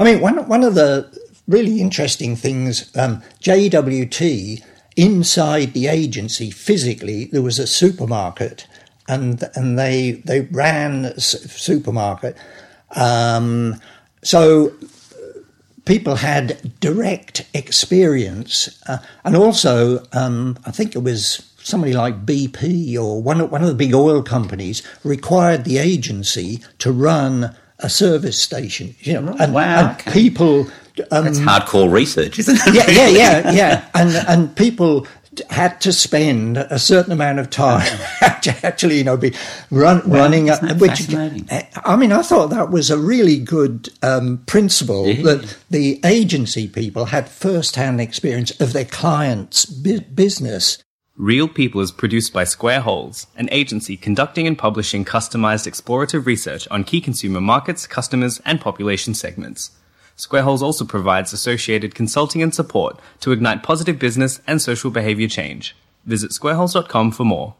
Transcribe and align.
I 0.00 0.04
mean, 0.04 0.22
one 0.22 0.48
one 0.48 0.64
of 0.64 0.74
the 0.74 1.14
really 1.46 1.80
interesting 1.80 2.34
things, 2.34 2.90
um, 2.96 3.22
JWT 3.42 4.64
inside 4.96 5.72
the 5.74 5.88
agency 5.88 6.50
physically 6.50 7.26
there 7.26 7.42
was 7.42 7.58
a 7.58 7.66
supermarket, 7.66 8.66
and 9.06 9.44
and 9.54 9.78
they 9.78 10.12
they 10.24 10.40
ran 10.40 11.04
a 11.04 11.20
supermarket. 11.20 12.34
Um, 12.96 13.78
so 14.22 14.72
people 15.84 16.16
had 16.16 16.80
direct 16.80 17.46
experience, 17.52 18.82
uh, 18.88 18.98
and 19.22 19.36
also 19.36 20.02
um, 20.14 20.58
I 20.64 20.70
think 20.70 20.96
it 20.96 21.02
was 21.02 21.52
somebody 21.62 21.92
like 21.92 22.24
BP 22.24 22.96
or 22.96 23.22
one 23.22 23.50
one 23.50 23.60
of 23.60 23.68
the 23.68 23.74
big 23.74 23.92
oil 23.92 24.22
companies 24.22 24.82
required 25.04 25.64
the 25.64 25.76
agency 25.76 26.60
to 26.78 26.90
run 26.90 27.54
a 27.82 27.90
service 27.90 28.40
station. 28.40 28.94
You 29.00 29.20
know, 29.20 29.36
and, 29.38 29.54
wow, 29.54 29.90
and 29.90 30.00
okay. 30.00 30.12
people. 30.12 30.68
Um, 31.12 31.24
That's 31.24 31.38
hardcore 31.38 31.90
research, 31.90 32.38
isn't 32.38 32.58
it? 32.66 32.74
Yeah, 32.74 32.90
yeah, 32.90 33.08
yeah, 33.08 33.52
yeah. 33.52 33.88
And 33.94 34.10
and 34.28 34.56
people 34.56 35.06
had 35.48 35.80
to 35.80 35.92
spend 35.92 36.58
a 36.58 36.78
certain 36.78 37.12
amount 37.12 37.38
of 37.38 37.50
time 37.50 37.98
to 38.42 38.66
actually, 38.66 38.98
you 38.98 39.04
know, 39.04 39.16
be 39.16 39.32
run, 39.70 40.02
well, 40.06 40.22
running. 40.22 40.50
Up, 40.50 40.62
which 40.78 41.12
I 41.14 41.96
mean, 41.96 42.12
I 42.12 42.22
thought 42.22 42.48
that 42.48 42.70
was 42.70 42.90
a 42.90 42.98
really 42.98 43.38
good 43.38 43.88
um, 44.02 44.42
principle 44.46 45.06
yeah. 45.06 45.22
that 45.22 45.56
the 45.70 46.00
agency 46.04 46.68
people 46.68 47.06
had 47.06 47.28
first-hand 47.28 48.00
experience 48.00 48.58
of 48.60 48.72
their 48.72 48.84
clients' 48.84 49.64
bu- 49.64 50.00
business. 50.00 50.82
Real 51.20 51.48
People 51.48 51.82
is 51.82 51.92
produced 51.92 52.32
by 52.32 52.44
Squareholes, 52.44 53.26
an 53.36 53.46
agency 53.52 53.94
conducting 53.94 54.46
and 54.46 54.56
publishing 54.56 55.04
customized 55.04 55.70
explorative 55.70 56.24
research 56.24 56.66
on 56.70 56.82
key 56.82 57.02
consumer 57.02 57.42
markets, 57.42 57.86
customers, 57.86 58.40
and 58.46 58.58
population 58.58 59.12
segments. 59.12 59.72
Squareholes 60.16 60.62
also 60.62 60.86
provides 60.86 61.34
associated 61.34 61.94
consulting 61.94 62.42
and 62.42 62.54
support 62.54 62.98
to 63.20 63.32
ignite 63.32 63.62
positive 63.62 63.98
business 63.98 64.40
and 64.46 64.62
social 64.62 64.90
behavior 64.90 65.28
change. 65.28 65.76
Visit 66.06 66.30
squareholes.com 66.30 67.10
for 67.10 67.24
more. 67.24 67.54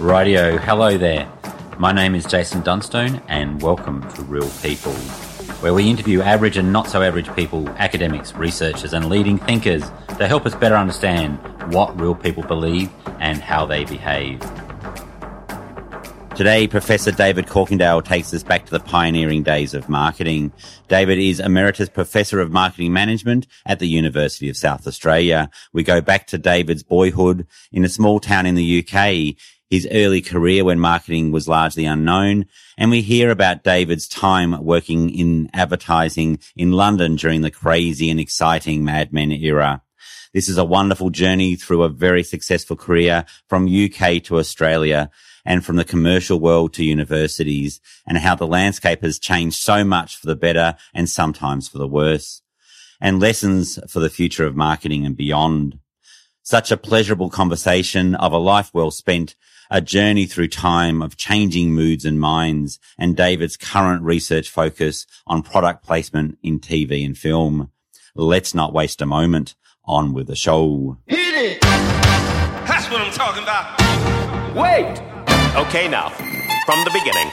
Radio, 0.00 0.58
hello 0.58 0.98
there. 0.98 1.30
My 1.78 1.92
name 1.92 2.16
is 2.16 2.26
Jason 2.26 2.62
Dunstone, 2.62 3.22
and 3.28 3.62
welcome 3.62 4.02
to 4.14 4.22
Real 4.22 4.50
People 4.62 4.96
where 5.60 5.74
we 5.74 5.90
interview 5.90 6.22
average 6.22 6.56
and 6.56 6.72
not 6.72 6.88
so 6.88 7.02
average 7.02 7.34
people, 7.34 7.68
academics, 7.70 8.32
researchers, 8.34 8.92
and 8.92 9.08
leading 9.08 9.38
thinkers 9.38 9.82
to 10.18 10.28
help 10.28 10.46
us 10.46 10.54
better 10.54 10.76
understand 10.76 11.38
what 11.72 11.98
real 12.00 12.14
people 12.14 12.44
believe 12.44 12.90
and 13.18 13.38
how 13.40 13.66
they 13.66 13.84
behave. 13.84 14.40
Today, 16.36 16.68
Professor 16.68 17.10
David 17.10 17.46
Corkindale 17.46 18.04
takes 18.04 18.32
us 18.32 18.44
back 18.44 18.64
to 18.66 18.70
the 18.70 18.78
pioneering 18.78 19.42
days 19.42 19.74
of 19.74 19.88
marketing. 19.88 20.52
David 20.86 21.18
is 21.18 21.40
Emeritus 21.40 21.88
Professor 21.88 22.38
of 22.38 22.52
Marketing 22.52 22.92
Management 22.92 23.48
at 23.66 23.80
the 23.80 23.88
University 23.88 24.48
of 24.48 24.56
South 24.56 24.86
Australia. 24.86 25.50
We 25.72 25.82
go 25.82 26.00
back 26.00 26.28
to 26.28 26.38
David's 26.38 26.84
boyhood 26.84 27.48
in 27.72 27.84
a 27.84 27.88
small 27.88 28.20
town 28.20 28.46
in 28.46 28.54
the 28.54 28.86
UK 28.86 29.34
his 29.70 29.88
early 29.90 30.20
career 30.20 30.64
when 30.64 30.80
marketing 30.80 31.30
was 31.30 31.48
largely 31.48 31.84
unknown. 31.84 32.46
And 32.76 32.90
we 32.90 33.00
hear 33.00 33.30
about 33.30 33.64
David's 33.64 34.08
time 34.08 34.64
working 34.64 35.10
in 35.10 35.50
advertising 35.52 36.38
in 36.56 36.72
London 36.72 37.16
during 37.16 37.42
the 37.42 37.50
crazy 37.50 38.10
and 38.10 38.20
exciting 38.20 38.84
Mad 38.84 39.12
Men 39.12 39.32
era. 39.32 39.82
This 40.32 40.48
is 40.48 40.58
a 40.58 40.64
wonderful 40.64 41.10
journey 41.10 41.56
through 41.56 41.82
a 41.82 41.88
very 41.88 42.22
successful 42.22 42.76
career 42.76 43.24
from 43.48 43.66
UK 43.66 44.22
to 44.24 44.38
Australia 44.38 45.10
and 45.44 45.64
from 45.64 45.76
the 45.76 45.84
commercial 45.84 46.38
world 46.38 46.74
to 46.74 46.84
universities 46.84 47.80
and 48.06 48.18
how 48.18 48.34
the 48.34 48.46
landscape 48.46 49.02
has 49.02 49.18
changed 49.18 49.56
so 49.56 49.84
much 49.84 50.16
for 50.16 50.26
the 50.26 50.36
better 50.36 50.76
and 50.92 51.08
sometimes 51.08 51.68
for 51.68 51.78
the 51.78 51.88
worse 51.88 52.42
and 53.00 53.20
lessons 53.20 53.78
for 53.88 54.00
the 54.00 54.10
future 54.10 54.44
of 54.44 54.56
marketing 54.56 55.06
and 55.06 55.16
beyond. 55.16 55.78
Such 56.42 56.70
a 56.70 56.76
pleasurable 56.76 57.30
conversation 57.30 58.14
of 58.14 58.32
a 58.32 58.38
life 58.38 58.70
well 58.72 58.90
spent 58.90 59.36
a 59.70 59.80
journey 59.80 60.26
through 60.26 60.48
time 60.48 61.02
of 61.02 61.16
changing 61.16 61.72
moods 61.72 62.04
and 62.04 62.20
minds 62.20 62.78
and 62.98 63.16
David's 63.16 63.56
current 63.56 64.02
research 64.02 64.48
focus 64.48 65.06
on 65.26 65.42
product 65.42 65.84
placement 65.84 66.38
in 66.42 66.60
TV 66.60 67.04
and 67.04 67.16
film. 67.16 67.70
Let's 68.14 68.54
not 68.54 68.72
waste 68.72 69.00
a 69.02 69.06
moment. 69.06 69.54
On 69.84 70.12
with 70.12 70.26
the 70.26 70.36
show. 70.36 70.98
Hit 71.06 71.34
it! 71.34 71.62
That's 71.62 72.90
what 72.90 73.00
I'm 73.00 73.10
talking 73.10 73.42
about. 73.42 73.80
Wait! 74.54 75.00
Okay, 75.56 75.88
now, 75.88 76.10
from 76.66 76.84
the 76.84 76.90
beginning. 76.92 77.30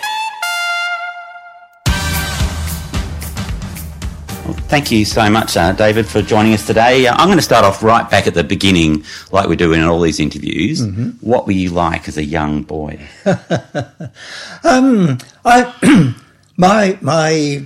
Well, 4.45 4.53
thank 4.53 4.91
you 4.91 5.05
so 5.05 5.27
much, 5.27 5.57
uh, 5.57 5.71
David, 5.71 6.05
for 6.05 6.21
joining 6.21 6.53
us 6.53 6.67
today. 6.67 7.07
Uh, 7.07 7.15
I'm 7.15 7.27
going 7.27 7.39
to 7.39 7.43
start 7.43 7.65
off 7.65 7.81
right 7.81 8.07
back 8.07 8.27
at 8.27 8.35
the 8.35 8.43
beginning, 8.43 9.03
like 9.31 9.49
we 9.49 9.55
do 9.55 9.73
in 9.73 9.81
all 9.81 9.99
these 9.99 10.19
interviews. 10.19 10.81
Mm-hmm. 10.81 11.09
What 11.27 11.47
were 11.47 11.53
you 11.53 11.71
like 11.71 12.07
as 12.07 12.15
a 12.15 12.23
young 12.23 12.61
boy? 12.61 12.99
um, 14.63 15.17
I, 15.43 16.13
my, 16.57 16.95
my, 17.01 17.63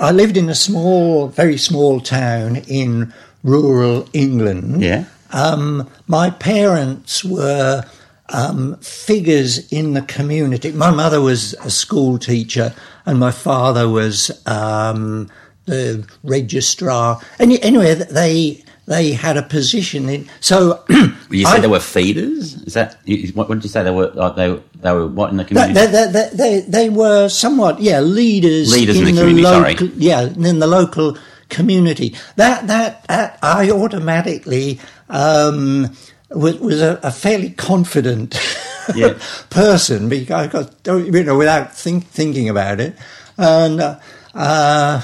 I 0.00 0.10
lived 0.12 0.38
in 0.38 0.48
a 0.48 0.54
small, 0.54 1.28
very 1.28 1.58
small 1.58 2.00
town 2.00 2.56
in 2.66 3.12
rural 3.42 4.08
England. 4.14 4.80
Yeah. 4.80 5.04
Um, 5.32 5.86
my 6.06 6.30
parents 6.30 7.26
were 7.26 7.84
um, 8.30 8.76
figures 8.78 9.70
in 9.70 9.92
the 9.92 10.00
community. 10.00 10.72
My 10.72 10.92
mother 10.92 11.20
was 11.20 11.52
a 11.60 11.68
school 11.68 12.18
teacher, 12.18 12.74
and 13.04 13.18
my 13.18 13.32
father 13.32 13.86
was 13.86 14.30
um, 14.46 15.28
the 15.66 16.08
registrar. 16.22 17.20
And 17.38 17.52
anyway, 17.62 17.94
they 17.94 18.64
they 18.86 19.12
had 19.12 19.36
a 19.36 19.42
position 19.42 20.08
in. 20.08 20.28
So 20.40 20.84
you 21.30 21.44
said 21.44 21.60
there 21.60 21.70
were 21.70 21.80
feeders. 21.80 22.54
Is 22.62 22.74
that 22.74 22.96
what, 23.34 23.48
what 23.48 23.56
did 23.56 23.64
you 23.64 23.70
say? 23.70 23.82
They 23.82 23.90
were 23.90 24.10
like 24.10 24.36
they 24.36 24.60
they 24.76 24.92
were 24.92 25.06
what 25.06 25.30
in 25.30 25.36
the 25.36 25.44
community? 25.44 25.74
They, 25.74 25.86
they, 25.86 26.30
they, 26.32 26.60
they 26.60 26.88
were 26.88 27.28
somewhat 27.28 27.80
yeah 27.80 28.00
leaders. 28.00 28.72
Leaders 28.72 28.96
in, 28.96 29.08
in 29.08 29.14
the, 29.14 29.20
the, 29.22 29.28
community. 29.28 29.84
Local, 29.84 29.88
yeah, 29.98 30.22
in 30.22 30.58
the 30.60 30.66
local 30.66 31.18
community. 31.48 32.14
That 32.36 32.66
that, 32.68 33.06
that 33.08 33.38
I 33.42 33.70
automatically 33.70 34.80
um, 35.08 35.94
was, 36.30 36.58
was 36.58 36.80
a, 36.80 37.00
a, 37.02 37.10
fairly 37.10 37.50
confident 37.50 38.38
yeah. 38.94 39.18
person 39.50 40.08
because 40.08 40.70
you 40.86 41.24
know 41.24 41.36
without 41.36 41.74
think, 41.74 42.06
thinking 42.06 42.48
about 42.48 42.80
it 42.80 42.96
and. 43.36 43.80
Uh, 43.80 43.98
uh, 44.36 45.00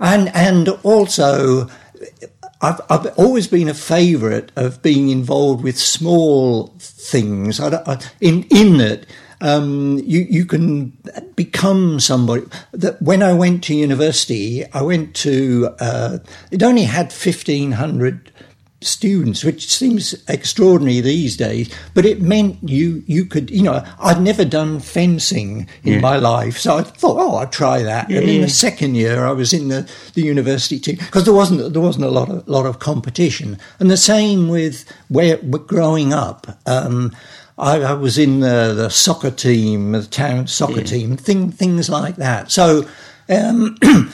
and 0.00 0.28
and 0.34 0.68
also 0.82 1.68
I've, 2.60 2.80
I've 2.90 3.18
always 3.18 3.46
been 3.46 3.68
a 3.68 3.74
favourite 3.74 4.50
of 4.56 4.82
being 4.82 5.10
involved 5.10 5.62
with 5.62 5.78
small 5.78 6.74
things. 6.78 7.60
I, 7.60 7.82
I, 7.86 8.00
in 8.20 8.44
in 8.50 8.78
that 8.78 9.06
um, 9.40 10.00
you 10.04 10.26
you 10.28 10.44
can 10.44 10.96
become 11.36 12.00
somebody. 12.00 12.46
That 12.72 13.00
when 13.00 13.22
I 13.22 13.32
went 13.32 13.62
to 13.64 13.74
university, 13.74 14.64
I 14.72 14.82
went 14.82 15.14
to 15.16 15.74
uh, 15.78 16.18
it 16.50 16.62
only 16.62 16.84
had 16.84 17.12
fifteen 17.12 17.72
hundred 17.72 18.32
students, 18.80 19.42
which 19.42 19.72
seems 19.72 20.14
extraordinary 20.28 21.00
these 21.00 21.36
days, 21.36 21.72
but 21.94 22.04
it 22.04 22.22
meant 22.22 22.56
you 22.62 23.02
you 23.06 23.24
could 23.24 23.50
you 23.50 23.62
know 23.62 23.84
I'd 23.98 24.20
never 24.20 24.44
done 24.44 24.80
fencing 24.80 25.68
in 25.82 25.94
yeah. 25.94 26.00
my 26.00 26.16
life, 26.16 26.58
so 26.58 26.76
I 26.76 26.82
thought 26.82 27.16
oh 27.18 27.36
I'd 27.36 27.52
try 27.52 27.82
that. 27.82 28.08
Yeah, 28.08 28.20
and 28.20 28.28
in 28.28 28.42
the 28.42 28.48
second 28.48 28.94
year 28.94 29.26
I 29.26 29.32
was 29.32 29.52
in 29.52 29.68
the, 29.68 29.90
the 30.14 30.22
university 30.22 30.78
team 30.78 30.96
because 30.96 31.24
there 31.24 31.34
wasn't 31.34 31.72
there 31.72 31.82
wasn't 31.82 32.04
a 32.04 32.10
lot 32.10 32.28
of 32.28 32.46
lot 32.46 32.66
of 32.66 32.78
competition, 32.78 33.58
and 33.80 33.90
the 33.90 33.96
same 33.96 34.48
with 34.48 34.84
where 35.08 35.36
growing 35.38 36.12
up. 36.12 36.46
Um, 36.66 37.14
I, 37.60 37.80
I, 37.80 37.94
was 37.94 38.18
in 38.18 38.38
the, 38.38 38.72
the, 38.72 38.88
soccer 38.88 39.32
team, 39.32 39.90
the 39.90 40.04
town 40.04 40.46
soccer 40.46 40.80
team, 40.80 41.16
thing, 41.16 41.50
things 41.50 41.88
like 41.88 42.14
that. 42.16 42.52
So. 42.52 42.86
Um, 43.28 43.76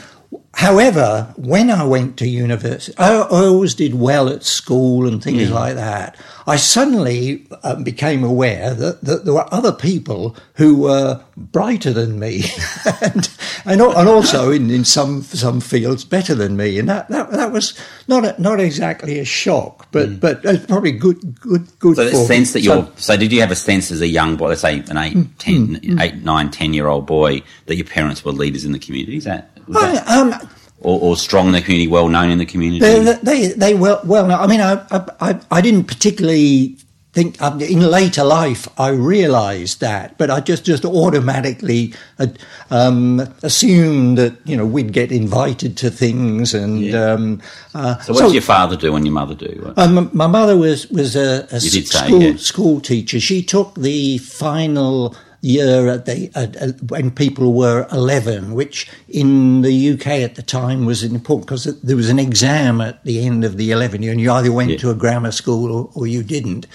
However, 0.57 1.33
when 1.37 1.69
I 1.69 1.85
went 1.85 2.17
to 2.19 2.29
university, 2.29 2.97
I, 2.97 3.13
I, 3.13 3.45
always 3.47 3.75
did 3.75 3.95
well 3.95 4.29
at 4.29 4.45
school 4.45 5.07
and 5.07 5.23
things 5.23 5.49
mm. 5.49 5.53
like 5.53 5.75
that. 5.75 6.17
I 6.47 6.57
suddenly 6.57 7.47
um, 7.63 7.83
became 7.83 8.23
aware 8.23 8.73
that, 8.75 9.01
that, 9.03 9.25
there 9.25 9.35
were 9.35 9.53
other 9.53 9.73
people 9.73 10.37
who 10.55 10.77
were 10.77 11.21
brighter 11.37 11.93
than 11.93 12.19
me, 12.21 12.45
and, 13.03 13.29
and, 13.65 13.81
and 13.81 14.09
also 14.09 14.51
in, 14.51 14.71
in 14.71 14.85
some 14.85 15.23
some 15.23 15.61
fields 15.61 16.05
better 16.05 16.35
than 16.35 16.57
me, 16.57 16.79
and 16.79 16.89
that 16.89 17.09
that, 17.09 17.31
that 17.33 17.51
was 17.51 17.79
not 18.07 18.25
a, 18.25 18.41
not 18.41 18.61
exactly 18.61 19.19
a 19.19 19.25
shock, 19.25 19.89
but 19.91 20.09
mm. 20.09 20.21
but 20.21 20.45
it's 20.45 20.67
probably 20.67 20.93
good 20.93 21.41
good 21.41 21.67
good. 21.79 21.97
So 21.97 22.05
the 22.05 22.15
sense 22.15 22.53
that 22.53 22.61
you're 22.61 22.85
so, 22.85 22.93
so, 22.97 23.17
did 23.17 23.33
you 23.33 23.41
have 23.41 23.51
a 23.51 23.57
sense 23.57 23.91
as 23.91 24.01
a 24.01 24.09
young 24.09 24.37
boy, 24.37 24.49
let's 24.49 24.61
say 24.61 24.79
an 24.79 24.99
eight, 24.99 25.17
mm, 25.17 25.29
ten, 25.39 25.77
mm, 25.77 26.01
eight, 26.01 26.17
nine, 26.17 26.51
ten 26.51 26.75
year 26.75 26.87
old 26.87 27.07
boy, 27.07 27.43
that 27.67 27.77
your 27.77 27.87
parents 27.87 28.25
were 28.25 28.33
leaders 28.33 28.65
in 28.65 28.73
the 28.73 28.79
community? 28.79 29.17
Is 29.17 29.25
that 29.25 29.54
I, 29.75 29.97
um, 30.07 30.35
or, 30.81 31.01
or, 31.01 31.17
strong 31.17 31.47
in 31.47 31.53
the 31.53 31.63
community, 31.63 31.89
well 31.89 32.09
known 32.09 32.31
in 32.31 32.39
the 32.39 32.47
community? 32.47 32.81
They, 32.81 33.15
they, 33.23 33.47
they 33.49 33.75
well, 33.75 34.01
well 34.05 34.27
known. 34.27 34.41
I 34.41 34.47
mean, 34.47 34.61
I, 34.61 34.85
I, 35.21 35.41
I 35.51 35.61
didn't 35.61 35.85
particularly 35.85 36.77
think 37.15 37.41
um, 37.41 37.61
in 37.61 37.81
later 37.81 38.25
life 38.25 38.69
I 38.79 38.89
realised 38.89 39.81
that, 39.81 40.19
but 40.19 40.31
I 40.31 40.41
just 40.41 40.65
just 40.65 40.85
automatically 40.85 41.95
uh, 42.19 42.27
um, 42.71 43.21
assumed 43.43 44.19
that 44.19 44.35
you 44.45 44.57
know 44.57 44.67
we'd 44.67 44.93
get 44.93 45.13
invited 45.13 45.77
to 45.79 45.91
things 45.91 46.53
and. 46.53 46.81
Yeah. 46.81 47.13
Um, 47.13 47.41
uh, 47.75 47.99
So, 48.01 48.13
what 48.13 48.25
did 48.25 48.33
your 48.35 48.43
father 48.43 48.77
do 48.77 48.95
and 48.95 49.07
your 49.07 49.15
mother 49.15 49.35
do? 49.35 49.73
um, 49.77 50.11
my 50.13 50.27
mother 50.27 50.57
was 50.57 50.89
was 50.91 51.17
a, 51.17 51.47
a 51.51 51.61
did 51.61 51.89
say, 51.89 52.09
yeah. 52.11 52.37
school 52.37 52.81
teacher. 52.81 53.21
She 53.21 53.43
took 53.43 53.75
the 53.75 54.19
final 54.19 55.15
year 55.45 55.89
at 55.89 56.07
the 56.07 56.31
at, 56.35 56.57
at, 56.57 56.83
when 56.91 57.11
people 57.11 57.53
were 57.53 57.87
eleven, 57.93 58.55
which 58.55 58.91
in 59.09 59.61
the 59.63 59.93
UK 59.93 60.07
at 60.09 60.35
the 60.35 60.43
time 60.43 60.87
was 60.87 61.03
important 61.03 61.47
because 61.47 61.81
there 61.83 61.97
was 61.97 62.09
an 62.11 62.19
exam 62.19 62.81
at 62.81 63.05
the 63.05 63.25
end 63.27 63.45
of 63.45 63.57
the 63.57 63.71
eleven 63.71 64.03
year, 64.03 64.13
and 64.13 64.21
you 64.21 64.33
either 64.33 64.51
went 64.53 64.71
Yeah. 64.71 64.79
to 64.79 64.91
a 64.91 64.95
grammar 64.95 65.33
school 65.33 65.71
or, 65.71 65.91
or 65.95 66.07
you 66.07 66.23
didn't. 66.23 66.67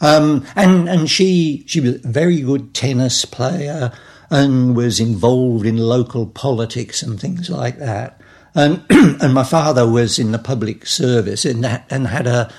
Um, 0.00 0.46
and 0.56 0.88
and 0.88 1.10
she 1.10 1.64
she 1.66 1.80
was 1.80 1.96
a 2.04 2.08
very 2.08 2.40
good 2.40 2.72
tennis 2.74 3.24
player 3.24 3.92
and 4.30 4.76
was 4.76 5.00
involved 5.00 5.66
in 5.66 5.76
local 5.76 6.26
politics 6.26 7.02
and 7.02 7.20
things 7.20 7.50
like 7.50 7.78
that. 7.78 8.20
And 8.54 8.82
and 8.90 9.34
my 9.34 9.44
father 9.44 9.88
was 9.88 10.18
in 10.18 10.32
the 10.32 10.38
public 10.38 10.86
service 10.86 11.44
and 11.44 11.64
ha- 11.66 11.84
and 11.90 12.06
had 12.06 12.26
a 12.26 12.50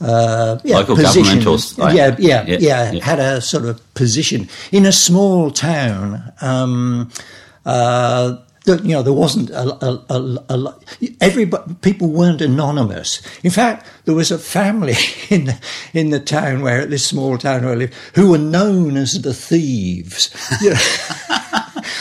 uh, 0.00 0.58
yeah, 0.64 0.76
Local 0.78 0.96
position. 0.96 1.38
government 1.42 1.78
or 1.78 1.90
yeah, 1.90 2.16
yeah, 2.18 2.44
Yeah, 2.46 2.58
yeah, 2.58 2.92
yeah. 2.92 3.04
had 3.04 3.18
a 3.18 3.40
sort 3.40 3.64
of 3.64 3.94
position 3.94 4.48
in 4.72 4.84
a 4.86 4.92
small 4.92 5.50
town. 5.50 6.32
Um, 6.40 7.10
uh, 7.64 8.36
that, 8.66 8.84
you 8.84 8.92
know, 8.92 9.02
there 9.02 9.12
wasn't 9.12 9.50
a, 9.50 9.62
a, 9.84 10.04
a, 10.10 10.44
a 10.48 10.56
lot. 10.56 10.84
Everybody, 11.20 11.74
people 11.82 12.08
weren't 12.08 12.40
anonymous. 12.40 13.22
In 13.44 13.50
fact, 13.52 13.86
there 14.06 14.14
was 14.14 14.30
a 14.32 14.38
family 14.38 14.94
in 15.30 15.44
the, 15.46 15.60
in 15.94 16.10
the 16.10 16.20
town 16.20 16.62
where 16.62 16.84
this 16.84 17.06
small 17.06 17.38
town 17.38 17.64
where 17.64 17.72
I 17.72 17.76
lived 17.76 17.94
who 18.14 18.30
were 18.30 18.38
known 18.38 18.96
as 18.96 19.22
the 19.22 19.32
thieves. 19.34 20.30
You 20.60 20.70
know? 20.70 20.80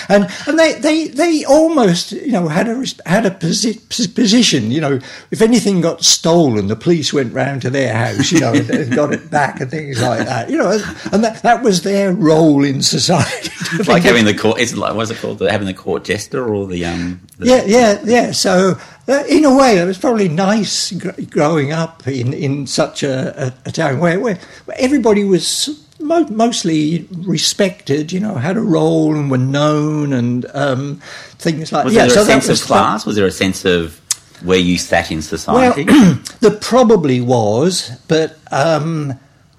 And 0.09 0.29
and 0.47 0.59
they, 0.59 0.73
they, 0.73 1.07
they 1.07 1.45
almost 1.45 2.11
you 2.11 2.31
know 2.31 2.47
had 2.47 2.67
a 2.67 2.85
had 3.05 3.25
a 3.25 3.31
posi- 3.31 4.15
position 4.15 4.71
you 4.71 4.81
know 4.81 4.99
if 5.31 5.41
anything 5.41 5.81
got 5.81 6.03
stolen 6.03 6.67
the 6.67 6.75
police 6.75 7.13
went 7.13 7.33
round 7.33 7.61
to 7.61 7.69
their 7.69 7.93
house 7.93 8.31
you 8.31 8.39
know 8.39 8.53
and, 8.53 8.69
and 8.69 8.95
got 8.95 9.13
it 9.13 9.29
back 9.31 9.59
and 9.59 9.71
things 9.71 10.01
like 10.01 10.25
that 10.25 10.49
you 10.49 10.57
know 10.57 10.71
and, 11.11 11.23
that, 11.23 11.41
that 11.43 11.63
was 11.63 11.83
their 11.83 12.13
role 12.13 12.63
in 12.63 12.81
society 12.81 13.51
It's 13.73 13.87
like 13.87 14.03
having 14.03 14.25
the 14.25 14.33
court. 14.33 14.59
It's 14.59 14.75
like 14.75 14.95
what's 14.95 15.11
it 15.11 15.17
called? 15.17 15.41
Having 15.41 15.67
the 15.67 15.73
court 15.73 16.03
jester 16.03 16.53
or 16.53 16.67
the 16.67 16.85
um. 16.85 17.21
The, 17.37 17.47
yeah 17.47 17.63
yeah 17.65 18.01
yeah 18.05 18.31
so 18.31 18.77
uh, 19.07 19.23
in 19.27 19.43
a 19.43 19.55
way 19.55 19.77
it 19.77 19.85
was 19.85 19.97
probably 19.97 20.29
nice 20.29 20.91
gr- 20.91 21.21
growing 21.29 21.71
up 21.71 22.07
in 22.07 22.33
in 22.33 22.67
such 22.67 23.03
a, 23.03 23.47
a, 23.47 23.53
a 23.65 23.71
town 23.71 23.99
where 23.99 24.19
where 24.19 24.39
everybody 24.77 25.23
was 25.23 25.84
mo- 26.05 26.27
mostly 26.29 27.07
respected 27.11 28.11
you 28.11 28.19
know 28.19 28.35
had 28.35 28.57
a 28.57 28.61
role 28.61 29.15
and 29.15 29.29
were 29.29 29.37
known 29.37 30.13
and 30.13 30.45
um, 30.53 31.01
things 31.37 31.71
like 31.71 31.85
Was 31.85 31.93
yeah 31.93 32.07
there 32.07 32.15
so 32.15 32.21
a 32.21 32.25
sense 32.25 32.49
of 32.49 32.59
class? 32.61 33.05
Was 33.05 33.15
there 33.15 33.25
a 33.25 33.31
sense 33.31 33.65
of 33.65 34.01
where 34.43 34.59
you 34.59 34.77
sat 34.77 35.11
in 35.11 35.21
society? 35.21 35.85
Well, 35.85 36.19
there 36.39 36.51
probably 36.51 37.21
was, 37.21 37.91
but 38.07 38.37
um, 38.51 39.17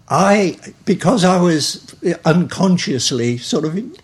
I, 0.08 0.58
because 0.84 1.25
I 1.25 1.40
was 1.40 1.94
unconsciously 2.25 3.38
sort 3.38 3.64
of 3.64 3.76
in, 3.76 3.96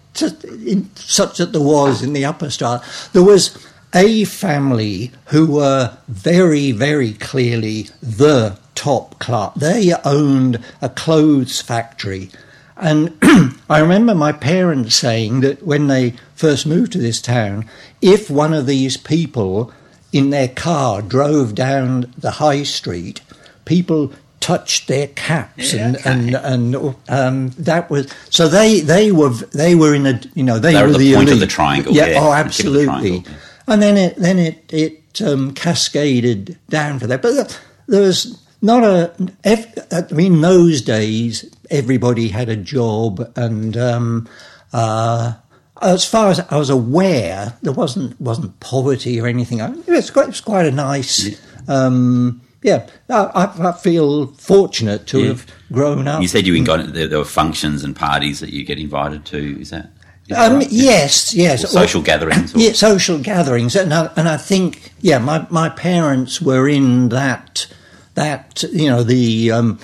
in, 0.67 0.91
such 0.97 1.39
that 1.39 1.53
there 1.53 1.63
was 1.63 2.03
in 2.03 2.13
the 2.13 2.25
upper 2.25 2.51
strata, 2.51 2.85
there 3.13 3.23
was 3.23 3.57
a 3.95 4.25
family 4.25 5.13
who 5.27 5.47
were 5.47 5.97
very, 6.09 6.73
very 6.73 7.13
clearly 7.15 7.89
the 8.03 8.59
top 8.75 9.19
class. 9.19 9.55
They 9.57 9.93
owned 10.05 10.63
a 10.81 10.89
clothes 10.89 11.61
factory. 11.61 12.31
And 12.77 13.17
I 13.71 13.79
remember 13.81 14.15
my 14.15 14.33
parents 14.33 14.97
saying 14.97 15.41
that 15.41 15.63
when 15.63 15.87
they 15.87 16.15
first 16.35 16.67
moved 16.67 16.93
to 16.93 16.99
this 16.99 17.21
town, 17.21 17.69
if 18.01 18.31
one 18.31 18.53
of 18.53 18.67
these 18.67 18.97
people 18.97 19.73
in 20.13 20.31
their 20.31 20.49
car 20.49 21.01
drove 21.01 21.55
down 21.55 22.13
the 22.19 22.33
high 22.33 22.65
street, 22.65 23.21
people 23.65 24.13
touched 24.41 24.89
their 24.89 25.07
caps 25.07 25.73
and 25.73 25.97
and 26.05 26.35
and 26.35 26.97
um, 27.09 27.51
that 27.51 27.89
was 27.89 28.13
so 28.29 28.49
they 28.49 28.81
they 28.81 29.13
were 29.13 29.31
they 29.31 29.77
were 29.77 29.95
in 29.95 30.05
a 30.05 30.21
you 30.35 30.43
know 30.43 30.59
they, 30.59 30.73
They 30.73 30.83
were 30.83 30.89
at 30.89 30.99
the 30.99 31.15
point 31.15 31.31
of 31.31 31.39
the 31.39 31.47
triangle, 31.47 31.93
yeah, 31.93 32.07
yeah, 32.07 32.19
oh 32.19 32.25
the 32.25 32.29
of 32.31 32.33
the 32.33 32.35
absolutely 32.35 33.25
and 33.67 33.83
then 33.83 33.97
it 33.97 34.17
then 34.17 34.39
it 34.39 34.73
it 34.73 35.23
um, 35.23 35.53
cascaded 35.55 36.59
down 36.69 36.99
for 36.99 37.07
that. 37.07 37.23
But 37.23 37.59
there 37.87 38.03
was 38.03 38.39
not 38.63 38.85
a 38.85 39.13
I 39.45 40.13
mean 40.13 40.35
in 40.35 40.41
those 40.41 40.81
days 40.83 41.45
everybody 41.71 42.29
had 42.29 42.49
a 42.49 42.57
job 42.57 43.31
and 43.37 43.77
um, 43.77 44.29
uh, 44.73 45.35
as 45.81 46.05
far 46.05 46.31
as 46.31 46.39
I 46.41 46.57
was 46.57 46.71
aware, 46.71 47.55
there 47.63 47.73
wasn't 47.73 48.19
wasn't 48.21 48.59
poverty 48.61 49.21
or 49.21 49.27
anything. 49.27 49.59
It 49.61 49.87
was 49.89 50.11
quite, 50.11 50.25
it 50.25 50.29
was 50.29 50.41
quite 50.41 50.67
a 50.67 50.71
nice. 50.71 51.41
Um, 51.69 52.41
yeah, 52.63 52.87
I, 53.11 53.53
I 53.59 53.73
feel 53.73 54.29
fortunate 54.35 55.07
to 55.09 55.21
Yeah. 55.21 55.29
have 55.29 55.47
grown 55.73 56.07
up. 56.07 56.23
you 56.23 56.29
said 56.29 56.47
you 56.47 56.65
got 56.65 56.93
there, 56.93 57.09
there 57.09 57.19
were 57.19 57.25
functions 57.25 57.83
and 57.83 57.97
parties 57.97 58.39
that 58.41 58.51
you 58.51 58.65
get 58.65 58.79
invited 58.79 59.25
to. 59.27 59.61
Is 59.61 59.71
that? 59.71 59.91
is 60.29 60.37
Um, 60.39 60.59
right? 60.59 60.71
Yes, 60.71 61.35
yes. 61.35 61.65
Or 61.65 61.67
social 61.67 62.03
gatherings 62.03 62.55
or- 62.55 62.61
Yeah, 62.61 62.73
social 62.75 63.19
gatherings, 63.19 63.75
and 63.75 63.93
I, 63.93 64.09
and 64.17 64.29
I 64.29 64.37
think 64.37 64.93
yeah, 65.01 65.19
my 65.19 65.47
my 65.51 65.69
parents 65.71 66.41
were 66.41 66.69
in 66.69 67.09
that 67.09 67.67
that 68.15 68.63
you 68.73 68.89
know 68.89 69.03
the 69.03 69.51
um, 69.53 69.79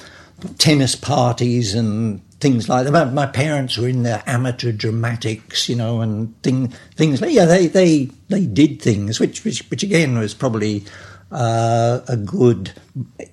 tennis 0.59 0.95
parties 0.95 1.75
and 1.75 2.23
things 2.41 2.69
like 2.69 2.85
that. 2.85 2.93
My, 2.93 3.05
my 3.05 3.27
parents 3.27 3.77
were 3.77 3.89
in 3.89 4.05
the 4.05 4.23
amateur 4.29 4.71
dramatics, 4.73 5.69
you 5.69 5.75
know, 5.77 6.01
and 6.01 6.41
thing, 6.43 6.69
things 6.95 7.21
like 7.21 7.33
yeah, 7.33 7.47
they 7.47 7.67
they 7.67 8.11
they 8.29 8.47
did 8.47 8.81
things, 8.81 9.19
which 9.21 9.45
which, 9.45 9.69
which 9.71 9.83
again 9.83 10.19
was 10.19 10.35
probably. 10.35 10.85
Uh, 11.31 12.01
a 12.09 12.17
good, 12.17 12.73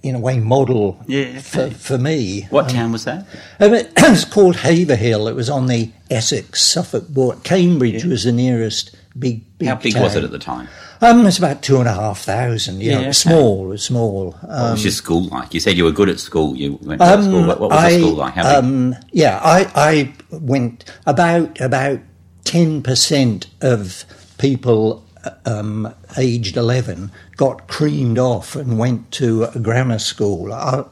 in 0.04 0.16
a 0.16 0.20
way, 0.20 0.38
model 0.38 1.02
Yeah, 1.08 1.40
for, 1.40 1.70
for 1.70 1.98
me. 1.98 2.42
What 2.50 2.68
town 2.68 2.92
was 2.92 3.06
that? 3.06 3.26
Um, 3.58 3.74
it 3.74 3.94
was 4.10 4.26
called 4.26 4.58
Haverhill. 4.58 5.30
It 5.30 5.34
was 5.34 5.50
on 5.50 5.68
the 5.68 5.94
Essex 6.12 6.62
Suffolk 6.62 7.08
border. 7.08 7.40
Cambridge 7.46 8.04
was 8.04 8.26
the 8.26 8.34
nearest 8.34 8.94
big, 9.18 9.46
big 9.58 9.70
How 9.70 9.76
big 9.76 9.94
town. 9.94 10.04
was 10.04 10.16
it 10.18 10.26
at 10.26 10.32
the 10.32 10.40
time? 10.40 10.68
Um, 11.02 11.26
it's 11.26 11.38
about 11.38 11.62
two 11.62 11.78
and 11.80 11.88
a 11.88 11.94
half 11.94 12.20
thousand. 12.20 12.82
You 12.82 12.92
Yeah, 12.92 12.96
know, 12.96 13.02
okay. 13.04 13.12
small. 13.14 13.66
It 13.66 13.70
was 13.70 13.84
small. 13.84 14.32
What 14.32 14.50
Um, 14.50 14.72
was 14.72 14.84
your 14.84 14.92
school 14.92 15.24
like? 15.24 15.54
You 15.54 15.60
said 15.60 15.76
you 15.78 15.84
were 15.84 15.92
good 15.92 16.10
at 16.10 16.20
school. 16.20 16.56
You 16.56 16.80
went 16.82 17.02
to 17.02 17.14
um, 17.14 17.24
school. 17.24 17.46
What, 17.48 17.60
what 17.60 17.70
was 17.72 17.80
I, 17.84 17.92
the 17.92 18.00
school 18.00 18.14
like? 18.16 18.34
How 18.36 18.44
big? 18.44 18.64
um, 18.66 18.96
yeah, 19.12 19.40
I, 19.44 19.72
I 19.76 20.14
went 20.32 20.86
about 21.06 21.60
about 21.60 22.00
ten 22.44 22.82
percent 22.82 23.48
of 23.62 24.06
people 24.38 25.04
um, 25.46 25.94
aged 26.18 26.56
eleven 26.58 27.12
got 27.36 27.68
creamed 27.68 28.18
off 28.20 28.56
and 28.56 28.78
went 28.80 29.12
to 29.12 29.46
a 29.46 29.60
grammar 29.60 30.00
school. 30.00 30.54
I 30.54 30.86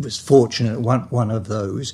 was 0.00 0.18
fortunate 0.18 0.80
one 0.80 1.02
one 1.10 1.30
of 1.30 1.46
those. 1.48 1.92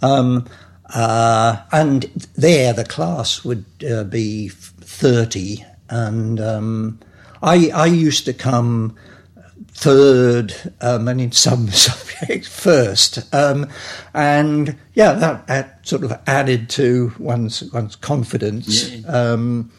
Um, 0.00 0.46
uh, 0.94 1.62
and 1.72 2.04
there, 2.36 2.72
the 2.72 2.84
class 2.84 3.42
would 3.44 3.64
uh, 3.90 4.04
be 4.04 4.48
thirty, 4.48 5.64
and 5.90 6.40
um, 6.40 7.00
I 7.42 7.70
I 7.70 7.86
used 7.86 8.24
to 8.26 8.32
come 8.32 8.96
third, 9.74 10.54
um, 10.80 11.08
and 11.08 11.20
in 11.20 11.32
some 11.32 11.68
subjects 11.70 12.48
first. 12.48 13.34
Um, 13.34 13.68
and 14.14 14.76
yeah, 14.94 15.12
that, 15.12 15.46
that 15.48 15.86
sort 15.86 16.04
of 16.04 16.12
added 16.26 16.70
to 16.70 17.12
one's 17.18 17.62
one's 17.72 17.96
confidence. 17.96 19.04
Um, 19.06 19.70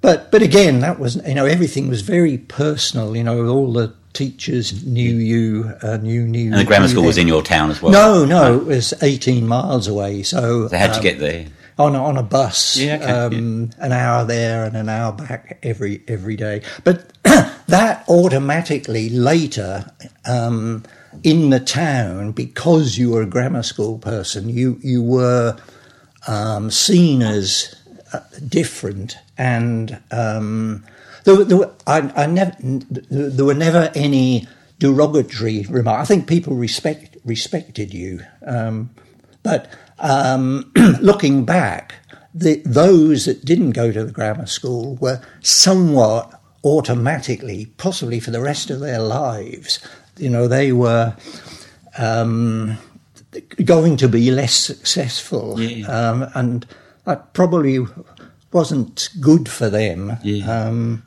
but 0.00 0.30
but 0.30 0.42
again, 0.42 0.80
that 0.80 0.98
was 0.98 1.16
you 1.26 1.34
know 1.34 1.46
everything 1.46 1.88
was 1.88 2.02
very 2.02 2.38
personal. 2.38 3.16
You 3.16 3.24
know, 3.24 3.46
all 3.48 3.72
the 3.72 3.94
teachers 4.12 4.84
knew 4.84 5.16
you, 5.16 5.72
uh, 5.82 5.96
knew 5.96 6.26
knew. 6.26 6.52
and 6.52 6.60
the 6.60 6.64
grammar 6.64 6.88
school 6.88 7.04
was 7.04 7.18
in 7.18 7.26
your 7.26 7.42
town 7.42 7.70
as 7.70 7.82
well. 7.82 7.92
No, 7.92 8.24
no, 8.24 8.60
it 8.60 8.64
was 8.64 8.94
eighteen 9.02 9.46
miles 9.46 9.88
away. 9.88 10.22
So 10.22 10.68
So 10.68 10.76
how'd 10.76 10.90
you 10.90 10.96
um, 10.96 11.02
get 11.02 11.18
there? 11.18 11.46
On 11.78 11.94
a, 11.94 12.02
on 12.04 12.16
a 12.16 12.22
bus. 12.22 12.76
Yeah, 12.76 12.96
okay, 12.96 13.36
um, 13.36 13.70
An 13.78 13.92
hour 13.92 14.24
there 14.24 14.64
and 14.64 14.76
an 14.76 14.88
hour 14.88 15.12
back 15.12 15.58
every 15.62 16.02
every 16.08 16.36
day. 16.36 16.62
But 16.84 17.12
that 17.22 18.04
automatically 18.08 19.08
later 19.10 19.90
um, 20.24 20.84
in 21.22 21.50
the 21.50 21.60
town, 21.60 22.32
because 22.32 22.98
you 22.98 23.10
were 23.10 23.22
a 23.22 23.26
grammar 23.26 23.62
school 23.62 23.98
person, 23.98 24.48
you 24.48 24.78
you 24.82 25.02
were 25.02 25.56
um, 26.28 26.70
seen 26.70 27.22
as 27.22 27.74
uh, 28.12 28.20
different 28.48 29.16
and. 29.38 30.00
Um, 30.10 30.84
there, 31.24 31.36
were- 31.36 31.44
there, 31.44 31.56
were- 31.56 31.72
I, 31.86 32.12
I 32.14 32.26
never, 32.26 32.54
there 32.60 33.46
were 33.46 33.54
never 33.54 33.90
any 33.94 34.46
derogatory 34.78 35.64
remarks. 35.70 36.02
I 36.02 36.14
think 36.14 36.28
people 36.28 36.54
respect 36.54 37.16
respected 37.24 37.94
you, 37.94 38.20
um, 38.46 38.90
but 39.42 39.70
um, 39.98 40.72
looking 41.00 41.44
back, 41.44 41.94
the, 42.34 42.62
those 42.64 43.26
that 43.26 43.44
didn't 43.44 43.70
go 43.72 43.92
to 43.92 44.04
the 44.04 44.12
grammar 44.12 44.46
school 44.46 44.96
were 44.96 45.20
somewhat 45.40 46.40
automatically, 46.64 47.66
possibly 47.76 48.18
for 48.20 48.30
the 48.30 48.40
rest 48.40 48.70
of 48.70 48.80
their 48.80 48.98
lives. 49.00 49.78
You 50.16 50.30
know, 50.30 50.48
they 50.48 50.72
were 50.72 51.14
um, 51.98 52.76
going 53.64 53.96
to 53.98 54.08
be 54.08 54.30
less 54.30 54.54
successful, 54.54 55.60
Yeah. 55.60 55.86
um, 55.86 56.26
and 56.34 56.66
that 57.04 57.32
probably 57.34 57.84
wasn't 58.52 59.10
good 59.20 59.48
for 59.48 59.68
them. 59.68 60.16
Yeah. 60.22 60.64
Um, 60.66 61.02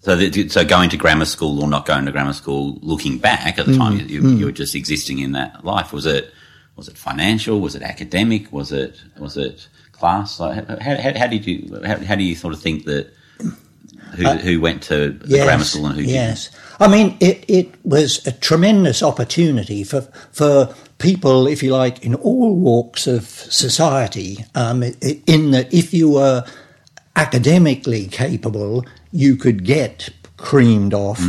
So, 0.00 0.14
that, 0.16 0.50
so 0.52 0.64
going 0.64 0.90
to 0.90 0.96
grammar 0.96 1.24
school 1.24 1.60
or 1.62 1.68
not 1.68 1.84
going 1.86 2.06
to 2.06 2.12
grammar 2.12 2.32
school, 2.32 2.78
looking 2.82 3.18
back 3.18 3.58
at 3.58 3.66
the 3.66 3.76
time, 3.76 3.98
Mm. 3.98 4.08
you, 4.08 4.28
you 4.30 4.46
were 4.46 4.52
just 4.52 4.74
existing 4.74 5.18
in 5.18 5.32
that 5.32 5.64
life. 5.64 5.92
Was 5.92 6.06
it 6.06 6.32
was 6.78 6.88
it 6.88 6.96
financial? 6.96 7.60
Was 7.60 7.74
it 7.74 7.82
academic? 7.82 8.52
Was 8.52 8.72
it 8.72 9.02
was 9.18 9.36
it 9.36 9.68
class? 9.92 10.40
Like, 10.40 10.66
how, 10.80 10.96
how, 10.96 11.18
how 11.18 11.26
did 11.26 11.44
you 11.44 11.80
how, 11.84 11.98
how 11.98 12.14
do 12.14 12.22
you 12.22 12.36
sort 12.36 12.54
of 12.54 12.62
think 12.62 12.84
that 12.84 13.12
who, 14.14 14.24
who 14.28 14.60
went 14.60 14.82
to 14.84 15.10
the 15.10 15.38
grammar 15.38 15.64
school 15.64 15.86
and 15.86 15.96
who 15.96 16.02
didn't? 16.02 16.16
Uh, 16.16 16.28
yes. 16.28 16.50
I 16.80 16.88
mean, 16.88 17.16
it, 17.20 17.44
it 17.48 17.74
was 17.84 18.24
a 18.26 18.32
tremendous 18.32 19.02
opportunity 19.02 19.82
for 19.82 20.02
for 20.32 20.72
people, 20.98 21.48
if 21.48 21.62
you 21.62 21.72
like, 21.72 22.04
in 22.04 22.14
all 22.14 22.54
walks 22.54 23.06
of 23.06 23.26
society. 23.26 24.44
Um, 24.54 24.82
in 24.82 25.50
that, 25.50 25.74
if 25.74 25.92
you 25.92 26.10
were 26.10 26.44
academically 27.16 28.06
capable, 28.06 28.86
you 29.10 29.34
could 29.34 29.64
get 29.64 30.10
creamed 30.36 30.94
off, 30.94 31.20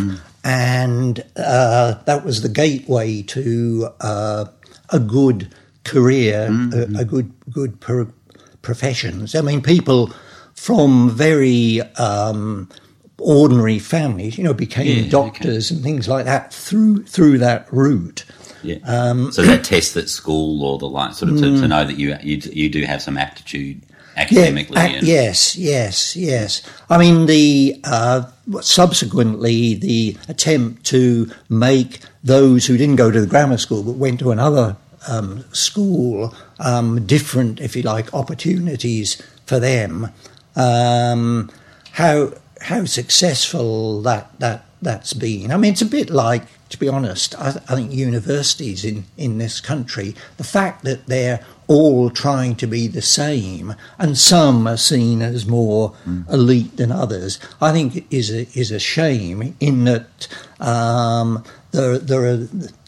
and 0.43 1.25
uh, 1.35 1.95
that 2.05 2.23
was 2.23 2.43
the 2.43 2.49
gateway 2.49 3.23
to 3.23 3.89
uh, 3.99 4.45
a 4.91 4.99
good 4.99 5.53
career, 5.83 6.49
a, 6.73 6.99
a 6.99 7.05
good 7.05 7.31
good 7.51 7.79
pro- 7.79 8.13
professions. 8.61 9.35
I 9.35 9.41
mean, 9.41 9.61
people 9.61 10.11
from 10.53 11.09
very 11.09 11.81
um, 11.97 12.69
ordinary 13.17 13.79
families, 13.79 14.37
you 14.37 14.43
know, 14.43 14.53
became 14.53 15.05
Yeah, 15.05 15.09
doctors 15.09 15.71
and 15.71 15.81
things 15.81 16.07
like 16.07 16.25
that 16.25 16.53
through 16.53 17.03
through 17.03 17.37
that 17.39 17.71
route. 17.71 18.25
Yeah. 18.61 18.77
Um, 18.85 19.31
so 19.31 19.41
that 19.43 19.63
test 19.63 19.95
at 19.95 20.09
school 20.09 20.63
or 20.63 20.77
the 20.77 20.87
like, 20.87 21.13
sort 21.13 21.31
of 21.31 21.37
to, 21.39 21.61
to 21.61 21.67
know 21.67 21.85
that 21.85 21.97
you 21.97 22.15
you 22.21 22.41
you 22.51 22.69
do 22.69 22.83
have 22.83 23.01
some 23.01 23.17
aptitude 23.17 23.81
academically. 24.19 24.77
ac- 24.77 24.95
and, 24.95 25.07
yes, 25.07 25.55
yes, 25.55 26.15
yes. 26.15 26.61
I 26.89 26.97
mean, 26.97 27.25
the 27.25 27.79
uh, 27.83 28.23
subsequently 28.61 29.75
the 29.75 30.17
attempt 30.27 30.85
to 30.87 31.31
make 31.49 31.99
those 32.23 32.65
who 32.65 32.77
didn't 32.77 32.97
go 32.97 33.11
to 33.11 33.21
the 33.21 33.27
grammar 33.27 33.57
school 33.57 33.83
but 33.83 33.93
went 33.93 34.19
to 34.19 34.31
another 34.31 34.77
um, 35.07 35.43
school 35.53 36.33
um, 36.59 37.05
different, 37.05 37.59
if 37.59 37.75
you 37.75 37.81
like, 37.81 38.13
opportunities 38.13 39.21
for 39.45 39.59
them. 39.59 40.11
Um, 40.55 41.49
how 41.93 42.33
how 42.61 42.85
successful 42.85 44.01
that 44.01 44.37
that 44.39 44.65
that's 44.81 45.13
been. 45.13 45.51
I 45.51 45.57
mean, 45.57 45.73
it's 45.73 45.81
a 45.81 45.85
bit 45.85 46.09
like, 46.09 46.43
to 46.69 46.79
be 46.79 46.87
honest, 46.87 47.35
I, 47.35 47.49
I 47.69 47.75
think 47.75 47.93
universities 47.93 48.83
in 48.85 49.05
in 49.17 49.37
this 49.37 49.61
country, 49.61 50.15
the 50.37 50.43
fact 50.43 50.83
that 50.83 51.07
they're 51.07 51.45
all 51.69 52.09
trying 52.09 52.55
to 52.57 52.67
be 52.67 52.87
the 52.87 53.01
same, 53.01 53.75
and 53.97 54.17
some 54.17 54.67
are 54.67 54.75
seen 54.75 55.21
as 55.21 55.45
more 55.45 55.93
elite 56.29 56.75
than 56.75 56.91
others, 56.91 57.39
I 57.61 57.71
think 57.71 58.11
is 58.11 58.29
a 58.31 58.41
is 58.59 58.71
a 58.71 58.79
shame. 58.79 59.55
In 59.61 59.85
that 59.85 60.27
um, 60.59 61.45
there 61.71 61.97
there 61.97 62.25
are 62.25 62.37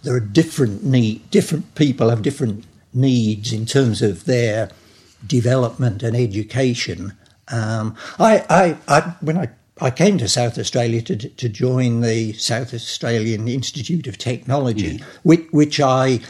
there 0.03 0.15
are 0.15 0.19
different 0.19 0.83
need 0.83 1.29
different 1.29 1.75
people 1.75 2.09
have 2.09 2.21
different 2.21 2.65
needs 2.93 3.53
in 3.53 3.65
terms 3.65 4.01
of 4.01 4.25
their 4.25 4.69
development 5.25 6.03
and 6.03 6.15
education. 6.15 7.13
Um, 7.47 7.95
I, 8.19 8.45
I, 8.49 8.77
I, 8.87 9.01
when 9.21 9.37
I, 9.37 9.49
I 9.79 9.91
came 9.91 10.17
to 10.19 10.27
South 10.27 10.57
Australia 10.57 11.01
to, 11.03 11.15
to 11.15 11.49
join 11.49 12.01
the 12.01 12.33
South 12.33 12.73
Australian 12.73 13.47
Institute 13.47 14.07
of 14.07 14.17
Technology, 14.17 15.01
which, 15.23 15.47
which 15.51 15.79
I, 15.79 16.21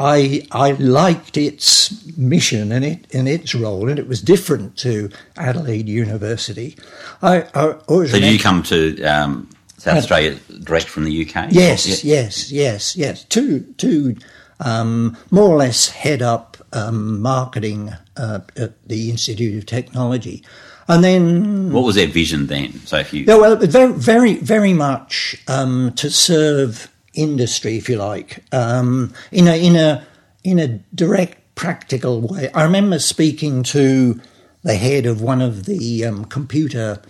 I, 0.00 0.46
I 0.50 0.72
liked 0.72 1.36
its 1.36 2.16
mission 2.16 2.72
and 2.72 2.84
it 2.84 3.06
and 3.14 3.28
its 3.28 3.54
role, 3.54 3.90
and 3.90 3.98
it 3.98 4.08
was 4.08 4.22
different 4.22 4.78
to 4.78 5.10
Adelaide 5.36 5.88
University. 5.88 6.76
I, 7.20 7.42
I 7.54 7.72
always 7.86 8.10
So 8.10 8.18
did 8.18 8.32
you 8.32 8.38
come 8.38 8.62
to 8.64 9.02
um, 9.04 9.50
South 9.76 9.98
Australia 9.98 10.38
direct 10.64 10.86
from 10.88 11.04
the 11.04 11.26
UK? 11.26 11.48
Yes, 11.50 11.86
Yeah. 12.02 12.14
yes, 12.14 12.50
yes, 12.50 12.96
yes. 12.96 13.24
To 13.24 13.60
to 13.60 14.16
um, 14.60 15.18
more 15.30 15.50
or 15.50 15.58
less 15.58 15.90
head 15.90 16.22
up 16.22 16.56
um, 16.72 17.20
marketing 17.20 17.92
uh, 18.16 18.40
at 18.56 18.82
the 18.88 19.10
Institute 19.10 19.58
of 19.58 19.66
Technology, 19.66 20.42
and 20.88 21.04
then 21.04 21.72
What 21.72 21.84
was 21.84 21.96
their 21.96 22.06
vision 22.08 22.46
then? 22.46 22.72
So 22.86 22.96
if 22.96 23.12
you 23.12 23.24
yeah, 23.24 23.36
well, 23.36 23.56
very, 23.56 23.92
very, 23.92 24.34
very 24.36 24.72
much 24.72 25.36
um, 25.46 25.92
to 25.96 26.10
serve 26.10 26.88
industry, 27.22 27.76
if 27.76 27.88
you 27.88 27.96
like, 27.96 28.42
um, 28.52 29.12
in 29.30 29.46
a 29.46 29.56
in 29.56 29.76
a 29.76 30.06
in 30.42 30.58
a 30.58 30.68
direct, 30.94 31.54
practical 31.54 32.20
way. 32.20 32.50
I 32.54 32.62
remember 32.64 32.98
speaking 32.98 33.62
to 33.64 34.20
the 34.62 34.76
head 34.76 35.06
of 35.06 35.20
one 35.20 35.40
of 35.40 35.66
the 35.66 36.04
um, 36.04 36.24
computer 36.24 37.02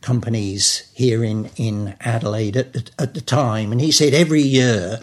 companies 0.00 0.90
here 0.94 1.24
in 1.24 1.50
in 1.56 1.96
Adelaide 2.00 2.56
at 2.56 2.72
the, 2.72 2.90
at 2.98 3.14
the 3.14 3.20
time, 3.20 3.72
and 3.72 3.80
he 3.80 3.90
said 3.90 4.14
every 4.14 4.42
year 4.42 5.00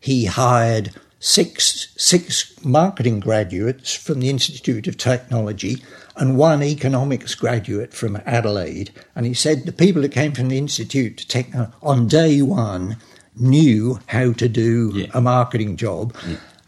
he 0.00 0.26
hired 0.26 0.90
six 1.20 1.88
six 1.96 2.52
marketing 2.64 3.20
graduates 3.20 3.94
from 3.94 4.20
the 4.20 4.28
Institute 4.28 4.86
of 4.86 4.98
Technology 4.98 5.82
and 6.16 6.36
one 6.36 6.62
economics 6.62 7.34
graduate 7.34 7.92
from 7.92 8.20
Adelaide. 8.24 8.90
And 9.16 9.26
he 9.26 9.34
said 9.34 9.64
the 9.64 9.72
people 9.72 10.02
that 10.02 10.12
came 10.12 10.32
from 10.32 10.48
the 10.48 10.58
Institute 10.58 11.34
on 11.82 12.06
day 12.06 12.42
one 12.42 12.96
knew 13.36 13.98
how 14.06 14.32
to 14.32 14.48
do 14.48 14.92
Yeah. 14.94 15.06
a 15.14 15.20
marketing 15.20 15.76
job, 15.76 16.14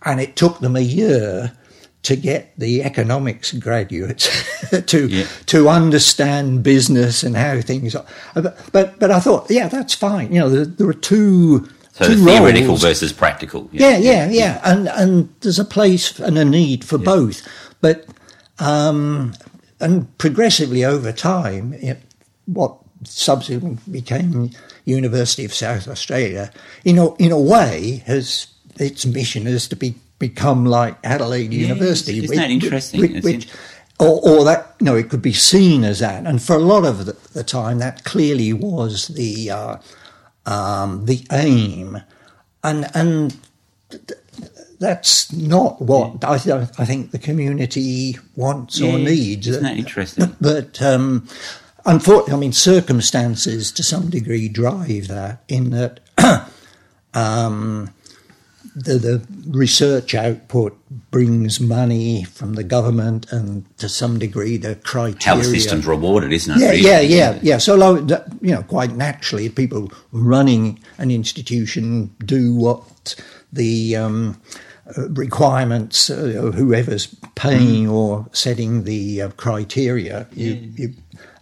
and 0.04 0.20
it 0.20 0.36
took 0.36 0.60
them 0.60 0.76
a 0.76 0.80
year 0.80 1.52
to 2.02 2.14
get 2.16 2.52
the 2.56 2.84
economics 2.84 3.52
graduates 3.52 4.28
to 4.86 5.08
Yeah. 5.08 5.26
to 5.46 5.68
understand 5.68 6.62
business 6.62 7.22
and 7.24 7.36
how 7.36 7.60
things 7.60 7.94
are. 7.94 8.04
But 8.34 8.56
but, 8.72 8.98
but 8.98 9.10
I 9.10 9.20
thought, 9.20 9.46
yeah, 9.50 9.68
that's 9.68 9.94
fine. 9.94 10.32
You 10.32 10.40
know, 10.40 10.48
there, 10.50 10.64
there 10.66 10.88
are 10.88 10.92
two. 10.94 11.68
so 11.92 12.06
two 12.06 12.14
the 12.16 12.24
theoretical 12.24 12.68
roles. 12.68 12.82
versus 12.82 13.12
practical. 13.12 13.68
Yeah, 13.72 13.96
yeah, 13.96 14.28
yeah, 14.30 14.60
and 14.64 14.88
and 14.88 15.28
there's 15.40 15.58
a 15.58 15.64
place 15.64 16.18
and 16.20 16.38
a 16.38 16.44
need 16.44 16.84
for 16.84 16.98
both, 16.98 17.42
but 17.80 18.06
um, 18.58 19.34
and 19.80 20.06
progressively 20.18 20.84
over 20.84 21.12
time, 21.12 21.74
it, 21.74 21.98
what 22.46 22.76
subsequently 23.04 23.92
became 24.00 24.50
University 24.86 25.44
of 25.44 25.52
South 25.52 25.86
Australia, 25.88 26.50
in 26.84 26.96
a, 26.98 27.14
in 27.16 27.30
a 27.32 27.38
way, 27.40 28.02
has 28.06 28.46
its 28.78 29.04
mission 29.04 29.46
is 29.46 29.68
to 29.68 29.76
be 29.76 29.94
become 30.18 30.64
like 30.64 30.96
Adelaide 31.04 31.52
University. 31.52 32.24
isn't 32.24 32.34
that 32.36 32.48
which- 32.48 32.64
interesting? 32.64 33.00
which- 33.00 33.22
which- 33.24 33.48
or, 33.98 34.20
or 34.28 34.44
that 34.44 34.80
no, 34.80 34.94
it 34.94 35.08
could 35.08 35.22
be 35.22 35.32
seen 35.32 35.82
as 35.82 35.98
that, 36.00 36.26
and 36.26 36.42
for 36.42 36.54
a 36.56 36.58
lot 36.58 36.84
of 36.84 37.06
the, 37.06 37.12
the 37.32 37.42
time, 37.42 37.78
that 37.78 38.04
clearly 38.04 38.52
was 38.52 39.08
the 39.08 39.50
uh, 39.50 39.76
um, 40.44 41.06
the 41.06 41.26
aim, 41.32 42.02
and 42.62 42.86
and 42.94 43.36
th- 43.90 44.02
that's 44.78 45.32
not 45.32 45.80
what 45.80 46.22
I, 46.22 46.36
th- 46.36 46.68
I 46.78 46.84
think 46.84 47.10
the 47.12 47.18
community 47.18 48.18
wants 48.36 48.82
or 48.82 48.98
needs. 48.98 49.46
Isn't 49.48 49.62
that 49.62 49.78
interesting? 49.78 50.36
But 50.42 50.82
um, 50.82 51.26
unfortunately, 51.86 52.34
I 52.34 52.36
mean, 52.36 52.52
circumstances 52.52 53.72
to 53.72 53.82
some 53.82 54.10
degree 54.10 54.48
drive 54.48 55.08
that. 55.08 55.42
In 55.48 55.70
that, 55.70 56.00
um, 57.14 57.90
the, 58.74 58.98
the 58.98 59.26
research 59.48 60.14
output 60.14 60.78
brings 61.10 61.60
money 61.60 62.24
from 62.24 62.54
the 62.54 62.64
government, 62.64 63.32
and 63.32 63.64
to 63.78 63.88
some 63.88 64.18
degree, 64.18 64.56
the 64.58 64.74
criteria. 64.76 65.18
How 65.24 65.36
the 65.36 65.44
system's 65.44 65.86
rewarded, 65.86 66.32
isn't 66.32 66.54
it? 66.56 66.60
Yeah, 66.60 66.70
really? 66.70 66.82
yeah, 66.82 67.00
yeah, 67.00 67.38
yeah. 67.42 67.58
So, 67.58 67.76
that- 68.02 68.26
you 68.42 68.52
know, 68.54 68.62
quite 68.62 68.94
naturally, 68.94 69.48
people 69.48 69.90
running 70.12 70.78
an 70.98 71.10
institution 71.10 72.14
do 72.24 72.54
what 72.54 73.14
the 73.52 73.96
um, 73.96 74.40
uh, 74.96 75.08
requirements, 75.10 76.10
uh, 76.10 76.52
whoever's 76.54 77.06
paying 77.34 77.88
or 77.88 78.26
setting 78.32 78.84
the 78.84 79.22
uh, 79.22 79.30
criteria. 79.30 80.28
You, 80.32 80.52
you, 80.76 80.94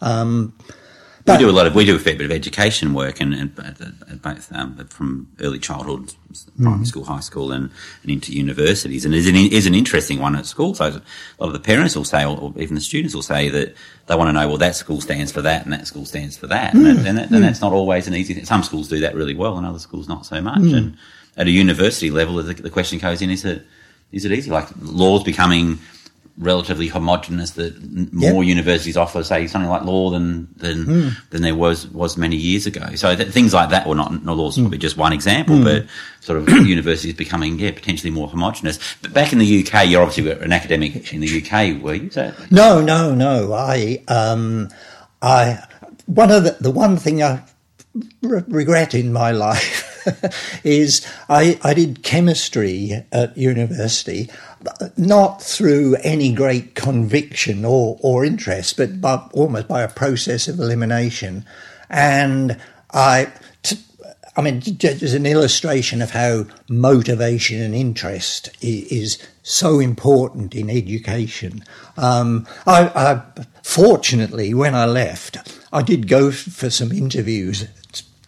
um, 0.04 0.54
we 1.26 1.38
do 1.38 1.48
a 1.48 1.52
lot 1.52 1.66
of 1.66 1.74
we 1.74 1.86
do 1.86 1.96
a 1.96 1.98
fair 1.98 2.14
bit 2.16 2.26
of 2.26 2.32
education 2.32 2.92
work 2.92 3.18
and, 3.18 3.32
and 3.32 3.58
at, 3.58 4.20
both 4.20 4.52
um, 4.52 4.76
from 4.88 5.28
early 5.40 5.58
childhood, 5.58 6.12
primary 6.60 6.84
school, 6.84 7.04
high 7.04 7.20
school, 7.20 7.50
and, 7.50 7.70
and 8.02 8.10
into 8.10 8.32
universities. 8.32 9.06
And 9.06 9.14
is 9.14 9.26
an 9.26 9.34
is 9.34 9.66
an 9.66 9.74
interesting 9.74 10.20
one 10.20 10.36
at 10.36 10.44
school. 10.44 10.74
So 10.74 10.84
a 10.84 10.90
lot 10.90 11.46
of 11.46 11.52
the 11.54 11.60
parents 11.60 11.96
will 11.96 12.04
say, 12.04 12.26
or, 12.26 12.38
or 12.38 12.52
even 12.58 12.74
the 12.74 12.80
students 12.82 13.14
will 13.14 13.22
say 13.22 13.48
that 13.48 13.74
they 14.06 14.16
want 14.16 14.28
to 14.28 14.32
know, 14.32 14.48
well, 14.48 14.58
that 14.58 14.76
school 14.76 15.00
stands 15.00 15.32
for 15.32 15.40
that, 15.40 15.64
and 15.64 15.72
that 15.72 15.86
school 15.86 16.04
stands 16.04 16.36
for 16.36 16.46
that, 16.48 16.74
and, 16.74 16.84
that, 16.84 17.06
and, 17.06 17.16
that, 17.16 17.30
and 17.30 17.42
that's 17.42 17.62
not 17.62 17.72
always 17.72 18.06
an 18.06 18.14
easy. 18.14 18.34
thing. 18.34 18.44
Some 18.44 18.62
schools 18.62 18.88
do 18.88 19.00
that 19.00 19.14
really 19.14 19.34
well, 19.34 19.56
and 19.56 19.66
other 19.66 19.78
schools 19.78 20.06
not 20.06 20.26
so 20.26 20.42
much. 20.42 20.60
And 20.60 20.96
at 21.38 21.46
a 21.46 21.50
university 21.50 22.10
level, 22.10 22.34
the, 22.34 22.52
the 22.52 22.70
question 22.70 22.98
goes 22.98 23.22
in: 23.22 23.30
Is 23.30 23.46
it 23.46 23.66
is 24.12 24.26
it 24.26 24.32
easy? 24.32 24.50
Like 24.50 24.68
laws 24.82 25.24
becoming 25.24 25.78
relatively 26.36 26.88
homogenous 26.88 27.52
that 27.52 27.72
more 28.12 28.42
Yep. 28.42 28.48
universities 28.48 28.96
offer, 28.96 29.22
say, 29.22 29.46
something 29.46 29.70
like 29.70 29.84
law 29.84 30.10
than 30.10 30.48
than 30.56 30.84
Hmm. 30.84 31.08
than 31.30 31.42
there 31.42 31.54
was 31.54 31.86
was 31.92 32.16
many 32.16 32.34
years 32.36 32.66
ago. 32.66 32.94
So 32.96 33.14
th- 33.14 33.28
things 33.28 33.54
like 33.54 33.70
that, 33.70 33.86
well, 33.86 33.94
not, 33.94 34.24
not 34.24 34.36
law's 34.36 34.56
Hmm. 34.56 34.62
probably 34.62 34.78
just 34.78 34.96
one 34.96 35.12
example, 35.12 35.62
but 35.62 35.86
sort 36.20 36.38
of 36.38 36.48
universities 36.66 37.14
becoming 37.14 37.58
yeah 37.60 37.70
potentially 37.70 38.10
more 38.10 38.26
homogenous. 38.28 38.78
But 39.00 39.12
back 39.14 39.32
in 39.32 39.38
the 39.38 39.46
UK, 39.64 39.84
you're 39.88 40.02
obviously 40.02 40.28
an 40.32 40.52
academic 40.52 41.12
in 41.14 41.20
the 41.20 41.28
UK, 41.40 41.80
were 41.80 41.94
you? 41.94 42.10
So, 42.10 42.32
No, 42.50 42.80
no, 42.80 43.14
no. 43.14 43.52
I, 43.52 44.02
um, 44.08 44.70
I, 45.22 45.60
one 46.06 46.30
of 46.32 46.42
the, 46.44 46.56
the 46.60 46.70
one 46.72 46.96
thing 46.96 47.22
I 47.22 47.42
re- 48.22 48.42
regret 48.48 48.92
in 48.94 49.12
my 49.12 49.30
life 49.46 49.92
is 50.64 51.06
I, 51.30 51.58
I 51.62 51.72
did 51.74 52.02
chemistry 52.02 53.04
at 53.12 53.36
university, 53.38 54.28
not 54.96 55.42
through 55.42 55.96
any 56.02 56.32
great 56.32 56.74
conviction 56.74 57.64
or, 57.64 57.98
or 58.00 58.24
interest, 58.24 58.76
but 58.76 59.00
by, 59.00 59.16
almost 59.32 59.68
by 59.68 59.82
a 59.82 59.88
process 59.88 60.48
of 60.48 60.58
elimination. 60.58 61.44
And 61.90 62.58
I, 62.92 63.32
t- 63.62 63.78
I 64.36 64.42
mean, 64.42 64.60
just 64.60 65.02
as 65.02 65.14
an 65.14 65.26
illustration 65.26 66.02
of 66.02 66.10
how 66.10 66.46
motivation 66.68 67.60
and 67.60 67.74
interest 67.74 68.48
i- 68.62 68.86
is 68.90 69.18
so 69.42 69.78
important 69.80 70.54
in 70.54 70.70
education. 70.70 71.62
Um, 71.96 72.46
I, 72.66 72.88
I, 72.94 73.22
fortunately, 73.62 74.54
when 74.54 74.74
I 74.74 74.86
left, 74.86 75.36
I 75.72 75.82
did 75.82 76.08
go 76.08 76.30
for 76.30 76.70
some 76.70 76.92
interviews 76.92 77.66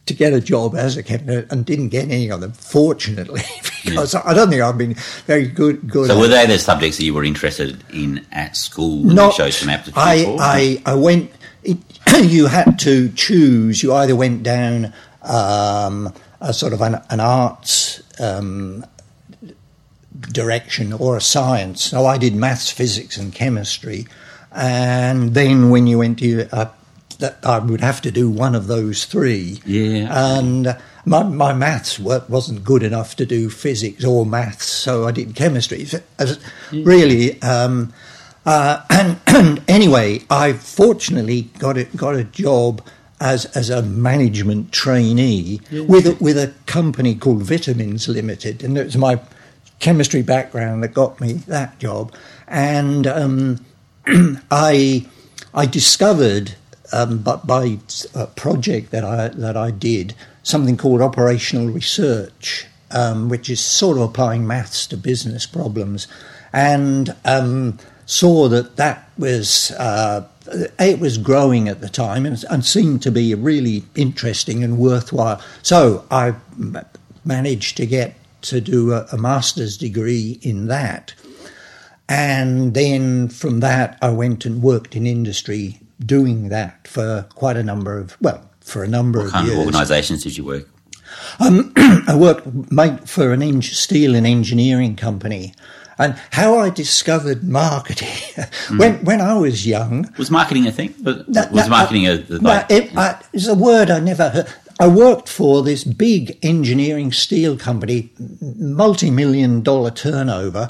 to 0.06 0.14
get 0.14 0.32
a 0.32 0.40
job 0.40 0.74
as 0.74 0.96
a 0.96 1.02
cabinet 1.02 1.50
and 1.50 1.66
didn't 1.66 1.88
get 1.88 2.04
any 2.04 2.30
of 2.30 2.40
them. 2.40 2.52
Fortunately, 2.52 3.42
because 3.84 4.14
I 4.14 4.34
don't 4.34 4.48
think 4.48 4.62
I've 4.62 4.78
been 4.78 4.94
very 5.26 5.46
good. 5.46 5.88
Good. 5.88 6.08
so 6.08 6.18
were 6.18 6.28
they 6.28 6.46
the 6.46 6.58
subjects 6.58 6.96
that 6.98 7.04
you 7.04 7.14
were 7.14 7.24
interested 7.24 7.82
in 7.92 8.24
at 8.32 8.56
school? 8.56 9.04
Not 9.04 9.32
some 9.34 9.68
aptitude 9.68 9.98
I, 9.98 10.24
for? 10.24 10.36
I, 10.40 10.82
I 10.86 10.94
went. 10.94 11.30
It, 11.62 11.78
you 12.22 12.46
had 12.46 12.78
to 12.80 13.10
choose. 13.10 13.82
You 13.82 13.94
either 13.94 14.14
went 14.16 14.42
down 14.42 14.92
um, 15.22 16.12
a 16.40 16.52
sort 16.52 16.72
of 16.72 16.80
an, 16.80 17.00
an 17.10 17.20
arts 17.20 18.02
um, 18.20 18.84
direction 20.20 20.92
or 20.92 21.16
a 21.16 21.20
science. 21.20 21.82
So 21.82 22.06
I 22.06 22.18
did 22.18 22.34
maths, 22.34 22.70
physics, 22.70 23.16
and 23.16 23.34
chemistry. 23.34 24.06
And 24.52 25.34
then 25.34 25.70
when 25.70 25.86
you 25.86 25.98
went 25.98 26.18
to, 26.20 26.48
uh, 26.52 26.70
that 27.18 27.38
I 27.44 27.58
would 27.58 27.80
have 27.80 28.00
to 28.02 28.10
do 28.10 28.28
one 28.30 28.54
of 28.54 28.66
those 28.66 29.04
three. 29.04 29.60
Yeah. 29.64 30.36
And 30.38 30.76
my, 31.04 31.22
my 31.22 31.52
maths 31.52 31.98
wa- 31.98 32.22
wasn't 32.28 32.64
good 32.64 32.82
enough 32.82 33.16
to 33.16 33.26
do 33.26 33.48
physics 33.50 34.04
or 34.04 34.26
maths, 34.26 34.66
so 34.66 35.06
I 35.06 35.12
did 35.12 35.34
chemistry. 35.34 35.86
As- 36.18 36.38
Really, 36.72 37.40
um, 37.42 37.92
uh, 38.44 38.82
and, 38.90 39.18
and 39.26 39.62
anyway, 39.68 40.20
I 40.30 40.52
fortunately 40.52 41.42
got 41.58 41.76
it 41.76 41.96
got 41.96 42.14
a 42.16 42.24
job 42.24 42.82
as 43.20 43.46
as 43.56 43.70
a 43.70 43.80
management 43.82 44.72
trainee 44.72 45.60
with 45.70 46.06
a, 46.06 46.16
with 46.22 46.36
a 46.36 46.52
company 46.66 47.14
called 47.14 47.42
Vitamins 47.42 48.08
Limited, 48.08 48.62
and 48.62 48.76
it 48.76 48.84
was 48.84 48.96
my 48.96 49.20
chemistry 49.78 50.22
background 50.22 50.82
that 50.82 50.92
got 50.94 51.20
me 51.20 51.34
that 51.48 51.78
job. 51.78 52.12
And 52.48 53.06
um, 53.06 53.64
I 54.50 55.06
I 55.54 55.66
discovered 55.66 56.54
um, 56.92 57.18
but 57.18 57.46
by 57.46 57.78
a 58.14 58.26
project 58.26 58.90
that 58.90 59.04
I 59.04 59.28
that 59.28 59.56
I 59.56 59.70
did 59.70 60.14
something 60.42 60.76
called 60.76 61.00
operational 61.00 61.68
research, 61.68 62.66
um, 62.90 63.28
which 63.28 63.50
is 63.50 63.60
sort 63.60 63.96
of 63.96 64.04
applying 64.04 64.46
maths 64.46 64.86
to 64.88 64.96
business 64.96 65.46
problems, 65.46 66.06
and 66.52 67.14
um, 67.24 67.78
saw 68.06 68.48
that 68.48 68.76
that 68.76 69.10
was. 69.18 69.70
Uh, 69.72 70.26
it 70.78 71.00
was 71.00 71.18
growing 71.18 71.68
at 71.68 71.80
the 71.80 71.88
time 71.88 72.24
and, 72.24 72.44
and 72.48 72.64
seemed 72.64 73.02
to 73.02 73.10
be 73.10 73.34
really 73.34 73.82
interesting 73.96 74.62
and 74.62 74.78
worthwhile. 74.78 75.42
So 75.62 76.04
I 76.08 76.36
managed 77.24 77.76
to 77.78 77.86
get 77.86 78.14
to 78.42 78.60
do 78.60 78.92
a, 78.92 79.06
a 79.12 79.18
master's 79.18 79.76
degree 79.76 80.38
in 80.42 80.68
that. 80.68 81.14
And 82.08 82.74
then 82.74 83.28
from 83.28 83.60
that, 83.60 83.98
I 84.00 84.10
went 84.10 84.46
and 84.46 84.62
worked 84.62 84.94
in 84.94 85.06
industry 85.06 85.80
doing 86.04 86.48
that 86.50 86.86
for 86.86 87.26
quite 87.34 87.56
a 87.56 87.62
number 87.62 87.98
of, 87.98 88.16
well, 88.20 88.48
for 88.60 88.82
a 88.82 88.88
number 88.88 89.20
what 89.20 89.26
of 89.26 89.32
kind 89.32 89.46
years. 89.46 89.58
of 89.58 89.66
organisations 89.66 90.22
did 90.24 90.36
you 90.36 90.44
work? 90.44 90.68
Um, 91.40 91.72
I 91.76 92.16
worked 92.16 93.08
for 93.08 93.32
an 93.32 93.42
eng- 93.42 93.62
steel 93.62 94.14
and 94.14 94.26
engineering 94.26 94.96
company. 94.96 95.54
And 95.98 96.14
how 96.32 96.58
I 96.58 96.68
discovered 96.68 97.42
marketing 97.42 98.08
hmm. 98.66 98.78
when 98.78 99.04
when 99.04 99.20
I 99.22 99.34
was 99.38 99.66
young, 99.66 100.12
Was 100.18 100.30
marketing 100.30 100.66
a 100.66 100.72
thing? 100.72 100.94
Was, 101.02 101.26
no, 101.26 101.46
was 101.50 101.64
no, 101.64 101.68
marketing 101.68 102.06
I- 102.06 102.10
a, 102.10 102.14
a 102.14 102.38
no, 102.38 102.50
like, 102.50 102.70
it, 102.70 102.96
I, 102.96 103.22
it's 103.32 103.46
a 103.46 103.54
word 103.54 103.88
I 103.90 104.00
never 104.00 104.28
heard. 104.28 104.46
I 104.78 104.88
worked 104.88 105.28
for 105.30 105.62
this 105.62 105.84
big 105.84 106.38
engineering 106.42 107.10
steel 107.12 107.56
company, 107.56 108.10
multi-million 108.40 109.62
dollar 109.62 109.90
turnover. 109.90 110.68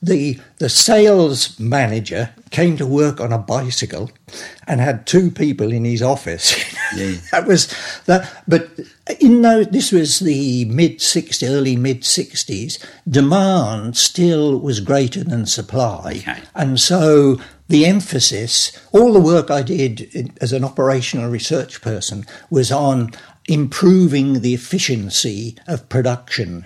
The 0.00 0.38
the 0.58 0.68
sales 0.68 1.58
manager 1.58 2.30
came 2.50 2.76
to 2.76 2.86
work 2.86 3.20
on 3.20 3.32
a 3.32 3.38
bicycle 3.38 4.10
and 4.66 4.80
had 4.80 5.06
two 5.06 5.30
people 5.30 5.72
in 5.72 5.84
his 5.84 6.02
office. 6.02 6.54
Yeah. 6.96 7.16
that 7.32 7.46
was 7.46 7.68
that. 8.06 8.42
But 8.48 8.70
in 9.20 9.42
those, 9.42 9.66
this 9.66 9.92
was 9.92 10.20
the 10.20 10.64
mid 10.64 11.00
60s, 11.00 11.46
early 11.46 11.76
mid 11.76 12.00
60s. 12.00 12.82
Demand 13.06 13.94
still 13.94 14.58
was 14.58 14.80
greater 14.80 15.22
than 15.22 15.44
supply. 15.44 16.22
Okay. 16.22 16.40
And 16.54 16.80
so 16.80 17.38
the 17.68 17.84
emphasis, 17.84 18.72
all 18.92 19.12
the 19.12 19.20
work 19.20 19.50
I 19.50 19.60
did 19.60 20.32
as 20.40 20.54
an 20.54 20.64
operational 20.64 21.28
research 21.30 21.82
person 21.82 22.24
was 22.48 22.72
on 22.72 23.10
improving 23.46 24.40
the 24.40 24.54
efficiency 24.54 25.56
of 25.66 25.88
production 25.90 26.64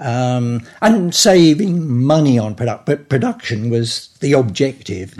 um, 0.00 0.62
and 0.80 1.14
saving 1.14 2.04
money 2.04 2.38
on 2.38 2.54
product. 2.54 2.86
But 2.86 3.08
production 3.08 3.70
was 3.70 4.08
the 4.20 4.32
objective. 4.32 5.14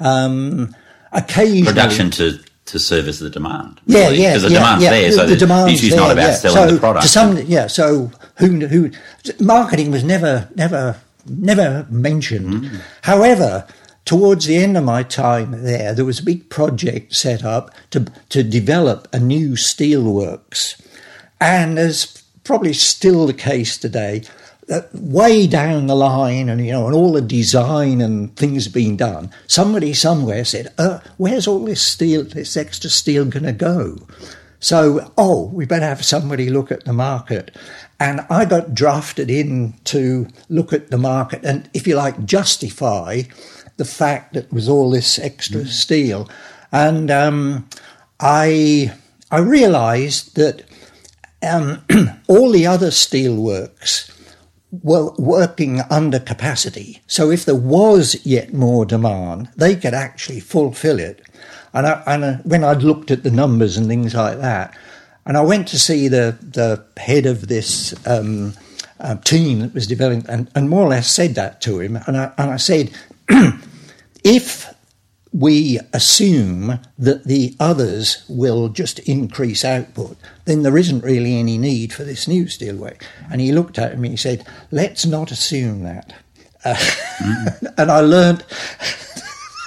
Um, 0.00 0.74
occasionally, 1.12 1.64
production 1.64 2.10
to, 2.12 2.38
to 2.66 2.78
service 2.78 3.20
the 3.20 3.30
demand. 3.30 3.80
yeah, 3.86 4.04
really, 4.04 4.22
yeah, 4.22 4.30
Because 4.30 4.42
the 4.42 4.50
yeah, 4.50 4.58
demand's 4.58 4.84
yeah. 4.84 4.90
there, 4.90 5.12
so 5.12 5.22
the, 5.22 5.34
the, 5.34 5.36
demand's 5.36 5.72
issue's 5.74 5.90
there, 5.90 6.00
not 6.00 6.10
about 6.10 6.22
yeah. 6.22 6.34
selling 6.34 6.68
so 6.68 6.74
the 6.74 6.80
product. 6.80 7.02
To 7.04 7.08
some, 7.08 7.38
yeah. 7.38 7.66
So 7.68 8.10
who 8.36 8.66
who 8.66 8.90
marketing 9.40 9.90
was 9.90 10.04
never 10.04 10.48
never 10.54 11.00
never 11.26 11.86
mentioned. 11.88 12.64
Mm. 12.64 12.80
However, 13.02 13.66
towards 14.04 14.46
the 14.46 14.56
end 14.56 14.76
of 14.76 14.84
my 14.84 15.02
time 15.02 15.62
there, 15.62 15.94
there 15.94 16.04
was 16.04 16.18
a 16.18 16.24
big 16.24 16.50
project 16.50 17.14
set 17.14 17.44
up 17.44 17.70
to 17.90 18.06
to 18.30 18.42
develop 18.42 19.08
a 19.12 19.20
new 19.20 19.50
steelworks, 19.50 20.80
and 21.40 21.78
as 21.78 22.23
probably 22.44 22.72
still 22.72 23.26
the 23.26 23.34
case 23.34 23.76
today. 23.76 24.22
Uh, 24.70 24.80
way 24.94 25.46
down 25.46 25.88
the 25.88 25.94
line, 25.94 26.48
and 26.48 26.64
you 26.64 26.72
know, 26.72 26.86
and 26.86 26.94
all 26.94 27.12
the 27.12 27.20
design 27.20 28.00
and 28.00 28.34
things 28.34 28.66
being 28.66 28.96
done. 28.96 29.30
Somebody 29.46 29.92
somewhere 29.92 30.42
said, 30.44 30.72
uh, 30.78 31.00
"Where's 31.18 31.46
all 31.46 31.66
this 31.66 31.82
steel, 31.82 32.24
this 32.24 32.56
extra 32.56 32.88
steel, 32.88 33.26
going 33.26 33.44
to 33.44 33.52
go?" 33.52 33.98
So, 34.64 35.12
oh, 35.18 35.50
we 35.52 35.66
better 35.66 35.84
have 35.84 36.02
somebody 36.02 36.48
look 36.48 36.72
at 36.72 36.86
the 36.86 36.94
market. 36.94 37.54
And 38.00 38.22
I 38.30 38.46
got 38.46 38.74
drafted 38.74 39.30
in 39.30 39.74
to 39.84 40.26
look 40.48 40.72
at 40.72 40.90
the 40.90 40.96
market 40.96 41.44
and, 41.44 41.68
if 41.74 41.86
you 41.86 41.96
like, 41.96 42.24
justify 42.24 43.24
the 43.76 43.84
fact 43.84 44.32
that 44.32 44.50
was 44.50 44.66
all 44.66 44.90
this 44.90 45.18
extra 45.18 45.66
steel. 45.66 46.30
And 46.72 47.10
um, 47.10 47.68
I, 48.18 48.94
I 49.30 49.40
realized 49.40 50.34
that 50.36 50.62
um, 51.44 51.84
all 52.28 52.50
the 52.50 52.66
other 52.66 52.88
steelworks 52.88 54.10
were 54.82 55.12
working 55.18 55.80
under 55.90 56.18
capacity. 56.18 57.00
So 57.06 57.30
if 57.30 57.44
there 57.44 57.54
was 57.54 58.24
yet 58.26 58.52
more 58.52 58.84
demand, 58.84 59.50
they 59.56 59.76
could 59.76 59.94
actually 59.94 60.40
fulfill 60.40 60.98
it. 60.98 61.22
And, 61.72 61.86
I, 61.86 62.02
and 62.06 62.24
uh, 62.24 62.36
when 62.38 62.64
I'd 62.64 62.82
looked 62.82 63.10
at 63.10 63.22
the 63.22 63.30
numbers 63.30 63.76
and 63.76 63.86
things 63.86 64.14
like 64.14 64.38
that, 64.38 64.76
and 65.26 65.36
I 65.36 65.42
went 65.42 65.68
to 65.68 65.78
see 65.78 66.08
the, 66.08 66.36
the 66.40 66.84
head 67.00 67.26
of 67.26 67.48
this 67.48 67.94
um, 68.06 68.54
uh, 69.00 69.16
team 69.16 69.60
that 69.60 69.74
was 69.74 69.86
developing, 69.86 70.28
and, 70.28 70.50
and 70.54 70.68
more 70.68 70.84
or 70.84 70.88
less 70.88 71.10
said 71.10 71.34
that 71.36 71.60
to 71.62 71.80
him. 71.80 71.96
And 72.06 72.16
I, 72.16 72.32
and 72.36 72.50
I 72.50 72.56
said, 72.56 72.90
if 74.24 74.73
we 75.36 75.80
assume 75.92 76.78
that 76.96 77.24
the 77.24 77.56
others 77.58 78.24
will 78.28 78.68
just 78.68 79.00
increase 79.00 79.64
output, 79.64 80.16
then 80.44 80.62
there 80.62 80.78
isn't 80.78 81.02
really 81.02 81.36
any 81.36 81.58
need 81.58 81.92
for 81.92 82.04
this 82.04 82.28
new 82.28 82.44
steelwork. 82.44 83.02
And 83.30 83.40
he 83.40 83.50
looked 83.50 83.76
at 83.78 83.98
me 83.98 84.08
and 84.08 84.12
he 84.12 84.16
said, 84.16 84.46
let's 84.70 85.04
not 85.04 85.32
assume 85.32 85.82
that. 85.82 86.14
Uh, 86.64 86.76
and 87.76 87.90
I 87.90 87.98
learned 88.00 88.44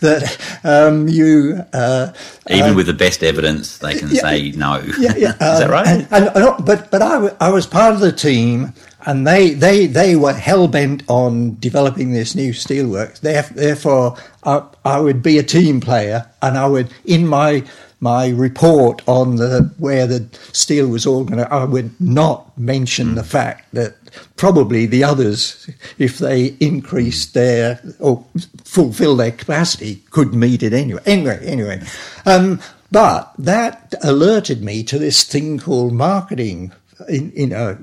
that 0.00 0.60
um, 0.64 1.08
you. 1.08 1.64
Uh, 1.72 2.12
Even 2.50 2.74
with 2.74 2.86
the 2.86 2.92
best 2.92 3.22
evidence, 3.22 3.78
they 3.78 3.94
can 3.98 4.08
yeah, 4.10 4.20
say 4.20 4.50
no. 4.52 4.82
yeah, 4.98 5.14
yeah. 5.16 5.30
Is 5.32 5.38
that 5.38 5.64
um, 5.64 5.70
right? 5.70 5.86
And, 5.86 6.08
and, 6.10 6.28
and- 6.36 6.64
but 6.66 6.90
but 6.90 7.00
I, 7.02 7.18
wa- 7.18 7.36
I 7.40 7.50
was 7.50 7.66
part 7.66 7.94
of 7.94 8.00
the 8.00 8.12
team 8.12 8.74
and 9.06 9.26
they 9.26 9.50
they 9.50 9.86
they 9.86 10.16
were 10.16 10.32
hell 10.32 10.68
bent 10.68 11.02
on 11.08 11.58
developing 11.58 12.12
this 12.12 12.34
new 12.34 12.52
steelworks. 12.52 13.20
Therefore, 13.20 14.16
I, 14.44 14.62
I 14.84 15.00
would 15.00 15.22
be 15.22 15.38
a 15.38 15.42
team 15.42 15.80
player, 15.80 16.28
and 16.42 16.56
I 16.56 16.66
would 16.66 16.92
in 17.04 17.26
my 17.26 17.64
my 18.00 18.28
report 18.28 19.02
on 19.06 19.36
the 19.36 19.72
where 19.78 20.06
the 20.06 20.26
steel 20.52 20.88
was 20.88 21.06
all 21.06 21.18
organized, 21.18 21.52
I 21.52 21.64
would 21.64 22.00
not 22.00 22.58
mention 22.58 23.14
the 23.14 23.24
fact 23.24 23.72
that 23.74 23.94
probably 24.36 24.86
the 24.86 25.04
others, 25.04 25.68
if 25.98 26.18
they 26.18 26.56
increased 26.60 27.34
their 27.34 27.80
or 27.98 28.24
fulfill 28.64 29.16
their 29.16 29.32
capacity, 29.32 30.02
could 30.10 30.34
meet 30.34 30.62
it 30.62 30.72
anyway. 30.72 31.02
Anyway, 31.04 31.40
anyway, 31.44 31.82
um, 32.24 32.60
but 32.90 33.32
that 33.38 33.94
alerted 34.02 34.62
me 34.62 34.82
to 34.84 34.98
this 34.98 35.22
thing 35.24 35.58
called 35.58 35.92
marketing 35.92 36.72
in, 37.08 37.30
in 37.32 37.52
a 37.52 37.78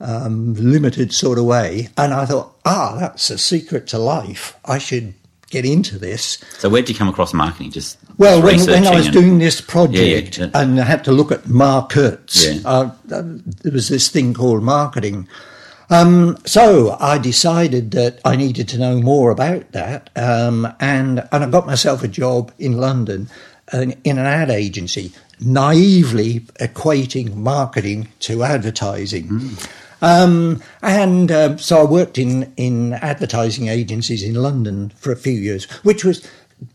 um, 0.00 0.54
limited 0.54 1.12
sort 1.12 1.38
of 1.38 1.44
way, 1.44 1.88
and 1.96 2.14
I 2.14 2.24
thought, 2.24 2.56
ah, 2.64 2.96
that's 2.98 3.30
a 3.30 3.38
secret 3.38 3.86
to 3.88 3.98
life. 3.98 4.56
I 4.64 4.78
should 4.78 5.14
get 5.50 5.64
into 5.64 5.98
this. 5.98 6.38
So 6.58 6.68
where 6.68 6.82
did 6.82 6.90
you 6.90 6.94
come 6.94 7.08
across 7.08 7.32
marketing? 7.32 7.70
Just 7.70 7.98
well, 8.16 8.42
when, 8.42 8.60
when 8.66 8.86
I 8.86 8.94
was 8.94 9.06
and... 9.06 9.14
doing 9.14 9.38
this 9.38 9.60
project 9.60 10.38
yeah, 10.38 10.44
yeah, 10.44 10.50
yeah. 10.52 10.62
and 10.62 10.80
I 10.80 10.84
had 10.84 11.04
to 11.04 11.12
look 11.12 11.32
at 11.32 11.48
markets, 11.48 12.46
uh, 12.64 12.90
uh, 13.10 13.22
there 13.62 13.72
was 13.72 13.88
this 13.88 14.08
thing 14.08 14.34
called 14.34 14.62
marketing. 14.62 15.28
Um, 15.90 16.36
so 16.44 16.98
I 17.00 17.16
decided 17.16 17.92
that 17.92 18.20
I 18.24 18.36
needed 18.36 18.68
to 18.68 18.78
know 18.78 19.00
more 19.00 19.30
about 19.30 19.72
that, 19.72 20.10
um, 20.16 20.66
and 20.80 21.26
and 21.32 21.44
I 21.44 21.50
got 21.50 21.66
myself 21.66 22.02
a 22.02 22.08
job 22.08 22.52
in 22.58 22.76
London 22.76 23.30
in 23.72 23.94
an 24.04 24.18
ad 24.18 24.50
agency, 24.50 25.12
naively 25.40 26.40
equating 26.60 27.34
marketing 27.34 28.08
to 28.20 28.42
advertising. 28.42 29.28
Mm. 29.28 29.70
Um, 30.00 30.62
and 30.82 31.30
uh, 31.30 31.56
so 31.56 31.80
I 31.80 31.84
worked 31.84 32.18
in, 32.18 32.52
in 32.56 32.94
advertising 32.94 33.68
agencies 33.68 34.22
in 34.22 34.34
London 34.34 34.90
for 34.90 35.12
a 35.12 35.16
few 35.16 35.32
years, 35.32 35.64
which 35.82 36.04
was 36.04 36.26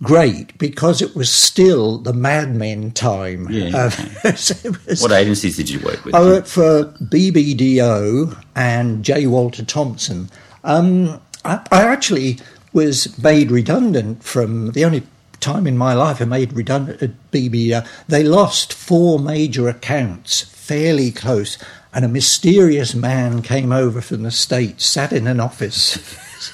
great 0.01 0.57
because 0.57 1.01
it 1.01 1.15
was 1.15 1.29
still 1.31 1.97
the 1.97 2.13
Mad 2.13 2.55
Men 2.55 2.91
time. 2.91 3.47
Yeah, 3.49 3.75
uh, 3.75 3.91
was, 4.23 4.99
what 5.01 5.11
agencies 5.11 5.57
did 5.57 5.69
you 5.69 5.79
work 5.79 6.03
with? 6.05 6.15
I 6.15 6.21
worked 6.21 6.47
for 6.47 6.85
BBDO 7.01 8.43
and 8.55 9.03
J. 9.03 9.27
Walter 9.27 9.63
Thompson. 9.63 10.29
Um, 10.63 11.21
I, 11.43 11.65
I, 11.71 11.83
actually 11.83 12.39
was 12.71 13.21
made 13.21 13.51
redundant 13.51 14.23
from 14.23 14.71
the 14.71 14.85
only 14.85 15.03
time 15.41 15.67
in 15.67 15.77
my 15.77 15.93
life 15.93 16.21
I 16.21 16.25
made 16.25 16.53
redundant 16.53 17.01
at 17.01 17.31
BBDO. 17.31 17.85
They 18.07 18.23
lost 18.23 18.73
four 18.73 19.19
major 19.19 19.67
accounts 19.67 20.41
fairly 20.41 21.11
close 21.11 21.57
and 21.93 22.03
a 22.03 22.07
mysterious 22.07 22.95
man 22.95 23.41
came 23.41 23.71
over 23.71 24.01
from 24.01 24.23
the 24.23 24.31
States, 24.31 24.85
sat 24.85 25.13
in 25.13 25.27
an 25.27 25.39
office 25.39 25.97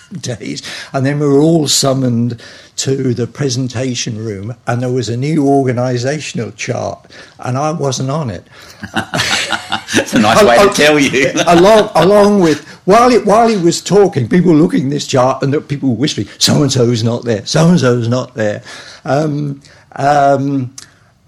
days, 0.12 0.62
and 0.93 1.06
then 1.06 1.19
we 1.19 1.28
were 1.28 1.39
all 1.39 1.67
summoned 1.67 2.41
to 2.75 3.13
the 3.13 3.28
presentation 3.28 4.17
room, 4.17 4.56
and 4.67 4.82
there 4.82 4.91
was 4.91 5.10
a 5.10 5.17
new 5.17 5.43
organisational 5.43 6.56
chart, 6.56 7.12
and 7.39 7.58
I 7.58 7.71
wasn't 7.71 8.10
on 8.10 8.30
it. 8.30 8.47
It's 9.95 10.13
a 10.13 10.19
nice 10.19 10.43
way 10.43 10.58
to 10.58 10.73
tell 10.73 10.99
you. 10.99 11.32
along, 11.47 11.91
along 11.95 12.39
with 12.41 12.65
while 12.86 13.12
it, 13.12 13.25
while 13.25 13.47
he 13.47 13.58
was 13.58 13.82
talking, 13.82 14.28
people 14.28 14.52
were 14.52 14.58
looking 14.58 14.86
at 14.86 14.89
this 14.91 15.08
chart, 15.08 15.43
and 15.43 15.67
people 15.67 15.89
were 15.89 15.95
whispering, 15.95 16.28
"So 16.38 16.62
and 16.63 16.71
so's 16.71 17.04
not 17.04 17.23
there. 17.23 17.45
So 17.45 17.69
and 17.69 17.80
so's 17.80 18.08
not 18.08 18.34
there." 18.34 18.63
Um, 19.06 19.62
um, 19.95 20.73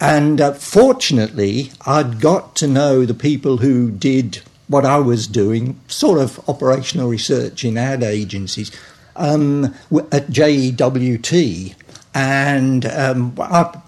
and 0.02 0.42
uh, 0.42 0.54
fortunately, 0.54 1.72
I'd 1.86 2.20
got 2.20 2.56
to 2.58 2.68
know 2.68 3.06
the 3.06 3.14
people 3.14 3.58
who 3.58 3.92
did 3.92 4.42
what 4.68 4.84
I 4.84 4.98
was 4.98 5.28
doing, 5.28 5.80
sort 5.88 6.20
of 6.20 6.40
operational 6.50 7.08
research 7.08 7.64
in 7.64 7.78
ad 7.78 8.02
agencies 8.02 8.72
um, 9.16 9.66
at 10.12 10.28
JWT. 10.28 11.76
And 12.16 12.86
um, 12.88 13.36
I 13.40 13.80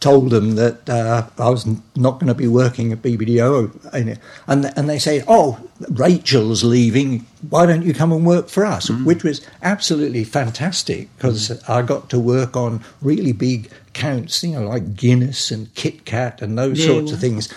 told 0.00 0.30
them 0.30 0.56
that 0.56 0.88
uh, 0.90 1.26
I 1.38 1.48
was 1.48 1.66
not 1.96 2.20
going 2.20 2.26
to 2.26 2.34
be 2.34 2.46
working 2.46 2.92
at 2.92 3.00
BBDO. 3.00 4.18
And, 4.46 4.66
and 4.76 4.88
they 4.88 4.98
said, 4.98 5.24
Oh, 5.26 5.58
Rachel's 5.90 6.64
leaving. 6.64 7.24
Why 7.48 7.66
don't 7.66 7.82
you 7.82 7.94
come 7.94 8.12
and 8.12 8.26
work 8.26 8.48
for 8.48 8.66
us? 8.66 8.90
Mm. 8.90 9.04
Which 9.06 9.24
was 9.24 9.46
absolutely 9.62 10.24
fantastic 10.24 11.08
because 11.16 11.48
mm. 11.48 11.70
I 11.70 11.82
got 11.82 12.10
to 12.10 12.20
work 12.20 12.56
on 12.56 12.84
really 13.00 13.32
big 13.32 13.70
counts, 13.96 14.44
you 14.44 14.52
know, 14.52 14.68
like 14.68 14.94
Guinness 14.94 15.50
and 15.50 15.74
Kit 15.74 16.04
Kat 16.04 16.42
and 16.42 16.56
those 16.56 16.78
yeah, 16.78 16.86
sorts 16.86 17.12
of 17.12 17.18
things. 17.18 17.52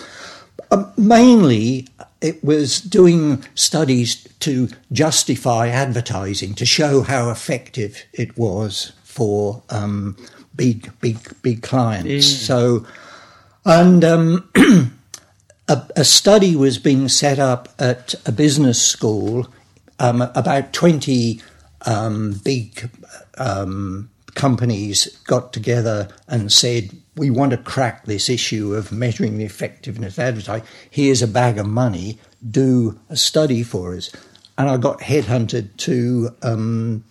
Um, 0.72 0.92
mainly, 0.98 1.88
it 2.22 2.44
was 2.44 2.80
doing 2.80 3.44
studies 3.56 4.28
to 4.40 4.70
justify 4.92 5.68
advertising, 5.68 6.54
to 6.56 6.66
show 6.66 7.02
how 7.02 7.30
effective 7.30 8.04
it 8.14 8.38
was 8.38 8.94
for 9.04 9.62
um, 9.70 10.16
big, 10.56 10.92
big, 11.02 11.18
big 11.42 11.62
clients. 11.62 12.32
Yeah. 12.32 12.48
So, 12.48 12.86
and 13.66 14.04
um, 14.06 14.50
a, 15.68 15.84
a, 15.96 16.06
study 16.06 16.56
was 16.56 16.78
being 16.78 17.10
set 17.10 17.40
up 17.40 17.68
at 17.80 18.16
a 18.26 18.32
business 18.32 18.82
school. 18.82 19.48
Um, 20.02 20.22
about 20.22 20.72
20 20.72 21.42
um, 21.86 22.40
big 22.46 22.90
um, 23.38 24.10
companies 24.40 25.06
got 25.26 25.52
together 25.52 26.08
and 26.30 26.52
said, 26.52 26.92
we 27.18 27.30
want 27.30 27.52
to 27.52 27.58
crack 27.58 28.06
this 28.06 28.30
issue 28.30 28.74
of 28.74 28.92
measuring 28.92 29.38
the 29.38 29.44
effectiveness 29.44 30.18
of 30.18 30.24
advertising. 30.24 30.66
Here's 30.90 31.22
a 31.22 31.28
bag 31.28 31.58
of 31.58 31.68
money. 31.68 32.18
Do 32.50 32.98
a 33.10 33.18
study 33.18 33.64
for 33.64 33.96
us. 33.96 34.10
And 34.58 34.70
I 34.70 34.78
got 34.78 35.02
headhunted 35.02 35.76
to 35.78 36.30
um, 36.42 37.04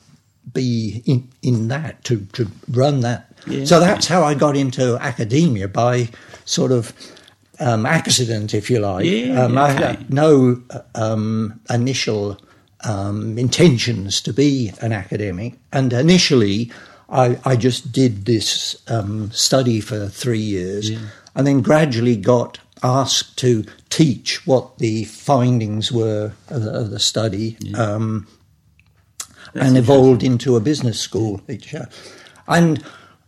be 0.55 1.03
in, 1.05 1.29
in 1.43 1.69
that, 1.69 2.03
to, 2.05 2.25
to 2.33 2.49
run 2.71 3.01
that. 3.01 3.31
Yeah. 3.47 3.67
So 3.67 3.79
that's 3.79 4.07
how 4.07 4.23
I 4.25 4.33
got 4.33 4.57
into 4.57 4.97
academia 4.97 5.69
by 5.69 6.09
sort 6.47 6.73
of 6.73 6.95
um, 7.61 7.85
accident, 7.85 8.55
if 8.55 8.71
you 8.71 8.79
like. 8.79 9.05
Yeah, 9.05 9.45
um, 9.45 9.59
I 9.59 9.71
had 9.71 10.11
no 10.11 10.63
um, 10.95 11.61
initial 11.69 12.39
um, 12.85 13.37
intentions 13.37 14.23
to 14.23 14.33
be 14.33 14.73
an 14.81 14.93
academic. 14.93 15.55
And 15.73 15.93
initially, 15.93 16.73
I, 17.09 17.39
I 17.45 17.57
just 17.57 17.93
did 17.93 18.27
this 18.27 18.83
um, 18.89 19.31
study 19.33 19.81
for 19.81 20.09
three 20.09 20.41
years 20.41 20.91
yeah. 20.91 20.99
and 21.35 21.47
then 21.47 21.63
gradually 21.63 22.17
got 22.17 22.61
asked 22.83 23.39
to 23.39 23.65
teach 23.89 24.47
what 24.47 24.79
the 24.79 25.05
findings 25.05 25.91
were 25.91 26.33
of 26.49 26.63
the, 26.63 26.71
of 26.71 26.91
the 26.91 27.01
study 27.01 27.57
yeah. 27.61 27.79
um, 27.79 28.27
and 29.55 29.77
evolved 29.77 30.23
into 30.23 30.57
a 30.57 30.61
business 30.61 31.01
school 31.01 31.39
teacher. 31.39 31.89
And 32.47 32.85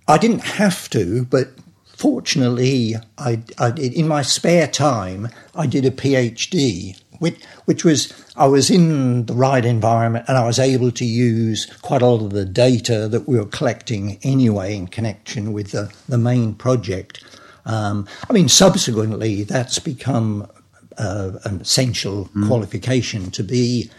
I 0.07 0.19
didn't 0.19 0.45
have 0.45 0.91
to, 0.91 1.25
but 1.25 1.49
fortunately, 1.87 2.97
I, 3.17 3.43
I 3.59 3.71
did, 3.71 3.95
in 3.95 4.07
my 4.07 4.23
spare 4.23 4.67
time, 4.67 5.29
I 5.55 5.67
did 5.67 5.85
a 5.85 5.91
PhD 5.91 7.00
which, 7.21 7.41
which 7.67 7.85
was 7.85 8.13
I 8.37 8.47
was 8.47 8.71
in 8.71 9.27
the 9.27 9.35
right 9.35 9.65
environment 9.65 10.25
and 10.27 10.37
I 10.37 10.45
was 10.45 10.59
able 10.59 10.91
to 10.91 11.05
use 11.05 11.67
quite 11.83 12.03
a 12.03 12.07
lot 12.07 12.25
of 12.25 12.31
the 12.31 12.45
data 12.45 13.07
that 13.09 13.29
we 13.29 13.39
were 13.39 13.47
collecting 13.47 14.19
anyway 14.23 14.75
in 14.75 14.89
connection 14.89 15.53
with 15.53 15.71
the, 15.71 15.93
the 16.09 16.19
main 16.19 16.55
project. 16.55 17.23
Um, 17.67 18.09
I 18.29 18.33
mean, 18.33 18.49
subsequently, 18.49 19.45
that's 19.45 19.79
become 19.79 20.51
uh, 20.99 21.33
an 21.45 21.61
essential 21.61 22.27
mm. 22.35 22.49
qualification 22.49 23.31
to 23.33 23.45
be 23.45 23.91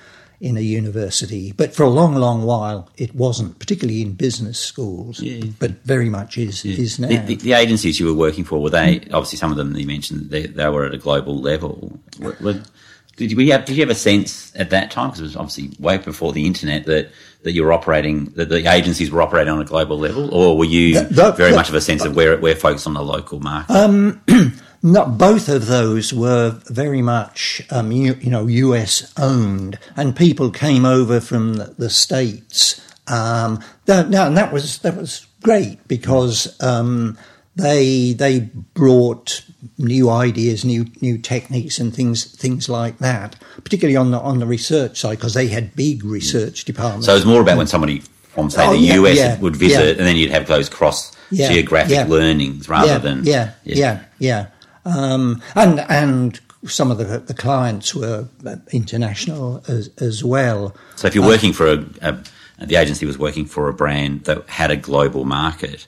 in 0.42 0.58
a 0.58 0.62
university. 0.62 1.52
But 1.52 1.76
for 1.76 1.84
a 1.84 1.90
long, 1.90 2.16
long 2.16 2.44
while, 2.44 2.90
it 2.98 3.14
wasn't, 3.14 3.60
particularly 3.60 4.02
in 4.02 4.14
business 4.14 4.60
schools. 4.60 5.20
Yeah. 5.20 5.52
But 5.60 5.84
very 5.84 6.10
much 6.10 6.38
is 6.38 6.66
yeah. 6.66 6.78
is 6.78 7.00
now. 7.00 7.08
The, 7.08 7.18
the, 7.18 7.36
the, 7.36 7.54
agencies 7.54 8.00
you 8.00 8.08
were 8.08 8.16
working 8.16 8.44
for 8.44 8.60
were 8.60 8.72
they 8.72 9.02
obviously 9.14 9.38
some 9.38 9.52
of 9.52 9.58
them 9.58 9.76
you 9.76 9.86
mentioned 9.86 10.32
they, 10.32 10.48
they 10.48 10.68
were 10.68 10.86
at 10.86 10.96
a 10.96 10.98
global 10.98 11.40
level. 11.40 12.00
Were, 12.20 12.36
were, 12.42 12.62
did 13.28 13.38
we 13.38 13.50
have? 13.50 13.66
Did 13.66 13.76
you 13.76 13.82
have 13.82 13.90
a 13.90 13.96
sense 13.96 14.52
at 14.56 14.70
that 14.70 14.92
time, 14.92 15.10
because 15.10 15.22
it 15.22 15.24
was 15.24 15.36
obviously 15.36 15.72
way 15.80 15.98
before 15.98 16.34
the 16.34 16.46
internet, 16.46 16.86
that 16.86 17.12
that 17.44 17.54
you 17.54 17.64
were 17.64 17.74
operating, 17.74 18.26
that 18.36 18.50
the 18.50 18.72
agencies 18.72 19.10
were 19.12 19.22
operating 19.22 19.52
on 19.52 19.62
a 19.62 19.66
global 19.66 19.98
level, 19.98 20.34
or 20.34 20.58
were 20.58 20.66
you 20.66 20.96
the, 20.96 21.06
the, 21.06 21.32
very 21.32 21.52
the, 21.52 21.58
much 21.58 21.70
of 21.70 21.76
a 21.76 21.82
sense 21.82 22.06
of 22.06 22.16
where 22.16 22.38
we're 22.38 22.56
focused 22.56 22.88
on 22.88 22.94
the 22.94 23.04
local 23.04 23.40
market? 23.40 23.74
Um, 23.74 24.22
not 24.84 25.18
both 25.18 25.50
of 25.50 25.68
those 25.68 26.14
were 26.14 26.60
very 26.66 27.02
much, 27.02 27.62
um, 27.70 27.92
you, 27.92 28.16
you, 28.16 28.30
know, 28.30 28.48
US 28.48 29.14
owned, 29.18 29.80
and 29.96 30.16
people 30.16 30.52
came 30.52 30.86
over 30.86 31.20
from 31.20 31.56
the, 31.56 31.76
the 31.78 31.90
states. 31.90 32.80
Um, 33.08 33.64
that, 33.86 34.06
and 34.06 34.38
that 34.38 34.54
was 34.54 34.80
that 34.80 34.96
was 34.96 35.26
great 35.42 35.86
because 35.88 36.62
um, 36.62 37.18
they 37.56 38.14
they 38.14 38.40
brought 38.74 39.44
new 39.78 40.10
ideas, 40.10 40.64
new 40.64 40.86
new 41.02 41.18
techniques, 41.18 41.80
and 41.80 41.94
things 41.94 42.24
things 42.24 42.70
like 42.70 42.98
that. 43.00 43.36
Particularly 43.64 43.98
on 43.98 44.12
the 44.12 44.20
on 44.20 44.40
the 44.40 44.46
research 44.46 45.00
side, 45.00 45.18
because 45.18 45.34
they 45.34 45.48
had 45.48 45.76
big 45.76 46.04
research 46.04 46.66
departments. 46.66 47.08
So 47.08 47.14
it 47.14 47.16
was 47.16 47.26
more 47.26 47.42
about 47.42 47.58
when 47.58 47.68
somebody 47.68 48.00
from 48.00 48.50
say 48.50 48.66
oh, 48.66 48.72
the 48.72 48.78
yeah, 48.78 48.96
US 48.96 49.18
yeah, 49.18 49.40
would 49.40 49.56
visit, 49.56 49.84
yeah. 49.84 49.90
and 49.92 50.00
then 50.00 50.16
you'd 50.16 50.32
have 50.32 50.48
those 50.48 50.70
cross 50.70 51.16
geographic 51.32 52.08
learnings 52.08 52.68
rather 52.70 53.00
than 53.00 53.24
yeah 53.26 53.54
yeah 53.64 54.04
yeah. 54.20 54.48
Um, 54.84 55.42
and 55.56 55.80
and 55.82 56.40
some 56.66 56.92
of 56.92 56.98
the, 56.98 57.20
the 57.20 57.34
clients 57.34 57.96
were 57.96 58.28
uh, 58.46 58.56
international 58.72 59.64
as, 59.68 59.90
as 59.98 60.24
well. 60.24 60.76
So 60.96 61.08
if 61.08 61.16
you're 61.16 61.26
working 61.26 61.54
for 61.54 61.68
a, 61.68 61.86
a, 62.02 62.66
the 62.66 62.76
agency 62.76 63.06
was 63.06 63.18
working 63.18 63.46
for 63.46 63.68
a 63.68 63.74
brand 63.74 64.26
that 64.26 64.48
had 64.48 64.70
a 64.70 64.76
global 64.76 65.26
market, 65.26 65.88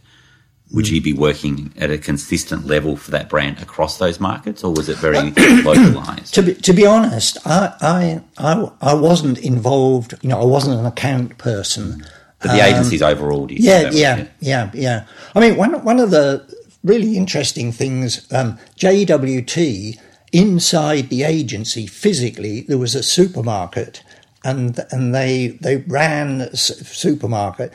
would 0.73 0.89
you 0.89 0.99
be 0.99 1.13
working 1.13 1.71
at 1.77 1.91
a 1.91 1.99
consistent 1.99 2.65
level 2.65 2.97
for 2.97 3.11
that 3.11 3.29
brand 3.29 3.61
across 3.61 3.99
those 3.99 4.19
markets, 4.19 4.63
or 4.63 4.73
was 4.73 4.89
it 4.89 4.97
very 4.97 5.29
localized? 5.61 6.33
To 6.33 6.41
be, 6.41 6.55
to 6.55 6.73
be 6.73 6.85
honest, 6.85 7.37
I, 7.45 7.73
I, 7.79 8.21
I, 8.37 8.71
I 8.81 8.93
wasn't 8.95 9.37
involved, 9.37 10.15
you 10.23 10.29
know, 10.29 10.41
I 10.41 10.45
wasn't 10.45 10.79
an 10.79 10.85
account 10.85 11.37
person. 11.37 12.03
But 12.39 12.53
the 12.53 12.65
agencies 12.65 13.01
overall, 13.01 13.45
do 13.45 13.53
you 13.53 13.59
Yeah, 13.61 13.91
yeah, 13.91 14.27
yeah, 14.39 14.71
yeah. 14.73 15.05
I 15.33 15.39
mean, 15.39 15.55
one 15.55 15.81
one 15.85 15.99
of 15.99 16.11
the 16.11 16.43
really 16.83 17.15
interesting 17.15 17.71
things, 17.71 18.27
um, 18.33 18.57
JWT 18.77 19.97
inside 20.33 21.09
the 21.09 21.23
agency 21.23 21.87
physically, 21.87 22.61
there 22.61 22.77
was 22.77 22.95
a 22.95 23.03
supermarket, 23.03 24.03
and 24.43 24.77
and 24.91 25.15
they 25.15 25.49
they 25.61 25.77
ran 25.77 26.41
a 26.41 26.57
supermarket, 26.57 27.71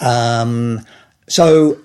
um, 0.00 0.84
so 1.26 1.78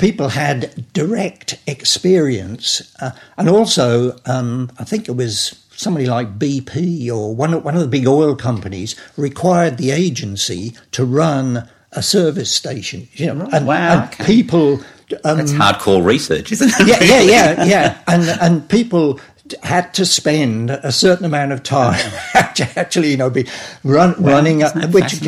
people 0.00 0.30
had 0.30 0.92
direct 0.92 1.58
experience, 1.66 2.94
uh, 3.00 3.10
and 3.36 3.48
also 3.48 4.16
um, 4.26 4.70
I 4.78 4.84
think 4.84 5.08
it 5.08 5.12
was 5.12 5.64
somebody 5.76 6.06
like 6.06 6.38
BP 6.38 7.08
or 7.10 7.34
one 7.34 7.54
of, 7.54 7.64
one 7.64 7.74
of 7.74 7.80
the 7.80 7.88
big 7.88 8.06
oil 8.06 8.34
companies 8.36 8.94
required 9.16 9.78
the 9.78 9.90
agency 9.90 10.74
to 10.92 11.04
run 11.04 11.68
a 11.92 12.02
service 12.02 12.54
station. 12.54 13.08
You 13.14 13.34
know, 13.34 13.48
and, 13.52 13.66
Wow, 13.66 14.02
and 14.04 14.12
okay. 14.14 14.24
people. 14.24 14.80
Um, 15.24 15.38
That's 15.38 15.50
hardcore 15.52 16.04
research, 16.04 16.52
isn't 16.52 16.70
it? 16.78 16.86
yeah, 16.86 17.02
yeah, 17.02 17.20
yeah, 17.22 17.64
yeah, 17.74 17.98
and 18.06 18.28
and 18.40 18.68
people 18.68 19.18
had 19.62 19.92
to 19.94 20.04
spend 20.06 20.70
a 20.70 20.92
certain 20.92 21.24
amount 21.24 21.52
of 21.52 21.62
time 21.62 22.00
actually, 22.76 23.10
you 23.10 23.16
know, 23.16 23.30
be 23.30 23.46
run, 23.84 24.14
running. 24.22 24.60
isn't 24.62 24.76
A, 24.84 24.86
that 24.86 24.92
which? 24.94 25.26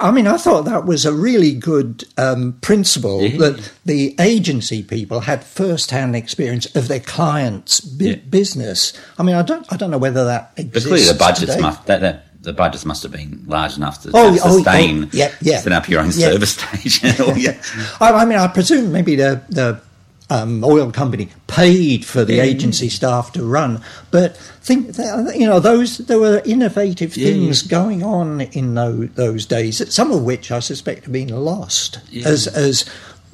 I 0.00 0.10
mean, 0.10 0.26
I 0.26 0.36
thought 0.36 0.62
that 0.66 0.84
was 0.86 1.04
a 1.04 1.12
really 1.12 1.52
good 1.54 2.04
um, 2.18 2.54
principle 2.60 3.22
Yeah. 3.22 3.38
that 3.38 3.72
the 3.84 4.14
agency 4.18 4.82
people 4.82 5.20
had 5.20 5.42
first-hand 5.44 6.14
experience 6.16 6.66
of 6.76 6.88
their 6.88 7.00
clients' 7.00 7.80
bu- 7.80 8.04
Yeah. 8.04 8.16
business. 8.30 8.92
I 9.18 9.22
mean, 9.22 9.36
I 9.36 9.42
don't, 9.42 9.66
I 9.72 9.76
don't 9.76 9.90
know 9.90 9.98
whether 9.98 10.24
that 10.24 10.52
But 10.56 10.64
exists. 10.66 10.88
clearly, 10.88 11.06
the 11.06 11.14
budgets 11.18 11.40
today. 11.52 11.60
must 11.60 11.86
that, 11.86 12.00
that 12.00 12.26
the 12.42 12.52
budgets 12.52 12.84
must 12.84 13.04
have 13.04 13.12
been 13.12 13.44
large 13.46 13.76
enough 13.76 14.02
to, 14.02 14.08
Oh, 14.08 14.12
oh, 14.14 14.38
oh, 14.44 14.54
sustain 14.56 15.08
yeah, 15.12 15.30
yeah. 15.40 15.60
set 15.60 15.72
up 15.72 15.88
your 15.88 16.00
own 16.00 16.06
Yeah. 16.14 16.30
service 16.32 16.50
station. 16.58 17.14
Yeah. 17.36 17.56
I, 18.00 18.12
I 18.12 18.24
mean, 18.24 18.38
I 18.38 18.48
presume 18.48 18.90
maybe 18.92 19.14
the 19.14 19.40
the 19.48 19.80
um, 20.32 20.64
oil 20.64 20.90
company 20.92 21.28
paid 21.46 22.04
for 22.04 22.24
the 22.24 22.40
agency 22.40 22.88
staff 22.88 23.32
to 23.32 23.44
run, 23.44 23.80
but 24.10 24.36
think 24.62 24.80
that, 24.96 25.36
you 25.36 25.46
know 25.46 25.60
those 25.60 25.98
there 26.08 26.18
were 26.18 26.40
innovative 26.44 27.16
Yeah, 27.16 27.28
things 27.28 27.62
going 27.62 28.02
on 28.02 28.40
in 28.40 28.74
those, 28.74 29.08
those 29.14 29.46
days. 29.46 29.74
Some 29.94 30.10
of 30.12 30.22
which 30.24 30.50
I 30.50 30.60
suspect 30.60 31.04
have 31.04 31.12
been 31.12 31.28
lost 31.28 31.98
Yeah. 32.10 32.28
as 32.28 32.46
as 32.46 32.84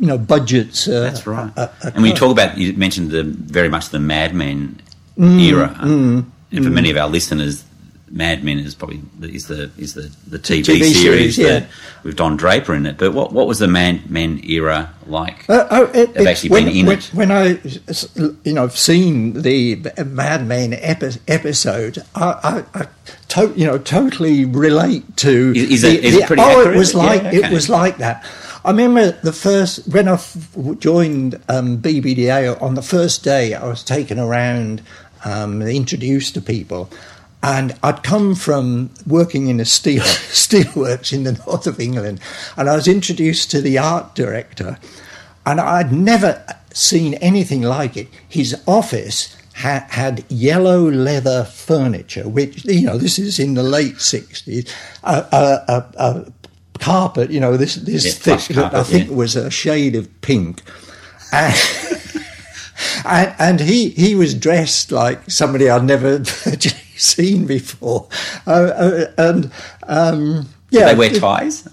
you 0.00 0.06
know 0.06 0.18
budgets. 0.18 0.88
Uh, 0.88 1.00
That's 1.10 1.26
right. 1.26 1.50
uh, 1.56 1.68
uh, 1.84 1.90
and 1.94 2.02
when 2.02 2.10
you 2.12 2.16
talk 2.16 2.32
about, 2.32 2.58
you 2.58 2.72
mentioned 2.74 3.10
the 3.10 3.22
very 3.24 3.68
much 3.68 3.90
the 3.90 3.98
Mad 4.00 4.34
Men 4.34 4.80
Mm, 5.18 5.40
era, 5.50 5.74
and 5.80 6.24
for 6.64 6.70
many 6.70 6.90
of 6.90 6.96
our 6.96 7.08
listeners, 7.08 7.64
Mad 8.10 8.42
Men 8.44 8.58
is 8.58 8.74
probably 8.74 9.00
is 9.22 9.46
the 9.48 9.70
is 9.78 9.94
the, 9.94 10.10
the 10.26 10.38
TV, 10.38 10.60
TV 10.60 10.64
series, 10.92 10.96
series, 11.02 11.38
yeah. 11.38 11.66
with 12.02 12.16
Don 12.16 12.36
Draper 12.36 12.74
in 12.74 12.86
it. 12.86 12.98
But 12.98 13.12
what 13.12 13.32
what 13.32 13.46
was 13.46 13.58
the 13.58 13.68
Mad 13.68 14.10
Men 14.10 14.40
era 14.44 14.94
like? 15.06 15.48
Uh, 15.48 15.66
oh, 15.70 15.84
it, 15.94 16.16
Have 16.16 16.26
actually 16.26 16.50
when, 16.50 16.64
been 16.66 16.76
in 16.76 16.86
when, 16.86 16.98
it. 16.98 17.04
when 17.14 17.30
I, 17.30 17.58
you 18.44 18.52
know, 18.52 18.62
have 18.62 18.78
seen 18.78 19.42
the 19.42 19.92
Mad 20.06 20.46
Men 20.46 20.74
epi- 20.74 21.20
episode, 21.28 21.98
I, 22.14 22.64
I, 22.74 22.80
I 22.80 22.86
to, 23.28 23.52
you 23.56 23.66
know, 23.66 23.78
totally 23.78 24.44
relate 24.44 25.16
to. 25.18 25.52
Is- 25.56 25.70
is 25.70 25.82
the, 25.82 25.88
it- 25.98 26.04
is 26.04 26.14
it 26.16 26.20
the- 26.22 26.26
pretty 26.26 26.42
oh, 26.42 26.60
accurate? 26.60 26.74
it 26.76 26.78
was 26.78 26.94
like 26.94 27.22
Yeah, 27.24 27.46
it 27.48 27.52
was 27.52 27.68
like 27.68 27.98
that. 27.98 28.24
I 28.64 28.70
remember 28.70 29.12
the 29.22 29.32
first 29.32 29.86
when 29.88 30.08
I 30.08 30.14
f- 30.14 30.36
joined 30.78 31.36
um, 31.48 31.78
BBDO 31.78 32.60
on 32.60 32.74
the 32.74 32.82
first 32.82 33.22
day, 33.22 33.54
I 33.54 33.66
was 33.66 33.84
taken 33.84 34.18
around, 34.18 34.82
um, 35.24 35.62
introduced 35.62 36.34
to 36.34 36.40
people. 36.42 36.90
And 37.42 37.76
I'd 37.82 38.02
come 38.02 38.34
from 38.34 38.90
working 39.06 39.46
in 39.48 39.60
a 39.60 39.64
steel 39.64 40.02
steelworks 40.02 41.12
in 41.12 41.24
the 41.24 41.32
north 41.46 41.66
of 41.66 41.78
England, 41.80 42.20
and 42.56 42.68
I 42.68 42.74
was 42.74 42.88
introduced 42.88 43.50
to 43.52 43.60
the 43.60 43.78
art 43.78 44.14
director, 44.14 44.78
and 45.46 45.60
I'd 45.60 45.92
never 45.92 46.44
seen 46.72 47.14
anything 47.14 47.62
like 47.62 47.96
it. 47.96 48.08
His 48.28 48.60
office 48.66 49.36
ha- 49.54 49.86
had 49.90 50.24
yellow 50.28 50.90
leather 50.90 51.44
furniture, 51.44 52.28
which 52.28 52.64
you 52.64 52.82
know 52.86 52.98
this 52.98 53.18
is 53.18 53.38
in 53.38 53.54
the 53.54 53.62
late 53.62 54.00
sixties. 54.00 54.72
A, 55.04 55.24
a, 55.32 55.72
a, 55.72 55.84
a 55.96 56.32
carpet, 56.78 57.30
you 57.30 57.40
know, 57.40 57.56
this 57.56 57.74
this 57.76 58.04
Yeah, 58.04 58.36
thick 58.36 58.56
that 58.56 58.74
I 58.74 58.82
think 58.82 59.08
yeah. 59.08 59.14
was 59.14 59.36
a 59.36 59.50
shade 59.50 59.94
of 59.94 60.08
pink. 60.20 60.62
And, 61.32 61.54
and, 63.04 63.34
and 63.38 63.60
he, 63.60 63.90
he 63.90 64.14
was 64.14 64.34
dressed 64.34 64.92
like 64.92 65.30
somebody 65.30 65.68
I'd 65.68 65.84
never 65.84 66.18
seen 66.98 67.46
before. 67.46 68.08
Uh, 68.46 68.50
uh, 68.50 69.04
and 69.16 69.50
um, 69.86 70.48
Did 70.70 70.80
yeah, 70.80 70.92
they 70.92 70.98
wear 70.98 71.10
ties? 71.10 71.68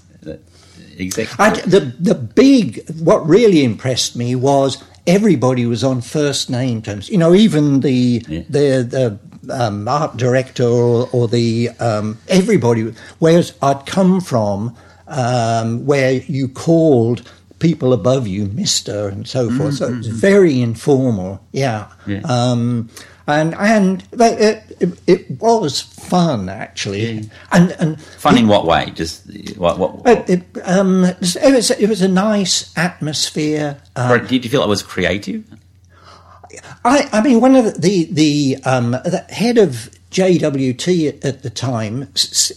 Exactly. 0.97 1.35
I, 1.45 1.49
the 1.49 1.93
the 1.99 2.15
big 2.15 2.89
what 2.99 3.27
really 3.27 3.63
impressed 3.63 4.15
me 4.15 4.33
was 4.33 4.81
everybody 5.05 5.65
was 5.65 5.83
on 5.83 6.01
first 6.01 6.49
name 6.49 6.81
terms. 6.81 7.09
You 7.09 7.17
know, 7.17 7.33
even 7.33 7.81
the 7.81 8.23
Yeah. 8.27 8.43
the 8.49 8.83
the 8.89 9.19
um, 9.53 9.88
art 9.88 10.17
director 10.17 10.63
or, 10.63 11.09
or 11.11 11.27
the 11.27 11.69
um, 11.79 12.17
everybody. 12.27 12.93
Whereas 13.19 13.53
I'd 13.61 13.85
come 13.85 14.21
from, 14.21 14.75
um, 15.07 15.85
where 15.85 16.13
you 16.13 16.47
called 16.47 17.29
people 17.59 17.93
above 17.93 18.25
you 18.25 18.45
Mister 18.45 19.09
and 19.09 19.27
so 19.27 19.49
forth. 19.49 19.75
So 19.75 19.88
it 19.88 19.97
was 19.97 20.07
very 20.07 20.61
informal. 20.61 21.41
Yeah. 21.51 21.88
Yeah. 22.07 22.21
Um, 23.27 23.53
and 23.53 23.55
and 23.55 24.03
but 24.11 24.39
it, 24.39 24.77
it, 24.79 25.01
it 25.07 25.41
was 25.41 25.81
fun 25.81 26.47
actually, 26.47 27.29
and 27.51 27.71
and 27.79 27.99
Fun 28.01 28.38
in 28.38 28.47
what 28.47 28.65
way? 28.65 28.91
Just 28.91 29.25
what? 29.57 29.79
what, 29.79 30.07
it, 30.07 30.29
it, 30.29 30.43
um, 30.63 31.05
it 31.05 31.19
was 31.53 31.71
it 31.71 31.89
was 31.89 32.01
a 32.01 32.07
nice 32.07 32.71
atmosphere. 32.77 33.81
Or 33.97 34.19
did 34.19 34.43
you 34.43 34.51
feel 34.51 34.63
it 34.63 34.69
was 34.69 34.83
creative? 34.83 35.43
I, 36.83 37.09
I 37.11 37.21
mean, 37.21 37.41
one 37.41 37.55
of 37.55 37.65
the 37.65 37.71
the, 37.79 38.07
the, 38.11 38.63
um, 38.63 38.91
the 38.91 39.25
head 39.29 39.57
of 39.57 39.89
JWT 40.11 41.25
at, 41.25 41.41
the 41.41 41.49
time, 41.49 42.07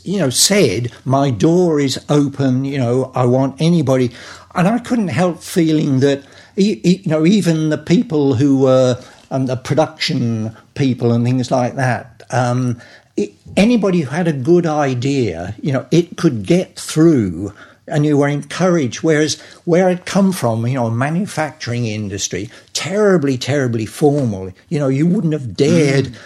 you 0.05 0.19
know, 0.19 0.31
said, 0.31 0.93
"My 1.05 1.31
door 1.31 1.81
is 1.81 2.05
open. 2.09 2.65
You 2.65 2.79
know, 2.79 3.13
I 3.15 3.25
want 3.25 3.61
anybody," 3.61 4.11
and 4.55 4.69
I 4.69 4.79
couldn't 4.79 5.09
help 5.09 5.43
feeling 5.43 6.01
that, 6.01 6.25
you 6.57 7.01
know, 7.07 7.25
even 7.27 7.71
the 7.71 7.79
people 7.79 8.35
who 8.35 8.59
were 8.61 9.03
um, 9.31 9.47
the 9.47 9.57
production 9.57 10.57
people 10.75 11.13
and 11.13 11.25
things 11.25 11.51
like 11.51 11.77
that. 11.77 12.23
Um, 12.31 12.81
it, 13.17 13.33
anybody 13.57 14.01
who 14.01 14.11
had 14.11 14.29
a 14.29 14.33
good 14.33 14.67
idea, 14.67 15.55
you 15.61 15.73
know, 15.73 15.87
it 15.91 16.17
could 16.17 16.47
get 16.47 16.79
through 16.79 17.53
and 17.87 18.05
you 18.05 18.17
were 18.17 18.29
encouraged. 18.29 19.03
Whereas 19.03 19.41
where 19.65 19.89
it 19.89 20.05
come 20.05 20.33
from, 20.33 20.67
you 20.67 20.75
know, 20.75 20.91
manufacturing 20.91 21.87
industry, 21.87 22.51
terribly, 22.73 23.39
terribly 23.39 23.87
formal. 23.87 24.53
You 24.69 24.79
know, 24.79 24.89
you 24.89 25.07
wouldn't 25.07 25.33
have 25.33 25.57
dared 25.57 26.17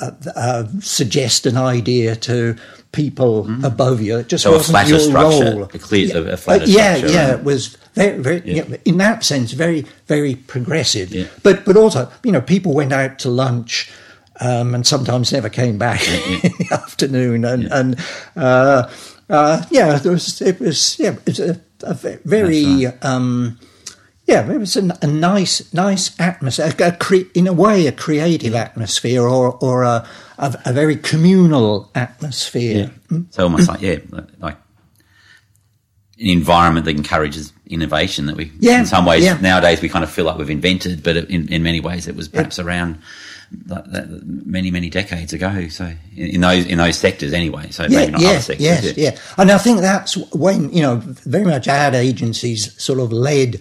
uh, 0.00 0.12
uh, 0.34 0.64
suggest 0.80 1.46
an 1.46 1.56
idea 1.56 2.16
to 2.16 2.56
people 2.92 3.48
above 3.64 4.00
you. 4.02 4.18
It 4.18 4.28
just 4.28 4.44
So 4.44 4.52
wasn't 4.52 4.88
your 4.88 4.98
structure, 5.00 5.52
role. 5.56 5.62
a 5.64 5.78
clear- 5.78 6.06
yeah. 6.06 6.32
a 6.32 6.36
flatter 6.36 6.64
Uh, 6.64 6.66
yeah, 6.66 6.94
structure, 6.96 7.14
yeah. 7.16 7.30
right? 7.30 7.38
It 7.38 7.44
was 7.44 7.76
very, 7.94 8.18
very. 8.18 8.42
Yeah. 8.44 8.64
yeah, 8.68 8.76
in 8.84 8.98
that 8.98 9.24
sense, 9.24 9.52
very, 9.52 9.86
very 10.06 10.34
progressive. 10.36 11.10
Yeah. 11.12 11.24
But, 11.42 11.64
but 11.64 11.76
also, 11.76 12.10
you 12.22 12.32
know, 12.32 12.40
people 12.42 12.74
went 12.74 12.92
out 12.92 13.18
to 13.20 13.30
lunch. 13.30 13.90
Um, 14.40 14.74
and 14.74 14.84
sometimes 14.86 15.30
never 15.30 15.50
came 15.50 15.78
back 15.78 16.00
in 16.08 16.50
the 16.58 16.68
afternoon, 16.72 17.44
and 17.44 17.68
and 17.70 17.96
uh, 18.34 18.88
uh, 19.28 19.62
yeah, 19.70 19.98
there 19.98 20.10
was 20.12 20.40
it 20.40 20.58
was 20.58 20.98
yeah, 20.98 21.10
it 21.26 21.26
was 21.26 21.38
a, 21.38 21.60
a 21.82 21.94
ve- 21.94 22.18
very 22.24 22.86
um, 23.02 23.58
yeah, 24.32 24.50
it 24.50 24.58
was 24.58 24.76
a, 24.76 24.98
a 25.02 25.06
nice 25.06 25.72
nice 25.72 26.18
atmosphere, 26.20 26.72
a, 26.78 26.92
cre- 26.92 27.30
in 27.34 27.46
a 27.46 27.52
way, 27.52 27.86
a 27.86 27.92
creative 27.92 28.54
atmosphere, 28.54 29.22
or 29.22 29.52
or 29.60 29.82
a 29.82 30.06
a, 30.38 30.60
a 30.66 30.72
very 30.72 30.96
communal 30.96 31.90
atmosphere. 31.94 32.90
Hmm? 33.08 33.22
So 33.30 33.44
almost 33.44 33.68
like 33.68 33.82
yeah, 33.82 33.98
like 34.38 34.56
an 36.18 36.28
environment 36.28 36.86
that 36.86 36.96
encourages 36.96 37.52
innovation 37.66 38.26
that 38.26 38.36
we 38.36 38.52
Yeah, 38.60 38.80
in 38.80 38.86
some 38.86 39.06
ways 39.06 39.24
yeah. 39.24 39.38
nowadays 39.40 39.80
we 39.82 39.88
kind 39.88 40.04
of 40.04 40.10
feel 40.10 40.24
like 40.24 40.38
we've 40.38 40.50
invented, 40.50 41.02
but 41.02 41.16
in, 41.16 41.52
in 41.52 41.62
many 41.62 41.80
ways 41.80 42.06
it 42.08 42.16
was 42.16 42.28
perhaps 42.28 42.58
around 42.58 42.98
like 43.66 43.84
that 43.92 44.06
many 44.24 44.70
many 44.70 44.88
decades 44.88 45.32
ago. 45.32 45.68
So 45.68 45.92
in, 46.16 46.26
in 46.36 46.40
those 46.40 46.66
in 46.66 46.78
those 46.78 46.96
sectors 46.96 47.32
anyway. 47.32 47.70
So 47.70 47.82
Yeah, 47.84 47.88
maybe 47.98 48.12
not 48.12 48.20
other 48.20 48.32
yes, 48.32 48.46
sectors. 48.46 48.66
yes, 48.66 48.96
yeah. 48.96 49.18
And 49.36 49.50
I 49.50 49.58
think 49.58 49.80
that's 49.80 50.16
when, 50.32 50.72
you 50.72 50.82
know, 50.82 50.96
very 51.36 51.44
much 51.44 51.66
ad 51.68 51.94
agencies 51.94 52.80
sort 52.82 52.98
of 53.00 53.12
led 53.12 53.60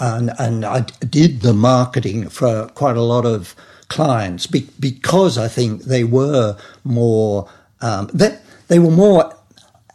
and, 0.00 0.32
and 0.38 0.64
I 0.64 0.80
did 0.80 1.40
the 1.40 1.52
marketing 1.52 2.28
for 2.28 2.68
quite 2.68 2.96
a 2.96 3.02
lot 3.02 3.26
of 3.26 3.54
clients 3.88 4.46
be, 4.46 4.68
because 4.78 5.38
I 5.38 5.48
think 5.48 5.84
they 5.84 6.04
were 6.04 6.56
more 6.84 7.48
um, 7.80 8.10
they, 8.12 8.38
they 8.68 8.78
were 8.78 8.90
more 8.90 9.34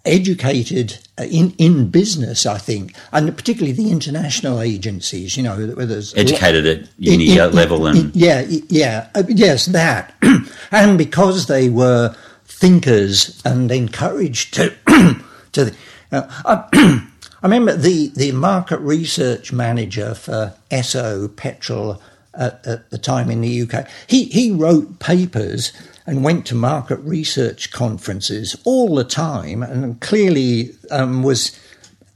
educated 0.05 0.99
in 1.17 1.51
in 1.57 1.89
business, 1.89 2.45
I 2.45 2.57
think, 2.57 2.95
and 3.11 3.35
particularly 3.35 3.73
the 3.73 3.91
international 3.91 4.61
agencies. 4.61 5.37
You 5.37 5.43
know, 5.43 5.67
where 5.67 5.85
there's 5.85 6.13
educated 6.15 6.65
at 6.65 6.89
uni 6.97 7.31
in, 7.31 7.39
in, 7.39 7.55
level 7.55 7.87
and 7.87 8.15
yeah, 8.15 8.41
yeah, 8.47 9.09
uh, 9.15 9.23
yes, 9.27 9.67
that, 9.67 10.13
and 10.71 10.97
because 10.97 11.47
they 11.47 11.69
were 11.69 12.15
thinkers 12.45 13.41
and 13.45 13.71
encouraged 13.71 14.55
to 14.55 14.73
to. 15.53 15.73
Uh, 16.11 16.99
I, 17.43 17.47
remember 17.47 17.75
the, 17.75 18.08
the 18.15 18.32
market 18.32 18.79
research 18.79 19.51
manager 19.51 20.15
for 20.15 20.56
Esso 20.71 21.34
Petrol 21.36 22.01
at, 22.34 22.65
at, 22.65 22.89
the 22.89 22.97
time 22.97 23.29
in 23.29 23.41
the 23.41 23.62
UK. 23.62 23.88
He, 24.08 24.25
he 24.25 24.51
wrote 24.51 24.99
papers 24.99 25.71
and 26.08 26.23
went 26.23 26.45
to 26.47 26.56
market 26.56 26.97
research 26.97 27.71
conferences 27.71 28.56
all 28.63 28.95
the 28.95 29.03
time 29.03 29.62
and 29.62 29.99
clearly 30.01 30.71
um, 30.89 31.23
was 31.23 31.58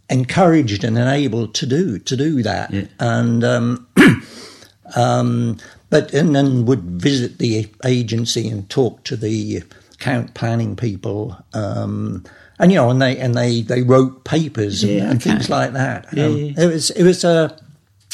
encouraged 0.09 0.83
and 0.83 0.97
enabled 0.97 1.53
to 1.55 1.65
do 1.65 1.99
to 1.99 2.15
do 2.15 2.41
that. 2.43 2.71
Yeah. 2.71 2.85
And 2.99 3.43
um, 3.43 3.87
um, 4.95 5.57
but 5.89 6.13
and 6.13 6.35
then 6.35 6.65
would 6.65 6.83
visit 6.83 7.37
the 7.37 7.69
agency 7.85 8.47
and 8.47 8.69
talk 8.69 9.03
to 9.03 9.15
the 9.15 9.63
account 9.93 10.33
planning 10.33 10.75
people. 10.75 11.37
Um, 11.53 12.23
and 12.59 12.71
you 12.71 12.77
know, 12.77 12.89
and 12.89 13.01
they 13.01 13.17
and 13.17 13.35
they 13.35 13.61
they 13.61 13.83
wrote 13.83 14.23
papers 14.23 14.83
yeah, 14.83 15.01
and, 15.01 15.11
and 15.11 15.21
okay. 15.21 15.31
things 15.31 15.49
like 15.49 15.73
that. 15.73 16.07
Yeah, 16.13 16.25
um, 16.25 16.35
yeah. 16.35 16.53
It 16.57 16.67
was 16.67 16.89
it 16.91 17.03
was 17.03 17.23
a 17.23 17.57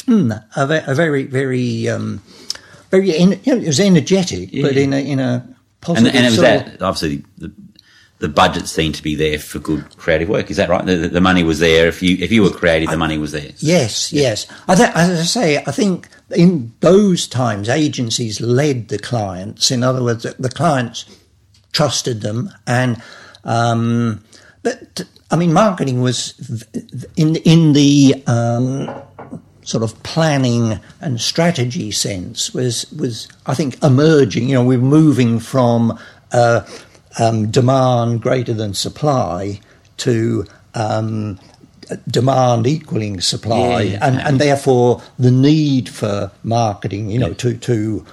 hmm, 0.06 0.32
a, 0.32 0.84
a 0.88 0.95
very 0.95 1.23
very 1.23 1.88
um, 1.88 2.21
very 2.91 3.17
you 3.17 3.27
know, 3.27 3.38
it 3.45 3.65
was 3.65 3.79
energetic, 3.79 4.51
but 4.51 4.75
in 4.75 4.93
a 4.93 4.97
in 4.97 5.19
a 5.19 5.56
positive. 5.82 6.08
And, 6.08 6.17
and 6.17 6.25
it 6.25 6.29
was 6.29 6.41
that 6.41 6.82
obviously 6.82 7.23
the 7.38 7.53
the 8.19 8.29
budget 8.29 8.67
seemed 8.67 8.95
to 8.95 9.03
be 9.03 9.15
there 9.15 9.39
for 9.39 9.60
good 9.60 9.97
creative 9.97 10.29
work. 10.29 10.49
Is 10.49 10.58
that 10.58 10.69
right? 10.69 10.86
The, 10.86 11.10
the 11.10 11.21
money 11.21 11.43
was 11.43 11.60
there. 11.60 11.88
If 11.88 12.01
you 12.01 12.17
if 12.19 12.32
you 12.32 12.43
were 12.43 12.51
creative, 12.51 12.89
the 12.89 12.97
money 12.97 13.17
was 13.17 13.32
there. 13.32 13.51
Yes, 13.60 14.12
yes. 14.12 14.47
I 14.67 14.75
th- 14.75 14.91
as 14.93 15.19
I 15.19 15.23
say, 15.23 15.58
I 15.58 15.71
think 15.71 16.10
in 16.36 16.73
those 16.82 17.27
times 17.27 17.69
agencies 17.69 18.41
led 18.41 18.89
the 18.89 18.99
clients. 18.99 19.71
In 19.71 19.84
other 19.84 20.03
words, 20.03 20.23
the, 20.23 20.36
the 20.38 20.49
clients 20.49 21.06
trusted 21.71 22.21
them 22.21 22.49
and. 22.67 23.01
Um, 23.45 24.23
but 24.63 25.04
I 25.30 25.36
mean, 25.36 25.54
marketing 25.54 26.02
was 26.02 26.65
in 27.15 27.36
in 27.38 27.73
the 27.73 28.23
um, 28.28 28.89
sort 29.63 29.84
of 29.84 30.02
planning 30.04 30.80
and 31.02 31.19
strategy 31.19 31.91
sense 31.91 32.54
was 32.54 32.91
was 32.91 33.28
I 33.45 33.54
think 33.54 33.82
emerging. 33.84 34.49
You 34.49 34.56
know, 34.56 34.63
we're 34.63 34.78
moving 34.78 35.39
from 35.39 35.99
uh, 36.32 36.65
um, 37.19 37.52
demand 37.52 38.21
greater 38.21 38.54
than 38.54 38.73
supply 38.73 39.60
to 39.97 40.45
um, 40.73 41.39
demand 42.08 42.65
equaling 42.65 43.21
supply, 43.21 43.82
yeah, 43.82 43.99
and, 44.02 44.19
and 44.21 44.39
therefore 44.39 45.02
the 45.19 45.32
need 45.32 45.89
for 45.89 46.32
marketing. 46.43 47.10
You 47.10 47.19
know, 47.19 47.28
yeah. 47.28 47.34
to 47.34 47.58
to 47.58 48.06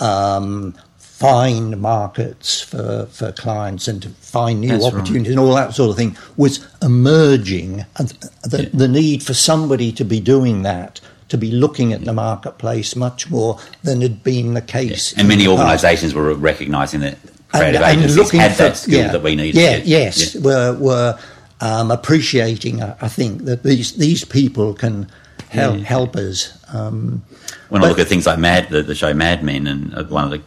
um, 0.00 0.74
find 1.20 1.78
markets 1.78 2.62
for, 2.62 3.06
for 3.10 3.30
clients 3.32 3.86
and 3.86 4.02
to 4.02 4.08
find 4.08 4.62
new 4.62 4.68
That's 4.68 4.86
opportunities 4.86 5.36
right. 5.36 5.38
and 5.38 5.38
all 5.38 5.54
that 5.54 5.74
sort 5.74 5.90
of 5.90 5.96
thing 5.96 6.16
was 6.38 6.66
emerging. 6.80 7.84
And 7.96 8.08
the, 8.42 8.62
yeah. 8.62 8.68
the 8.72 8.88
need 8.88 9.22
for 9.22 9.34
somebody 9.34 9.92
to 9.92 10.04
be 10.04 10.18
doing 10.18 10.62
that 10.62 10.98
to 11.28 11.36
be 11.36 11.50
looking 11.50 11.92
at 11.92 12.06
the 12.06 12.14
marketplace 12.14 12.96
much 12.96 13.30
more 13.30 13.58
than 13.82 14.00
had 14.00 14.24
been 14.24 14.54
the 14.54 14.62
case. 14.62 15.12
Yeah. 15.12 15.20
And 15.20 15.28
many 15.28 15.46
organisations 15.46 16.14
were 16.14 16.32
recognising 16.34 17.00
that 17.00 17.18
creative 17.52 17.82
and, 17.82 17.98
agencies 17.98 18.32
and 18.32 18.40
had 18.40 18.56
for, 18.56 18.62
that 18.62 18.76
skill 18.78 19.00
yeah, 19.00 19.12
that 19.12 19.22
we 19.22 19.36
needed. 19.36 19.60
Yeah, 19.60 19.76
yes, 19.84 20.34
yeah. 20.34 20.40
were 20.40 20.78
were 20.78 21.18
um, 21.60 21.90
appreciating. 21.90 22.82
I 22.82 23.08
think 23.08 23.44
that 23.44 23.62
these 23.62 23.92
these 23.92 24.24
people 24.24 24.74
can 24.74 25.08
help 25.50 25.80
help 25.80 26.16
us. 26.16 26.58
Um, 26.74 27.22
when 27.68 27.84
I 27.84 27.88
look 27.88 27.98
at 27.98 28.08
things 28.08 28.26
like 28.26 28.38
Mad, 28.38 28.68
the, 28.70 28.82
the 28.82 28.94
show 28.94 29.14
Mad 29.14 29.44
Men, 29.44 29.66
and 29.66 29.94
uh, 29.94 30.04
one 30.04 30.24
of 30.24 30.30
the 30.30 30.38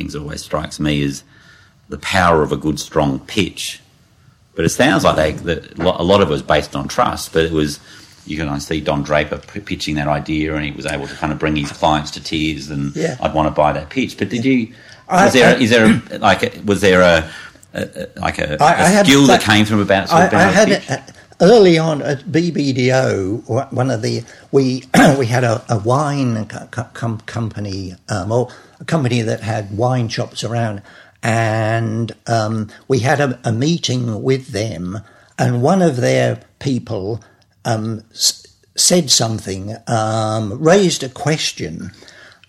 things 0.00 0.14
that 0.14 0.20
always 0.20 0.42
strikes 0.42 0.80
me 0.80 1.02
is 1.02 1.22
the 1.90 1.98
power 1.98 2.42
of 2.42 2.52
a 2.52 2.56
good, 2.56 2.80
strong 2.80 3.20
pitch. 3.20 3.80
But 4.54 4.64
it 4.64 4.70
sounds 4.70 5.04
like 5.04 5.16
they, 5.16 5.32
that 5.32 5.78
a 5.78 6.02
lot 6.02 6.22
of 6.22 6.28
it 6.28 6.32
was 6.32 6.42
based 6.42 6.74
on 6.74 6.88
trust, 6.88 7.34
but 7.34 7.44
it 7.44 7.52
was 7.52 7.78
you 8.26 8.36
can 8.36 8.60
see 8.60 8.80
Don 8.80 9.02
Draper 9.02 9.38
pitching 9.38 9.96
that 9.96 10.08
idea, 10.08 10.54
and 10.54 10.64
he 10.64 10.70
was 10.70 10.86
able 10.86 11.06
to 11.06 11.14
kind 11.14 11.32
of 11.32 11.38
bring 11.38 11.56
his 11.56 11.70
clients 11.72 12.10
to 12.12 12.22
tears, 12.22 12.70
and 12.70 12.94
yeah. 12.96 13.16
I'd 13.20 13.34
want 13.34 13.46
to 13.46 13.50
buy 13.50 13.72
that 13.72 13.90
pitch. 13.90 14.16
But 14.16 14.28
did 14.28 14.44
you? 14.44 14.68
Was 15.10 15.34
I, 15.34 15.38
there? 15.38 15.56
I, 15.56 15.60
is 15.60 15.70
there 15.70 15.86
a, 15.86 16.18
like? 16.18 16.60
Was 16.64 16.80
there 16.80 17.00
a, 17.02 17.30
a 17.74 18.08
like 18.16 18.38
a, 18.38 18.56
a 18.60 19.04
skill 19.04 19.26
that, 19.26 19.40
that, 19.40 19.42
came 19.42 19.66
from 19.66 19.80
about? 19.80 20.08
Sort 20.08 20.22
of 20.22 20.34
I, 20.34 20.44
I 20.44 20.50
had 20.50 21.14
early 21.40 21.78
on 21.78 22.02
at 22.02 22.20
BBDO. 22.20 23.72
One 23.72 23.90
of 23.90 24.02
the 24.02 24.24
we 24.52 24.84
we 25.18 25.26
had 25.26 25.44
a, 25.44 25.64
a 25.68 25.78
wine 25.78 26.46
co- 26.46 27.18
company 27.26 27.94
um, 28.08 28.32
or 28.32 28.48
a 28.78 28.84
company 28.84 29.22
that 29.22 29.40
had 29.40 29.76
wine 29.76 30.08
shops 30.08 30.44
around, 30.44 30.82
and 31.22 32.12
um, 32.26 32.68
we 32.88 33.00
had 33.00 33.20
a, 33.20 33.40
a, 33.44 33.52
meeting 33.52 34.22
with 34.22 34.48
them, 34.48 35.00
and 35.38 35.62
one 35.62 35.82
of 35.82 35.96
their 35.96 36.42
people 36.58 37.22
um, 37.64 38.04
s- 38.12 38.46
said 38.76 39.10
something, 39.10 39.76
um, 39.86 40.60
raised 40.62 41.02
a 41.02 41.08
question, 41.08 41.90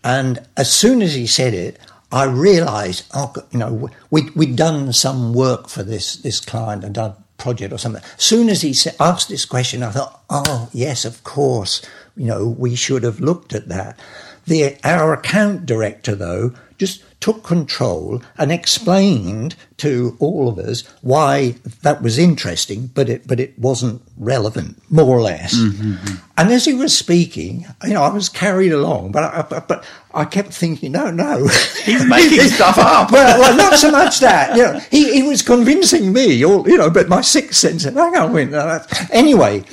and 0.04 0.46
as 0.58 0.72
soon 0.72 1.02
as 1.02 1.14
he 1.14 1.28
said 1.28 1.54
it, 1.54 1.80
I 2.12 2.26
realised, 2.26 3.06
oh, 3.14 3.34
you 3.52 3.60
know, 3.60 3.90
we 4.10 4.30
we'd 4.36 4.56
done 4.56 4.92
some 4.94 5.34
work 5.34 5.70
for 5.70 5.84
this 5.84 6.16
this 6.18 6.40
client 6.40 6.84
and 6.84 6.94
done 6.94 7.16
project 7.42 7.74
or 7.74 7.78
something. 7.78 8.04
As 8.18 8.24
soon 8.24 8.50
as 8.50 8.62
he 8.62 8.76
asked 9.00 9.30
this 9.30 9.46
question, 9.46 9.84
I 9.84 9.92
thought, 9.92 10.24
oh 10.30 10.70
yes, 10.72 11.06
of 11.06 11.24
course, 11.24 11.82
you 12.16 12.26
know, 12.26 12.48
we 12.48 12.76
should 12.76 13.04
have 13.04 13.20
looked 13.20 13.54
at 13.54 13.68
that. 13.68 14.00
The, 14.46 14.78
our 14.84 15.14
account 15.14 15.66
director, 15.66 16.16
though, 16.16 16.54
just 16.78 17.04
took 17.22 17.44
control 17.44 18.22
and 18.38 18.52
explained 18.52 19.56
to 19.78 20.18
all 20.20 20.50
of 20.50 20.58
us 20.58 20.84
why 21.02 21.56
that 21.84 22.02
was 22.02 22.18
interesting, 22.18 22.88
but 22.88 23.08
it 23.08 23.28
but 23.28 23.40
it 23.40 23.58
wasn't 23.58 24.02
relevant, 24.18 24.82
more 24.92 25.18
or 25.18 25.22
less. 25.22 25.56
Mm-hmm. 25.56 26.16
And 26.38 26.50
as 26.52 26.66
he 26.66 26.74
was 26.74 26.98
speaking, 26.98 27.66
you 27.84 27.94
know, 27.94 28.02
I 28.02 28.10
was 28.10 28.28
carried 28.28 28.74
along, 28.74 29.12
but 29.12 29.24
I, 29.24 29.60
but 29.60 29.86
I 30.14 30.26
kept 30.26 30.52
thinking, 30.52 30.94
no, 30.94 31.12
no, 31.12 31.48
he's 31.84 32.06
making 32.06 32.40
stuff 32.50 32.80
up. 32.80 33.12
well, 33.12 33.40
well, 33.40 33.56
not 33.56 33.78
so 33.78 33.92
much 33.92 34.20
that. 34.20 34.58
You 34.58 34.64
know, 34.64 34.80
he, 34.90 35.14
he 35.14 35.24
was 35.24 35.44
convincing 35.44 36.12
me, 36.12 36.44
or 36.44 36.68
you 36.68 36.78
know, 36.78 36.90
but 36.90 37.08
my 37.08 37.22
sixth 37.22 37.60
sense 37.60 37.84
said, 37.84 37.94
hang 37.94 38.16
on, 38.18 38.34
wait, 38.34 38.50
anyway. 39.12 39.64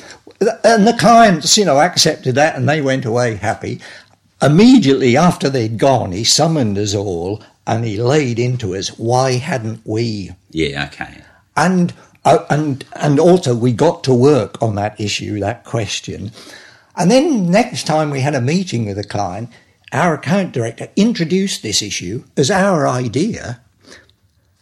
And 0.62 0.86
the 0.86 0.96
clients, 1.00 1.58
you 1.58 1.64
know, 1.64 1.80
accepted 1.80 2.36
that 2.36 2.54
and 2.54 2.68
they 2.68 2.80
went 2.80 3.04
away 3.04 3.34
happy. 3.34 3.80
Immediately 4.40 5.16
after 5.16 5.50
they'd 5.50 5.78
gone, 5.78 6.12
he 6.12 6.24
summoned 6.24 6.78
us 6.78 6.94
all 6.94 7.42
and 7.66 7.84
he 7.84 8.00
laid 8.00 8.38
into 8.38 8.74
us, 8.76 8.96
why 8.98 9.32
hadn't 9.32 9.80
we? 9.84 10.30
Yeah, 10.50 10.86
okay. 10.86 11.22
And 11.56 11.92
uh, 12.24 12.44
and 12.48 12.84
and 12.94 13.18
also 13.18 13.54
we 13.54 13.72
got 13.72 14.04
to 14.04 14.14
work 14.14 14.62
on 14.62 14.74
that 14.76 15.00
issue, 15.00 15.40
that 15.40 15.64
question. 15.64 16.30
And 16.96 17.10
then 17.10 17.50
next 17.50 17.86
time 17.86 18.10
we 18.10 18.20
had 18.20 18.34
a 18.34 18.40
meeting 18.40 18.86
with 18.86 18.98
a 18.98 19.04
client, 19.04 19.50
our 19.92 20.14
account 20.14 20.52
director 20.52 20.88
introduced 20.96 21.62
this 21.62 21.82
issue 21.82 22.24
as 22.36 22.50
our 22.50 22.86
idea. 22.86 23.60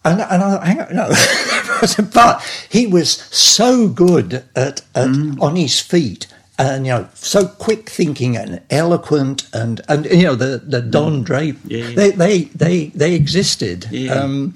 And, 0.05 0.21
and 0.21 0.43
I 0.43 0.65
hang 0.65 0.81
on, 0.81 0.95
no, 0.95 1.09
but 2.15 2.67
he 2.71 2.87
was 2.87 3.11
so 3.11 3.89
good 3.89 4.45
at, 4.55 4.83
at 4.95 5.09
mm. 5.09 5.41
on 5.41 5.57
his 5.57 5.81
feet 5.81 6.29
and 6.59 6.87
you 6.87 6.93
know 6.93 7.09
so 7.15 7.47
quick 7.47 7.91
thinking 7.91 8.37
and 8.37 8.63
eloquent 8.71 9.49
and 9.53 9.81
and 9.89 10.07
you 10.07 10.25
know 10.25 10.35
the 10.35 10.59
the 10.59 10.81
Don 10.81 11.21
mm. 11.21 11.25
Draper 11.25 11.59
yeah, 11.67 11.89
yeah. 11.89 11.95
they 11.95 12.11
they 12.11 12.45
they 12.45 12.87
they 12.89 13.15
existed. 13.15 13.87
Yeah. 13.91 14.15
Um, 14.15 14.55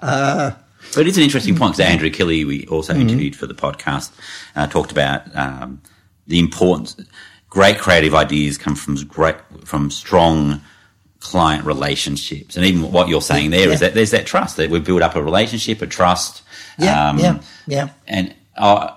uh, 0.00 0.52
but 0.94 1.06
it's 1.06 1.16
an 1.16 1.22
interesting 1.22 1.56
point 1.56 1.76
because 1.76 1.90
Andrew 1.90 2.10
Kelly, 2.10 2.44
we 2.44 2.66
also 2.66 2.92
mm-hmm. 2.92 3.02
interviewed 3.02 3.36
for 3.36 3.46
the 3.46 3.54
podcast, 3.54 4.12
uh, 4.54 4.66
talked 4.66 4.92
about 4.92 5.34
um, 5.36 5.80
the 6.26 6.38
importance. 6.38 6.96
Great 7.50 7.78
creative 7.78 8.14
ideas 8.14 8.56
come 8.58 8.74
from 8.74 8.96
great 9.06 9.36
from 9.64 9.90
strong 9.90 10.60
client 11.20 11.64
relationships, 11.64 12.56
and 12.56 12.64
even 12.64 12.92
what 12.92 13.08
you're 13.08 13.20
saying 13.20 13.50
there 13.50 13.70
is 13.70 13.80
that 13.80 13.94
there's 13.94 14.10
that 14.10 14.26
trust 14.26 14.56
that 14.56 14.70
we 14.70 14.78
build 14.78 15.02
up 15.02 15.16
a 15.16 15.22
relationship, 15.22 15.82
a 15.82 15.86
trust. 15.86 16.42
Yeah, 16.78 17.08
um, 17.10 17.18
yeah, 17.18 17.40
yeah. 17.66 17.88
And 18.06 18.34
uh, 18.56 18.92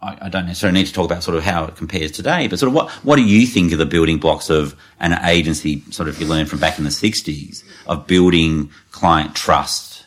I, 0.00 0.16
I, 0.22 0.28
don't 0.28 0.46
necessarily 0.46 0.78
need 0.78 0.86
to 0.86 0.92
talk 0.92 1.06
about 1.06 1.24
sort 1.24 1.36
of 1.36 1.42
how 1.42 1.64
it 1.64 1.76
compares 1.76 2.12
today, 2.12 2.46
but 2.46 2.58
sort 2.58 2.68
of 2.68 2.74
what, 2.74 2.90
what 3.04 3.16
do 3.16 3.24
you 3.24 3.46
think 3.46 3.72
are 3.72 3.76
the 3.76 3.86
building 3.86 4.18
blocks 4.18 4.48
of 4.48 4.76
an 5.00 5.12
agency, 5.24 5.82
sort 5.90 6.08
of 6.08 6.20
you 6.20 6.26
learned 6.26 6.48
from 6.48 6.60
back 6.60 6.78
in 6.78 6.84
the 6.84 6.90
60s, 6.90 7.64
of 7.86 8.06
building 8.06 8.70
client 8.92 9.34
trust? 9.34 10.06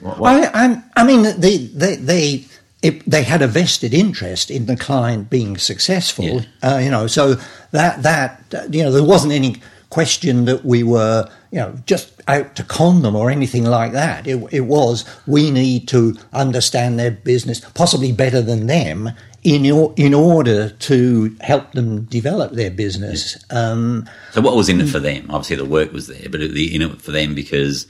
What, 0.00 0.18
what? 0.18 0.54
I, 0.54 0.82
I, 0.96 1.04
mean, 1.04 1.22
they, 1.40 1.56
they, 1.56 1.96
they, 1.96 2.44
it, 2.82 3.08
they 3.08 3.22
had 3.22 3.40
a 3.40 3.46
vested 3.46 3.94
interest 3.94 4.50
in 4.50 4.66
the 4.66 4.76
client 4.76 5.30
being 5.30 5.56
successful, 5.56 6.42
yeah. 6.62 6.74
uh, 6.74 6.78
you 6.78 6.90
know, 6.90 7.06
so 7.06 7.36
that, 7.70 8.02
that, 8.02 8.42
you 8.70 8.82
know, 8.82 8.92
there 8.92 9.02
wasn't 9.02 9.32
any 9.32 9.56
question 9.90 10.44
that 10.46 10.64
we 10.64 10.82
were, 10.82 11.28
you 11.50 11.58
know, 11.58 11.78
just 11.86 12.12
out 12.28 12.56
to 12.56 12.64
con 12.64 13.02
them 13.02 13.14
or 13.14 13.30
anything 13.30 13.64
like 13.64 13.92
that. 13.92 14.26
It, 14.26 14.42
it 14.52 14.60
was 14.62 15.04
we 15.26 15.50
need 15.50 15.88
to 15.88 16.16
understand 16.32 16.98
their 16.98 17.10
business, 17.10 17.60
possibly 17.60 18.12
better 18.12 18.42
than 18.42 18.66
them, 18.66 19.10
in 19.42 19.64
in 19.96 20.12
order 20.12 20.70
to 20.70 21.36
help 21.40 21.72
them 21.72 22.04
develop 22.04 22.52
their 22.52 22.70
business. 22.70 23.42
Yeah. 23.50 23.70
Um, 23.70 24.08
so, 24.32 24.40
what 24.40 24.56
was 24.56 24.68
in 24.68 24.80
it 24.80 24.88
for 24.88 24.98
them? 24.98 25.30
Obviously, 25.30 25.56
the 25.56 25.64
work 25.64 25.92
was 25.92 26.08
there, 26.08 26.28
but 26.28 26.40
the 26.40 26.74
in 26.74 26.82
it 26.82 27.00
for 27.00 27.12
them 27.12 27.34
because 27.34 27.86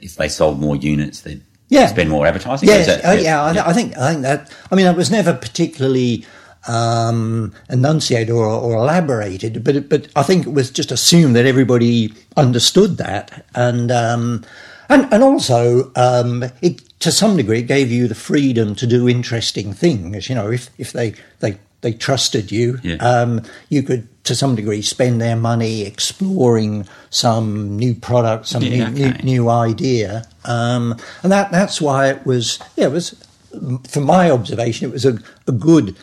if 0.00 0.16
they 0.16 0.28
sold 0.28 0.60
more 0.60 0.76
units, 0.76 1.20
they'd 1.20 1.42
yeah. 1.68 1.86
spend 1.86 2.08
more 2.08 2.26
advertising. 2.26 2.68
Yes, 2.68 2.86
that, 2.86 3.22
yeah, 3.22 3.42
I, 3.42 3.52
yeah. 3.52 3.68
I, 3.68 3.72
think 3.72 3.96
I 3.98 4.12
think 4.12 4.22
that. 4.22 4.50
I 4.70 4.74
mean, 4.74 4.86
it 4.86 4.96
was 4.96 5.10
never 5.10 5.34
particularly 5.34 6.24
um, 6.66 7.52
enunciated 7.68 8.30
or, 8.30 8.46
or, 8.46 8.76
elaborated, 8.76 9.62
but 9.64 9.88
but 9.88 10.08
I 10.16 10.22
think 10.22 10.46
it 10.46 10.52
was 10.52 10.70
just 10.70 10.90
assumed 10.90 11.36
that 11.36 11.46
everybody 11.46 12.12
understood 12.36 12.96
that, 12.98 13.44
and 13.54 13.90
um, 13.90 14.44
and 14.88 15.12
and 15.12 15.22
also 15.22 15.92
um, 15.96 16.44
it 16.62 16.78
to 17.00 17.12
some 17.12 17.36
degree 17.36 17.60
it 17.60 17.66
gave 17.66 17.90
you 17.90 18.08
the 18.08 18.14
freedom 18.14 18.74
to 18.76 18.86
do 18.86 19.08
interesting 19.08 19.72
things. 19.72 20.28
You 20.28 20.34
know, 20.34 20.50
if 20.50 20.70
if 20.78 20.92
they 20.92 21.14
they 21.40 21.58
they 21.82 21.92
trusted 21.92 22.50
you, 22.50 22.78
yeah. 22.82 22.96
Um, 22.96 23.42
you 23.68 23.82
could 23.82 24.08
to 24.24 24.34
some 24.34 24.54
degree 24.54 24.80
spend 24.80 25.20
their 25.20 25.36
money 25.36 25.82
exploring 25.82 26.86
some 27.10 27.76
new 27.76 27.94
product, 27.94 28.46
some 28.46 28.62
yeah, 28.62 28.88
new, 28.88 29.06
okay. 29.06 29.18
new, 29.18 29.24
new 29.24 29.48
idea, 29.50 30.26
um, 30.46 30.96
and 31.22 31.30
that 31.30 31.52
that's 31.52 31.80
why 31.80 32.08
it 32.08 32.24
was. 32.24 32.58
Yeah, 32.76 32.86
it 32.86 32.92
was 32.92 33.14
from 33.88 34.04
my 34.04 34.30
observation, 34.30 34.88
it 34.88 34.92
was 34.92 35.04
a, 35.04 35.18
a 35.46 35.52
good 35.52 35.96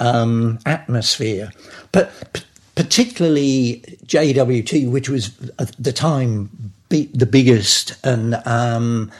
um, 0.00 0.58
atmosphere. 0.66 1.52
But 1.92 2.32
p- 2.32 2.42
particularly 2.74 3.82
JWT, 4.06 4.90
which 4.90 5.08
was 5.08 5.32
at 5.58 5.74
the 5.78 5.92
time 5.92 6.72
be- 6.88 7.10
the 7.12 7.26
biggest, 7.26 7.96
and 8.04 8.34
um, 8.46 9.10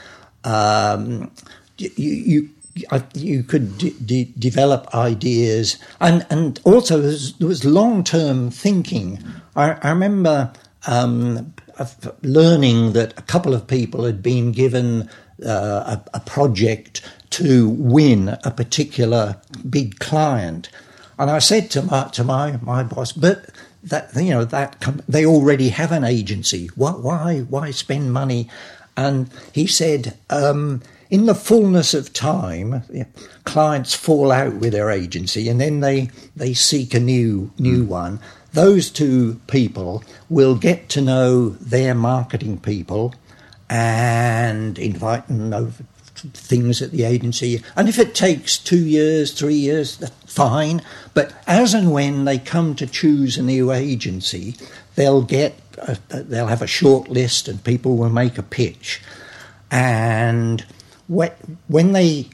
um, 0.43 1.31
you, 1.77 1.91
you 1.97 2.49
you 3.15 3.43
could 3.43 3.77
de- 3.77 4.31
develop 4.37 4.93
ideas, 4.93 5.77
and 5.99 6.25
and 6.29 6.59
also 6.63 6.99
there 6.99 7.11
was, 7.11 7.39
was 7.39 7.65
long 7.65 8.03
term 8.03 8.51
thinking. 8.51 9.23
I, 9.55 9.71
I 9.81 9.89
remember 9.89 10.53
um, 10.85 11.53
learning 12.21 12.93
that 12.93 13.17
a 13.17 13.21
couple 13.23 13.53
of 13.53 13.67
people 13.67 14.05
had 14.05 14.21
been 14.21 14.51
given 14.51 15.09
uh, 15.45 15.97
a, 15.97 16.03
a, 16.15 16.19
project 16.21 17.01
to 17.31 17.69
win 17.69 18.37
a 18.43 18.51
particular 18.51 19.41
big 19.69 19.99
client. 19.99 20.69
And 21.19 21.29
I 21.31 21.39
said 21.39 21.71
to 21.71 21.81
my 21.81 22.09
to 22.09 22.23
my, 22.23 22.57
my 22.61 22.83
boss, 22.83 23.11
but 23.11 23.49
that 23.83 24.15
you 24.15 24.31
know 24.31 24.45
that 24.45 24.79
they 25.07 25.25
already 25.25 25.69
have 25.69 25.91
an 25.91 26.03
agency. 26.03 26.67
Why 26.75 26.91
why 26.91 27.39
why 27.41 27.71
spend 27.71 28.13
money? 28.13 28.49
And 28.95 29.29
he 29.53 29.67
said, 29.67 30.17
um, 30.31 30.81
in 31.11 31.27
the 31.27 31.35
fullness 31.35 31.93
of 31.93 32.13
time, 32.13 32.83
clients 33.43 33.93
fall 33.93 34.31
out 34.31 34.55
with 34.55 34.73
their 34.73 34.89
agency, 34.89 35.49
and 35.49 35.61
then 35.61 35.79
they 35.79 36.09
they 36.35 36.53
seek 36.53 36.93
a 36.93 36.99
new 36.99 37.51
new 37.57 37.83
mm. 37.83 37.87
one. 37.87 38.19
Those 38.53 38.89
two 38.89 39.39
people 39.47 40.03
will 40.29 40.55
get 40.55 40.89
to 40.89 41.01
know 41.01 41.49
their 41.49 41.93
marketing 41.93 42.59
people 42.59 43.13
and 43.69 44.79
invite 44.79 45.27
them 45.27 45.53
over 45.53 45.83
things 46.19 46.81
at 46.81 46.91
the 46.91 47.03
agency. 47.03 47.63
And 47.75 47.87
if 47.87 47.99
it 47.99 48.15
takes 48.15 48.57
two 48.57 48.85
years, 48.85 49.31
three 49.31 49.55
years, 49.55 49.97
that's 49.97 50.33
fine. 50.33 50.81
But 51.13 51.33
as 51.47 51.73
and 51.73 51.91
when 51.91 52.25
they 52.25 52.39
come 52.39 52.75
to 52.75 52.87
choose 52.87 53.37
a 53.37 53.43
new 53.43 53.71
agency, 53.71 54.55
they'll 54.95 55.21
get 55.23 55.59
a, 55.77 55.97
they'll 56.09 56.47
have 56.47 56.61
a 56.61 56.67
short 56.67 57.09
list, 57.09 57.47
and 57.47 57.63
people 57.63 57.97
will 57.97 58.09
make 58.09 58.37
a 58.37 58.43
pitch. 58.43 59.01
And 59.69 60.65
when 61.07 61.91
they 61.93 62.29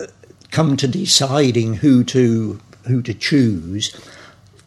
uh, 0.00 0.06
come 0.50 0.76
to 0.76 0.88
deciding 0.88 1.74
who 1.74 2.04
to 2.04 2.60
who 2.86 3.02
to 3.02 3.14
choose, 3.14 3.94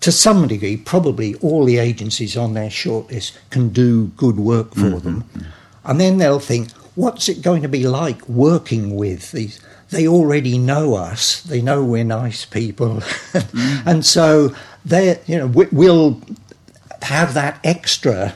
to 0.02 0.12
some 0.12 0.48
degree, 0.48 0.78
probably 0.78 1.36
all 1.36 1.66
the 1.66 1.78
agencies 1.78 2.36
on 2.36 2.54
their 2.54 2.70
shortlist 2.70 3.38
can 3.50 3.70
do 3.70 4.08
good 4.18 4.38
work 4.38 4.74
for 4.74 4.82
mm-hmm. 4.82 5.00
them. 5.00 5.24
And 5.84 6.00
then 6.00 6.18
they'll 6.18 6.40
think, 6.40 6.70
what's 6.96 7.30
it 7.30 7.42
going 7.42 7.62
to 7.62 7.70
be 7.70 7.88
like 7.88 8.28
working 8.28 8.96
with 8.96 9.32
these? 9.32 9.60
They 9.90 10.08
already 10.08 10.58
know 10.58 10.96
us. 10.96 11.42
They 11.44 11.62
know 11.62 11.84
we're 11.84 12.04
nice 12.04 12.46
people, 12.46 12.96
mm. 12.96 13.86
and 13.86 14.06
so 14.06 14.56
they, 14.86 15.20
you 15.28 15.38
know, 15.38 15.48
we'll 15.48 16.22
have 17.02 17.34
that 17.34 17.60
extra 17.64 18.36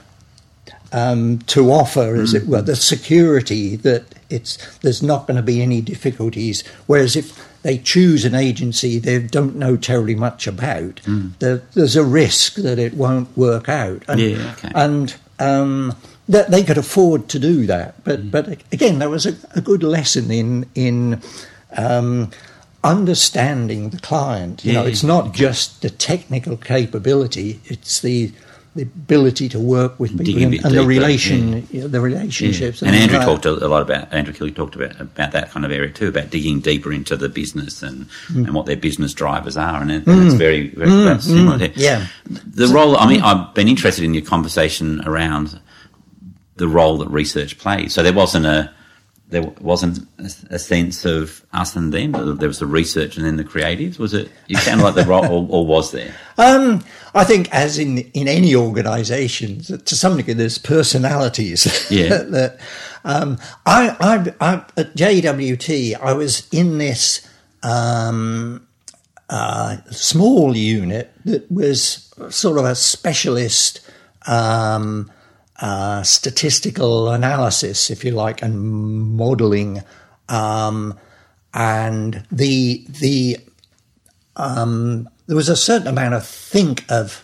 um, 0.92 1.40
to 1.40 1.72
offer, 1.72 2.16
as 2.16 2.34
mm. 2.34 2.42
it 2.42 2.48
were, 2.48 2.62
the 2.62 2.76
security 2.76 3.76
that 3.78 4.06
it's 4.30 4.78
there's 4.80 5.04
not 5.04 5.28
going 5.28 5.38
to 5.38 5.44
be 5.44 5.62
any 5.62 5.82
difficulties. 5.82 6.66
Whereas 6.88 7.16
if 7.16 7.62
they 7.64 7.78
choose 7.78 8.26
an 8.26 8.36
agency 8.36 9.00
they 9.00 9.20
don't 9.20 9.56
know 9.56 9.76
terribly 9.78 10.16
much 10.16 10.48
about, 10.48 10.96
mm. 11.04 11.38
there, 11.40 11.58
there's 11.74 11.96
a 11.96 12.04
risk 12.04 12.56
that 12.56 12.80
it 12.80 12.94
won't 12.94 13.36
work 13.38 13.70
out. 13.70 14.04
And, 14.08 14.20
yeah, 14.20 14.54
okay. 14.58 14.72
and 14.76 15.16
um, 15.40 15.96
that 16.28 16.52
they 16.52 16.64
could 16.64 16.78
afford 16.78 17.30
to 17.30 17.40
do 17.40 17.66
that. 17.68 18.04
But 18.04 18.22
mm. 18.22 18.32
but 18.32 18.48
again, 18.72 19.00
there 19.00 19.10
was 19.10 19.26
a, 19.26 19.36
a 19.56 19.62
good 19.62 19.84
lesson 19.84 20.32
in 20.32 20.70
in 20.76 21.22
um, 21.78 22.32
understanding 22.84 23.90
the 23.90 24.00
client. 24.00 24.64
You 24.66 24.74
yeah, 24.74 24.82
know, 24.82 24.88
it's 24.88 25.04
not 25.04 25.34
just 25.34 25.82
the 25.82 25.90
technical 25.90 26.58
capability; 26.58 27.60
it's 27.66 28.02
the 28.02 28.32
the 28.76 28.82
ability 28.82 29.48
to 29.48 29.58
work 29.58 29.98
with 30.02 30.12
people 30.22 30.44
and, 30.44 30.66
and, 30.66 30.76
the 30.76 30.86
relation, 30.86 31.66
yeah. 31.72 31.88
the 31.88 32.02
relationships. 32.02 32.82
Yeah. 32.82 32.90
And, 32.90 32.98
and 32.98 33.12
Andrew 33.12 33.20
talked 33.26 33.46
a, 33.46 33.68
lot 33.70 33.82
about 33.82 34.14
Andrew 34.14 34.34
Kelly 34.34 34.52
talked 34.52 34.76
about 34.76 35.00
about 35.00 35.32
that 35.32 35.50
kind 35.52 35.66
of 35.66 35.72
area 35.72 35.90
too, 35.90 36.10
about 36.10 36.30
digging 36.30 36.60
deeper 36.60 36.92
into 36.92 37.16
the 37.16 37.30
business 37.30 37.82
and, 37.82 38.10
mm. 38.28 38.46
and 38.46 38.54
what 38.54 38.66
their 38.66 38.76
business 38.76 39.14
drivers 39.14 39.56
are, 39.56 39.82
and, 39.82 39.90
mm. 39.90 40.26
it's 40.26 40.36
very 40.36 40.70
very 40.70 40.90
mm. 40.90 41.22
similar. 41.22 41.58
Mm. 41.58 41.72
Yeah, 41.76 42.08
the 42.26 42.68
role. 42.68 42.98
I 42.98 43.08
mean, 43.08 43.22
I've 43.22 43.54
been 43.54 43.70
interested 43.70 44.04
in 44.04 44.14
your 44.14 44.26
conversation 44.26 45.02
around 45.06 45.60
the 46.56 46.68
role 46.68 46.98
that 46.98 47.10
research 47.10 47.58
plays. 47.58 47.94
So 47.94 48.04
there 48.04 48.14
wasn't 48.14 48.46
a 48.46 48.74
there 49.30 49.42
wasn't 49.60 50.08
a, 50.50 50.60
sense 50.60 51.04
of 51.04 51.44
us 51.52 51.76
and 51.76 51.92
them. 51.92 52.12
There 52.38 52.48
was 52.48 52.60
the 52.60 52.68
research 52.68 53.18
and 53.18 53.26
then 53.26 53.38
the 53.38 53.44
creatives. 53.44 53.98
Was 53.98 54.14
it? 54.14 54.30
You 54.48 54.58
sound 54.58 54.82
like 54.82 54.94
the 54.94 55.04
role, 55.04 55.26
or, 55.26 55.48
or, 55.50 55.66
was 55.66 55.92
there? 55.92 56.14
Um, 56.38 56.84
I 57.16 57.24
think, 57.24 57.52
as 57.52 57.80
in 57.80 57.98
in 58.14 58.28
any 58.28 58.56
organisation, 58.56 59.62
to 59.62 59.96
some 59.96 60.18
degree, 60.18 60.36
there's 60.36 60.58
personalities. 60.58 61.66
Yeah. 61.96 62.18
that 62.18 62.60
um, 63.04 63.38
I, 63.66 63.96
I, 64.00 64.34
I, 64.42 64.54
at 64.78 64.96
JWT, 64.96 66.00
I 66.00 66.14
was 66.14 66.48
in 66.52 66.78
this 66.78 67.28
um, 67.64 68.68
uh, 69.30 69.78
small 69.92 70.56
unit 70.56 71.14
that 71.26 71.50
was 71.52 72.14
sort 72.30 72.58
of 72.58 72.66
a 72.66 72.76
specialist. 72.76 73.82
Um, 74.28 75.12
uh, 75.60 76.04
statistical 76.04 77.10
analysis, 77.10 77.90
if 77.90 78.04
you 78.04 78.12
like, 78.12 78.42
and 78.42 78.62
modelling, 79.16 79.82
um, 80.30 80.98
and 81.54 82.26
the 82.32 82.86
the 82.90 83.38
um, 84.36 85.10
there 85.28 85.36
was 85.36 85.50
a 85.50 85.56
certain 85.56 85.88
amount 85.88 86.14
of 86.14 86.26
think 86.26 86.84
of 86.90 87.24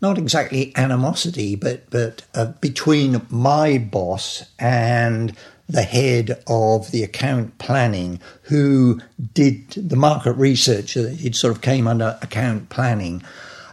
not 0.00 0.16
exactly 0.16 0.72
animosity, 0.76 1.54
but 1.56 1.88
but 1.90 2.22
uh, 2.34 2.46
between 2.60 3.26
my 3.28 3.78
boss 3.78 4.44
and 4.58 5.36
the 5.68 5.82
head 5.82 6.42
of 6.48 6.90
the 6.90 7.04
account 7.04 7.58
planning, 7.58 8.20
who 8.44 9.00
did 9.34 9.70
the 9.70 9.96
market 9.96 10.32
research. 10.32 10.96
It 10.96 11.36
sort 11.36 11.54
of 11.54 11.62
came 11.62 11.86
under 11.86 12.18
account 12.22 12.70
planning. 12.70 13.22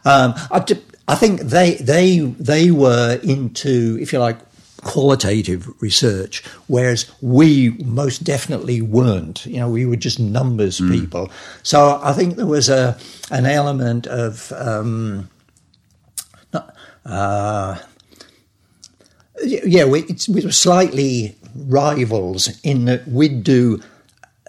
Um, 0.06 0.36
I, 0.52 0.64
I 1.08 1.16
think 1.16 1.42
they 1.42 1.76
they 1.76 2.20
they 2.20 2.72
were 2.72 3.20
into, 3.24 3.98
if 4.02 4.12
you 4.12 4.20
like, 4.20 4.40
qualitative 4.84 5.70
research, 5.82 6.44
whereas 6.68 7.10
we 7.22 7.72
most 7.84 8.24
definitely 8.24 8.82
weren't. 8.82 9.46
You 9.46 9.58
know, 9.58 9.70
we 9.70 9.86
were 9.86 9.96
just 9.96 10.20
numbers 10.20 10.80
mm. 10.80 10.92
people. 10.92 11.32
So 11.64 12.00
I 12.04 12.14
think 12.14 12.36
there 12.36 12.46
was 12.46 12.70
a 12.70 12.98
an 13.32 13.46
element 13.46 14.08
of 14.08 14.52
um, 14.54 15.30
uh, 17.06 17.78
yeah, 19.44 19.86
we, 19.86 20.04
we, 20.28 20.44
were 20.44 20.52
slightly 20.52 21.36
rivals 21.56 22.60
in 22.64 22.86
that 22.86 23.08
we'd 23.08 23.44
do 23.44 23.82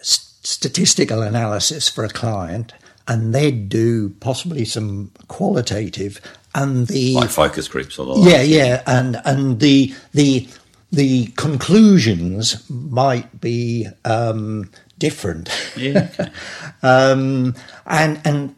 statistical 0.02 1.22
analysis 1.22 1.88
for 1.88 2.04
a 2.04 2.08
client 2.08 2.72
and 3.06 3.34
they'd 3.34 3.68
do 3.68 4.10
possibly 4.20 4.64
some 4.64 5.10
qualitative 5.28 6.20
and 6.54 6.86
the 6.86 7.14
like 7.14 7.30
focus 7.30 7.68
groups 7.68 7.98
or 7.98 8.06
the 8.06 8.30
yeah 8.30 8.42
yeah 8.42 8.82
and 8.86 9.20
and 9.24 9.60
the 9.60 9.94
the 10.12 10.48
the 10.90 11.26
conclusions 11.36 12.68
might 12.70 13.40
be 13.40 13.86
um, 14.04 14.70
different 14.98 15.50
yeah 15.76 16.08
okay. 16.18 16.30
um, 16.82 17.54
and 17.86 18.20
and 18.24 18.54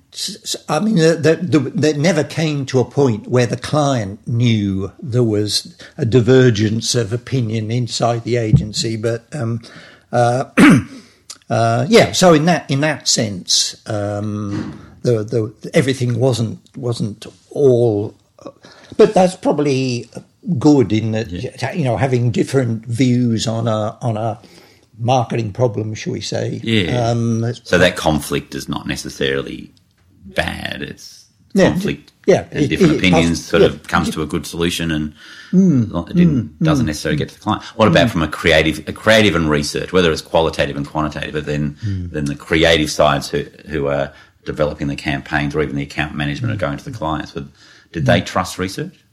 I 0.68 0.80
mean, 0.80 0.96
that 0.96 1.94
never 1.96 2.24
came 2.24 2.66
to 2.66 2.80
a 2.80 2.84
point 2.84 3.28
where 3.28 3.46
the 3.46 3.56
client 3.56 4.26
knew 4.26 4.90
there 5.00 5.22
was 5.22 5.76
a 5.96 6.04
divergence 6.04 6.96
of 6.96 7.12
opinion 7.12 7.70
inside 7.70 8.24
the 8.24 8.36
agency. 8.36 8.96
But 8.96 9.24
um, 9.32 9.60
uh, 10.10 10.50
uh, 11.50 11.86
yeah, 11.88 12.10
so 12.10 12.34
in 12.34 12.46
that 12.46 12.68
in 12.68 12.80
that 12.80 13.06
sense, 13.06 13.80
um, 13.88 14.89
the, 15.02 15.24
the 15.24 15.70
everything 15.74 16.18
wasn't 16.18 16.58
wasn't 16.76 17.26
all. 17.50 18.14
But 18.96 19.14
that's 19.14 19.36
probably 19.36 20.08
good 20.58 20.92
in 20.92 21.12
that 21.12 21.30
yeah. 21.30 21.72
you 21.72 21.84
know 21.84 21.96
having 21.96 22.30
different 22.30 22.86
views 22.86 23.46
on 23.46 23.68
a 23.68 23.98
on 24.00 24.16
a 24.16 24.40
marketing 24.98 25.52
problem, 25.52 25.94
shall 25.94 26.12
we 26.12 26.20
say? 26.20 26.60
Yeah. 26.62 27.08
Um, 27.08 27.52
so 27.64 27.78
that 27.78 27.96
conflict 27.96 28.54
is 28.54 28.68
not 28.68 28.86
necessarily 28.86 29.72
bad. 30.26 30.82
It's 30.82 31.26
conflict. 31.56 32.12
Yeah, 32.26 32.46
and 32.52 32.68
different 32.68 32.94
it, 32.94 32.98
opinions 32.98 33.44
sort 33.44 33.62
yeah, 33.62 33.68
of 33.68 33.88
comes 33.88 34.10
to 34.10 34.22
a 34.22 34.26
good 34.26 34.46
solution, 34.46 34.92
and 34.92 35.14
mm, 35.50 35.84
it 36.10 36.16
mm, 36.16 36.50
doesn't 36.62 36.84
mm. 36.84 36.88
necessarily 36.88 37.16
get 37.16 37.30
to 37.30 37.34
the 37.34 37.40
client. 37.40 37.62
What 37.76 37.88
about 37.88 38.08
mm. 38.08 38.10
from 38.10 38.22
a 38.22 38.28
creative, 38.28 38.86
a 38.86 38.92
creative 38.92 39.34
and 39.34 39.50
research, 39.50 39.92
whether 39.92 40.12
it's 40.12 40.22
qualitative 40.22 40.76
and 40.76 40.86
quantitative, 40.86 41.32
but 41.32 41.46
then 41.46 41.76
mm. 41.76 42.10
then 42.10 42.26
the 42.26 42.36
creative 42.36 42.90
sides 42.90 43.30
who 43.30 43.44
who 43.68 43.88
are 43.88 44.12
developing 44.50 44.88
the 44.88 44.96
campaigns 44.96 45.54
or 45.54 45.62
even 45.62 45.76
the 45.76 45.82
account 45.82 46.14
management 46.14 46.52
or 46.52 46.56
going 46.56 46.78
to 46.78 46.84
the 46.84 46.96
clients. 46.96 47.32
But 47.32 47.44
did 47.92 48.06
they 48.06 48.20
trust 48.20 48.58
research? 48.58 49.04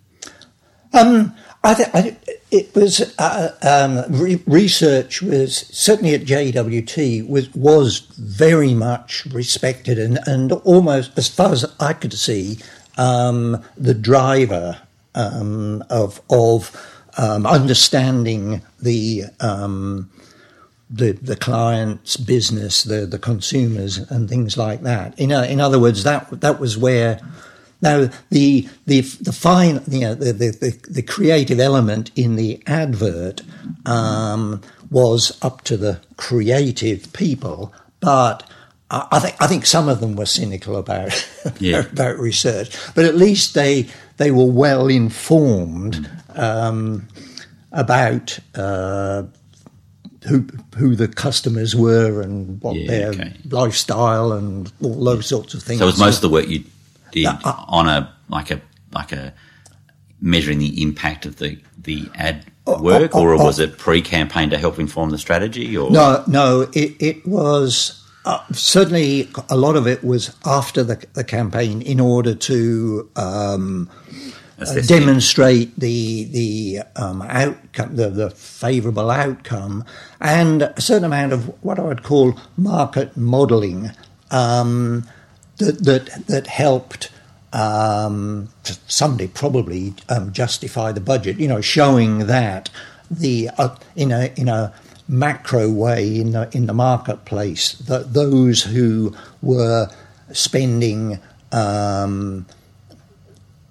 Um, 0.94 1.36
I, 1.64 1.74
th- 1.74 1.90
I, 1.94 2.18
it 2.50 2.74
was 2.74 3.14
uh, 3.20 3.50
um, 3.62 4.20
re- 4.20 4.44
research 4.48 5.22
was 5.22 5.58
certainly 5.68 6.16
at 6.16 6.22
JWT 6.22 7.28
was 7.28 7.54
was 7.54 8.00
very 8.18 8.74
much 8.74 9.26
respected 9.26 10.00
and, 10.00 10.20
and 10.26 10.52
almost 10.54 11.18
as 11.18 11.28
far 11.28 11.52
as 11.52 11.66
I 11.80 11.94
could 11.94 12.14
see 12.14 12.60
um, 12.98 13.64
the 13.76 13.94
driver 13.94 14.82
um, 15.14 15.84
of 15.90 16.22
of 16.30 16.72
um, 17.18 17.46
understanding 17.46 18.62
the 18.82 19.26
um, 19.40 20.10
the 20.90 21.12
the 21.12 21.36
client's 21.36 22.18
business, 22.18 22.84
the 22.84 23.06
the 23.06 23.20
consumers, 23.20 23.98
and 23.98 24.30
things 24.30 24.58
like 24.58 24.82
that. 24.82 25.18
In 25.20 25.32
uh, 25.32 25.44
in 25.44 25.60
other 25.60 25.80
words, 25.80 26.04
that 26.04 26.42
that 26.42 26.60
was 26.60 26.78
where 26.78 27.20
now, 27.82 28.10
the 28.30 28.68
the 28.86 29.02
the 29.02 29.32
fine, 29.32 29.82
you 29.88 30.02
know, 30.02 30.16
the, 30.16 30.34
the, 30.34 30.80
the 30.90 31.02
creative 31.04 31.60
element 31.60 32.10
in 32.16 32.36
the 32.36 32.62
advert 32.66 33.42
um, 33.86 34.62
was 34.90 35.38
up 35.44 35.64
to 35.66 35.78
the 35.78 36.02
creative 36.16 37.14
people, 37.14 37.72
but 38.00 38.50
I 38.90 39.20
think 39.20 39.36
I 39.40 39.46
think 39.46 39.68
some 39.68 39.90
of 39.90 40.00
them 40.00 40.16
were 40.16 40.26
cynical 40.26 40.76
about 40.76 41.30
yeah. 41.60 41.86
about 41.92 42.18
research, 42.18 42.76
but 42.96 43.06
at 43.06 43.16
least 43.16 43.54
they 43.54 43.88
they 44.18 44.32
were 44.32 44.46
well 44.52 44.88
informed 44.88 46.10
um, 46.36 47.08
about. 47.72 48.40
Uh, 48.56 49.24
who 50.28 50.46
who 50.78 50.96
the 50.96 51.08
customers 51.08 51.76
were 51.76 52.22
and 52.22 52.62
what 52.62 52.76
yeah, 52.76 52.88
their 52.88 53.10
okay. 53.10 53.34
lifestyle 53.50 54.32
and 54.32 54.72
all 54.82 55.04
those 55.04 55.26
yeah. 55.26 55.38
sorts 55.38 55.54
of 55.54 55.64
things. 55.64 55.80
So 55.80 55.86
it 55.86 55.88
was 55.88 56.00
most 56.00 56.18
of 56.18 56.22
the 56.22 56.30
work 56.30 56.48
you 56.48 56.64
did 57.12 57.26
uh, 57.26 57.66
on 57.68 57.88
a 57.88 58.14
like 58.30 58.52
a 58.52 58.62
like 58.92 59.12
a 59.12 59.34
measuring 60.22 60.60
the 60.60 60.82
impact 60.82 61.26
of 61.26 61.38
the 61.38 61.60
the 61.82 62.10
ad 62.16 62.46
uh, 62.68 62.78
work, 62.82 63.16
uh, 63.16 63.20
or 63.20 63.38
was 63.38 63.60
it 63.60 63.78
pre-campaign 63.78 64.50
to 64.50 64.58
help 64.58 64.80
inform 64.80 65.10
the 65.10 65.18
strategy? 65.18 65.78
Or 65.78 65.90
no, 65.90 66.24
no, 66.28 66.70
it, 66.74 66.96
it 67.00 67.26
was 67.26 68.04
uh, 68.26 68.44
certainly 68.52 69.30
a 69.50 69.56
lot 69.56 69.76
of 69.76 69.88
it 69.88 70.04
was 70.04 70.36
after 70.46 70.84
the, 70.84 71.06
the 71.14 71.24
campaign 71.24 71.82
in 71.82 72.00
order 72.00 72.36
to 72.36 73.10
um, 73.16 73.90
demonstrate 74.88 75.80
the 75.80 76.26
the 76.26 76.80
um, 76.96 77.22
outcome, 77.22 77.96
the, 77.96 78.10
the 78.10 78.30
favourable 78.32 79.12
outcome, 79.12 79.86
and 80.20 80.64
a 80.64 80.82
certain 80.82 81.06
amount 81.06 81.34
of 81.34 81.64
what 81.64 81.80
I 81.80 81.84
would 81.84 82.04
call 82.04 82.38
market 82.58 83.16
modelling. 83.16 83.92
Um, 84.32 85.08
that 85.58 85.84
that, 85.86 86.28
that 86.28 86.48
helped 86.48 87.10
um, 87.54 88.50
somebody 88.88 89.28
probably 89.28 89.94
um, 90.10 90.32
justify 90.32 90.92
the 90.92 91.02
budget. 91.02 91.40
You 91.40 91.48
know, 91.48 91.62
showing 91.62 92.28
that 92.28 92.70
the 93.10 93.50
uh, 93.58 93.76
in 93.96 94.12
a 94.12 94.32
in 94.36 94.48
a 94.48 94.74
macro 95.08 95.70
way 95.70 96.20
in 96.20 96.32
the 96.32 96.50
in 96.56 96.66
the 96.66 96.74
marketplace 96.74 97.74
that 97.74 98.14
those 98.14 98.64
who 98.64 99.16
were 99.42 99.90
spending 100.34 101.20
um, 101.52 102.46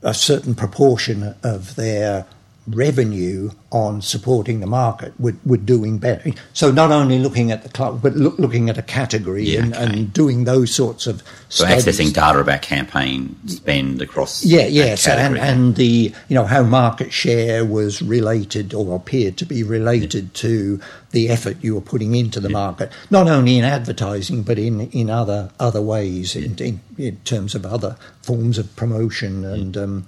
a 0.07 0.15
certain 0.15 0.55
proportion 0.55 1.35
of 1.43 1.75
their 1.75 2.25
revenue 2.67 3.51
on 3.71 4.03
supporting 4.03 4.61
the 4.61 4.67
market 4.67 5.13
would, 5.21 5.39
would 5.45 5.65
doing 5.67 5.99
better. 5.99 6.31
So 6.53 6.71
not 6.73 6.91
only 6.91 7.19
looking 7.19 7.53
at 7.53 7.63
the 7.63 7.69
club, 7.69 8.03
but 8.03 8.17
look, 8.17 8.39
looking 8.39 8.69
at 8.69 8.79
a 8.79 8.83
category 8.83 9.45
yeah, 9.45 9.63
and, 9.63 9.75
okay. 9.75 9.85
and, 9.85 10.13
doing 10.13 10.45
those 10.45 10.75
sorts 10.75 11.07
of 11.07 11.23
so 11.49 11.65
studies. 11.65 11.85
accessing 11.85 12.13
data 12.13 12.39
about 12.41 12.63
campaign 12.63 13.37
spend 13.47 14.01
across 14.01 14.45
yeah 14.45 14.67
yes 14.67 15.07
and, 15.07 15.37
and 15.37 15.77
the 15.77 16.13
you 16.29 16.35
know 16.35 16.45
how 16.45 16.63
market 16.63 17.13
share 17.13 17.65
was 17.65 18.01
related 18.03 18.73
or 18.73 18.97
appeared 18.97 19.37
to 19.37 19.45
be 19.45 19.63
related 19.63 20.25
yeah. 20.25 20.31
to 20.33 20.81
the 21.11 21.29
effort 21.29 21.57
you 21.63 21.75
were 21.75 21.81
putting 21.81 22.15
into 22.15 22.41
the 22.41 22.49
yeah. 22.49 22.53
market, 22.53 22.93
not 23.11 23.29
only 23.29 23.59
in 23.59 23.65
advertising 23.65 24.43
but 24.43 24.59
in, 24.59 24.83
in 24.91 25.11
other 25.11 25.51
other 25.61 25.83
ways 25.83 26.35
in, 26.35 26.57
in, 26.59 26.81
in 26.99 27.17
terms 27.19 27.55
of 27.55 27.65
other 27.65 27.97
forms 28.23 28.59
of 28.59 28.75
promotion 28.77 29.45
and 29.45 29.77
um, 29.77 30.07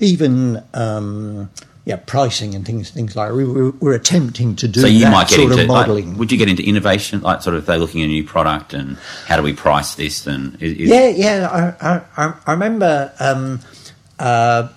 even. 0.00 0.62
Um, 0.74 1.50
yeah, 1.84 1.96
pricing 1.96 2.54
and 2.54 2.64
things 2.64 2.90
things 2.90 3.14
like 3.14 3.32
we, 3.32 3.44
we're 3.44 3.94
attempting 3.94 4.56
to 4.56 4.68
do 4.68 4.80
so 4.80 4.86
you 4.86 5.00
that 5.00 5.12
might 5.12 5.28
get 5.28 5.36
sort 5.36 5.52
into, 5.52 5.62
of 5.62 5.68
modelling. 5.68 6.10
Like, 6.10 6.18
would 6.18 6.32
you 6.32 6.38
get 6.38 6.48
into 6.48 6.62
innovation, 6.62 7.20
like 7.20 7.42
sort 7.42 7.56
of 7.56 7.62
if 7.62 7.66
they're 7.66 7.78
looking 7.78 8.00
at 8.00 8.06
a 8.06 8.08
new 8.08 8.24
product 8.24 8.72
and 8.72 8.96
how 9.26 9.36
do 9.36 9.42
we 9.42 9.52
price 9.52 9.94
this? 9.94 10.26
And 10.26 10.60
is, 10.62 10.78
yeah, 10.78 11.08
yeah, 11.08 11.74
I, 11.80 12.00
I, 12.16 12.34
I 12.46 12.52
remember 12.52 13.12
um, 13.20 13.60
uh, 14.18 14.68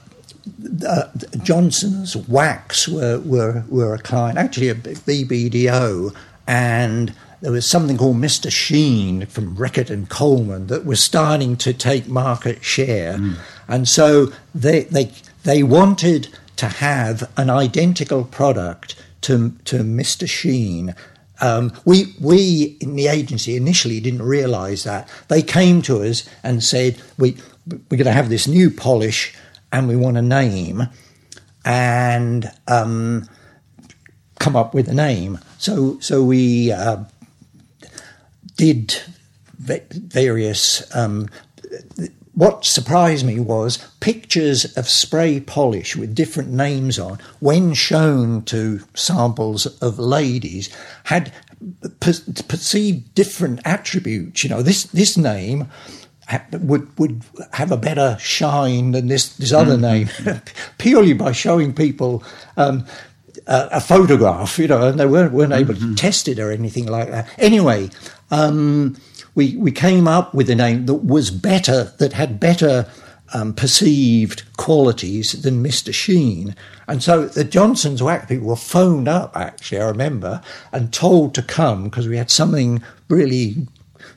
uh, 0.85 1.03
Johnson's 1.43 2.15
Wax 2.15 2.89
were, 2.89 3.19
were 3.19 3.63
were 3.69 3.93
a 3.93 3.99
client, 3.99 4.37
actually 4.37 4.67
a 4.67 4.75
BBDO, 4.75 6.13
and 6.45 7.13
there 7.39 7.53
was 7.53 7.65
something 7.65 7.97
called 7.97 8.17
Mr. 8.17 8.51
Sheen 8.51 9.27
from 9.27 9.55
Reckitt 9.55 9.89
and 9.89 10.09
Colman 10.09 10.67
that 10.67 10.85
was 10.85 11.01
starting 11.01 11.55
to 11.57 11.73
take 11.73 12.07
market 12.07 12.65
share, 12.65 13.17
mm. 13.17 13.37
and 13.69 13.87
so 13.87 14.33
they 14.53 14.83
they 14.83 15.13
they 15.43 15.63
wanted 15.63 16.27
to 16.57 16.67
have 16.67 17.29
an 17.37 17.49
identical 17.49 18.23
product 18.23 18.95
to, 19.21 19.51
to 19.65 19.77
Mr. 19.79 20.29
Sheen. 20.29 20.95
Um, 21.39 21.71
we, 21.85 22.15
we 22.19 22.77
in 22.81 22.95
the 22.95 23.07
agency 23.07 23.55
initially 23.55 23.99
didn't 23.99 24.23
realise 24.23 24.83
that. 24.83 25.07
They 25.27 25.41
came 25.41 25.81
to 25.83 26.03
us 26.03 26.27
and 26.43 26.63
said, 26.63 27.01
we, 27.17 27.37
we're 27.67 27.97
going 27.97 28.05
to 28.05 28.11
have 28.11 28.29
this 28.29 28.47
new 28.47 28.69
polish 28.69 29.35
and 29.71 29.87
we 29.87 29.95
want 29.95 30.17
a 30.17 30.21
name 30.21 30.89
and 31.63 32.51
um, 32.67 33.27
come 34.39 34.55
up 34.55 34.73
with 34.73 34.87
a 34.87 34.93
name. 34.93 35.39
So, 35.57 35.99
so 35.99 36.23
we 36.23 36.71
uh, 36.71 37.03
did 38.55 38.95
various 39.59 40.95
um, 40.95 41.27
what 42.37 42.65
surprised 42.65 43.25
me 43.25 43.39
was 43.39 43.79
pictures 43.99 44.77
of 44.77 44.87
spray 44.87 45.39
polish 45.39 45.95
with 45.95 46.13
different 46.13 46.51
names 46.51 46.99
on, 46.99 47.17
when 47.39 47.73
shown 47.73 48.43
to 48.43 48.81
samples 48.93 49.65
of 49.81 49.97
ladies, 49.97 50.69
had 51.05 51.33
per- 51.99 52.13
perceived 52.47 53.15
different 53.15 53.59
attributes. 53.65 54.43
You 54.43 54.51
know, 54.51 54.61
this 54.61 54.83
this 54.83 55.17
name 55.17 55.67
would 56.51 56.95
would 56.99 57.23
have 57.53 57.71
a 57.71 57.77
better 57.77 58.17
shine 58.19 58.91
than 58.91 59.07
this 59.07 59.29
this 59.37 59.51
other 59.51 59.75
mm-hmm. 59.75 60.25
name, 60.29 60.41
purely 60.77 61.13
by 61.13 61.31
showing 61.31 61.73
people. 61.73 62.23
Um, 62.55 62.85
a, 63.45 63.69
a, 63.73 63.81
photograph, 63.81 64.59
you 64.59 64.67
know, 64.67 64.89
and 64.89 64.99
they 64.99 65.05
weren't 65.05 65.31
weren't 65.31 65.53
able 65.53 65.73
mm-hmm. 65.73 65.95
to 65.95 66.01
test 66.01 66.27
it 66.27 66.37
or 66.37 66.51
anything 66.51 66.87
like 66.87 67.09
that. 67.11 67.29
Anyway, 67.37 67.89
um, 68.29 68.97
we, 69.37 69.55
we 69.55 69.71
came 69.71 70.07
up 70.07 70.33
with 70.33 70.49
a 70.49 70.55
name 70.55 70.87
that 70.87 70.95
was 70.95 71.29
better, 71.29 71.93
that 71.99 72.13
had 72.13 72.39
better 72.39 72.87
um, 73.35 73.53
perceived 73.53 74.41
qualities 74.57 75.43
than 75.43 75.63
Mr. 75.63 75.93
Sheen. 75.93 76.55
And 76.87 77.03
so 77.03 77.27
the 77.27 77.43
Johnson's 77.43 78.01
Wax 78.01 78.25
people 78.25 78.47
were 78.47 78.55
phoned 78.55 79.07
up, 79.07 79.37
actually, 79.37 79.79
I 79.79 79.85
remember, 79.89 80.41
and 80.71 80.91
told 80.91 81.35
to 81.35 81.43
come 81.43 81.83
because 81.83 82.07
we 82.07 82.17
had 82.17 82.31
something 82.31 82.81
really 83.09 83.67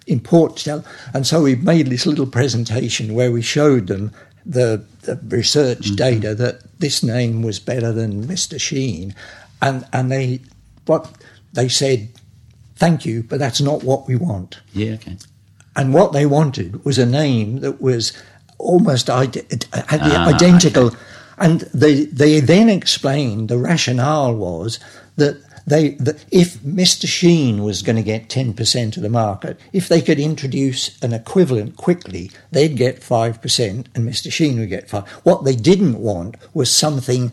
important 0.07 0.57
to 0.61 0.65
tell. 0.65 0.85
And 1.13 1.27
so 1.27 1.43
we 1.43 1.55
made 1.55 1.89
this 1.89 2.07
little 2.07 2.27
presentation 2.27 3.13
where 3.13 3.31
we 3.31 3.43
showed 3.43 3.89
them 3.89 4.13
the, 4.47 4.83
the 5.03 5.17
research 5.29 5.81
mm-hmm. 5.81 5.97
data 5.97 6.35
that 6.37 6.63
this 6.81 7.03
name 7.03 7.43
was 7.43 7.61
better 7.61 7.93
than 7.93 8.27
Mr. 8.27 8.59
Sheen. 8.59 9.15
And, 9.61 9.87
and 9.93 10.11
they, 10.11 10.41
what 10.87 11.11
they 11.53 11.69
said, 11.69 12.09
thank 12.81 13.07
you, 13.07 13.23
but 13.23 13.39
that's 13.39 13.61
not 13.61 13.85
what 13.85 14.09
we 14.09 14.17
want. 14.17 14.59
Yeah, 14.73 14.95
okay. 14.95 15.17
and 15.77 15.95
what 15.95 16.13
they 16.13 16.27
wanted 16.27 16.85
was 16.85 16.99
a 16.99 17.07
name 17.07 17.61
that 17.61 17.81
was 17.81 18.13
almost 18.59 19.07
the 19.07 19.13
identical. 19.13 20.87
okay. 20.89 20.97
And 21.39 21.61
they 21.73 22.05
they 22.05 22.41
then 22.41 22.69
explained 22.69 23.49
the 23.49 23.57
rationale 23.57 24.35
was 24.35 24.79
that 25.17 25.43
they 25.67 25.91
that 25.91 26.25
if 26.31 26.59
Mr. 26.61 27.07
Sheen 27.07 27.63
was 27.63 27.83
going 27.83 27.97
to 27.97 28.03
get 28.03 28.29
ten 28.29 28.53
percent 28.53 28.97
of 28.97 29.03
the 29.03 29.09
market, 29.09 29.59
if 29.73 29.89
they 29.89 30.03
could 30.03 30.19
introduce 30.19 31.01
an 31.03 31.13
equivalent 31.15 31.77
quickly, 31.77 32.31
they'd 32.51 32.77
get 32.77 33.03
five 33.03 33.41
percent, 33.41 33.89
and 33.95 34.07
Mr. 34.07 34.31
Sheen 34.31 34.59
would 34.59 34.69
get 34.69 34.91
five. 34.91 35.09
What 35.23 35.45
they 35.45 35.57
didn't 35.57 35.99
want 35.99 36.37
was 36.53 36.75
something 36.75 37.33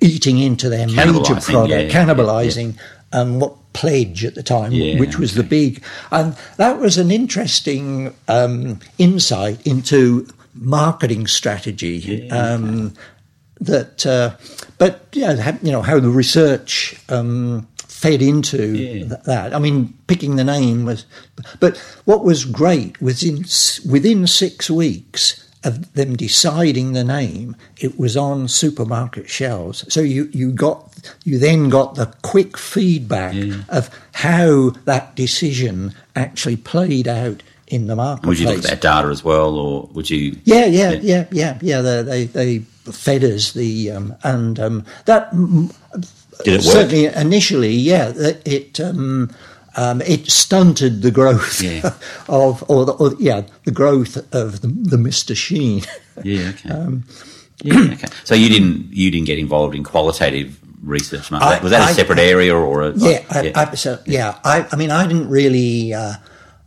eating 0.00 0.38
into 0.38 0.68
their 0.68 0.86
major 0.86 1.34
product, 1.34 1.70
yeah, 1.70 1.80
yeah, 1.80 1.90
cannibalising 1.90 2.78
um, 3.12 3.40
what 3.40 3.56
Pledge 3.72 4.24
at 4.24 4.34
the 4.34 4.42
time, 4.42 4.72
Yeah, 4.72 4.98
which 4.98 5.16
was 5.18 5.34
the 5.34 5.42
big, 5.44 5.82
and 6.10 6.36
that 6.56 6.78
was 6.80 6.98
an 6.98 7.10
interesting 7.10 8.14
um, 8.28 8.80
insight 8.98 9.64
into 9.66 10.26
marketing 10.54 11.26
strategy. 11.28 12.26
Yeah, 12.26 12.34
um, 12.36 12.94
That, 13.60 14.06
uh, 14.06 14.36
but 14.78 15.06
yeah, 15.12 15.56
you 15.62 15.70
know 15.70 15.82
how 15.82 16.00
the 16.00 16.08
research 16.08 16.96
um, 17.10 17.68
fed 17.86 18.22
into 18.22 18.74
Yeah. 18.74 18.92
th- 19.08 19.22
that. 19.26 19.54
I 19.54 19.58
mean, 19.58 19.92
picking 20.06 20.36
the 20.36 20.44
name 20.44 20.86
was, 20.86 21.04
but 21.60 21.76
what 22.06 22.24
was 22.24 22.46
great 22.46 23.00
was 23.02 23.22
in 23.22 23.44
s- 23.44 23.78
within 23.84 24.26
six 24.26 24.70
weeks 24.70 25.46
of 25.62 25.92
them 25.92 26.16
deciding 26.16 26.94
the 26.94 27.04
name, 27.04 27.54
it 27.76 27.98
was 27.98 28.16
on 28.16 28.48
supermarket 28.48 29.28
shelves. 29.28 29.84
So 29.92 30.00
you, 30.00 30.30
you 30.32 30.52
got 30.52 30.89
you 31.24 31.38
then 31.38 31.68
got 31.68 31.94
the 31.94 32.12
quick 32.22 32.56
feedback 32.56 33.34
of 33.68 33.90
how 34.12 34.70
that 34.84 35.14
decision 35.14 35.94
actually 36.16 36.56
played 36.56 37.08
out 37.08 37.42
in 37.66 37.86
the 37.86 37.96
marketplace. 37.96 38.28
Would 38.28 38.38
you 38.40 38.46
look 38.46 38.64
at 38.64 38.70
that 38.70 38.80
data 38.80 39.08
as 39.08 39.22
well, 39.24 39.54
or 39.56 39.88
would 39.92 40.10
you? 40.10 40.36
Yeah, 40.44 40.66
yeah, 40.66 40.92
yeah, 40.92 41.26
yeah, 41.30 41.58
yeah. 41.62 41.80
They 41.80 42.02
they, 42.02 42.24
they 42.24 42.58
fed 42.92 43.22
us 43.24 43.52
the 43.52 43.90
um, 43.92 44.14
and 44.24 44.58
um, 44.58 44.84
that 45.06 45.30
Did 46.44 46.54
it 46.54 46.64
work? 46.64 46.72
certainly 46.74 47.06
initially, 47.06 47.72
yeah, 47.72 48.12
it. 48.16 48.80
Um, 48.80 49.30
um, 49.76 50.02
it 50.02 50.28
stunted 50.28 51.02
the 51.02 51.12
growth 51.12 51.62
Yeah. 51.62 51.94
of, 52.28 52.68
or, 52.68 52.84
the, 52.84 52.92
or 52.92 53.14
yeah, 53.20 53.42
the 53.64 53.70
growth 53.70 54.16
of 54.34 54.62
the, 54.62 54.66
the 54.66 54.96
Mr. 54.96 55.36
Sheen. 55.36 55.84
Yeah. 56.24 56.48
Okay. 56.48 56.68
Um, 56.74 57.04
yeah. 57.62 57.92
Okay. 57.92 58.08
So 58.24 58.34
you 58.34 58.48
didn't 58.48 58.90
you 58.90 59.10
didn't 59.10 59.26
get 59.26 59.38
involved 59.38 59.74
in 59.74 59.84
qualitative 59.84 60.59
research? 60.82 61.30
I- 61.32 61.60
was 61.60 61.70
that 61.72 61.82
a 61.82 61.90
I- 61.90 61.92
separate 61.92 62.18
area 62.18 62.54
or? 62.56 62.82
A, 62.82 62.92
Yeah, 62.92 63.24
like- 63.34 63.56
I, 63.56 63.70
I, 63.70 63.74
so, 63.74 63.98
yeah. 64.06 64.38
I, 64.44 64.66
I 64.72 64.76
mean, 64.76 64.90
I 64.90 65.06
didn't 65.06 65.28
really. 65.28 65.94
Uh, 65.94 66.14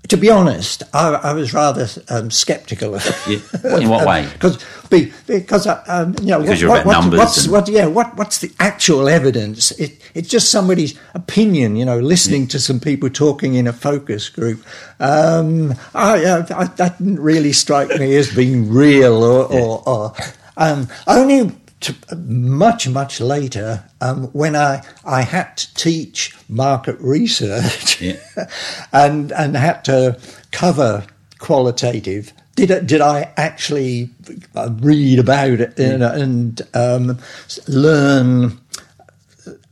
to 0.10 0.18
be 0.18 0.30
honest, 0.30 0.84
I, 0.94 1.14
I 1.14 1.34
was 1.34 1.54
rather 1.54 1.88
um, 2.10 2.30
sceptical. 2.30 3.00
Yeah. 3.26 3.40
In 3.80 3.88
what 3.88 4.06
way? 4.06 4.28
Because 4.34 4.64
because 4.90 5.66
uh, 5.66 5.82
um, 5.88 6.14
you 6.22 6.28
know 6.28 6.40
Because 6.42 6.50
what, 6.56 6.60
you're 6.60 6.70
what, 6.70 6.82
about 6.82 6.86
what- 6.88 7.02
numbers 7.02 7.20
what's 7.20 7.48
what 7.48 7.70
yeah 7.70 7.86
what 7.88 8.16
what's 8.18 8.40
the 8.40 8.52
actual 8.60 9.08
evidence? 9.08 9.72
It, 9.80 10.02
it's 10.14 10.28
just 10.28 10.52
somebody's 10.52 11.00
opinion. 11.14 11.78
You 11.78 11.86
know, 11.86 12.00
listening 12.00 12.48
to 12.50 12.60
some 12.60 12.82
people 12.82 13.10
talking 13.10 13.54
in 13.56 13.66
a 13.66 13.72
focus 13.74 14.28
group. 14.28 14.62
Um, 15.00 15.74
I, 15.96 16.26
I, 16.26 16.38
I, 16.54 16.64
that 16.66 16.98
didn't 16.98 17.22
really 17.22 17.54
strike 17.54 17.88
me 17.98 18.14
as 18.18 18.36
being 18.36 18.70
real 18.74 19.24
or, 19.24 19.46
or, 19.52 19.84
or 19.88 20.14
um, 20.58 20.90
only. 21.08 21.56
To, 21.84 22.16
much 22.16 22.88
much 22.88 23.20
later, 23.20 23.84
um, 24.00 24.28
when 24.34 24.56
I 24.56 24.82
I 25.06 25.22
had 25.24 25.58
to 25.58 25.74
teach 25.76 26.34
market 26.48 26.98
research, 27.00 28.02
Yeah. 28.02 28.16
and 28.94 29.32
and 29.34 29.56
had 29.58 29.84
to 29.86 30.18
cover 30.52 31.06
qualitative. 31.40 32.32
Did 32.56 32.72
I, 32.72 32.80
did 32.80 33.02
I 33.02 33.32
actually 33.36 34.10
uh, 34.56 34.70
read 34.80 35.20
about 35.20 35.60
it 35.60 35.78
you 35.78 35.98
know, 35.98 36.12
and 36.14 36.62
um, 36.74 37.20
learn? 37.68 38.60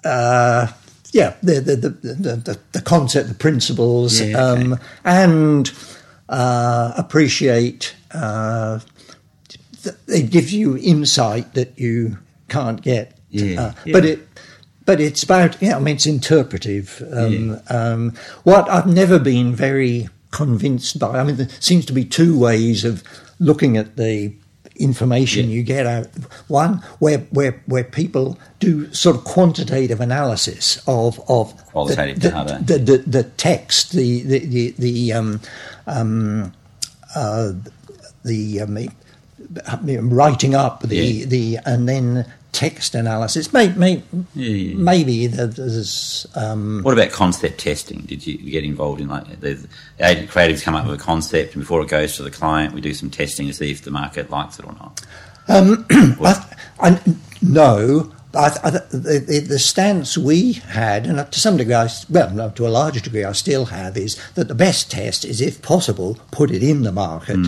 Uh, 0.03 0.67
yeah, 1.13 1.35
the 1.43 1.59
the, 1.61 1.75
the 1.75 1.89
the 1.89 2.59
the 2.71 2.81
concept, 2.81 3.27
the 3.29 3.35
principles, 3.35 4.19
Yeah, 4.19 4.27
okay. 4.51 4.61
um, 4.63 4.79
and 5.05 5.71
uh, 6.29 6.93
appreciate. 6.97 7.95
Uh, 8.13 8.79
it 10.07 10.29
gives 10.31 10.53
you 10.53 10.77
insight 10.77 11.53
that 11.53 11.77
you 11.79 12.17
can't 12.49 12.81
get. 12.81 13.17
Yeah, 13.29 13.61
Uh, 13.61 13.73
yeah. 13.85 13.93
But 13.93 14.05
it, 14.05 14.19
but 14.85 14.99
it's 14.99 15.23
about 15.23 15.61
yeah. 15.61 15.77
I 15.77 15.79
mean, 15.79 15.95
it's 15.95 16.05
interpretive. 16.07 17.01
Um, 17.13 17.59
um, 17.69 18.13
what 18.43 18.69
I've 18.69 18.87
never 18.87 19.19
been 19.19 19.55
very 19.55 20.09
convinced 20.31 20.99
by. 20.99 21.19
I 21.19 21.23
mean, 21.23 21.35
there 21.37 21.49
seems 21.59 21.85
to 21.85 21.93
be 21.93 22.03
two 22.05 22.37
ways 22.37 22.83
of 22.85 23.03
looking 23.39 23.77
at 23.77 23.95
the 23.95 24.33
information 24.75 25.47
Yeah. 25.49 25.55
you 25.55 25.63
get 25.63 25.85
out. 25.85 26.07
One 26.47 26.77
where 26.99 27.19
where 27.31 27.61
where 27.67 27.83
people 27.83 28.37
do 28.59 28.91
sort 28.93 29.15
of 29.15 29.23
quantitative 29.23 30.01
analysis 30.01 30.81
of 30.87 31.19
of 31.29 31.55
Qualitative 31.67 32.19
the, 32.19 32.29
data. 32.31 32.59
the, 32.65 32.77
the, 32.79 32.97
the 32.97 33.23
text, 33.23 33.91
the 33.91 34.23
the 34.23 34.39
the, 34.45 34.73
the 34.79 35.13
um, 35.13 35.39
um, 35.87 36.53
uh, 37.15 37.51
the 38.25 38.61
um, 38.61 38.77
writing 40.01 40.55
up 40.55 40.81
the 40.81 40.95
Yeah. 40.95 41.25
the 41.25 41.59
and 41.65 41.87
then 41.87 42.25
text 42.51 42.95
analysis. 42.95 43.53
May, 43.53 43.69
may, 43.69 44.03
Yeah. 44.35 44.75
Maybe 44.75 45.27
there's 45.27 46.27
um, 46.35 46.81
What 46.83 46.93
about 46.93 47.11
concept 47.11 47.59
testing? 47.61 48.01
Did 48.01 48.27
you 48.27 48.37
get 48.51 48.63
involved 48.65 48.99
in 48.99 49.07
like 49.07 49.39
the 49.39 49.67
creatives 49.99 50.61
come 50.61 50.75
up 50.75 50.85
with 50.85 50.99
a 50.99 51.03
concept 51.03 51.53
and 51.55 51.61
before 51.63 51.81
it 51.81 51.87
goes 51.87 52.17
to 52.17 52.23
the 52.23 52.31
client, 52.31 52.73
we 52.73 52.81
do 52.81 52.93
some 52.93 53.09
testing 53.09 53.47
to 53.47 53.53
see 53.53 53.71
if 53.71 53.83
the 53.83 53.91
market 53.91 54.29
likes 54.29 54.59
it 54.59 54.65
or 54.65 54.73
not? 54.73 55.01
I, 55.47 56.45
I, 56.79 56.99
no. 57.41 58.11
I, 58.33 58.57
I, 58.63 58.69
the, 58.69 59.23
the, 59.27 59.39
the 59.39 59.59
stance 59.59 60.17
we 60.17 60.53
had, 60.53 61.05
and 61.05 61.29
to 61.31 61.39
some 61.39 61.57
degree, 61.57 61.73
I, 61.75 61.89
well, 62.09 62.29
no, 62.31 62.49
to 62.51 62.65
a 62.65 62.69
larger 62.69 63.01
degree, 63.01 63.25
I 63.25 63.33
still 63.33 63.65
have, 63.65 63.97
is 63.97 64.17
that 64.35 64.47
the 64.47 64.55
best 64.55 64.89
test 64.89 65.25
is, 65.25 65.41
if 65.41 65.61
possible, 65.61 66.17
put 66.31 66.49
it 66.51 66.63
in 66.63 66.83
the 66.83 66.93
market 66.93 67.39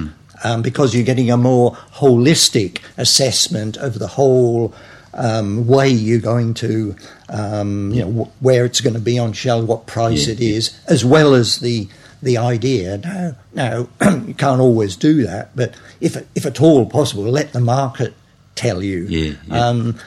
um, 0.43 0.61
because 0.61 0.93
you're 0.93 1.03
getting 1.05 1.31
a 1.31 1.37
more 1.37 1.71
holistic 1.95 2.79
assessment 2.97 3.77
of 3.77 3.99
the 3.99 4.07
whole 4.07 4.73
um, 5.15 5.67
way 5.67 5.89
you're 5.89 6.19
going 6.19 6.53
to, 6.55 6.95
um, 7.29 7.91
you 7.93 8.01
know, 8.03 8.23
wh- 8.25 8.43
where 8.43 8.65
it's 8.65 8.81
going 8.81 8.95
to 8.95 8.99
be 8.99 9.19
on 9.19 9.31
shelf, 9.33 9.65
what 9.65 9.85
price 9.85 10.27
Yeah, 10.27 10.33
it 10.33 10.39
is, 10.41 10.79
as 10.87 11.05
well 11.05 11.33
as 11.33 11.59
the 11.59 11.87
the 12.21 12.37
idea. 12.37 12.97
Now, 12.99 13.35
now 13.53 13.87
you 14.25 14.33
can't 14.33 14.61
always 14.61 14.95
do 14.95 15.23
that, 15.23 15.55
but 15.55 15.75
if 16.01 16.15
if 16.35 16.45
at 16.45 16.61
all 16.61 16.85
possible, 16.87 17.23
let 17.23 17.53
the 17.53 17.59
market 17.59 18.13
tell 18.55 18.81
you. 18.81 19.05
Yeah, 19.09 19.33
yeah. 19.47 19.67
Um, 19.67 19.91
Do 19.91 19.99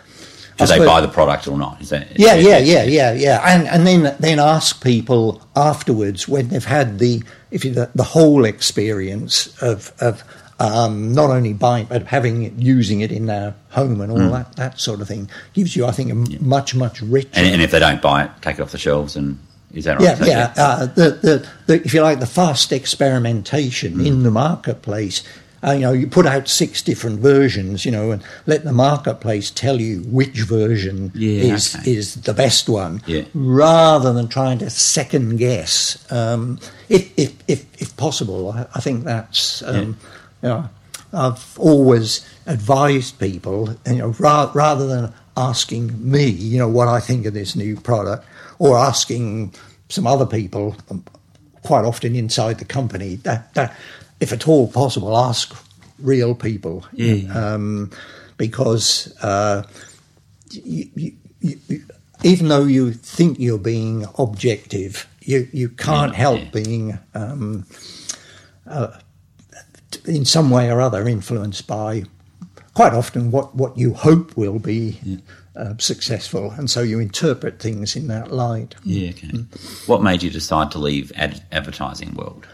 I 0.65 0.67
they 0.67 0.73
suppose- 0.73 0.87
buy 0.89 1.01
the 1.03 1.09
product 1.09 1.47
or 1.47 1.57
not? 1.59 1.81
Is 1.83 1.91
that 1.91 2.19
yeah, 2.19 2.35
yeah, 2.35 2.59
yeah, 2.59 2.83
yeah, 2.85 3.13
yeah, 3.13 3.43
and 3.45 3.69
and 3.69 3.87
then 3.87 4.17
then 4.19 4.39
ask 4.41 4.83
people 4.83 5.41
afterwards 5.55 6.27
when 6.27 6.49
they've 6.49 6.65
had 6.65 6.99
the 6.99 7.23
if 7.57 7.65
you 7.65 7.73
the, 7.73 7.91
the 7.95 8.05
whole 8.05 8.45
experience 8.45 9.61
of 9.63 9.93
of 10.01 10.23
um, 10.59 11.13
not 11.13 11.29
only 11.31 11.53
buying 11.53 11.85
but 11.87 12.07
having 12.07 12.45
it, 12.45 12.53
using 12.55 13.01
it 13.03 13.13
in 13.13 13.27
their 13.27 13.55
home 13.71 14.01
and 14.01 14.11
all 14.11 14.31
that 14.31 14.57
that 14.57 14.81
sort 14.81 15.01
of 15.03 15.09
thing 15.09 15.29
gives 15.53 15.75
you, 15.77 15.85
I 15.85 15.91
think, 15.91 16.09
a 16.09 16.13
m- 16.13 16.49
much 16.49 16.75
much 16.75 17.03
richer. 17.03 17.29
And, 17.35 17.47
and 17.55 17.61
if 17.63 17.71
they 17.73 17.79
don't 17.81 18.01
buy 18.01 18.25
it, 18.25 18.31
take 18.41 18.59
it 18.59 18.63
off 18.63 18.71
the 18.73 18.79
shelves 18.79 19.17
and 19.17 19.39
is 19.75 19.85
that 19.85 19.99
right? 19.99 20.19
yeah, 20.21 20.25
yeah. 20.25 20.55
Uh, 20.57 20.87
the, 20.87 21.11
the, 21.27 21.49
the, 21.67 21.85
if 21.85 21.93
you 21.93 22.01
like, 22.01 22.21
the 22.21 22.27
fast 22.27 22.73
experimentation 22.73 23.93
Hmm. 23.95 24.07
in 24.07 24.23
the 24.23 24.31
marketplace. 24.31 25.23
Uh, 25.67 25.73
you 25.73 25.81
know, 25.81 25.93
you 25.93 26.07
put 26.07 26.27
out 26.27 26.47
six 26.49 26.81
different 26.81 27.19
versions, 27.19 27.85
you 27.85 27.91
know, 27.91 28.13
and 28.13 28.23
let 28.47 28.63
the 28.63 28.73
marketplace 28.73 29.51
tell 29.51 29.81
you 29.81 30.01
which 30.03 30.43
version 30.43 31.11
Yeah, 31.15 31.55
is 31.55 31.75
okay. 31.75 31.93
is 31.93 32.15
the 32.15 32.33
best 32.33 32.69
one, 32.69 33.03
Yeah. 33.07 33.25
rather 33.35 34.13
than 34.13 34.29
trying 34.29 34.59
to 34.59 34.71
second 34.71 35.39
guess. 35.39 35.99
Um, 36.13 36.61
if, 36.89 37.11
if 37.19 37.35
if 37.49 37.65
if 37.83 37.97
possible, 37.97 38.53
I, 38.53 38.67
I 38.77 38.81
think 38.81 39.03
that's 39.05 39.63
um, 39.63 39.97
you 40.43 40.49
know, 40.51 40.69
I've 41.13 41.59
always 41.59 42.25
advised 42.47 43.19
people, 43.19 43.75
you 43.87 43.97
know, 43.97 44.15
ra- 44.21 44.53
rather 44.55 44.87
than 44.87 45.13
asking 45.37 45.99
me, 46.11 46.27
you 46.27 46.59
know, 46.59 46.69
what 46.69 46.87
I 46.87 47.01
think 47.01 47.27
of 47.27 47.35
this 47.35 47.57
new 47.57 47.75
product, 47.81 48.25
or 48.61 48.79
asking 48.79 49.53
some 49.89 50.07
other 50.07 50.27
people, 50.27 50.77
um, 50.91 51.03
quite 51.63 51.85
often 51.85 52.15
inside 52.15 52.59
the 52.61 52.65
company, 52.65 53.17
that, 53.17 53.53
that 53.55 53.75
if 54.21 54.33
at 54.33 54.49
all 54.49 54.69
possible, 54.71 55.17
ask 55.17 55.55
real 55.99 56.35
people, 56.35 56.85
Yeah, 56.93 57.13
yeah. 57.15 57.55
Um, 57.55 57.91
because 58.37 59.15
uh, 59.23 59.63
you, 60.51 60.91
you, 60.95 61.13
you, 61.41 61.83
even 62.23 62.49
though 62.49 62.65
you 62.65 62.93
think 62.93 63.39
you're 63.39 63.59
being 63.59 64.07
objective, 64.19 65.07
you, 65.23 65.49
you 65.53 65.69
can't 65.71 66.13
Yeah, 66.13 66.19
help 66.19 66.41
yeah. 66.41 66.51
being 66.53 66.99
um, 67.15 67.67
uh, 68.67 68.99
in 70.07 70.25
some 70.25 70.51
way 70.51 70.71
or 70.71 70.81
other 70.81 71.09
influenced 71.09 71.67
by 71.67 72.05
quite 72.75 72.93
often 72.93 73.31
what, 73.31 73.55
what 73.55 73.77
you 73.79 73.95
hope 73.95 74.37
will 74.37 74.59
be 74.59 74.99
uh, 75.57 75.73
successful, 75.79 76.51
and 76.59 76.69
so 76.71 76.83
you 76.83 76.99
interpret 77.01 77.59
things 77.59 77.97
in 77.97 78.09
that 78.09 78.31
light. 78.31 78.75
Yeah, 78.85 79.11
okay. 79.11 79.31
What 79.87 80.03
made 80.03 80.23
you 80.23 80.29
decide 80.31 80.71
to 80.73 80.79
leave 80.79 81.11
ad- 81.17 81.43
advertising 81.51 82.13
world? 82.15 82.47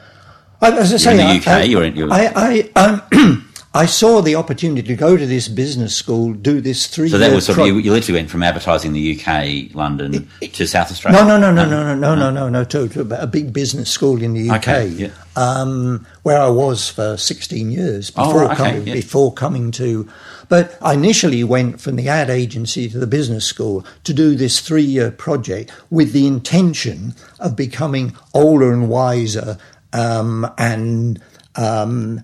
As 0.62 0.92
I 0.92 0.96
say, 0.96 1.10
in 1.12 1.16
the 1.18 1.24
UK, 1.40 1.46
I, 1.48 1.62
you're 1.64 1.82
in- 1.84 1.96
you're- 1.96 2.10
I, 2.12 2.70
I, 2.76 2.80
um, 3.10 3.48
I 3.74 3.86
saw 3.86 4.20
the 4.20 4.34
opportunity 4.36 4.82
to 4.86 4.94
go 4.94 5.16
to 5.16 5.26
this 5.26 5.48
business 5.48 5.96
school, 5.96 6.34
do 6.34 6.60
this 6.60 6.86
three. 6.88 7.08
So 7.08 7.16
that 7.16 7.32
was 7.34 7.46
sort 7.46 7.58
of 7.58 7.66
you, 7.66 7.78
you 7.78 7.90
literally 7.90 8.20
went 8.20 8.30
from 8.30 8.42
advertising 8.42 8.92
the 8.92 9.18
UK, 9.18 9.74
London, 9.74 10.28
to 10.42 10.66
South 10.66 10.90
Australia. 10.90 11.24
No, 11.24 11.38
no, 11.38 11.50
no, 11.50 11.64
no, 11.64 11.68
no, 11.68 11.94
no, 11.94 12.14
no, 12.14 12.14
no, 12.14 12.30
no, 12.30 12.48
no, 12.50 12.64
to, 12.64 12.86
to 12.90 13.22
a 13.22 13.26
big 13.26 13.52
business 13.54 13.90
school 13.90 14.22
in 14.22 14.34
the 14.34 14.50
UK, 14.50 14.56
Okay, 14.58 14.86
yeah. 14.88 15.08
um, 15.36 16.06
where 16.22 16.38
I 16.40 16.50
was 16.50 16.90
for 16.90 17.16
16 17.16 17.70
years 17.70 18.12
Oh, 18.14 18.26
before 18.26 18.42
right, 18.42 18.60
okay, 18.60 18.70
coming, 18.72 18.86
yeah. 18.88 18.92
before 18.94 19.32
coming 19.32 19.70
to. 19.72 20.06
But 20.50 20.76
I 20.82 20.92
initially 20.92 21.42
went 21.42 21.80
from 21.80 21.96
the 21.96 22.08
ad 22.10 22.28
agency 22.28 22.90
to 22.90 22.98
the 22.98 23.06
business 23.06 23.46
school 23.46 23.86
to 24.04 24.12
do 24.12 24.34
this 24.36 24.60
three-year 24.60 25.12
project 25.12 25.72
with 25.88 26.12
the 26.12 26.26
intention 26.26 27.14
of 27.40 27.56
becoming 27.56 28.14
older 28.34 28.70
and 28.70 28.90
wiser 28.90 29.56
um, 29.92 30.46
and. 30.58 31.20
Um, 31.56 32.22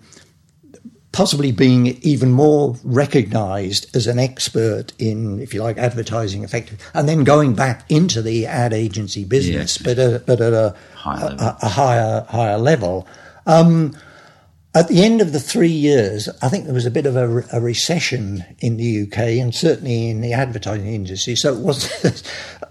possibly 1.10 1.50
being 1.50 1.86
even 2.02 2.30
more 2.30 2.76
recognised 2.84 3.96
as 3.96 4.06
an 4.06 4.18
expert 4.18 4.92
in, 4.98 5.40
if 5.40 5.52
you 5.52 5.60
like, 5.62 5.76
advertising 5.78 6.44
effective, 6.44 6.78
and 6.94 7.08
then 7.08 7.24
going 7.24 7.54
back 7.54 7.82
into 7.90 8.22
the 8.22 8.46
ad 8.46 8.72
agency 8.72 9.24
business, 9.24 9.80
Yeah. 9.80 9.84
but 9.84 9.98
at, 9.98 10.26
but 10.26 10.40
at 10.40 10.52
a, 10.52 10.76
Higher 10.94 11.24
a, 11.24 11.28
level. 11.30 11.46
a, 11.46 11.56
a 11.62 11.68
higher 11.68 12.26
higher 12.28 12.58
level. 12.58 13.08
Um, 13.46 13.96
at 14.74 14.86
the 14.88 15.02
end 15.02 15.20
of 15.20 15.32
the 15.32 15.40
three 15.40 15.68
years, 15.70 16.28
I 16.40 16.48
think 16.50 16.66
there 16.66 16.74
was 16.74 16.86
a 16.86 16.90
bit 16.90 17.06
of 17.06 17.16
a, 17.16 17.42
a 17.52 17.60
recession 17.60 18.44
in 18.60 18.76
the 18.76 19.02
UK 19.02 19.18
and 19.40 19.52
certainly 19.52 20.10
in 20.10 20.20
the 20.20 20.34
advertising 20.34 20.94
industry. 20.94 21.34
So 21.34 21.54
it 21.54 21.60
wasn't 21.60 22.22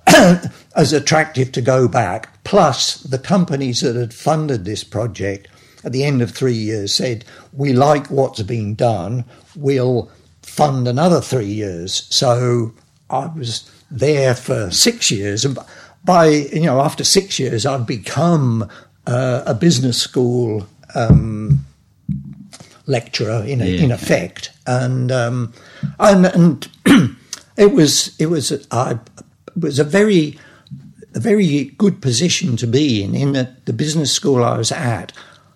as 0.77 0.93
attractive 0.93 1.51
to 1.51 1.61
go 1.61 1.87
back. 1.89 2.41
Plus, 2.45 2.95
the 3.01 3.17
companies 3.19 3.81
that 3.81 3.95
had 3.97 4.13
funded 4.13 4.63
this 4.63 4.83
project 4.85 5.49
at 5.83 5.91
the 5.91 6.03
end 6.05 6.21
of 6.21 6.31
three 6.31 6.53
years 6.53 6.93
said, 6.93 7.25
We 7.51 7.73
like 7.73 8.07
what's 8.09 8.41
being 8.43 8.75
done, 8.75 9.25
we'll 9.55 10.09
fund 10.43 10.87
another 10.87 11.19
three 11.19 11.51
years. 11.51 12.07
So 12.09 12.73
I 13.09 13.25
was 13.27 13.69
there 13.91 14.33
for 14.35 14.71
six 14.71 15.11
years. 15.11 15.43
And 15.43 15.57
by, 16.05 16.27
you 16.27 16.61
know, 16.67 16.79
after 16.79 17.03
six 17.03 17.37
years, 17.39 17.65
I'd 17.65 17.85
become 17.85 18.69
uh, 19.05 19.43
a 19.45 19.53
business 19.53 19.97
school 20.01 20.67
um, 20.95 21.65
lecturer 22.85 23.43
in, 23.43 23.59
Yeah. 23.59 23.65
in 23.65 23.91
effect, 23.91 24.51
and 24.65 25.11
um, 25.11 25.53
and, 25.99 26.25
and 26.25 26.67
it 27.57 27.71
was 27.73 28.15
it 28.19 28.27
was 28.27 28.51
I 28.71 28.91
it 28.91 29.57
was 29.59 29.79
a 29.79 29.83
very 29.83 30.37
a 31.17 31.19
very 31.19 31.65
good 31.79 31.99
position 31.99 32.55
to 32.57 32.67
be 32.67 33.03
in. 33.03 33.15
In 33.15 33.33
the, 33.33 33.49
the 33.65 33.73
business 33.73 34.11
school 34.11 34.43
I 34.43 34.55
was 34.55 34.71
at, 34.71 35.11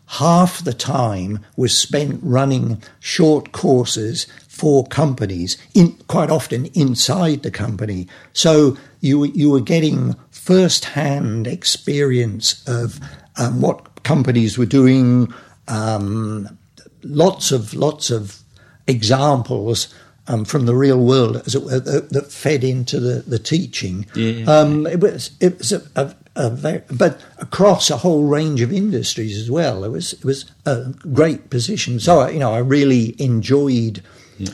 half 0.08 0.64
the 0.64 0.74
time 0.74 1.46
was 1.56 1.78
spent 1.78 2.20
running 2.24 2.82
short 3.00 3.52
courses 3.52 4.26
for 4.48 4.86
companies, 4.88 5.58
in, 5.76 5.94
quite 6.08 6.32
often 6.32 6.66
inside 6.74 7.44
the 7.44 7.52
company. 7.52 8.08
So 8.34 8.76
you 9.02 9.26
you 9.26 9.52
were 9.52 9.62
getting 9.62 10.16
first 10.32 10.86
hand 10.86 11.46
experience 11.46 12.68
of 12.68 13.00
um, 13.38 13.62
what 13.62 14.04
companies 14.04 14.58
were 14.58 14.66
doing. 14.66 15.32
Um, 15.68 16.58
lots 17.04 17.52
of 17.52 17.76
lots 17.76 18.10
of 18.10 18.40
examples 18.88 19.94
um, 20.28 20.46
from 20.46 20.66
the 20.66 20.76
real 20.76 21.04
world, 21.04 21.38
as 21.46 21.56
it 21.56 21.64
were, 21.64 21.80
that, 21.80 22.10
that 22.12 22.32
fed 22.32 22.64
into 22.64 23.00
the, 23.00 23.22
the 23.22 23.40
teaching. 23.40 24.06
Yeah. 24.16 24.46
Um, 24.46 24.86
it 24.88 25.00
was 25.00 25.32
it 25.40 25.58
was 25.58 25.72
a, 25.72 25.82
a, 25.96 26.16
a 26.36 26.50
very, 26.50 26.84
but 26.92 27.22
across 27.38 27.90
a 27.90 27.98
whole 27.98 28.26
range 28.26 28.62
of 28.62 28.72
industries 28.72 29.38
as 29.38 29.50
well. 29.50 29.84
It 29.84 29.90
was 29.90 30.14
it 30.14 30.26
was 30.26 30.46
a 30.66 30.94
great 31.14 31.50
position. 31.50 32.00
So 32.00 32.28
you 32.28 32.40
know, 32.40 32.54
I 32.54 32.60
really 32.60 33.16
enjoyed. 33.22 34.04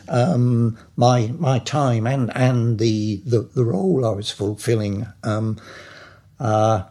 Um, 0.09 0.77
my 0.97 1.27
my 1.39 1.59
time 1.59 2.07
and 2.07 2.29
and 2.35 2.77
the, 2.77 3.21
the, 3.25 3.43
the 3.55 3.63
role 3.63 4.05
I 4.05 4.09
was 4.09 4.29
fulfilling. 4.29 5.07
Um, 5.23 5.61
uh, 6.41 6.83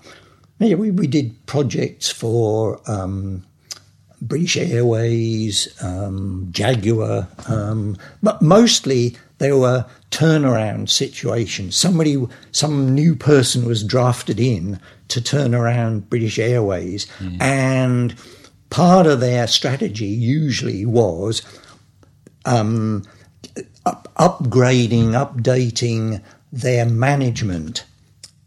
yeah, 0.59 0.77
we, 0.77 0.91
we 0.91 1.07
did 1.07 1.45
projects 1.45 2.11
for 2.11 2.81
um, 2.91 3.45
British 4.27 4.57
Airways, 4.57 5.68
um, 5.83 6.49
Jaguar, 6.51 7.29
um, 7.49 7.97
but 8.22 8.43
mostly 8.43 9.16
they 9.39 9.53
were 9.53 9.85
turnaround 10.11 10.89
situations. 10.89 11.77
Somebody, 11.77 12.27
some 12.53 12.95
new 12.95 13.14
person 13.14 13.64
was 13.64 13.85
drafted 13.85 14.41
in 14.41 14.81
to 15.09 15.20
turn 15.20 15.55
around 15.55 16.09
British 16.11 16.39
Airways, 16.39 17.07
and 17.41 18.14
part 18.70 19.07
of 19.07 19.20
their 19.20 19.47
strategy 19.47 20.07
usually 20.07 20.85
was 20.85 21.43
um, 22.45 23.03
up, 23.85 24.09
upgrading, 24.18 25.12
updating 25.12 26.22
their 26.53 26.87
management. 26.87 27.85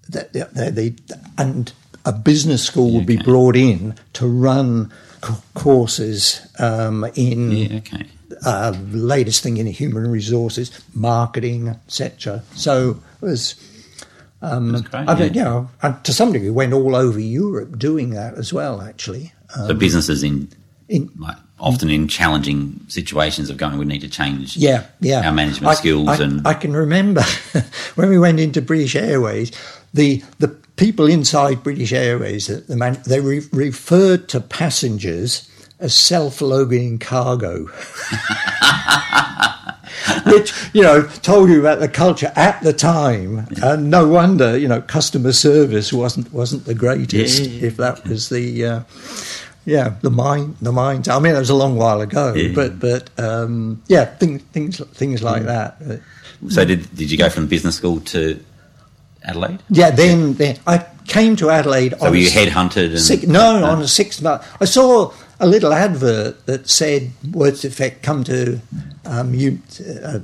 That 0.10 0.34
they, 0.34 0.70
they, 0.72 0.96
and 1.38 1.72
a 2.06 2.12
business 2.12 2.64
school 2.66 2.92
would 2.94 3.06
be 3.06 3.18
brought 3.18 3.56
in 3.56 3.96
to 4.14 4.28
run 4.28 4.92
c- 5.24 5.34
courses 5.54 6.42
um, 6.60 7.06
in 7.16 7.52
Yeah, 7.52 7.78
okay. 7.78 8.06
uh, 8.46 8.74
latest 8.92 9.44
thing 9.44 9.58
in 9.58 9.68
human 9.68 10.08
resources, 10.10 10.72
marketing, 10.94 11.70
etc. 11.70 12.44
So 12.56 13.02
it 13.22 13.26
was. 13.26 13.56
Um, 14.42 14.72
great, 14.72 14.94
I 15.10 15.16
don't, 15.16 15.36
yeah. 15.36 15.44
you 15.44 15.44
know, 15.84 15.98
to 16.04 16.14
some 16.14 16.32
degree, 16.32 16.50
went 16.50 16.72
all 16.72 16.96
over 16.96 17.20
Europe 17.20 17.78
doing 17.78 18.12
that 18.12 18.36
as 18.36 18.54
well. 18.54 18.82
Actually, 18.82 19.34
So 19.68 19.74
businesses 19.74 20.24
in, 20.24 20.48
in 20.88 21.10
like, 21.20 21.36
often 21.60 21.90
in 21.90 22.08
challenging 22.08 22.80
situations 22.88 23.50
of 23.50 23.58
going, 23.58 23.78
we 23.78 23.84
need 23.84 24.00
to 24.00 24.08
change 24.08 24.56
Yeah, 24.56 24.86
yeah. 25.02 25.28
our 25.28 25.34
management 25.34 25.72
I- 25.72 25.74
skills 25.76 26.08
I, 26.08 26.24
and 26.24 26.48
I 26.48 26.54
can 26.54 26.72
remember 26.72 27.22
when 27.96 28.08
we 28.10 28.18
went 28.18 28.40
into 28.40 28.62
British 28.62 28.96
Airways, 28.96 29.52
the 29.94 30.24
the 30.38 30.56
people 30.80 31.06
inside 31.08 31.62
British 31.62 31.92
Airways, 31.92 32.48
the, 32.48 32.56
the 32.62 32.76
man, 32.78 33.00
they 33.06 33.20
re- 33.20 33.46
referred 33.52 34.30
to 34.30 34.40
passengers 34.40 35.48
as 35.80 35.94
self-loading 35.94 36.98
cargo. 37.00 37.68
Which 40.26 40.54
you 40.74 40.82
know 40.82 41.04
told 41.22 41.50
you 41.50 41.60
about 41.60 41.80
the 41.80 41.88
culture 41.88 42.32
at 42.36 42.62
the 42.62 42.74
time, 42.74 43.48
and 43.62 43.90
no 43.90 44.08
wonder 44.08 44.58
you 44.58 44.68
know 44.68 44.82
customer 44.82 45.32
service 45.34 45.92
wasn't 45.92 46.32
wasn't 46.34 46.66
the 46.66 46.74
greatest 46.74 47.42
Yeah, 47.44 47.68
if 47.68 47.78
that 47.78 48.06
was 48.08 48.30
the 48.30 48.66
uh, 48.66 48.80
yeah 49.66 49.96
the 50.02 50.10
mind 50.10 50.56
the 50.62 50.72
mind. 50.72 51.08
I 51.10 51.20
mean, 51.20 51.36
it 51.36 51.40
was 51.40 51.50
a 51.50 51.56
long 51.56 51.76
while 51.76 52.02
ago, 52.02 52.34
Yeah. 52.34 52.54
but 52.54 52.80
but 52.80 53.10
um, 53.20 53.82
yeah, 53.88 54.06
things 54.06 54.42
things 54.54 54.80
things 54.94 55.22
like 55.22 55.44
that. 55.44 55.82
So 56.50 56.64
did 56.66 56.94
did 56.96 57.12
you 57.12 57.18
go 57.18 57.30
from 57.30 57.48
business 57.48 57.76
school 57.76 58.00
to 58.02 58.40
Adelaide? 59.24 59.60
yeah, 59.70 59.92
then 59.92 60.34
then 60.34 60.58
I 60.66 60.86
came 61.08 61.36
to 61.38 61.50
Adelaide. 61.50 61.94
So 62.00 62.06
on 62.06 62.12
were 62.12 62.18
you 62.18 62.30
headhunted? 62.30 62.92
And, 62.92 63.00
Six, 63.00 63.28
no, 63.28 63.64
on 63.66 63.82
a 63.82 63.88
six 63.88 64.22
month. 64.22 64.46
I 64.62 64.66
saw 64.66 65.12
a 65.40 65.48
little 65.48 65.74
advert 65.74 66.46
that 66.46 66.70
said, 66.70 67.12
"Words 67.32 67.62
to 67.62 67.68
effect, 67.68 68.04
come 68.04 68.24
to 68.26 68.60
um, 69.06 69.34
you, 69.34 69.60
uh, 70.06 70.20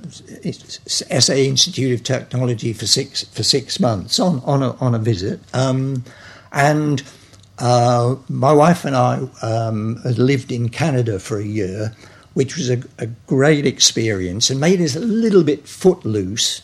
SA 0.88 1.34
Institute 1.34 2.00
of 2.00 2.04
Technology 2.04 2.74
for 2.74 2.86
six 2.86 3.24
for 3.24 3.44
six 3.44 3.80
months 3.80 4.20
on 4.20 4.42
on 4.46 4.64
a, 4.64 4.72
on 4.76 4.96
a 4.96 5.00
visit." 5.00 5.40
Um, 5.54 6.04
and 6.52 7.04
uh, 7.60 8.16
my 8.30 8.52
wife 8.52 8.86
and 8.86 8.96
I 8.96 9.28
um, 9.42 10.02
had 10.04 10.18
lived 10.18 10.52
in 10.52 10.70
Canada 10.70 11.20
for 11.20 11.40
a 11.40 11.46
year, 11.46 11.96
which 12.34 12.58
was 12.58 12.70
a, 12.70 12.82
a 13.00 13.08
great 13.28 13.66
experience 13.66 14.50
and 14.50 14.60
made 14.60 14.82
us 14.82 14.96
a 14.96 15.00
little 15.00 15.44
bit 15.44 15.68
footloose. 15.68 16.62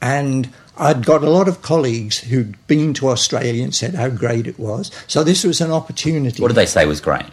And 0.00 0.50
I'd 0.76 1.04
got 1.04 1.22
a 1.22 1.30
lot 1.30 1.48
of 1.48 1.62
colleagues 1.62 2.20
who'd 2.20 2.54
been 2.66 2.94
to 2.94 3.08
Australia 3.08 3.64
and 3.64 3.74
said 3.74 3.94
how 3.94 4.08
great 4.08 4.46
it 4.46 4.58
was. 4.58 4.90
So 5.06 5.24
this 5.24 5.44
was 5.44 5.60
an 5.60 5.72
opportunity. 5.72 6.40
What 6.40 6.48
did 6.48 6.54
they 6.54 6.66
say 6.66 6.86
was 6.86 7.00
great? 7.00 7.26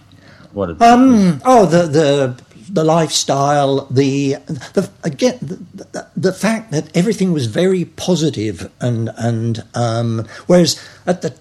What 0.53 0.68
did, 0.68 0.82
Um, 0.82 1.41
oh, 1.45 1.66
the 1.66 1.84
the 1.84 2.43
the 2.70 2.84
lifestyle, 2.84 3.86
the 3.86 4.38
the 4.74 4.89
again 5.03 5.38
the, 5.41 5.86
the, 5.91 6.07
the 6.16 6.34
fact 6.34 6.72
that 6.72 6.95
everything 6.95 7.34
was 7.34 7.45
very 7.45 7.86
positive 7.86 8.72
and 8.82 9.11
and 9.18 9.63
um, 9.76 10.26
whereas 10.47 10.82
at 11.05 11.22
the 11.22 11.36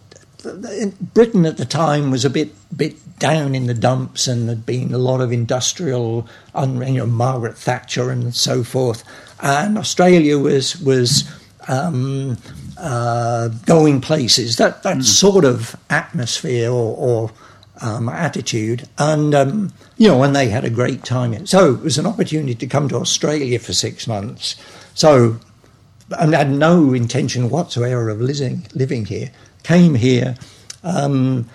in 0.45 0.91
Britain 1.15 1.47
at 1.47 1.57
the 1.57 1.65
time 1.65 2.11
was 2.11 2.25
a 2.25 2.31
bit 2.31 2.53
bit 2.77 2.97
down 3.19 3.55
in 3.55 3.67
the 3.67 3.75
dumps 3.75 4.27
and 4.27 4.49
there'd 4.49 4.67
been 4.67 4.93
a 4.93 4.99
lot 4.99 5.21
of 5.21 5.33
industrial, 5.33 6.29
un, 6.55 6.87
you 6.87 6.99
know, 6.99 7.07
Margaret 7.07 7.57
Thatcher 7.57 8.11
and 8.11 8.35
so 8.35 8.63
forth, 8.65 9.05
and 9.45 9.77
Australia 9.77 10.39
was 10.39 10.81
was 10.81 11.31
um, 11.69 12.39
uh, 12.79 13.49
going 13.67 14.01
places. 14.01 14.57
That 14.57 14.83
that 14.83 15.05
sort 15.05 15.45
of 15.45 15.77
atmosphere 15.91 16.71
or, 16.71 16.97
or 16.97 17.31
um, 17.83 18.09
attitude, 18.09 18.89
and 18.99 19.35
um, 19.35 19.73
you 19.99 20.09
know, 20.09 20.23
and 20.23 20.35
they 20.35 20.49
had 20.49 20.65
a 20.65 20.71
great 20.71 21.05
time. 21.05 21.47
So 21.47 21.75
it 21.75 21.83
was 21.83 21.99
an 21.99 22.07
opportunity 22.07 22.55
to 22.55 22.67
come 22.67 22.89
to 22.89 22.97
Australia 22.97 23.59
for 23.59 23.75
six 23.75 24.07
months. 24.07 24.57
So 24.95 25.39
and 26.19 26.35
had 26.35 26.51
no 26.51 26.93
intention 26.95 27.51
whatsoever 27.51 28.09
of 28.09 28.21
living 28.21 28.67
living 28.75 29.05
here. 29.05 29.31
Came 29.63 29.95
here. 29.95 30.37
Um, 30.83 31.49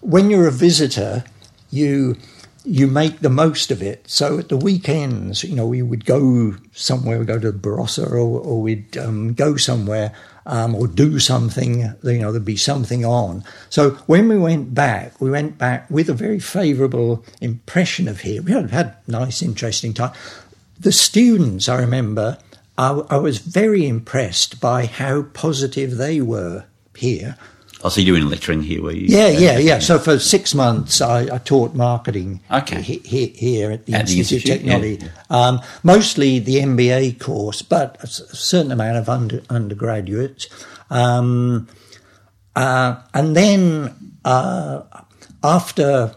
when 0.00 0.30
you're 0.30 0.48
a 0.48 0.52
visitor, 0.52 1.24
you 1.70 2.16
you 2.64 2.86
make 2.86 3.20
the 3.20 3.30
most 3.30 3.70
of 3.70 3.82
it. 3.82 4.08
So 4.08 4.38
at 4.38 4.48
the 4.48 4.56
weekends, 4.56 5.44
you 5.44 5.54
know, 5.54 5.66
we 5.66 5.82
would 5.82 6.06
go 6.06 6.56
somewhere, 6.72 7.18
we'd 7.18 7.28
go 7.28 7.38
to 7.38 7.52
Barossa 7.52 8.10
or, 8.10 8.16
or 8.16 8.62
we'd 8.62 8.96
um, 8.96 9.34
go 9.34 9.56
somewhere 9.56 10.14
um, 10.46 10.74
or 10.74 10.86
do 10.86 11.18
something, 11.18 11.94
you 12.02 12.18
know, 12.18 12.32
there'd 12.32 12.44
be 12.44 12.56
something 12.56 13.04
on. 13.04 13.44
So 13.68 13.90
when 14.06 14.28
we 14.28 14.38
went 14.38 14.74
back, 14.74 15.20
we 15.20 15.30
went 15.30 15.58
back 15.58 15.90
with 15.90 16.08
a 16.08 16.14
very 16.14 16.40
favourable 16.40 17.24
impression 17.40 18.08
of 18.08 18.20
here. 18.20 18.42
We 18.42 18.52
had 18.52 18.70
had 18.70 18.96
nice, 19.06 19.42
interesting 19.42 19.92
time. 19.92 20.12
The 20.80 20.92
students, 20.92 21.68
I 21.68 21.78
remember, 21.78 22.38
I, 22.76 22.90
I 23.10 23.16
was 23.16 23.38
very 23.38 23.86
impressed 23.86 24.60
by 24.60 24.86
how 24.86 25.22
positive 25.22 25.96
they 25.96 26.20
were 26.20 26.64
here. 26.96 27.36
Oh, 27.82 27.88
so 27.90 28.00
you 28.00 28.12
were 28.12 28.18
in 28.18 28.30
lecturing 28.30 28.62
here, 28.62 28.82
were 28.82 28.92
you? 28.92 29.06
Yeah, 29.06 29.28
yeah, 29.28 29.58
yeah. 29.58 29.78
So 29.78 29.98
for 29.98 30.18
six 30.18 30.54
months, 30.54 31.00
I, 31.00 31.34
I 31.34 31.38
taught 31.38 31.74
marketing 31.74 32.40
Okay. 32.50 32.80
he, 32.80 32.98
he, 32.98 33.26
here 33.26 33.70
at 33.70 33.84
the 33.84 33.94
At 33.94 34.08
Institute 34.08 34.44
of 34.44 34.50
Institute, 34.50 34.64
yeah, 34.64 34.78
Technology. 34.78 35.12
Um, 35.28 35.60
mostly 35.82 36.38
the 36.38 36.56
MBA 36.56 37.20
course, 37.20 37.60
but 37.60 38.02
a 38.02 38.06
certain 38.06 38.72
amount 38.72 38.96
of 38.96 39.08
under, 39.08 39.42
undergraduates. 39.50 40.48
Um, 40.88 41.68
uh, 42.56 43.02
and 43.12 43.36
then 43.36 43.94
uh, 44.24 44.82
after 45.42 46.14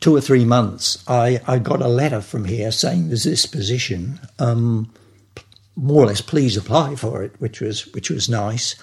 two 0.00 0.14
or 0.14 0.20
three 0.20 0.44
months, 0.44 1.02
I, 1.08 1.40
I 1.46 1.58
got 1.58 1.80
a 1.80 1.88
letter 1.88 2.20
from 2.20 2.44
here 2.44 2.70
saying 2.72 3.08
there's 3.08 3.24
this 3.24 3.46
position. 3.46 4.20
Um, 4.38 4.92
more 5.76 6.04
or 6.04 6.06
less, 6.06 6.20
please 6.20 6.56
apply 6.56 6.96
for 6.96 7.22
it, 7.22 7.32
which 7.40 7.60
was 7.60 7.86
which 7.94 8.10
was 8.10 8.28
nice. 8.28 8.74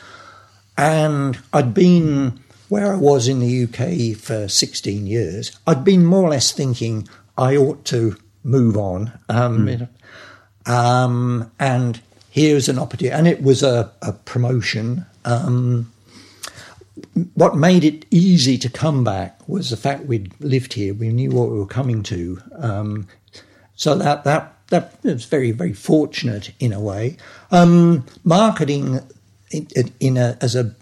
And 0.77 1.39
I'd 1.51 1.73
been 1.73 2.39
where 2.69 2.93
I 2.93 2.97
was 2.97 3.27
in 3.27 3.39
the 3.39 3.63
UK 3.63 4.17
for 4.17 4.47
16 4.47 5.07
years. 5.07 5.57
I'd 5.65 5.83
been 5.83 6.05
more 6.05 6.23
or 6.23 6.29
less 6.29 6.51
thinking 6.51 7.07
I 7.37 7.55
ought 7.55 7.85
to 7.85 8.17
move 8.43 8.77
on. 8.77 9.17
Um, 9.29 9.65
know, 9.65 9.87
um, 10.65 11.51
and 11.59 12.01
here's 12.29 12.67
an 12.69 12.77
opportunity. 12.77 13.15
And 13.15 13.27
it 13.27 13.41
was 13.41 13.63
a, 13.63 13.91
a 14.01 14.13
promotion. 14.13 15.05
Um, 15.25 15.91
what 17.35 17.55
made 17.55 17.83
it 17.83 18.05
easy 18.11 18.57
to 18.57 18.69
come 18.69 19.03
back 19.03 19.47
was 19.47 19.69
the 19.69 19.77
fact 19.77 20.05
we'd 20.05 20.33
lived 20.41 20.73
here. 20.73 20.93
We 20.93 21.09
knew 21.09 21.31
what 21.31 21.49
we 21.49 21.57
were 21.57 21.65
coming 21.65 22.03
to. 22.03 22.41
Um, 22.55 23.07
so 23.75 23.95
that, 23.95 24.23
that, 24.23 24.55
that 24.67 25.03
was 25.03 25.25
very, 25.25 25.51
very 25.51 25.73
fortunate 25.73 26.51
in 26.59 26.73
a 26.73 26.79
way. 26.79 27.17
Um, 27.51 28.05
marketing 28.23 28.99
in, 29.51 29.67
in 29.99 30.17
a, 30.17 30.37
as 30.41 30.55
a 30.55 30.75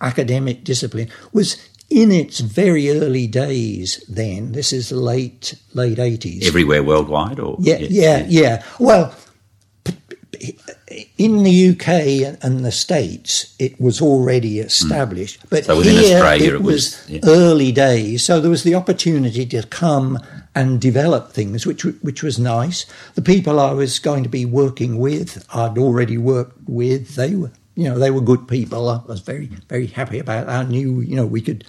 academic 0.00 0.64
discipline 0.64 1.08
was 1.32 1.56
in 1.90 2.10
its 2.10 2.40
very 2.40 2.90
early 2.90 3.26
days 3.26 4.02
then. 4.08 4.52
This 4.52 4.72
is 4.72 4.88
the 4.88 4.96
late, 4.96 5.54
late 5.74 5.98
80s. 5.98 6.44
Everywhere 6.46 6.82
worldwide, 6.82 7.38
or 7.38 7.56
Yeah, 7.60 7.76
yeah, 7.80 8.24
yeah. 8.28 8.64
Well, 8.78 9.14
p- 9.84 9.96
p- 10.32 10.58
in 11.18 11.42
the 11.42 11.68
UK 11.70 12.38
and 12.42 12.64
the 12.64 12.72
States, 12.72 13.54
it 13.58 13.78
was 13.80 14.00
already 14.00 14.58
established, 14.58 15.40
but 15.50 15.66
Hmm. 15.66 15.72
So 15.72 15.80
here 15.82 16.14
Australia, 16.14 16.48
it 16.48 16.54
it 16.54 16.62
was 16.62 16.74
was- 16.74 17.10
yeah. 17.10 17.20
early 17.24 17.72
days. 17.72 18.24
So 18.24 18.40
there 18.40 18.50
was 18.50 18.62
the 18.62 18.74
opportunity 18.74 19.44
to 19.46 19.62
come 19.64 20.18
and 20.54 20.80
develop 20.80 21.32
things, 21.32 21.66
which 21.66 21.84
which 21.84 22.22
was 22.22 22.38
nice. 22.38 22.86
The 23.14 23.22
people 23.22 23.60
I 23.60 23.72
was 23.72 23.98
going 23.98 24.22
to 24.22 24.28
be 24.30 24.44
working 24.46 24.98
with, 24.98 25.46
I'd 25.54 25.78
already 25.78 26.16
worked 26.18 26.58
with. 26.66 27.14
They 27.16 27.34
were, 27.36 27.50
you 27.82 27.88
know, 27.88 27.98
they 27.98 28.12
were 28.12 28.20
good 28.20 28.46
people. 28.46 28.88
I 28.88 29.00
was 29.08 29.18
very, 29.18 29.46
very 29.68 29.88
happy 29.88 30.20
about 30.20 30.46
that. 30.46 30.56
I 30.56 30.62
knew, 30.62 31.00
you 31.00 31.16
know, 31.16 31.26
we 31.26 31.40
could 31.40 31.64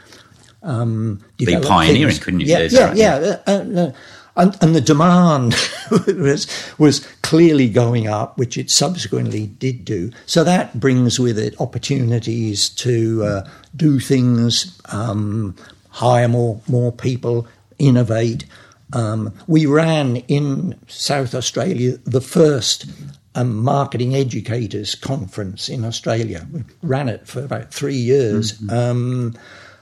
um, 0.61 1.26
develop 1.38 1.68
pioneering, 1.68 2.09
things. 2.09 2.24
couldn't 2.24 2.39
you? 2.41 2.45
Yeah, 2.45 2.68
yeah, 2.70 2.86
right, 2.86 2.95
yeah. 2.95 3.38
Uh, 3.47 3.91
and, 4.36 4.55
and 4.61 4.76
the 4.76 4.82
demand 4.82 5.55
was 6.07 6.47
was 6.78 6.99
clearly 7.24 7.68
going 7.68 8.07
up, 8.07 8.38
which 8.38 8.59
it 8.59 8.70
subsequently 8.70 9.47
did 9.47 9.86
do. 9.86 10.11
So 10.28 10.43
that 10.43 10.80
brings 10.80 11.20
with 11.20 11.39
it 11.39 11.59
opportunities 11.59 12.70
to 12.70 13.24
uh, 13.24 13.49
do 13.76 13.99
things, 13.99 14.80
um, 14.91 15.55
hire 15.89 16.28
more 16.28 16.61
more 16.68 16.91
people, 16.91 17.47
innovate. 17.80 18.45
Um, 18.93 19.34
we 19.47 19.66
ran 19.66 20.18
in 20.28 20.80
South 20.88 21.34
Australia 21.34 21.97
the 22.05 22.22
first 22.22 22.86
um, 23.36 23.64
marketing 23.64 24.16
educators 24.16 24.96
conference 24.96 25.70
in 25.70 25.86
Australia. 25.86 26.48
We 26.52 26.64
ran 26.82 27.10
it 27.10 27.28
for 27.28 27.44
about 27.44 27.74
three 27.74 27.96
years. 27.96 28.60
Um, 28.70 29.36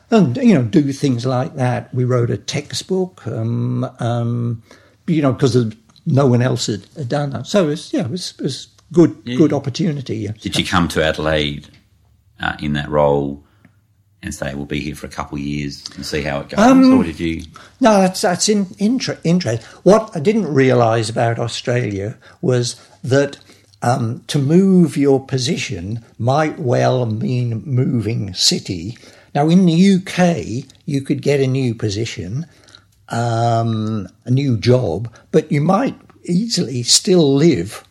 and 0.10 0.36
you 0.38 0.54
know 0.54 0.64
do 0.64 0.91
things 0.91 1.26
like 1.26 1.56
that. 1.56 1.93
We 1.93 2.04
wrote 2.04 2.30
a 2.30 2.38
textbook, 2.38 3.26
um, 3.28 3.86
um, 3.99 4.62
you 5.08 5.22
know, 5.22 5.32
because 5.32 5.74
no 6.06 6.28
one 6.28 6.41
else 6.41 6.68
had, 6.68 6.86
had 6.97 7.10
done 7.10 7.30
that. 7.32 7.47
So 7.47 7.64
it 7.64 7.68
was, 7.68 7.93
yeah, 7.93 8.02
it 8.02 8.12
was, 8.12 8.34
it 8.38 8.43
was 8.43 8.68
good, 8.91 9.24
good 9.26 9.54
opportunity. 9.54 10.18
yeah. 10.18 10.32
Did 10.32 10.58
you 10.58 10.66
come 10.66 10.88
to 10.89 11.04
Adelaide 11.04 11.70
uh, 12.39 12.58
in 12.60 12.74
that 12.74 12.89
role 12.89 13.43
and 14.24 14.34
say 14.36 14.54
we'll 14.54 14.66
be 14.66 14.82
here 14.82 14.95
for 14.95 15.08
a 15.08 15.10
couple 15.10 15.38
of 15.38 15.43
years 15.43 15.88
and 15.95 16.06
see 16.06 16.22
how 16.22 16.41
it 16.41 16.49
goes, 16.49 16.60
Um, 16.60 16.99
or 16.99 17.04
did 17.04 17.20
you? 17.20 17.43
No, 17.80 18.02
that's 18.02 18.22
that's 18.22 18.49
in, 18.49 18.68
inter- 18.78 19.20
interest. 19.24 19.64
What 19.84 20.16
I 20.16 20.20
didn't 20.20 20.54
realise 20.54 21.10
about 21.10 21.39
Australia 21.39 22.18
was 22.41 22.76
that 23.04 23.38
um, 23.82 24.24
to 24.28 24.39
move 24.39 24.95
your 24.97 25.26
position 25.26 26.04
might 26.20 26.60
well 26.60 27.06
mean 27.06 27.64
moving 27.66 28.34
city. 28.34 28.97
Now, 29.34 29.49
in 29.49 29.66
the 29.66 29.95
UK, 29.95 30.70
you 30.86 31.02
could 31.02 31.22
get 31.22 31.39
a 31.39 31.47
new 31.47 31.74
position, 31.74 32.45
um, 33.10 34.08
a 34.26 34.32
new 34.32 34.58
job, 34.58 35.14
but 35.32 35.52
you 35.52 35.62
might 35.62 35.99
easily 36.26 36.84
still 36.84 37.34
live 37.34 37.84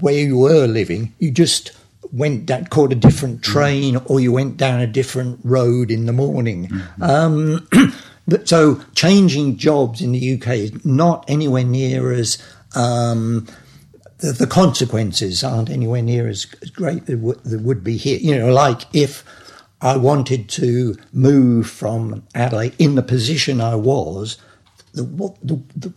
where 0.00 0.14
you 0.14 0.38
were 0.38 0.66
living. 0.66 1.14
You 1.18 1.30
just 1.30 1.72
went 2.10 2.46
down, 2.46 2.66
caught 2.66 2.92
a 2.92 2.96
different 2.96 3.42
train, 3.42 3.96
or 4.06 4.20
you 4.20 4.32
went 4.32 4.56
down 4.56 4.80
a 4.80 4.86
different 4.86 5.40
road 5.44 5.90
in 5.90 6.06
the 6.06 6.12
morning. 6.12 6.70
Um, 7.00 7.68
but 8.28 8.48
so 8.48 8.82
changing 8.94 9.56
jobs 9.56 10.00
in 10.00 10.12
the 10.12 10.34
UK 10.34 10.48
is 10.48 10.84
not 10.84 11.24
anywhere 11.28 11.64
near 11.64 12.12
as 12.12 12.38
um, 12.74 13.46
the, 14.22 14.32
the 14.32 14.46
consequences 14.46 15.42
aren't 15.42 15.68
anywhere 15.68 16.00
near 16.00 16.28
as, 16.28 16.44
great 16.44 17.06
that 17.06 17.60
would 17.62 17.84
be 17.84 17.96
here. 17.96 18.18
You 18.18 18.38
know, 18.38 18.52
like 18.52 18.82
if 18.94 19.24
I 19.82 19.96
wanted 19.96 20.48
to 20.50 20.96
move 21.12 21.68
from 21.68 22.22
Adelaide 22.34 22.74
in 22.78 22.94
the 22.94 23.02
position 23.02 23.60
I 23.60 23.74
was, 23.74 24.38
the, 24.94 25.02
the, 25.42 25.62
the, 25.74 25.92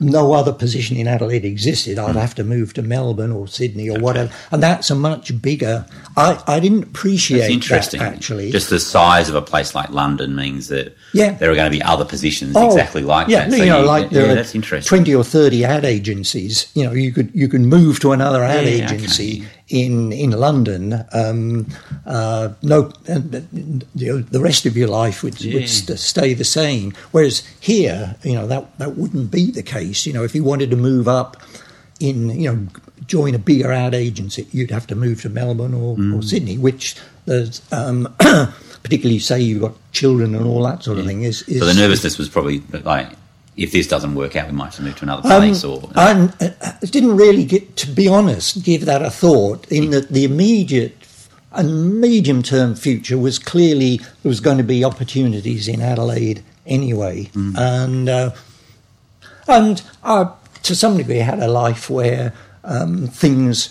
no 0.00 0.32
other 0.32 0.52
position 0.52 0.96
in 0.96 1.06
Adelaide 1.08 1.44
existed. 1.44 1.98
Hmm. 1.98 2.04
I'd 2.06 2.16
have 2.16 2.34
to 2.36 2.44
move 2.44 2.74
to 2.74 2.82
Melbourne 2.82 3.32
or 3.32 3.46
Sydney 3.48 3.88
or 3.88 3.98
whatever, 4.00 4.32
and 4.50 4.62
that's 4.62 4.90
a 4.90 4.94
much 4.94 5.40
bigger. 5.40 5.86
I, 6.16 6.42
I 6.46 6.60
didn't 6.60 6.82
appreciate 6.84 7.40
It's 7.44 7.50
interesting. 7.54 8.00
that 8.00 8.14
actually. 8.14 8.50
just 8.50 8.70
the 8.70 8.80
size 8.80 9.28
of 9.28 9.34
a 9.34 9.42
place 9.42 9.74
like 9.74 9.90
London 9.90 10.34
means 10.36 10.68
that 10.68 10.94
Yeah. 11.12 11.32
there 11.32 11.50
are 11.50 11.54
going 11.54 11.70
to 11.70 11.76
be 11.76 11.82
other 11.82 12.04
positions 12.04 12.54
Oh, 12.56 12.68
exactly 12.68 13.02
like 13.02 13.28
yeah, 13.28 13.48
that. 13.48 13.58
you 13.58 13.66
know, 13.66 13.82
like 13.84 14.10
there 14.10 14.26
yeah, 14.26 14.32
are 14.32 14.34
that's 14.34 14.54
interesting. 14.54 14.88
twenty 14.88 15.14
or 15.14 15.24
thirty 15.24 15.64
ad 15.64 15.84
agencies. 15.84 16.70
You 16.74 16.84
know, 16.84 16.92
you 16.92 17.12
could 17.12 17.30
you 17.34 17.48
can 17.48 17.66
move 17.66 18.00
to 18.00 18.12
another 18.12 18.42
ad 18.44 18.66
Yeah, 18.66 18.84
okay. 18.92 19.42
In 19.72 20.12
in 20.12 20.30
London. 20.32 21.04
Um, 21.12 21.66
uh, 22.06 22.50
no, 22.62 22.82
the, 23.06 24.24
the 24.30 24.40
rest 24.40 24.66
of 24.66 24.76
your 24.76 24.88
life 24.88 25.22
would, 25.22 25.40
Yeah. 25.40 25.54
would 25.54 25.68
st- 25.68 25.98
stay 25.98 26.34
the 26.34 26.44
same. 26.44 26.92
Whereas 27.10 27.42
here, 27.60 28.14
you 28.22 28.34
know, 28.34 28.46
that 28.46 28.78
that 28.78 28.96
wouldn't 28.96 29.30
be 29.30 29.50
the 29.50 29.62
case. 29.62 30.06
You 30.06 30.12
know, 30.12 30.22
if 30.24 30.34
you 30.34 30.44
wanted 30.44 30.70
to 30.70 30.76
move 30.76 31.08
up 31.08 31.36
in, 32.00 32.30
you 32.38 32.52
know, 32.52 32.66
join 33.06 33.34
a 33.34 33.38
bigger 33.38 33.72
ad 33.72 33.94
agency, 33.94 34.46
you'd 34.52 34.70
have 34.70 34.86
to 34.88 34.94
move 34.94 35.22
to 35.22 35.28
Melbourne 35.28 35.74
or, 35.74 35.96
Mm. 35.96 36.18
or 36.18 36.22
Sydney, 36.22 36.58
which 36.58 36.96
there's. 37.26 37.62
Um, 37.72 38.14
Particularly, 38.82 39.20
say 39.20 39.40
you've 39.40 39.60
got 39.62 39.74
children 39.92 40.34
and 40.34 40.44
all 40.44 40.64
that 40.64 40.82
sort 40.82 40.98
of 40.98 41.06
thing. 41.06 41.22
Is, 41.22 41.42
is 41.42 41.60
so 41.60 41.66
the 41.66 41.72
nervousness 41.74 42.18
was 42.18 42.28
probably 42.28 42.64
like, 42.82 43.08
if 43.56 43.72
this 43.72 43.86
doesn't 43.86 44.14
work 44.14 44.34
out, 44.36 44.46
we 44.48 44.52
might 44.54 44.66
have 44.66 44.76
to 44.76 44.82
move 44.82 44.96
to 44.96 45.04
another 45.04 45.28
Um, 45.32 45.42
place. 45.42 45.64
or 45.64 45.90
I 45.94 46.28
uh, 46.40 46.72
didn't 46.82 47.16
really 47.16 47.44
get, 47.44 47.76
to 47.78 47.90
be 47.90 48.08
honest, 48.08 48.62
give 48.62 48.84
that 48.86 49.02
a 49.02 49.10
thought. 49.10 49.70
In 49.70 49.90
that 49.90 50.08
the 50.08 50.24
immediate 50.24 50.96
and 51.52 52.00
medium 52.00 52.42
term 52.42 52.74
future 52.74 53.18
was 53.18 53.38
clearly 53.38 53.98
there 53.98 54.30
was 54.30 54.40
going 54.40 54.56
to 54.58 54.64
be 54.64 54.84
opportunities 54.84 55.68
in 55.68 55.82
Adelaide 55.82 56.42
anyway, 56.66 57.30
and 57.34 58.08
uh, 58.08 58.30
and 59.48 59.82
I, 60.02 60.30
to 60.62 60.74
some 60.74 60.96
degree, 60.96 61.18
had 61.18 61.40
a 61.40 61.48
life 61.48 61.90
where 61.90 62.32
um, 62.64 63.06
things 63.08 63.68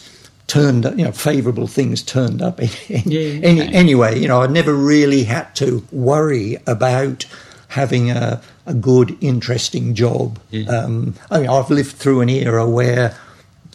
turned, 0.47 0.83
you 0.97 1.05
know, 1.05 1.11
favourable 1.13 1.65
things 1.65 2.03
turned 2.03 2.41
up 2.41 2.59
any, 2.89 3.41
any, 3.43 3.61
okay. 3.61 3.73
anyway. 3.73 4.19
You 4.19 4.27
know, 4.27 4.41
I 4.41 4.47
never 4.47 4.73
really 4.73 5.23
had 5.23 5.55
to 5.55 5.83
worry 5.91 6.57
about 6.67 7.25
having 7.69 8.11
a, 8.11 8.41
a 8.65 8.73
good, 8.73 9.17
interesting 9.21 9.95
job. 9.95 10.39
Um, 10.67 11.15
I 11.29 11.39
mean, 11.39 11.49
I've 11.49 11.69
lived 11.69 11.95
through 11.95 12.21
an 12.21 12.29
era 12.29 12.69
where 12.69 13.15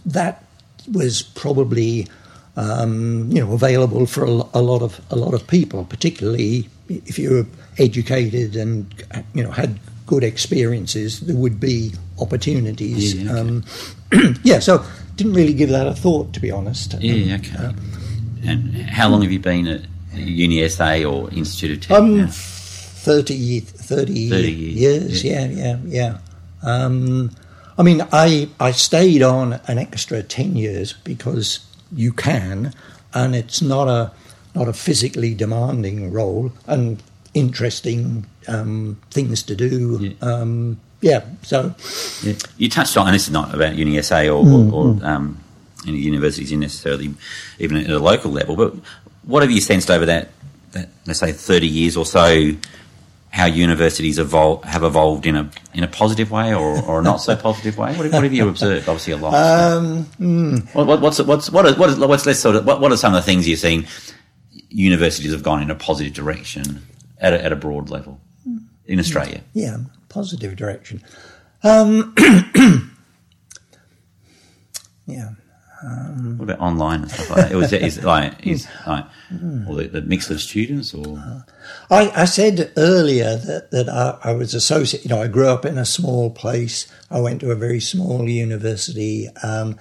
that 0.05 0.45
was 0.93 1.23
probably 1.23 2.07
um, 2.57 3.31
you 3.31 3.45
know 3.45 3.53
available 3.53 4.07
for 4.07 4.25
a, 4.25 4.29
a 4.29 4.63
lot 4.63 4.83
of 4.83 5.01
a 5.11 5.17
lot 5.17 5.35
of 5.35 5.47
people, 5.47 5.85
particularly 5.85 6.69
if 6.89 7.19
you 7.19 7.31
were 7.31 7.47
educated 7.79 8.57
and 8.57 8.87
you 9.35 9.43
know 9.43 9.51
had 9.51 9.79
good 10.07 10.23
experiences, 10.23 11.21
there 11.21 11.37
would 11.37 11.59
be 11.59 11.93
opportunities. 12.21 13.15
Yeah, 13.15 13.33
okay. 13.33 13.41
um, 13.41 13.65
yeah, 14.45 14.61
so 14.61 14.85
didn't 15.17 15.35
really 15.35 15.55
give 15.55 15.71
that 15.71 15.87
a 15.87 15.95
thought, 15.95 16.33
to 16.35 16.41
be 16.41 16.51
honest. 16.51 16.95
Yeah, 17.01 17.35
Um, 17.35 17.41
okay. 17.41 17.75
And 18.49 18.77
how 18.77 19.09
long 19.09 19.23
have 19.23 19.33
you 19.33 19.41
been 19.41 19.67
at 19.67 19.81
Uni 20.15 20.67
SA 20.69 21.03
or 21.03 21.31
Institute 21.33 21.73
of 21.73 21.81
Tech? 21.81 21.97
Um, 23.07 23.15
30, 23.15 23.61
30, 23.61 24.31
30 24.31 24.53
years, 24.53 25.25
years, 25.25 25.25
yeah, 25.25 25.47
yeah, 25.47 25.77
yeah. 25.85 26.19
Um, 26.63 27.31
I 27.79 27.83
mean, 27.83 28.07
I, 28.13 28.49
I 28.59 28.73
stayed 28.73 29.23
on 29.23 29.61
an 29.67 29.79
extra 29.79 30.23
10 30.23 30.57
years 30.57 30.93
because 30.93 31.61
you 31.93 32.13
can, 32.13 32.73
and 33.15 33.37
it's 33.37 33.61
not 33.63 33.89
a, 33.89 34.13
not 34.55 34.69
a 34.69 34.73
physically 34.73 35.35
demanding 35.35 36.13
role, 36.13 36.53
and 36.67 37.03
interesting 37.35 38.27
um, 38.49 38.99
things 39.11 39.43
to 39.45 39.55
do. 39.55 39.99
Yeah. 40.01 40.29
Um, 40.29 40.81
yeah, 41.03 41.25
so 41.43 41.75
Yeah. 42.23 42.33
You 42.57 42.69
touched 42.71 42.97
on, 42.97 43.07
and 43.07 43.15
this 43.15 43.25
is 43.25 43.31
not 43.31 43.55
about 43.55 43.75
UniSA 43.75 44.35
or, 44.35 44.45
Mm, 44.45 44.73
or, 44.73 44.97
or 45.03 45.07
um, 45.07 45.39
any 45.87 45.99
universities 45.99 46.51
necessarily, 46.53 47.15
even 47.59 47.77
at 47.77 47.91
a 47.91 47.99
local 47.99 48.31
level, 48.33 48.57
but 48.57 48.75
what 49.25 49.43
have 49.43 49.51
you 49.51 49.61
sensed 49.61 49.91
over 49.91 50.07
that, 50.07 50.31
that 50.73 50.89
let's 51.07 51.21
say, 51.21 51.33
30 51.33 51.67
years 51.67 51.97
or 51.97 52.07
so, 52.07 52.53
how 53.37 53.45
universities 53.45 54.19
evol- 54.19 54.65
have 54.65 54.83
evolved 54.83 55.27
in 55.27 55.37
a 55.37 55.51
in 55.75 55.85
a 55.85 55.87
positive 55.89 56.31
way 56.31 56.55
or, 56.55 56.83
or 56.85 57.01
a 57.01 57.03
not 57.03 57.19
so 57.19 57.37
positive 57.37 57.77
way? 57.77 57.95
What, 57.95 58.05
have- 58.05 58.15
what 58.15 58.23
have 58.23 58.33
you 58.33 58.49
observed? 58.49 58.89
Obviously, 58.89 59.13
a 59.13 59.19
lot. 59.19 59.35
um, 59.35 60.05
hmm. 60.17 60.57
what, 60.73 60.87
what, 60.87 61.01
what's 61.03 61.21
what's 61.21 61.51
what 61.51 61.67
are, 61.67 61.75
what 61.75 61.91
is, 61.91 61.99
what's 61.99 62.41
sort 62.41 62.57
of 62.57 62.65
what, 62.65 62.81
what 62.81 62.93
are 62.93 62.97
some 62.97 63.13
of 63.15 63.23
the 63.23 63.27
things 63.27 63.47
you're 63.47 63.59
seeing 63.59 63.87
universities 64.71 65.33
have 65.33 65.43
gone 65.43 65.63
in 65.63 65.71
a 65.71 65.75
positive 65.75 66.15
direction 66.15 66.81
at 67.19 67.35
a, 67.35 67.45
at 67.45 67.53
a 67.53 67.57
broad 67.57 67.91
level 67.91 68.19
in 68.87 68.99
Australia? 68.99 69.43
yeah, 69.53 69.77
positive 70.09 70.57
direction. 70.57 71.03
Um, 71.63 72.15
yeah. 75.07 75.31
What 75.83 76.45
about 76.45 76.61
online 76.61 77.03
and 77.03 77.11
stuff 77.11 77.31
like 77.31 77.39
that? 77.41 77.53
It 77.53 77.57
was 77.57 77.73
is 77.73 78.03
like 78.05 78.47
is 78.47 78.67
like 78.87 79.05
or 79.69 79.77
the, 79.77 79.89
the 79.93 80.03
mix 80.03 80.31
of 80.31 80.41
students 80.41 80.95
or 80.95 81.45
I, 81.91 82.11
I 82.15 82.25
said 82.25 82.73
earlier 82.77 83.37
that, 83.37 83.71
that 83.71 83.89
I, 83.89 84.19
I 84.31 84.33
was 84.33 84.55
associated, 84.55 85.09
you 85.09 85.15
know, 85.15 85.23
I 85.23 85.29
grew 85.29 85.49
up 85.49 85.65
in 85.65 85.79
a 85.79 85.85
small 85.85 86.31
place. 86.31 86.91
I 87.11 87.21
went 87.21 87.41
to 87.41 87.51
a 87.51 87.55
very 87.55 87.81
small 87.81 88.29
university. 88.29 89.29
Um, 89.43 89.79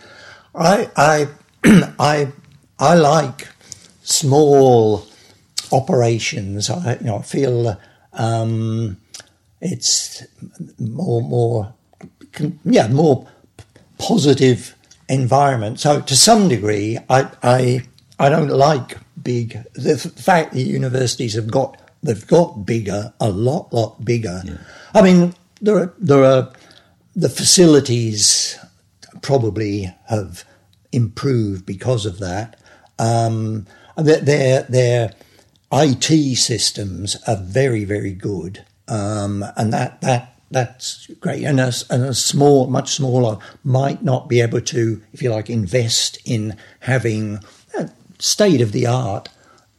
I, 0.54 0.90
I, 0.96 1.28
I, 2.00 2.32
I 2.80 2.96
like 2.96 3.48
small 4.04 5.08
operations. 5.72 6.70
I, 6.70 6.98
you 6.98 7.06
know, 7.06 7.18
I 7.18 7.22
feel 7.24 7.80
um, 8.14 8.98
it's 9.62 10.24
more, 10.80 11.22
more, 11.22 11.74
yeah, 12.64 12.88
more 12.88 13.28
positive 13.98 14.75
environment. 15.10 15.80
So 15.80 16.02
to 16.02 16.16
some 16.16 16.48
degree, 16.48 16.98
I, 17.10 17.30
I, 17.44 17.82
I 18.20 18.30
don't 18.30 18.50
like 18.50 18.98
big. 19.22 19.64
The 19.74 19.98
fact 19.98 20.54
that 20.54 20.62
universities 20.62 21.34
have 21.36 21.52
got 21.52 21.82
they've 22.06 22.28
got 22.28 22.66
bigger, 22.66 23.14
a 23.20 23.30
lot, 23.30 23.74
lot 23.74 24.06
bigger. 24.06 24.42
I 24.94 25.02
mean, 25.02 25.34
there 25.62 25.78
are 25.78 25.94
there 25.98 26.24
are 26.24 26.54
the 27.16 27.30
facilities 27.30 28.58
probably 29.22 29.94
have 30.08 30.46
improved 30.92 31.66
because 31.66 32.06
of 32.06 32.20
that. 32.20 32.60
Um, 33.00 33.66
their 33.98 34.22
their 34.22 34.62
their 34.64 35.14
IT 35.72 36.38
systems 36.38 37.18
are 37.28 37.38
very 37.38 37.84
very 37.84 38.14
good, 38.14 38.64
um, 38.88 39.44
and 39.58 39.74
that 39.74 40.02
that 40.02 40.35
that's 40.52 41.08
great. 41.20 41.44
And 41.44 41.60
a, 41.60 41.72
and 41.90 42.04
a 42.04 42.14
small, 42.14 42.68
much 42.68 42.92
smaller, 42.92 43.38
might 43.64 44.04
not 44.04 44.30
be 44.30 44.42
able 44.42 44.62
to, 44.62 45.02
if 45.14 45.22
you 45.22 45.30
like, 45.30 45.50
invest 45.50 46.20
in 46.26 46.58
having 46.82 47.40
state 48.20 48.62
of 48.62 48.72
the 48.72 48.88
art 48.88 49.30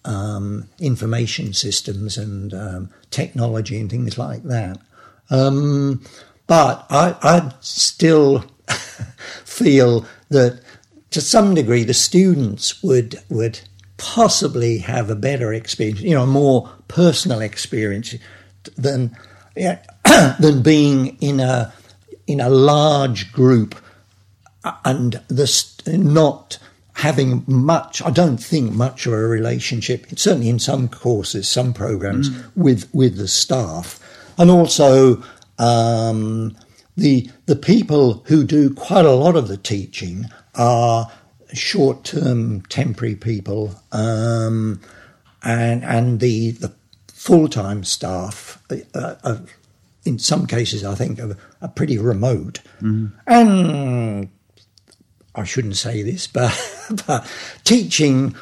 um, 0.04 0.68
information 0.78 1.52
systems 1.52 2.16
and 2.16 2.54
um, 2.54 2.90
technology 3.10 3.80
and 3.80 3.90
things 3.90 4.18
like 4.18 4.42
that. 4.44 4.78
Um, 5.30 6.02
but 6.46 6.86
I, 6.90 7.16
I 7.22 7.52
still 7.60 8.44
feel 9.44 10.06
that 10.28 10.60
to 11.10 11.20
some 11.20 11.54
degree 11.54 11.82
the 11.82 11.94
students 11.94 12.82
would 12.82 13.20
would 13.28 13.60
possibly 13.96 14.78
have 14.78 15.10
a 15.10 15.16
better 15.16 15.52
experience, 15.52 16.00
you 16.00 16.14
know, 16.14 16.22
a 16.22 16.26
more 16.26 16.70
personal 16.86 17.40
experience 17.40 18.14
than 18.76 19.16
yeah, 19.56 19.82
than 20.40 20.62
being 20.62 21.16
in 21.20 21.40
a 21.40 21.72
in 22.26 22.40
a 22.40 22.48
large 22.48 23.32
group 23.32 23.74
and 24.84 25.20
this 25.28 25.76
not 25.86 26.58
having 26.94 27.44
much. 27.46 28.02
I 28.02 28.10
don't 28.10 28.38
think 28.38 28.72
much 28.72 29.06
of 29.06 29.12
a 29.12 29.18
relationship. 29.18 30.06
Certainly 30.16 30.48
in 30.48 30.58
some 30.58 30.88
courses, 30.88 31.48
some 31.48 31.72
programs 31.72 32.30
with 32.54 32.92
with 32.94 33.16
the 33.16 33.28
staff, 33.28 34.00
and 34.38 34.50
also. 34.50 35.22
Um, 35.58 36.54
the 36.96 37.30
the 37.44 37.56
people 37.56 38.24
who 38.26 38.44
do 38.44 38.72
quite 38.72 39.04
a 39.04 39.12
lot 39.12 39.36
of 39.36 39.48
the 39.48 39.56
teaching 39.56 40.26
are 40.54 41.10
short 41.52 42.04
term 42.04 42.62
temporary 42.62 43.14
people, 43.16 43.74
um, 43.92 44.80
and 45.42 45.84
and 45.84 46.20
the 46.20 46.52
the 46.52 46.72
full 47.08 47.48
time 47.48 47.84
staff 47.84 48.62
uh, 48.94 49.14
are, 49.24 49.40
in 50.06 50.18
some 50.18 50.46
cases 50.46 50.84
I 50.84 50.94
think 50.94 51.20
are, 51.20 51.36
are 51.62 51.68
pretty 51.68 51.98
remote, 51.98 52.60
and 53.26 54.28
I 55.34 55.44
shouldn't 55.44 55.76
say 55.76 56.02
this, 56.02 56.26
but 56.38 56.56
but 57.06 57.30
teaching 57.64 58.34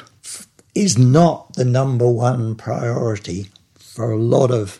is 0.73 0.97
not 0.97 1.53
the 1.53 1.65
number 1.65 2.09
one 2.09 2.55
priority 2.55 3.49
for 3.75 4.11
a 4.11 4.17
lot 4.17 4.51
of 4.51 4.79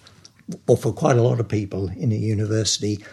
or 0.67 0.77
for 0.77 0.93
quite 0.93 1.17
a 1.17 1.23
lot 1.23 1.39
of 1.39 1.47
people 1.47 1.89
in 1.89 2.11
a 2.11 2.15
university 2.15 3.03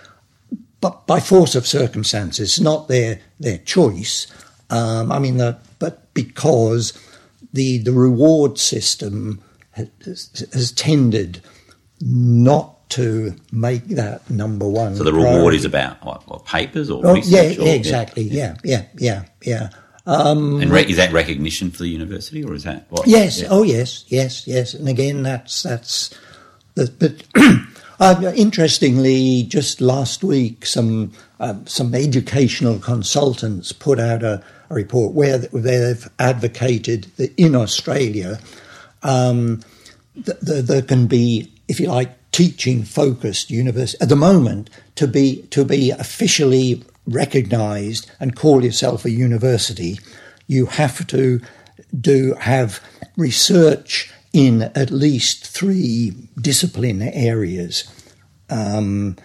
but 0.82 1.06
by 1.06 1.20
force 1.20 1.54
of 1.54 1.66
circumstances, 1.66 2.60
not 2.60 2.88
their 2.88 3.20
their 3.40 3.58
choice. 3.58 4.26
Um, 4.68 5.10
I 5.10 5.18
mean, 5.18 5.38
the, 5.38 5.56
but 5.78 6.12
because 6.12 6.92
the 7.52 7.78
the 7.78 7.92
reward 7.92 8.58
system 8.58 9.40
has, 9.70 10.48
has 10.52 10.72
tended 10.72 11.40
not 12.00 12.81
to 12.96 13.34
make 13.52 13.86
that 13.88 14.28
number 14.30 14.68
one. 14.68 14.96
so 14.96 15.04
the 15.04 15.12
reward 15.12 15.54
is 15.54 15.64
about 15.64 16.02
what, 16.04 16.26
what 16.28 16.44
papers 16.46 16.90
or 16.90 17.04
Oh, 17.06 17.14
research? 17.14 17.56
yeah, 17.58 17.64
or, 17.64 17.74
exactly. 17.76 18.22
Yeah, 18.24 18.56
yeah, 18.64 18.84
yeah, 18.98 19.24
yeah. 19.42 19.68
And 20.06 20.70
re- 20.70 20.82
is 20.84 20.96
that 20.96 21.12
recognition 21.12 21.70
for 21.70 21.78
the 21.84 21.88
university 21.88 22.42
or 22.42 22.54
is 22.54 22.64
that 22.64 22.86
what? 22.90 23.06
Yes. 23.06 23.40
Yeah. 23.40 23.48
Oh, 23.50 23.62
yes, 23.62 24.04
yes, 24.08 24.46
yes. 24.46 24.74
And 24.74 24.88
again, 24.88 25.22
that's 25.22 25.62
that's. 25.62 26.10
The, 26.74 26.90
but 26.98 28.00
uh, 28.00 28.32
interestingly, 28.34 29.44
just 29.44 29.80
last 29.80 30.24
week, 30.24 30.66
some 30.66 31.12
uh, 31.38 31.54
some 31.66 31.94
educational 31.94 32.78
consultants 32.80 33.70
put 33.72 34.00
out 34.00 34.22
a, 34.24 34.42
a 34.70 34.74
report 34.74 35.12
where 35.14 35.38
they've 35.38 36.08
advocated 36.18 37.04
that 37.18 37.32
in 37.36 37.54
Australia, 37.54 38.40
um, 39.04 39.60
th- 40.24 40.38
th- 40.44 40.64
there 40.64 40.82
can 40.82 41.06
be, 41.06 41.52
if 41.68 41.78
you 41.78 41.88
like, 41.88 42.10
teaching 42.32 42.82
focused 42.82 43.50
university 43.50 44.02
at 44.02 44.08
the 44.08 44.16
moment 44.16 44.70
to 44.96 45.06
be 45.06 45.42
to 45.50 45.64
be 45.64 45.90
officially 45.90 46.82
recognised 47.06 48.10
and 48.20 48.36
call 48.36 48.64
yourself 48.64 49.04
a 49.04 49.10
university, 49.10 49.98
you 50.46 50.66
have 50.66 51.06
to 51.06 51.40
do 52.00 52.34
have 52.34 52.80
research 53.16 54.12
in 54.32 54.62
at 54.74 54.90
least 54.90 55.46
three 55.46 56.12
discipline 56.40 57.02
areas. 57.02 57.84
Um, 58.48 59.16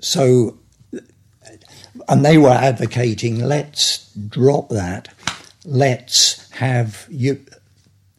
so, 0.00 0.58
and 2.08 2.24
they 2.24 2.38
were 2.38 2.50
advocating 2.50 3.40
let's 3.40 4.12
drop 4.14 4.68
that, 4.68 5.08
let's 5.64 6.48
have 6.52 7.06
you, 7.10 7.44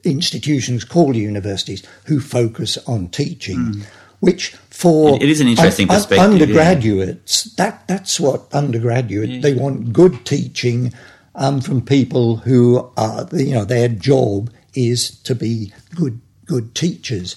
institutions 0.03 0.83
called 0.83 1.15
universities 1.15 1.85
who 2.05 2.19
focus 2.19 2.77
on 2.87 3.07
teaching, 3.09 3.83
which 4.19 4.55
for 4.69 5.15
It- 5.21 5.29
is 5.29 5.41
an 5.41 5.47
interesting 5.47 5.89
un- 5.89 5.95
perspective, 5.95 6.17
yeah. 6.17 6.33
undergraduates 6.33 7.43
that 7.55 7.87
that's 7.87 8.19
what 8.19 8.45
undergraduate 8.53 9.41
they 9.41 9.53
want 9.53 9.93
good 9.93 10.25
teaching 10.25 10.93
um, 11.35 11.61
from 11.61 11.81
people 11.81 12.37
who 12.37 12.89
are 12.97 13.27
you 13.33 13.53
know 13.53 13.65
their 13.65 13.87
job 13.87 14.49
is 14.75 15.09
to 15.23 15.35
be 15.35 15.71
good 15.95 16.19
good 16.45 16.73
teachers, 16.75 17.35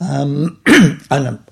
um, 0.00 0.58
and 1.10 1.26
um, 1.26 1.44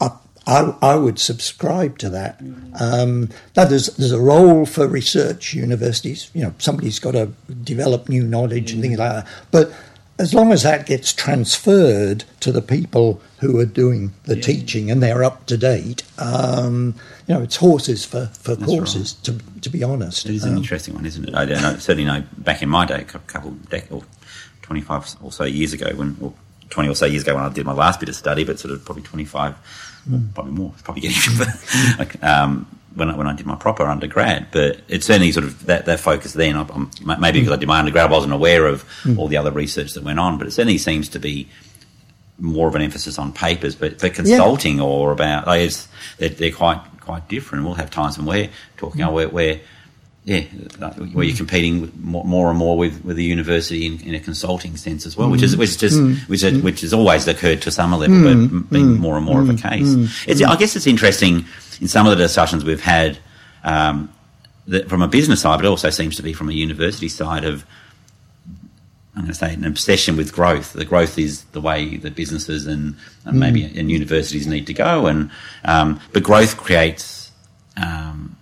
I, 0.00 0.10
I, 0.46 0.74
I 0.82 0.94
would 0.96 1.18
subscribe 1.18 1.98
to 1.98 2.08
that. 2.10 2.40
Um, 2.80 3.28
now 3.56 3.64
there's 3.64 3.86
there's 3.96 4.12
a 4.12 4.20
role 4.20 4.64
for 4.66 4.86
research 4.86 5.52
universities. 5.54 6.30
You 6.34 6.42
know, 6.44 6.54
somebody's 6.58 6.98
got 6.98 7.12
to 7.12 7.26
develop 7.64 8.08
new 8.08 8.22
knowledge 8.24 8.72
and 8.72 8.80
things 8.82 8.98
like 8.98 9.12
that. 9.12 9.26
But 9.50 9.72
as 10.18 10.32
long 10.32 10.52
as 10.52 10.62
that 10.62 10.86
gets 10.86 11.12
transferred 11.12 12.24
to 12.40 12.52
the 12.52 12.62
people 12.62 13.20
who 13.38 13.58
are 13.58 13.66
doing 13.66 14.12
the 14.24 14.36
yeah. 14.36 14.42
teaching 14.42 14.90
and 14.90 15.02
they're 15.02 15.24
up 15.24 15.46
to 15.46 15.56
date, 15.56 16.04
um, 16.18 16.94
you 17.26 17.34
know, 17.34 17.42
it's 17.42 17.56
horses 17.56 18.04
for, 18.04 18.26
for 18.26 18.54
courses, 18.56 19.16
right. 19.16 19.38
to, 19.40 19.60
to 19.60 19.70
be 19.70 19.82
honest. 19.82 20.26
It 20.26 20.36
is 20.36 20.44
um, 20.44 20.52
an 20.52 20.58
interesting 20.58 20.94
one, 20.94 21.04
isn't 21.04 21.28
it? 21.28 21.34
I 21.34 21.44
don't 21.44 21.62
know, 21.62 21.76
certainly 21.78 22.04
know 22.04 22.22
back 22.38 22.62
in 22.62 22.68
my 22.68 22.86
day, 22.86 23.00
a 23.00 23.04
couple 23.04 23.50
of 23.50 23.68
decades, 23.68 23.92
or 23.92 24.04
25 24.62 25.16
or 25.22 25.32
so 25.32 25.44
years 25.44 25.72
ago, 25.72 25.90
when, 25.96 26.16
or 26.20 26.32
20 26.70 26.88
or 26.88 26.94
so 26.94 27.06
years 27.06 27.22
ago 27.22 27.34
when 27.34 27.44
I 27.44 27.48
did 27.48 27.66
my 27.66 27.72
last 27.72 27.98
bit 27.98 28.08
of 28.08 28.14
study, 28.14 28.44
but 28.44 28.60
sort 28.60 28.72
of 28.72 28.84
probably 28.84 29.02
25, 29.02 29.54
mm. 30.08 30.34
probably 30.34 30.52
more, 30.52 30.72
probably 30.84 31.02
getting, 31.02 32.22
um, 32.22 32.66
when 32.94 33.10
I, 33.10 33.16
when 33.16 33.26
I 33.26 33.34
did 33.34 33.46
my 33.46 33.56
proper 33.56 33.84
undergrad, 33.84 34.48
but 34.50 34.80
it's 34.88 35.06
certainly 35.06 35.32
sort 35.32 35.46
of 35.46 35.66
that, 35.66 35.86
that 35.86 36.00
focus 36.00 36.32
then. 36.32 36.56
I'm, 36.56 36.90
maybe 37.20 37.40
because 37.40 37.52
I 37.52 37.56
did 37.56 37.66
my 37.66 37.78
undergrad, 37.78 38.08
I 38.08 38.12
wasn't 38.12 38.32
aware 38.32 38.66
of 38.66 38.84
mm. 39.02 39.18
all 39.18 39.28
the 39.28 39.36
other 39.36 39.50
research 39.50 39.94
that 39.94 40.04
went 40.04 40.18
on, 40.18 40.38
but 40.38 40.46
it 40.46 40.52
certainly 40.52 40.78
seems 40.78 41.08
to 41.10 41.18
be 41.18 41.48
more 42.38 42.68
of 42.68 42.74
an 42.74 42.82
emphasis 42.82 43.18
on 43.18 43.32
papers. 43.32 43.74
But, 43.74 43.98
but 43.98 44.14
consulting 44.14 44.78
yeah. 44.78 44.84
or 44.84 45.12
about 45.12 45.46
like 45.46 45.70
they're, 46.18 46.28
they're, 46.28 46.52
quite 46.52 46.80
quite 47.00 47.28
different. 47.28 47.64
We'll 47.64 47.74
have 47.74 47.90
times 47.90 48.16
when 48.16 48.26
we're 48.26 48.50
talking, 48.76 49.00
mm. 49.00 49.12
where, 49.12 49.28
where 49.28 49.60
yeah, 50.24 50.40
where 51.12 51.26
you're 51.26 51.36
competing 51.36 51.92
more, 52.00 52.24
more, 52.24 52.48
and 52.48 52.58
more 52.58 52.78
with, 52.78 53.04
with 53.04 53.16
the 53.16 53.24
university 53.24 53.84
in, 53.84 54.00
in, 54.00 54.14
a 54.14 54.20
consulting 54.20 54.74
sense 54.78 55.04
as 55.04 55.18
well, 55.18 55.28
which 55.28 55.42
is 55.42 55.54
which 55.54 55.82
is 55.82 55.98
mm. 55.98 56.16
which 56.28 56.42
is, 56.42 56.62
which 56.62 56.80
has 56.80 56.94
always 56.94 57.28
occurred 57.28 57.60
to 57.60 57.70
some 57.70 57.92
level, 57.92 58.16
mm. 58.16 58.50
but 58.50 58.70
being 58.70 58.96
mm. 58.96 58.98
more 58.98 59.16
and 59.16 59.26
more 59.26 59.42
of 59.42 59.50
a 59.50 59.54
case. 59.54 60.26
It's, 60.26 60.42
I 60.42 60.56
guess 60.56 60.76
it's 60.76 60.86
interesting 60.86 61.44
in 61.78 61.88
some 61.88 62.06
of 62.06 62.16
the 62.16 62.24
discussions 62.24 62.64
we've 62.64 62.80
had 62.80 63.18
um, 63.64 64.10
that 64.66 64.88
from 64.88 65.02
a 65.02 65.08
business 65.08 65.42
side, 65.42 65.58
but 65.58 65.66
it 65.66 65.68
also 65.68 65.90
seems 65.90 66.16
to 66.16 66.22
be 66.22 66.32
from 66.32 66.48
a 66.48 66.54
university 66.54 67.10
side 67.10 67.44
of 67.44 67.66
I'm 69.14 69.24
going 69.24 69.26
to 69.28 69.34
say 69.34 69.52
an 69.52 69.66
obsession 69.66 70.16
with 70.16 70.32
growth. 70.32 70.72
The 70.72 70.86
growth 70.86 71.18
is 71.18 71.44
the 71.44 71.60
way 71.60 71.98
that 71.98 72.16
businesses 72.16 72.66
and, 72.66 72.96
and 73.26 73.38
maybe 73.38 73.62
mm. 73.62 73.78
and 73.78 73.90
universities 73.90 74.46
need 74.46 74.66
to 74.68 74.72
go, 74.72 75.04
and 75.04 75.30
um, 75.66 76.00
but 76.14 76.22
growth 76.22 76.56
creates 76.56 77.30
um, 77.76 78.38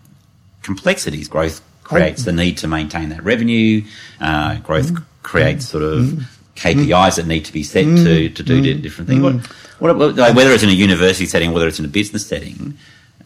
complexities. 0.63 1.27
Growth 1.27 1.61
creates 1.93 2.25
the 2.25 2.33
need 2.33 2.59
to 2.59 2.69
maintain 2.69 3.11
that 3.11 3.23
revenue. 3.23 3.83
Uh, 4.21 4.59
growth 4.59 4.93
mm. 4.93 5.05
creates 5.23 5.69
sort 5.69 5.85
of 5.85 6.01
mm. 6.05 6.23
KPIs 6.57 7.17
that 7.17 7.27
need 7.27 7.45
to 7.45 7.53
be 7.53 7.63
set 7.63 7.85
mm. 7.85 8.05
to 8.05 8.29
to 8.31 8.43
do 8.43 8.75
different 8.81 9.09
things. 9.09 9.23
What, 9.79 9.97
what, 9.97 10.17
whether 10.17 10.53
it's 10.53 10.63
in 10.63 10.69
a 10.69 10.73
university 10.73 11.27
setting, 11.27 11.53
whether 11.53 11.67
it's 11.67 11.81
in 11.81 11.85
a 11.85 11.89
business 11.89 12.25
setting, 12.25 12.79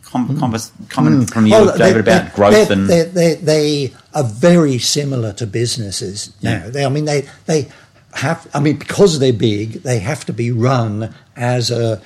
com- 0.03 0.39
com- 0.39 0.57
comment 0.89 1.25
mm. 1.25 1.31
from 1.31 1.47
you, 1.47 1.55
oh, 1.55 1.77
David, 1.77 2.01
about 2.01 2.33
growth 2.35 2.71
and 2.71 2.89
they, 2.89 3.03
they, 3.03 3.35
they, 3.35 3.95
are 4.15 4.25
very 4.25 4.79
similar 4.79 5.33
to 5.35 5.47
businesses 5.47 6.33
now. 6.43 6.53
Yeah. 6.53 6.71
They, 6.71 6.87
I 6.87 6.89
mean, 6.89 7.05
they 7.05 7.29
they 7.45 7.69
have. 8.15 8.49
I 8.55 8.61
mean, 8.61 8.79
because 8.79 9.19
they're 9.19 9.33
big, 9.33 9.83
they 9.83 9.99
have 9.99 10.25
to 10.27 10.33
be 10.33 10.51
run 10.51 11.15
as 11.37 11.71
a, 11.71 12.01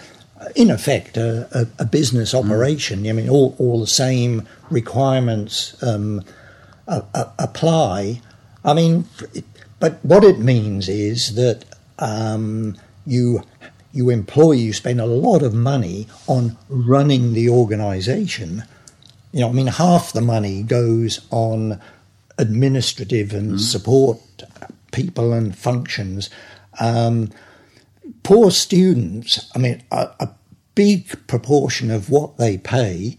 in 0.57 0.71
effect, 0.71 1.17
a, 1.17 1.49
a, 1.53 1.83
a 1.83 1.85
business 1.85 2.33
mm. 2.33 2.45
operation. 2.45 3.05
Mm. 3.05 3.11
I 3.11 3.13
mean, 3.13 3.29
all 3.29 3.55
all 3.59 3.79
the 3.81 3.87
same 3.87 4.49
requirements 4.71 5.81
um, 5.83 6.25
apply. 6.91 8.20
I 8.64 8.74
mean, 8.74 9.07
but 9.78 10.05
what 10.05 10.24
it 10.24 10.38
means 10.38 10.88
is 10.88 11.34
that 11.34 11.64
um, 11.99 12.76
you 13.07 13.43
you 13.93 14.11
employ, 14.11 14.53
you 14.53 14.72
spend 14.72 15.01
a 15.01 15.07
lot 15.07 15.43
of 15.43 15.53
money 15.53 16.07
on 16.26 16.57
running 16.68 17.32
the 17.32 17.49
organization. 17.49 18.62
You 19.32 19.41
know, 19.41 19.49
I 19.49 19.53
mean, 19.53 19.66
half 19.66 20.12
the 20.12 20.20
money 20.20 20.62
goes 20.62 21.26
on 21.30 21.80
administrative 22.38 23.32
and 23.32 23.53
mm. 23.53 23.61
support 23.61 24.20
people 24.93 25.32
and 25.32 25.57
functions. 25.57 26.30
Um, 26.78 27.30
poor 28.22 28.51
students, 28.51 29.51
I 29.55 29.59
mean, 29.59 29.82
a, 29.91 30.11
a, 30.20 30.28
big 30.76 31.26
proportion 31.26 31.91
of 31.91 32.09
what 32.09 32.38
they 32.38 32.57
pay 32.57 33.16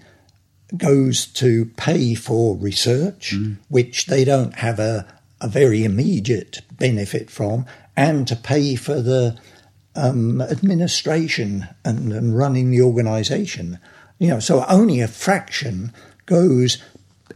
goes 0.78 1.26
to 1.26 1.66
pay 1.78 2.16
for 2.16 2.56
research, 2.56 3.34
mm. 3.36 3.58
which 3.70 4.06
they 4.06 4.24
don't 4.24 4.56
have 4.56 4.80
a, 4.80 5.06
a 5.40 5.48
very 5.48 5.84
immediate 5.84 6.62
benefit 6.78 7.30
from, 7.30 7.66
and 7.96 8.28
to 8.28 8.36
pay 8.36 8.76
for 8.76 9.02
the 9.02 9.38
um, 9.96 10.42
administration 10.42 11.68
and, 11.84 12.14
and, 12.14 12.38
running 12.38 12.72
the 12.72 12.82
organisation. 12.82 13.78
You 14.20 14.30
know, 14.30 14.40
so 14.40 14.66
only 14.70 15.02
a 15.02 15.08
fraction 15.08 15.92
goes 16.26 16.82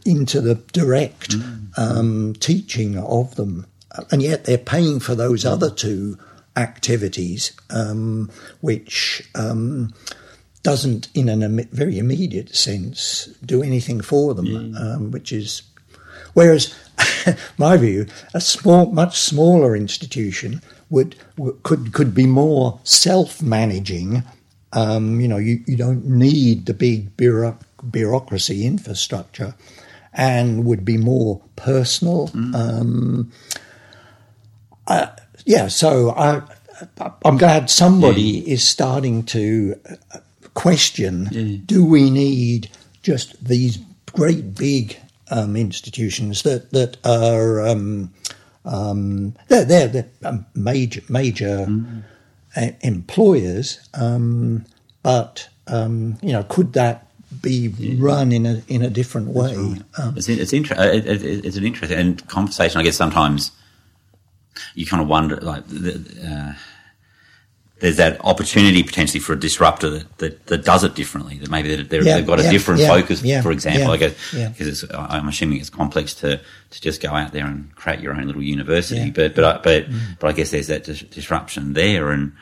into 0.06 0.40
the 0.40 0.54
direct 0.72 1.30
mm. 1.30 1.78
um, 1.78 2.34
teaching 2.40 2.96
of 2.98 3.34
them, 3.34 3.66
and 4.10 4.22
yet 4.22 4.44
they're 4.44 4.56
paying 4.56 5.00
for 5.00 5.14
those 5.14 5.44
mm. 5.44 5.50
other 5.50 5.70
two 5.70 6.18
activities, 6.56 7.52
um, 7.68 8.30
which 8.60 9.28
um, 9.34 9.92
doesn't, 10.66 11.06
in 11.14 11.28
a 11.28 11.48
very 11.70 11.96
immediate 11.96 12.56
sense, 12.56 13.26
do 13.44 13.62
anything 13.62 14.00
for 14.00 14.34
them. 14.34 14.74
Um, 14.76 15.10
which 15.12 15.32
is. 15.32 15.62
Whereas, 16.34 16.74
my 17.58 17.76
view, 17.76 18.06
a 18.34 18.40
small, 18.40 18.86
much 18.86 19.16
smaller 19.16 19.76
institution 19.76 20.60
would, 20.90 21.14
could 21.62 21.92
could 21.92 22.14
be 22.14 22.26
more 22.26 22.80
self 22.82 23.40
managing. 23.40 24.24
Um, 24.72 25.20
you 25.20 25.28
know, 25.28 25.36
you, 25.36 25.62
you 25.68 25.76
don't 25.76 26.04
need 26.04 26.66
the 26.66 26.74
big 26.74 27.16
bureau- 27.16 27.58
bureaucracy 27.88 28.66
infrastructure, 28.66 29.54
and 30.12 30.64
would 30.64 30.84
be 30.84 30.98
more 30.98 31.40
personal. 31.54 32.26
Mm. 32.28 32.54
Um, 32.54 33.32
uh, 34.88 35.06
yeah, 35.44 35.68
so 35.68 36.10
I, 36.10 36.42
I'm 37.24 37.38
glad 37.38 37.70
somebody 37.70 38.50
is 38.50 38.66
starting 38.68 39.22
to 39.26 39.78
uh, 40.12 40.18
question. 40.56 41.62
Do 41.66 41.84
we 41.84 42.10
need 42.10 42.70
just 43.02 43.44
these 43.44 43.78
great 44.12 44.56
big 44.56 44.98
um, 45.30 45.54
institutions 45.54 46.42
that 46.42 46.70
that 46.72 46.96
are 47.04 47.60
um, 47.60 48.12
um, 48.64 49.34
they're, 49.48 49.64
they're, 49.64 49.88
they're 49.88 50.10
um, 50.24 50.46
major 50.54 51.02
major 51.08 51.66
mm. 51.66 52.02
employers, 52.80 53.78
um, 53.94 54.64
but 55.02 55.48
um, 55.68 56.18
you 56.22 56.32
know, 56.32 56.42
could 56.42 56.72
that 56.72 57.06
be 57.42 57.68
yeah. 57.78 57.94
run 57.98 58.32
in 58.32 58.46
a 58.46 58.62
in 58.66 58.82
a 58.82 58.90
different 58.90 59.28
way? 59.28 59.54
Right. 59.54 59.82
Um, 59.98 60.16
it's 60.16 60.28
it's, 60.28 60.52
inter- 60.52 60.74
it, 60.78 61.06
it, 61.06 61.44
it's 61.44 61.56
an 61.56 61.64
interesting 61.64 62.16
conversation. 62.28 62.80
I 62.80 62.84
guess 62.84 62.96
sometimes 62.96 63.52
you 64.74 64.86
kind 64.86 65.02
of 65.02 65.08
wonder, 65.08 65.36
like. 65.36 65.64
Uh, 66.26 66.54
there's 67.78 67.98
that 67.98 68.24
opportunity 68.24 68.82
potentially 68.82 69.20
for 69.20 69.34
a 69.34 69.38
disruptor 69.38 69.90
that, 69.90 70.18
that, 70.18 70.46
that 70.46 70.64
does 70.64 70.82
it 70.82 70.94
differently. 70.94 71.36
That 71.38 71.50
maybe 71.50 71.82
they 71.82 71.96
have 71.96 72.06
yeah, 72.06 72.20
got 72.22 72.40
a 72.40 72.44
yeah, 72.44 72.50
different 72.50 72.80
yeah, 72.80 72.88
focus, 72.88 73.20
for 73.42 73.52
example. 73.52 73.90
I 73.90 73.98
guess 73.98 74.14
because 74.32 74.84
I'm 74.94 75.28
assuming 75.28 75.60
it's 75.60 75.68
complex 75.68 76.14
to, 76.16 76.40
to 76.70 76.80
just 76.80 77.02
go 77.02 77.10
out 77.10 77.32
there 77.32 77.46
and 77.46 77.74
create 77.76 78.00
your 78.00 78.14
own 78.14 78.26
little 78.26 78.42
university. 78.42 79.10
But 79.10 79.34
but 79.34 79.44
I, 79.44 79.52
but 79.58 79.90
mm. 79.90 80.18
but 80.18 80.28
I 80.28 80.32
guess 80.32 80.50
there's 80.52 80.68
that 80.68 80.84
dis- 80.84 81.02
disruption 81.02 81.74
there. 81.74 82.10
And 82.10 82.32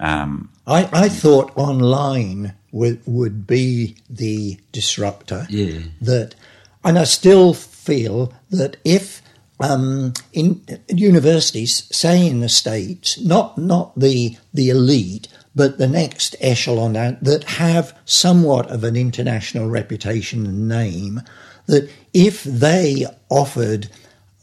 um, 0.00 0.50
I 0.66 0.88
I 0.92 1.08
thought 1.08 1.52
online 1.56 2.54
would 2.72 3.00
would 3.06 3.46
be 3.46 3.96
the 4.08 4.58
disruptor. 4.72 5.46
Yeah. 5.48 5.82
That, 6.00 6.34
and 6.82 6.98
I 6.98 7.04
still 7.04 7.54
feel 7.54 8.32
that 8.50 8.76
if 8.84 9.22
um, 9.60 10.14
in 10.32 10.64
universities, 10.88 11.84
say 11.94 12.26
in 12.26 12.40
the 12.40 12.48
states, 12.48 13.20
not 13.20 13.58
not 13.58 13.98
the 13.98 14.36
the 14.54 14.70
elite, 14.70 15.28
but 15.54 15.78
the 15.78 15.88
next 15.88 16.36
echelon 16.40 16.94
that, 16.94 17.22
that 17.22 17.44
have 17.44 17.96
somewhat 18.04 18.70
of 18.70 18.84
an 18.84 18.96
international 18.96 19.68
reputation 19.68 20.46
and 20.46 20.68
name, 20.68 21.20
that 21.66 21.90
if 22.14 22.42
they 22.44 23.06
offered 23.28 23.88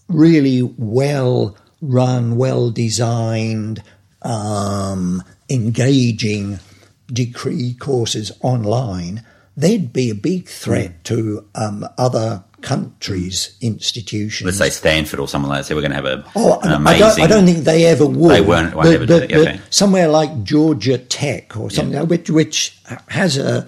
really 0.07 0.61
well 0.61 1.57
run, 1.81 2.37
well 2.37 2.69
designed, 2.69 3.81
um, 4.21 5.23
engaging 5.49 6.59
degree 7.07 7.73
courses 7.73 8.31
online, 8.41 9.23
they'd 9.55 9.93
be 9.93 10.09
a 10.09 10.15
big 10.15 10.47
threat 10.47 11.03
to 11.05 11.47
um, 11.55 11.87
other 11.97 12.43
countries' 12.67 13.55
institutions. 13.61 14.45
Let's 14.45 14.57
say 14.57 14.69
Stanford 14.69 15.21
or 15.21 15.27
someone 15.29 15.49
like 15.49 15.59
that. 15.59 15.63
Say 15.67 15.73
we're 15.73 15.79
going 15.79 15.91
to 15.91 15.95
have 15.95 16.05
a 16.05 16.25
oh, 16.35 16.59
an 16.59 16.73
amazing. 16.73 17.03
I 17.03 17.07
don't, 17.07 17.21
I 17.21 17.27
don't, 17.27 17.45
think 17.45 17.59
they 17.59 17.85
ever 17.85 18.05
would. 18.05 18.29
They 18.29 18.41
weren't. 18.41 18.75
Won't 18.75 18.87
but, 18.87 18.93
ever 18.93 19.07
but, 19.07 19.23
okay. 19.31 19.61
Somewhere 19.69 20.09
like 20.09 20.43
Georgia 20.43 20.97
Tech 20.97 21.55
or 21.55 21.71
something, 21.71 21.93
yeah. 21.93 22.01
which 22.01 22.29
which 22.29 22.77
has 23.07 23.37
a 23.37 23.65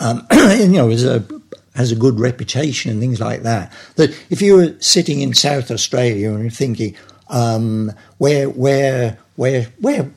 um, 0.00 0.26
you 0.32 0.68
know 0.68 0.88
is 0.88 1.04
a 1.04 1.22
has 1.74 1.92
a 1.92 1.96
good 1.96 2.18
reputation 2.18 2.90
and 2.90 3.00
things 3.00 3.20
like 3.20 3.42
that. 3.42 3.70
That 3.96 4.18
if 4.30 4.40
you 4.40 4.56
were 4.56 4.74
sitting 4.80 5.20
in 5.20 5.34
South 5.34 5.70
Australia 5.70 6.30
and 6.30 6.40
you're 6.40 6.50
thinking, 6.50 6.96
um, 7.28 7.92
where 8.16 8.48
where 8.48 9.18
where 9.36 9.64
where 9.78 10.10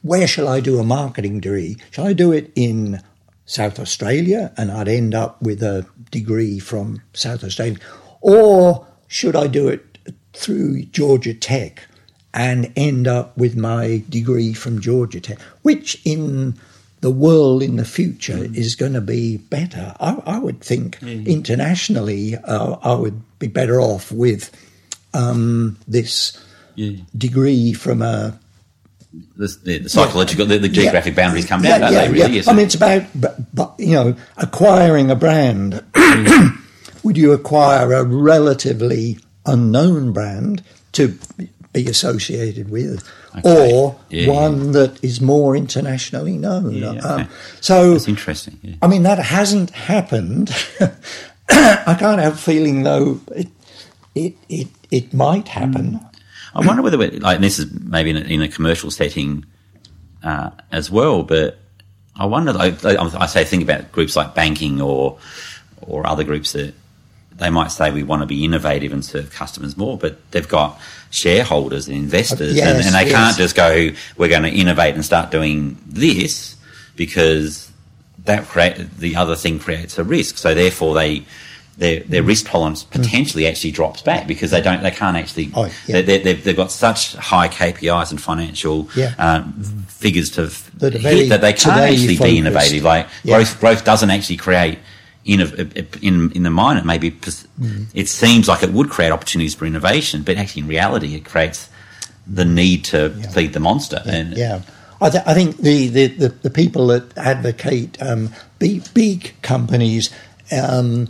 where 0.00 0.26
shall 0.26 0.48
I 0.48 0.60
do 0.60 0.78
a 0.78 0.84
marketing 0.84 1.40
degree? 1.40 1.76
Shall 1.90 2.06
I 2.06 2.14
do 2.14 2.32
it 2.32 2.50
in 2.54 3.02
South 3.46 3.78
Australia 3.78 4.52
and 4.56 4.70
I'd 4.70 4.88
end 4.88 5.14
up 5.14 5.40
with 5.42 5.62
a 5.62 5.86
degree 6.10 6.58
from 6.58 7.02
South 7.12 7.44
Australia? 7.44 7.78
Or 8.20 8.86
should 9.08 9.36
I 9.36 9.46
do 9.46 9.68
it 9.68 9.98
through 10.32 10.84
Georgia 10.84 11.34
Tech? 11.34 11.88
and 12.34 12.72
end 12.74 13.06
up 13.06 13.36
with 13.38 13.56
my 13.56 14.02
degree 14.08 14.52
from 14.52 14.80
Georgia 14.80 15.20
Tech, 15.20 15.40
which 15.62 16.02
in 16.04 16.58
the 17.00 17.10
world 17.10 17.62
in 17.62 17.76
the 17.76 17.84
future 17.84 18.38
mm. 18.38 18.56
is 18.56 18.74
going 18.74 18.94
to 18.94 19.00
be 19.00 19.36
better. 19.36 19.94
I, 20.00 20.20
I 20.26 20.38
would 20.38 20.60
think 20.60 20.98
mm. 20.98 21.26
internationally, 21.26 22.36
uh, 22.36 22.76
I 22.82 22.94
would 22.94 23.22
be 23.38 23.46
better 23.46 23.80
off 23.80 24.10
with 24.10 24.50
um, 25.14 25.78
this 25.86 26.42
yeah. 26.74 26.98
degree 27.16 27.72
from 27.72 28.02
a 28.02 28.38
the, 29.36 29.46
the, 29.64 29.88
psychological, 29.88 30.46
the, 30.46 30.58
the, 30.58 30.68
geographic 30.68 31.16
yeah. 31.16 31.24
boundaries 31.24 31.46
come 31.46 31.62
down, 31.62 31.80
yeah, 31.80 31.90
don't 31.90 32.12
they? 32.12 32.20
Really, 32.20 32.48
I 32.48 32.52
mean, 32.52 32.66
it's 32.66 32.74
about, 32.74 33.04
but, 33.14 33.54
but, 33.54 33.74
you 33.78 33.92
know, 33.92 34.16
acquiring 34.36 35.10
a 35.10 35.16
brand. 35.16 35.84
Would 37.04 37.16
you 37.16 37.32
acquire 37.32 37.92
a 37.92 38.04
relatively 38.04 39.18
unknown 39.46 40.12
brand 40.12 40.62
to 40.92 41.18
be 41.74 41.86
associated 41.88 42.70
with, 42.70 43.06
okay. 43.36 43.72
or 43.72 44.00
yeah, 44.08 44.28
one 44.28 44.66
yeah. 44.66 44.72
that 44.72 45.04
is 45.04 45.20
more 45.20 45.54
internationally 45.54 46.38
known. 46.38 46.72
Yeah, 46.72 46.90
okay. 46.90 47.00
um, 47.00 47.28
so 47.60 47.92
that's 47.92 48.08
interesting. 48.08 48.78
I 48.80 48.86
mean, 48.86 49.02
that 49.02 49.18
hasn't 49.18 49.70
happened. 49.70 50.50
I 51.50 51.96
can't 51.98 52.20
help 52.20 52.36
feeling 52.36 52.84
though 52.84 53.20
it 53.34 53.48
it 54.14 54.34
it, 54.48 54.68
it 54.90 55.12
might 55.12 55.48
happen. 55.48 55.98
Mm. 55.98 56.13
I 56.54 56.66
wonder 56.66 56.82
whether 56.82 56.96
like 56.96 57.40
this 57.40 57.58
is 57.58 57.72
maybe 57.72 58.10
in 58.10 58.16
a, 58.16 58.20
in 58.20 58.42
a 58.42 58.48
commercial 58.48 58.90
setting 58.90 59.44
uh, 60.22 60.50
as 60.70 60.90
well, 60.90 61.22
but 61.22 61.58
I 62.16 62.26
wonder. 62.26 62.52
Like, 62.52 62.84
I 62.84 63.26
say, 63.26 63.44
think 63.44 63.62
about 63.62 63.90
groups 63.92 64.16
like 64.16 64.34
banking 64.34 64.80
or 64.80 65.18
or 65.80 66.06
other 66.06 66.24
groups 66.24 66.52
that 66.52 66.74
they 67.36 67.50
might 67.50 67.72
say 67.72 67.90
we 67.90 68.04
want 68.04 68.22
to 68.22 68.26
be 68.26 68.44
innovative 68.44 68.92
and 68.92 69.04
serve 69.04 69.32
customers 69.32 69.76
more, 69.76 69.98
but 69.98 70.30
they've 70.30 70.48
got 70.48 70.80
shareholders 71.10 71.88
and 71.88 71.96
investors, 71.96 72.54
yes, 72.54 72.68
and, 72.68 72.86
and, 72.86 72.94
they 72.94 73.10
yes. 73.10 73.12
can't 73.12 73.36
just 73.36 73.56
go, 73.56 73.90
"We're 74.16 74.28
going 74.28 74.44
to 74.44 74.50
innovate 74.50 74.94
and 74.94 75.04
start 75.04 75.30
doing 75.30 75.78
this," 75.86 76.56
because 76.94 77.70
that 78.24 78.44
create 78.44 78.96
the 78.98 79.16
other 79.16 79.34
thing 79.34 79.58
creates 79.58 79.98
a 79.98 80.04
risk. 80.04 80.38
So 80.38 80.54
therefore, 80.54 80.94
they 80.94 81.24
their 81.76 82.00
their 82.00 82.22
mm. 82.22 82.28
risk 82.28 82.46
tolerance 82.46 82.84
mm. 82.84 82.90
potentially 82.90 83.44
mm. 83.44 83.50
actually 83.50 83.70
drops 83.72 84.02
back 84.02 84.26
because 84.26 84.50
they 84.50 84.60
don't 84.60 84.82
they 84.82 84.90
can't 84.90 85.16
actually 85.16 85.50
oh, 85.54 85.70
yeah. 85.86 86.02
they, 86.02 86.18
have 86.18 86.44
they've 86.44 86.56
got 86.56 86.70
such 86.70 87.14
high 87.16 87.48
KPIs 87.48 88.10
and 88.10 88.20
financial 88.20 88.88
yeah. 88.96 89.14
um, 89.18 89.52
figures 89.88 90.30
to 90.30 90.46
that, 90.78 90.94
hit 90.94 91.28
that 91.28 91.40
they 91.40 91.52
can't 91.52 91.80
actually 91.80 92.18
be 92.18 92.38
innovative. 92.38 92.82
Like 92.82 93.08
yeah. 93.22 93.36
growth 93.36 93.60
growth 93.60 93.84
doesn't 93.84 94.10
actually 94.10 94.36
create 94.36 94.78
in, 95.24 95.40
in, 96.02 96.32
in 96.32 96.42
the 96.42 96.50
mind, 96.50 96.78
it 96.78 96.84
maybe 96.84 97.10
mm. 97.10 97.86
it 97.94 98.08
seems 98.08 98.46
like 98.46 98.62
it 98.62 98.70
would 98.72 98.90
create 98.90 99.10
opportunities 99.10 99.54
for 99.54 99.64
innovation, 99.64 100.22
but 100.22 100.36
actually 100.36 100.62
in 100.62 100.68
reality, 100.68 101.14
it 101.14 101.24
creates 101.24 101.70
the 102.26 102.44
need 102.44 102.84
to 102.86 103.10
feed 103.32 103.52
the 103.52 103.60
monster. 103.60 104.02
Yeah, 104.04 104.14
and 104.14 104.36
yeah. 104.36 104.60
I, 105.00 105.10
th- 105.10 105.24
I, 105.26 105.34
think 105.34 105.56
the, 105.56 105.88
the, 105.88 106.06
the, 106.08 106.28
the, 106.28 106.50
people 106.50 106.86
that 106.88 107.16
advocate 107.16 108.00
um, 108.02 108.30
big, 108.58 108.82
big 108.94 109.34
companies 109.42 110.10
um, 110.52 111.08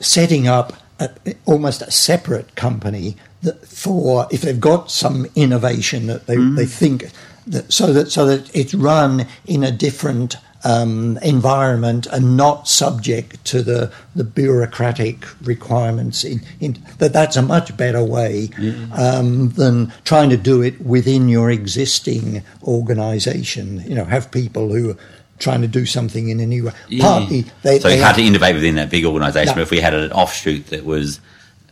setting 0.00 0.48
up 0.48 0.72
a, 1.00 1.10
almost 1.44 1.82
a 1.82 1.90
separate 1.90 2.54
company 2.54 3.16
that 3.42 3.66
for 3.66 4.26
if 4.30 4.42
they've 4.42 4.60
got 4.60 4.90
some 4.90 5.26
innovation 5.34 6.06
that 6.06 6.26
they, 6.26 6.36
mm. 6.36 6.56
they 6.56 6.66
think 6.66 7.10
that 7.46 7.72
so 7.72 7.92
that 7.92 8.10
so 8.10 8.26
that 8.26 8.54
it's 8.54 8.74
run 8.74 9.26
in 9.46 9.64
a 9.64 9.72
different 9.72 10.36
um, 10.64 11.18
environment 11.22 12.06
and 12.06 12.36
not 12.36 12.68
subject 12.68 13.44
to 13.46 13.62
the, 13.62 13.92
the 14.14 14.24
bureaucratic 14.24 15.24
requirements. 15.42 16.24
In, 16.24 16.40
in, 16.60 16.78
that 16.98 17.12
that's 17.12 17.36
a 17.36 17.42
much 17.42 17.76
better 17.76 18.02
way 18.02 18.50
um, 18.92 19.50
than 19.50 19.92
trying 20.04 20.30
to 20.30 20.36
do 20.36 20.62
it 20.62 20.80
within 20.80 21.28
your 21.28 21.50
existing 21.50 22.42
organisation. 22.62 23.80
You 23.80 23.96
know, 23.96 24.04
have 24.04 24.30
people 24.30 24.72
who 24.72 24.96
trying 25.42 25.62
to 25.62 25.68
do 25.68 25.84
something 25.84 26.28
in 26.28 26.40
a 26.40 26.46
new 26.46 26.66
way. 26.66 26.72
Yeah. 26.88 27.04
Partly, 27.04 27.44
they, 27.62 27.78
so 27.78 27.88
it's 27.88 28.02
hard 28.02 28.16
to 28.16 28.22
innovate 28.22 28.54
within 28.54 28.76
that 28.76 28.90
big 28.90 29.04
organisation. 29.04 29.50
No. 29.50 29.54
But 29.56 29.62
if 29.62 29.70
we 29.70 29.80
had 29.80 29.94
an 29.94 30.12
offshoot 30.12 30.66
that 30.66 30.84
was 30.84 31.20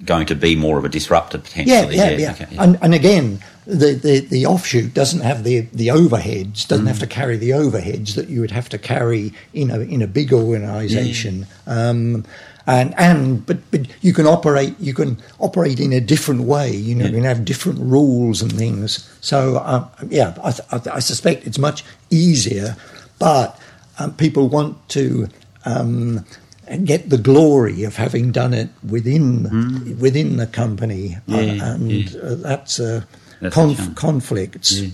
going 0.05 0.27
to 0.27 0.35
be 0.35 0.57
more 0.57 0.79
of 0.79 0.85
a 0.85 0.89
disruptor 0.89 1.39
potentially, 1.39 1.97
yeah, 1.97 2.11
yeah, 2.11 2.17
yeah. 2.17 2.33
Okay, 2.33 2.49
yeah. 2.51 2.63
And, 2.63 2.79
and 2.83 2.95
again, 2.95 3.41
the, 3.67 3.93
the, 3.93 4.21
the 4.21 4.47
offshoot 4.47 4.95
doesn't 4.95 5.21
have 5.21 5.45
the, 5.45 5.61
the 5.73 5.89
overheads, 5.89 6.67
doesn't 6.67 6.87
mm. 6.87 6.89
have 6.89 6.99
to 7.01 7.07
carry 7.07 7.37
the 7.37 7.51
overheads 7.51 8.15
that 8.15 8.29
you 8.29 8.41
would 8.41 8.51
have 8.51 8.69
to 8.71 8.79
carry 8.79 9.33
in 9.53 9.71
a, 9.71 9.81
in 9.81 10.03
a 10.03 10.07
big 10.07 10.33
organisation. 10.33 11.47
Mm. 11.67 11.73
Um, 11.73 12.25
and 12.67 12.95
and 12.99 13.47
but 13.47 13.59
but 13.71 13.81
you 14.03 14.13
can 14.13 14.27
operate 14.27 14.79
you 14.79 14.95
can 14.95 15.19
operate 15.39 15.81
in 15.81 15.93
a 15.93 16.01
different 16.01 16.43
way. 16.43 16.71
You 16.71 16.95
know, 16.95 17.05
yeah. 17.05 17.11
you 17.11 17.17
can 17.17 17.25
have 17.25 17.45
different 17.45 17.79
rules 17.81 18.43
and 18.43 18.53
things. 18.53 19.09
So 19.21 19.57
uh, 19.57 19.89
yeah, 20.09 20.35
I, 20.43 20.55
I, 20.71 20.81
I, 20.97 20.99
suspect 21.01 21.47
it's 21.47 21.59
much 21.59 21.85
easier, 22.11 22.77
but 23.19 23.59
um, 24.01 24.15
people 24.15 24.49
want 24.49 24.89
to. 24.91 25.29
Um, 25.65 26.25
get 26.85 27.11
the 27.11 27.19
glory 27.19 27.83
of 27.83 27.97
having 27.97 28.31
done 28.31 28.55
it 28.55 28.69
within 28.89 29.43
mm. 29.43 29.99
within 29.99 30.37
the 30.37 30.47
company, 30.47 31.17
yeah, 31.27 31.65
uh, 31.65 31.75
and 31.75 31.91
yeah. 31.91 32.21
Uh, 32.21 32.35
that's 32.37 32.79
a 32.79 33.05
conf- 33.51 33.97
conflicts. 33.97 34.81
Yeah. 34.81 34.91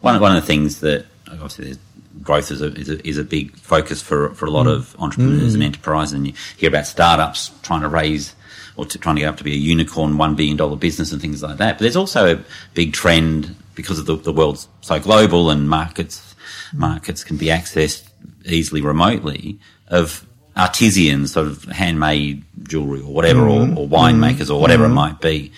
One, 0.00 0.20
one 0.20 0.36
of 0.36 0.40
the 0.40 0.46
things 0.46 0.78
that 0.80 1.06
obviously 1.28 1.76
growth 2.22 2.50
is 2.50 2.60
a, 2.62 2.72
is 2.74 2.88
a, 2.88 3.06
is 3.06 3.18
a 3.18 3.24
big 3.24 3.56
focus 3.56 4.02
for, 4.02 4.34
for 4.34 4.46
a 4.46 4.50
lot 4.50 4.66
mm. 4.66 4.74
of 4.74 4.96
entrepreneurs 4.98 5.52
mm. 5.52 5.54
and 5.54 5.62
enterprises. 5.62 6.12
And 6.14 6.26
you 6.26 6.32
hear 6.56 6.68
about 6.68 6.86
startups 6.86 7.50
trying 7.62 7.82
to 7.82 7.88
raise 7.88 8.34
or 8.76 8.86
to, 8.86 8.98
trying 8.98 9.16
to 9.16 9.20
get 9.20 9.28
up 9.28 9.36
to 9.38 9.44
be 9.44 9.52
a 9.52 9.56
unicorn, 9.56 10.14
$1 10.14 10.36
billion 10.36 10.78
business 10.78 11.12
and 11.12 11.20
things 11.20 11.42
like 11.42 11.58
that. 11.58 11.74
But 11.74 11.80
there's 11.80 11.96
also 11.96 12.36
a 12.36 12.44
big 12.74 12.92
trend 12.92 13.56
because 13.74 13.98
of 13.98 14.06
the, 14.06 14.16
the 14.16 14.32
world's 14.32 14.68
so 14.80 15.00
global 15.00 15.50
and 15.50 15.68
markets, 15.68 16.34
markets 16.72 17.24
can 17.24 17.36
be 17.36 17.46
accessed 17.46 18.07
easily 18.44 18.80
remotely 18.80 19.58
of 19.88 20.26
artisans, 20.56 21.32
sort 21.32 21.46
of 21.46 21.64
handmade 21.64 22.44
jewelry 22.64 23.00
or 23.00 23.12
whatever, 23.12 23.42
mm. 23.42 23.76
or, 23.76 23.80
or, 23.80 23.88
winemakers 23.88 24.50
or 24.50 24.60
whatever 24.60 24.84
mm. 24.84 24.90
it 24.90 24.94
might 24.94 25.20
be. 25.20 25.52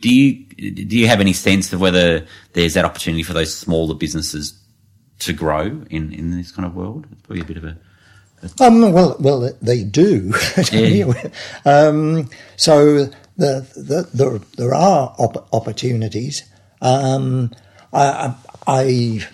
Do 0.00 0.14
you 0.14 0.44
do 0.56 0.98
you 0.98 1.08
have 1.08 1.20
any 1.20 1.32
sense 1.32 1.72
of 1.72 1.80
whether 1.80 2.26
there's 2.52 2.74
that 2.74 2.84
opportunity 2.84 3.22
for 3.22 3.32
those 3.32 3.54
smaller 3.54 3.94
businesses 3.94 4.54
to 5.20 5.32
grow 5.32 5.82
in, 5.90 6.12
in 6.12 6.30
this 6.36 6.52
kind 6.52 6.66
of 6.66 6.74
world? 6.74 7.06
It's 7.10 7.22
probably 7.22 7.40
a 7.40 7.44
bit 7.44 7.56
of 7.56 7.64
a, 7.64 7.76
a 8.42 8.66
um, 8.66 8.92
well, 8.92 9.16
well, 9.18 9.50
they 9.60 9.82
do. 9.82 10.32
Yeah. 10.72 11.12
um, 11.64 12.30
so 12.56 13.06
the, 13.36 13.66
the, 13.74 14.08
the, 14.12 14.44
there 14.56 14.74
are 14.74 15.14
op- 15.18 15.48
opportunities. 15.52 16.44
Um, 16.80 17.50
I, 17.92 18.34
I, 18.66 19.26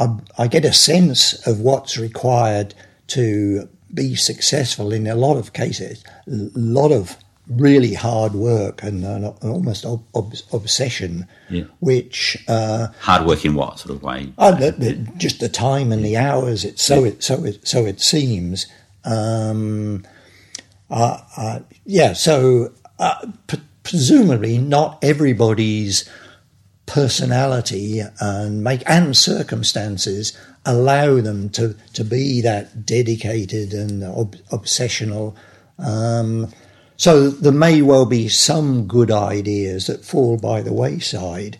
I, 0.00 0.16
I, 0.38 0.48
get 0.48 0.64
a 0.64 0.72
sense 0.72 1.46
of 1.46 1.60
what's 1.60 1.98
required 1.98 2.74
to 3.08 3.68
be 3.92 4.16
successful 4.16 4.92
in 4.92 5.06
a 5.06 5.14
lot 5.14 5.36
of 5.36 5.52
cases. 5.52 6.02
A 6.26 6.48
lot 6.54 6.90
of 6.90 7.16
really 7.50 7.94
hard 7.94 8.32
work 8.32 8.82
and 8.82 9.04
an, 9.04 9.24
almost 9.42 9.84
ob- 9.84 10.04
ob- 10.14 10.34
obsession, 10.52 11.26
yeah. 11.48 11.64
which 11.80 12.42
uh, 12.48 12.88
hard 13.00 13.26
work 13.26 13.44
in 13.44 13.54
what 13.54 13.78
sort 13.78 13.94
of 13.94 14.02
way? 14.02 14.32
Uh, 14.38 14.52
the, 14.52 14.72
the, 14.72 14.92
just 15.16 15.40
the 15.40 15.48
time 15.48 15.92
and 15.92 16.04
the 16.04 16.16
hours. 16.16 16.64
It 16.64 16.78
so 16.78 17.00
yeah. 17.00 17.10
it 17.10 17.22
so 17.22 17.44
it 17.44 17.66
so 17.66 17.84
it 17.86 18.00
seems. 18.00 18.66
Um, 19.04 20.04
uh, 20.88 21.18
uh 21.36 21.60
yeah, 21.84 22.12
so 22.12 22.72
uh, 22.98 23.26
p- 23.46 23.60
presumably 23.82 24.58
not 24.58 24.98
everybody's 25.02 26.08
personality 26.90 28.02
and 28.20 28.64
make 28.64 28.82
and 28.86 29.16
circumstances 29.16 30.36
allow 30.66 31.20
them 31.20 31.48
to 31.50 31.74
to 31.94 32.04
be 32.04 32.40
that 32.40 32.84
dedicated 32.84 33.72
and 33.72 34.02
ob- 34.02 34.36
obsessional. 34.50 35.34
Um, 35.78 36.52
so 36.96 37.30
there 37.30 37.52
may 37.52 37.80
well 37.80 38.06
be 38.06 38.28
some 38.28 38.86
good 38.86 39.10
ideas 39.10 39.86
that 39.86 40.04
fall 40.04 40.36
by 40.36 40.60
the 40.60 40.72
wayside 40.72 41.58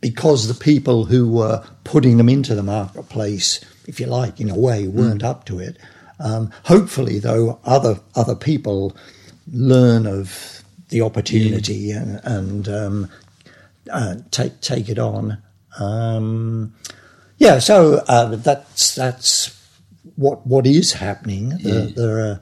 because 0.00 0.46
the 0.46 0.64
people 0.64 1.06
who 1.06 1.30
were 1.30 1.64
putting 1.84 2.18
them 2.18 2.28
into 2.28 2.54
the 2.54 2.62
marketplace, 2.62 3.64
if 3.86 3.98
you 3.98 4.06
like, 4.06 4.40
in 4.40 4.50
a 4.50 4.58
way, 4.58 4.86
weren't 4.88 5.22
mm. 5.22 5.28
up 5.28 5.46
to 5.46 5.58
it. 5.60 5.78
Um, 6.20 6.50
hopefully, 6.64 7.20
though, 7.20 7.60
other 7.64 8.00
other 8.16 8.34
people 8.34 8.96
learn 9.50 10.06
of 10.06 10.64
the 10.88 11.00
opportunity 11.00 11.74
yeah. 11.74 12.02
and, 12.02 12.20
and 12.24 12.68
um, 12.68 13.10
uh, 13.90 14.16
take 14.30 14.60
take 14.60 14.88
it 14.88 14.98
on. 14.98 15.38
Um, 15.78 16.74
yeah, 17.38 17.58
so 17.58 18.04
uh, 18.08 18.36
that's 18.36 18.94
that's 18.94 19.56
what 20.16 20.46
what 20.46 20.66
is 20.66 20.94
happening. 20.94 21.52
Yeah. 21.58 21.72
There, 21.72 21.86
there, 21.86 22.18
are 22.18 22.40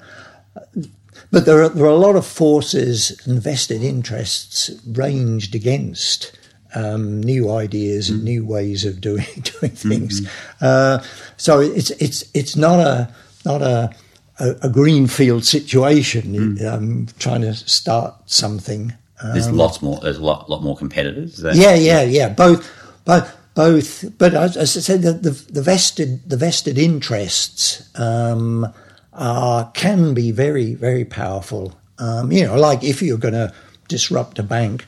but 1.30 1.44
there 1.44 1.62
are, 1.62 1.68
there 1.68 1.84
are 1.84 1.88
a 1.88 1.96
lot 1.96 2.16
of 2.16 2.26
forces 2.26 3.20
and 3.26 3.42
vested 3.42 3.82
interests 3.82 4.70
ranged 4.86 5.54
against 5.54 6.36
um, 6.74 7.22
new 7.22 7.50
ideas 7.50 8.10
and 8.10 8.20
mm. 8.20 8.24
new 8.24 8.44
ways 8.44 8.84
of 8.84 9.00
doing 9.00 9.26
doing 9.60 9.72
things. 9.72 10.20
Mm-hmm. 10.20 10.64
Uh, 10.64 11.04
so 11.36 11.60
it's 11.60 11.90
it's 11.90 12.24
it's 12.34 12.56
not 12.56 12.80
a 12.80 13.12
not 13.44 13.62
a 13.62 13.90
a, 14.38 14.54
a 14.62 14.68
greenfield 14.68 15.44
situation. 15.44 16.56
Mm. 16.56 16.72
Um, 16.72 17.06
trying 17.18 17.42
to 17.42 17.54
start 17.54 18.14
something. 18.26 18.94
There's 19.22 19.50
lots 19.50 19.80
more. 19.82 19.98
There's 20.00 20.18
a 20.18 20.24
lot, 20.24 20.48
lot 20.50 20.62
more 20.62 20.76
competitors. 20.76 21.38
That- 21.38 21.56
Yeah, 21.56 21.74
yeah, 21.74 22.02
yeah. 22.02 22.28
Both, 22.28 22.70
both, 23.04 23.34
both. 23.54 24.04
But 24.18 24.34
as, 24.34 24.56
as 24.56 24.76
I 24.76 24.80
said, 24.80 25.02
the, 25.02 25.12
the, 25.12 25.30
the 25.30 25.62
vested, 25.62 26.28
the 26.28 26.36
vested 26.36 26.78
interests 26.78 27.88
um, 27.98 28.72
are 29.12 29.70
can 29.72 30.12
be 30.14 30.30
very, 30.30 30.74
very 30.74 31.04
powerful. 31.04 31.72
Um, 31.98 32.30
you 32.30 32.44
know, 32.44 32.56
like 32.56 32.84
if 32.84 33.00
you're 33.00 33.16
going 33.18 33.34
to 33.34 33.52
disrupt 33.88 34.38
a 34.38 34.42
bank, 34.42 34.84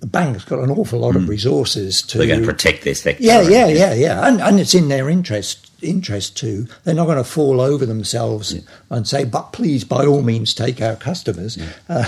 the 0.00 0.06
bank's 0.06 0.44
got 0.44 0.60
an 0.60 0.70
awful 0.70 1.00
lot 1.00 1.16
of 1.16 1.28
resources 1.28 2.00
to. 2.02 2.18
They're 2.18 2.26
going 2.28 2.40
to 2.40 2.46
protect 2.46 2.84
their 2.84 2.94
sector. 2.94 3.22
Yeah, 3.22 3.42
yeah, 3.42 3.66
yeah, 3.66 3.92
yeah, 3.94 4.26
and, 4.26 4.40
and 4.40 4.58
it's 4.60 4.74
in 4.74 4.88
their 4.88 5.10
interest 5.10 5.66
interest 5.82 6.36
too. 6.36 6.68
They're 6.84 6.94
not 6.94 7.06
going 7.06 7.16
to 7.18 7.24
fall 7.24 7.60
over 7.60 7.84
themselves 7.84 8.54
and 8.90 9.06
say, 9.08 9.24
"But 9.24 9.52
please, 9.52 9.82
by 9.84 10.06
all 10.06 10.22
means, 10.22 10.54
take 10.54 10.80
our 10.80 10.94
customers." 10.96 11.58
Uh, 11.88 12.06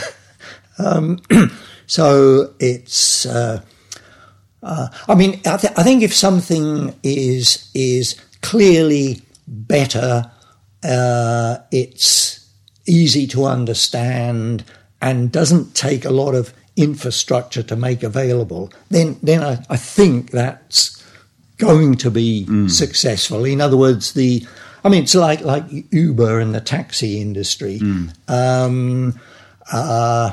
um, 0.78 1.20
so 1.86 2.54
it's. 2.58 3.26
Uh, 3.26 3.62
uh, 4.62 4.88
I 5.08 5.14
mean, 5.16 5.40
I, 5.44 5.56
th- 5.56 5.72
I 5.76 5.82
think 5.82 6.02
if 6.02 6.14
something 6.14 6.94
is 7.02 7.70
is 7.74 8.20
clearly 8.42 9.22
better, 9.46 10.30
uh, 10.84 11.58
it's 11.70 12.48
easy 12.86 13.26
to 13.28 13.44
understand 13.44 14.64
and 15.00 15.32
doesn't 15.32 15.74
take 15.74 16.04
a 16.04 16.10
lot 16.10 16.34
of 16.34 16.54
infrastructure 16.76 17.62
to 17.64 17.76
make 17.76 18.02
available, 18.02 18.72
then 18.88 19.18
then 19.22 19.42
I, 19.42 19.64
I 19.68 19.76
think 19.76 20.30
that's 20.30 21.02
going 21.58 21.96
to 21.96 22.10
be 22.10 22.44
successful. 22.68 23.44
In 23.44 23.60
other 23.60 23.76
words, 23.76 24.12
the 24.12 24.46
I 24.84 24.88
mean, 24.88 25.02
it's 25.02 25.14
like 25.14 25.40
like 25.40 25.64
Uber 25.90 26.40
and 26.40 26.54
the 26.54 26.60
taxi 26.60 27.20
industry. 27.20 27.80
Um, 28.28 29.18
uh, 29.72 30.32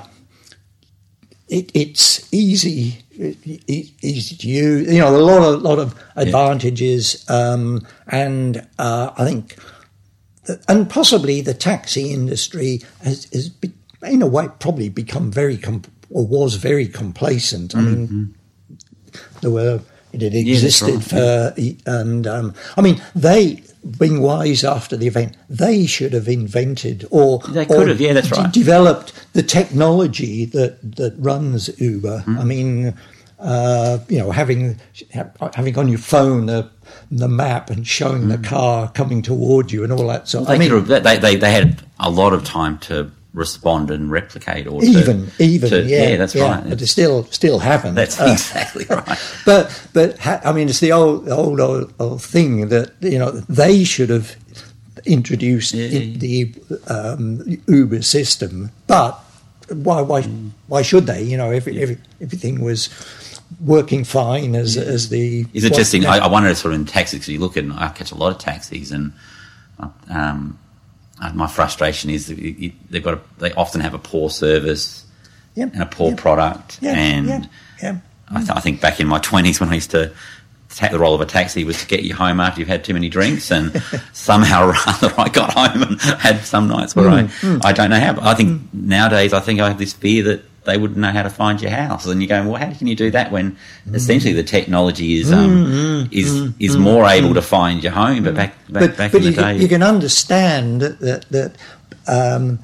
it, 1.50 1.72
it's 1.74 2.32
easy, 2.34 3.04
e- 3.18 3.94
easy 4.02 4.36
to 4.38 4.48
use. 4.48 4.94
You 4.94 5.00
know, 5.00 5.16
a 5.16 5.18
lot 5.18 5.42
of 5.42 5.62
lot 5.62 5.80
of 5.80 5.96
advantages, 6.16 7.26
um, 7.30 7.86
and 8.08 8.68
uh, 8.78 9.12
I 9.18 9.26
think, 9.26 9.58
and 10.68 10.90
possibly 10.90 11.42
the 11.42 11.54
taxi 11.54 12.14
industry 12.14 12.82
has, 13.04 13.26
has 13.34 13.50
be, 13.50 13.72
in 14.04 14.22
a 14.22 14.28
way 14.28 14.48
probably 14.60 14.90
become 14.90 15.32
very 15.32 15.58
com- 15.58 15.84
or 16.10 16.26
was 16.26 16.56
very 16.56 16.88
complacent. 16.88 17.76
I 17.76 17.82
mean, 17.82 18.36
there 19.42 19.52
were 19.52 19.82
it 20.14 20.22
had 20.22 20.34
existed 20.34 20.96
right, 20.96 21.04
for, 21.04 21.54
and 21.86 22.28
um, 22.28 22.54
I 22.78 22.82
mean 22.82 23.02
they. 23.16 23.64
Being 23.98 24.22
wise 24.22 24.64
after 24.64 24.98
the 24.98 25.08
event, 25.08 25.38
they 25.50 25.86
should 25.86 26.14
have 26.14 26.28
invented 26.28 27.06
or 27.12 27.40
They 27.48 27.66
could 27.66 27.86
or 27.86 27.88
have, 27.88 28.02
yeah, 28.02 28.14
that's 28.14 28.30
right. 28.32 28.52
developed 28.52 29.14
the 29.34 29.44
technology 29.44 30.46
that 30.46 30.96
that 30.98 31.14
runs 31.18 31.70
Uber. 31.80 32.20
Hmm. 32.20 32.38
I 32.40 32.44
mean, 32.44 32.94
uh, 33.40 34.00
you 34.10 34.20
know, 34.20 34.32
having 34.32 34.80
having 35.54 35.78
on 35.78 35.88
your 35.88 35.98
phone 35.98 36.48
the 36.48 36.70
the 37.10 37.30
map 37.30 37.70
and 37.70 37.88
showing 37.88 38.28
the 38.28 38.38
car 38.38 38.92
coming 38.92 39.22
toward 39.22 39.72
you 39.72 39.84
and 39.84 39.94
all 39.94 40.08
that. 40.08 40.28
So 40.28 40.40
Hmm. 40.40 40.46
They, 40.46 40.56
I 40.56 40.58
mean, 40.58 40.70
could 40.70 40.90
have, 40.90 41.04
they, 41.04 41.18
they, 41.18 41.36
they 41.38 41.52
had 41.52 41.82
a 42.00 42.10
lot 42.10 42.34
of 42.34 42.44
time 42.44 42.80
to 42.80 43.12
respond 43.34 43.92
and 43.92 44.10
replicate 44.12 44.66
or 44.68 44.82
to- 44.82 44.88
even 44.88 45.32
even 45.40 45.70
to- 45.70 45.84
yeah, 45.86 46.16
that's 46.18 46.34
yeah, 46.36 46.52
right. 46.56 46.70
But 46.70 46.80
they 46.80 46.86
still 46.88 47.26
still 47.32 47.60
haven't. 47.60 47.96
That's 47.96 48.20
Uh, 48.20 48.32
exactly 48.32 48.86
right. 48.90 49.20
but 49.46 49.88
but 49.94 50.18
ha- 50.20 50.42
I 50.44 50.52
mean, 50.52 50.68
it's 50.70 50.80
the 50.80 50.92
old 50.92 51.30
old 51.30 51.60
old, 51.60 51.94
old 52.00 52.22
thing 52.24 52.70
that 52.70 52.92
you 53.02 53.20
know 53.20 53.32
they 53.48 53.84
should 53.84 54.10
have 54.10 54.36
introduced 55.06 55.74
Yeah. 55.74 55.86
in 55.88 56.20
the 56.20 56.54
um, 56.88 57.44
Uber 57.68 58.02
system, 58.02 58.72
but 58.88 59.12
why 59.70 60.02
why 60.02 60.24
why 60.68 60.82
should 60.82 61.06
they? 61.06 61.22
You 61.24 61.38
know, 61.38 61.52
every, 61.52 61.82
every, 61.82 61.98
everything 62.20 62.62
was 62.64 62.90
working 63.64 64.04
fine 64.04 64.56
as 64.56 64.76
as 64.76 65.10
the 65.10 65.46
Is 65.54 65.64
it 65.64 65.72
what- 65.72 65.78
just? 65.78 65.94
I, 65.96 66.18
I 66.18 66.28
wonder, 66.28 66.54
sort 66.56 66.74
of 66.74 66.80
in 66.80 66.86
taxis, 66.88 67.28
you 67.30 67.40
look 67.40 67.58
at, 67.58 67.66
I 67.72 67.90
catch 67.90 68.12
a 68.12 68.16
lot 68.16 68.32
of 68.32 68.40
taxis, 68.40 68.92
and 68.92 69.14
um, 69.80 69.94
uh, 70.12 70.48
my 71.34 71.48
frustration 71.48 72.10
is 72.10 72.28
that 72.28 72.38
you- 72.40 72.72
they've 72.90 73.04
got, 73.04 73.16
a, 73.16 73.20
they 73.40 73.52
often 73.54 73.82
have 73.82 73.94
a 73.94 74.00
poor 74.00 74.30
service 74.30 75.06
yeah, 75.56 75.66
and 75.74 75.82
a 75.82 75.86
poor 75.86 76.10
yeah, 76.12 76.16
product, 76.16 76.80
yeah, 76.82 76.94
and. 76.94 77.50
I, 78.32 78.38
th- 78.40 78.50
I 78.52 78.60
think 78.60 78.80
back 78.82 79.00
in 79.00 79.08
my 79.08 79.20
twenties 79.20 79.60
when 79.60 79.70
I 79.70 79.74
used 79.76 79.90
to 79.92 80.12
take 80.70 80.92
the 80.92 81.00
role 81.00 81.16
of 81.16 81.22
a 81.22 81.26
taxi 81.26 81.64
was 81.64 81.80
to 81.82 81.88
get 81.88 82.04
you 82.04 82.14
home 82.14 82.40
after 82.40 82.60
you've 82.60 82.68
had 82.70 82.84
too 82.84 82.94
many 82.94 83.10
drinks, 83.10 83.52
and 83.52 83.82
somehow 84.14 84.68
or 84.68 84.76
other 84.86 85.12
I 85.18 85.30
got 85.30 85.54
home 85.54 85.82
and 85.82 86.00
had 86.02 86.46
some 86.46 86.68
nights 86.68 86.96
where 86.96 87.10
Mm, 87.10 87.66
I 87.66 87.70
I 87.70 87.74
don't 87.74 87.90
know 87.90 88.00
how. 88.00 88.14
But 88.14 88.24
I 88.26 88.36
think 88.36 88.72
nowadays 88.74 89.34
I 89.34 89.40
think 89.40 89.60
I 89.60 89.68
have 89.70 89.80
this 89.80 89.94
fear 89.94 90.24
that 90.26 90.44
they 90.70 90.78
wouldn't 90.82 91.00
know 91.06 91.12
how 91.18 91.24
to 91.30 91.30
find 91.30 91.56
your 91.62 91.72
house, 91.84 92.06
and 92.06 92.22
you're 92.22 92.30
going, 92.36 92.48
well, 92.48 92.60
how 92.64 92.72
can 92.80 92.88
you 92.92 92.96
do 92.96 93.10
that 93.18 93.28
when 93.36 93.48
Mm. 93.88 93.96
essentially 94.00 94.34
the 94.42 94.48
technology 94.58 95.10
is 95.20 95.28
um 95.40 96.08
is 96.12 96.30
is 96.68 96.78
more 96.78 97.06
able 97.18 97.34
to 97.34 97.42
find 97.56 97.84
your 97.86 97.94
home? 98.04 98.24
But 98.24 98.36
back 98.36 98.52
back, 98.70 98.84
Mm, 98.84 98.88
but, 98.88 98.98
back 98.98 99.12
but 99.12 99.18
in 99.20 99.24
the 99.24 99.30
you, 99.32 99.36
day, 99.36 99.52
can, 99.54 99.62
you 99.64 99.70
can 99.76 99.84
understand 99.84 100.82
that 100.82 101.22
that, 101.36 101.52
um, 102.08 102.60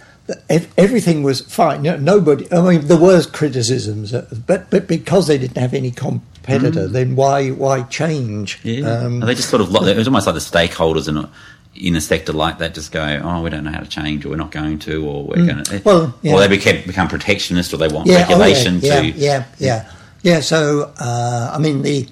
everything 0.78 1.24
was 1.24 1.42
fine. 1.42 1.84
Nobody. 2.14 2.52
I 2.52 2.62
mean, 2.62 2.82
there 2.88 2.98
was 2.98 3.26
criticisms, 3.40 4.14
uh, 4.14 4.26
but 4.48 4.70
but 4.70 4.88
because 4.88 5.28
they 5.28 5.38
didn't 5.38 5.58
have 5.58 5.74
any 5.74 5.92
competitor, 5.92 6.88
then 6.88 7.16
why 7.16 7.50
why 7.50 7.84
change? 7.84 8.60
Mm. 8.64 8.82
Yeah, 8.82 8.90
Um, 9.06 9.20
they 9.22 9.36
just 9.36 9.50
sort 9.50 9.62
of 9.62 9.70
it 9.88 9.98
was 9.98 10.08
almost 10.08 10.28
like 10.28 10.36
the 10.36 10.42
stakeholders 10.42 11.08
in 11.08 11.18
a, 11.18 11.30
in 11.76 11.96
a 11.96 12.02
sector 12.02 12.34
like 12.34 12.60
that 12.60 12.74
just 12.74 12.92
go, 12.92 13.22
oh, 13.24 13.42
we 13.42 13.50
don't 13.50 13.64
know 13.64 13.72
how 13.72 13.82
to 13.82 13.88
change, 13.90 14.26
or 14.26 14.30
we're 14.30 14.36
not 14.38 14.52
going 14.52 14.80
to, 14.80 15.06
or 15.06 15.26
we're 15.26 15.46
going 15.46 15.64
to, 15.64 15.72
Mm. 15.76 15.84
Well, 15.86 16.14
yeah. 16.22 16.34
or 16.34 16.40
they 16.40 16.48
become 16.48 16.78
become 16.86 17.08
protectionist, 17.08 17.74
or 17.74 17.78
they 17.78 17.88
want 17.88 18.08
oh, 18.10 18.12
yeah, 18.12 18.22
regulation 18.28 18.80
yeah, 18.82 19.02
to. 19.02 19.08
yeah, 19.08 19.44
yeah, 19.60 19.92
yeah. 20.24 20.40
So 20.40 20.94
uh, 21.00 21.52
I 21.54 21.58
mean, 21.60 21.82
the 21.82 22.08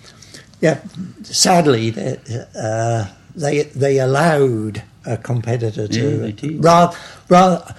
yeah, 0.60 0.82
sadly, 1.24 1.94
uh, 2.56 3.08
they 3.36 3.64
they 3.64 4.00
allowed 4.00 4.84
a 5.06 5.18
competitor 5.18 5.88
to 5.88 6.34
Yeah, 6.34 6.58
rather 6.60 6.98
rather 7.30 7.76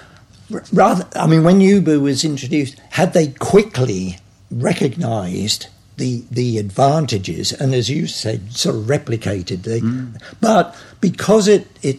rather. 0.73 1.07
I 1.15 1.27
mean, 1.27 1.45
when 1.45 1.61
Uber 1.61 2.01
was 2.01 2.25
introduced, 2.25 2.79
had 2.91 3.13
they 3.13 3.29
quickly 3.29 4.19
recognised 4.51 5.67
the 5.97 6.25
the 6.31 6.59
advantages 6.59 7.53
and, 7.53 7.75
as 7.75 7.89
you 7.89 8.07
said, 8.07 8.53
sort 8.53 8.77
of 8.77 8.83
replicated 8.85 9.63
the, 9.63 10.21
but 10.41 10.75
because 11.01 11.47
it 11.49 11.67
it 11.83 11.99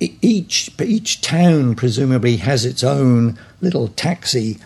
each 0.00 0.70
each 0.80 1.20
town 1.20 1.74
presumably 1.74 2.36
has 2.38 2.64
its 2.64 2.82
own 2.82 3.38
little 3.60 3.88
taxi 3.88 4.58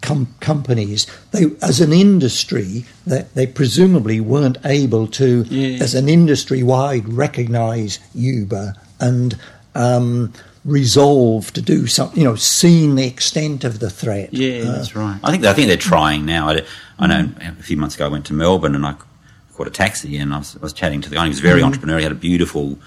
com- 0.00 0.34
companies. 0.40 1.06
They, 1.32 1.46
as 1.60 1.80
an 1.80 1.92
industry, 1.92 2.84
they, 3.06 3.26
they 3.34 3.46
presumably 3.46 4.20
weren't 4.20 4.58
able 4.64 5.06
to, 5.08 5.42
Yeah. 5.48 5.82
as 5.82 5.94
an 5.94 6.08
industry 6.08 6.62
wide, 6.62 7.08
recognise 7.12 7.98
Uber 8.14 8.74
and 9.00 9.36
um, 9.74 10.32
resolve 10.64 11.52
to 11.54 11.62
do 11.62 11.86
something. 11.86 12.18
You 12.20 12.24
know, 12.28 12.36
seeing 12.36 12.94
the 12.94 13.06
extent 13.06 13.64
of 13.64 13.80
the 13.80 13.90
threat. 13.90 14.32
Yeah, 14.32 14.62
Uh, 14.68 14.72
that's 14.76 14.94
right. 14.96 15.18
I 15.22 15.30
think 15.32 15.44
I 15.44 15.52
think 15.54 15.68
they're 15.68 15.76
trying 15.76 16.24
now. 16.24 16.48
I, 16.50 16.62
I 17.02 17.06
know 17.08 17.30
a 17.40 17.62
few 17.62 17.76
months 17.76 17.94
ago 17.96 18.06
I 18.06 18.08
went 18.08 18.26
to 18.26 18.32
Melbourne 18.32 18.74
and 18.74 18.86
I 18.86 18.94
caught 19.54 19.66
a 19.66 19.70
taxi 19.70 20.16
and 20.18 20.32
I 20.32 20.38
was, 20.38 20.56
I 20.56 20.60
was 20.60 20.72
chatting 20.72 21.00
to 21.02 21.10
the 21.10 21.16
guy. 21.16 21.24
He 21.24 21.28
was 21.28 21.40
very 21.40 21.60
Mm-hmm. 21.60 21.72
entrepreneurial. 21.72 21.98
He 21.98 22.02
had 22.04 22.12
a 22.12 22.14
beautiful 22.30 22.78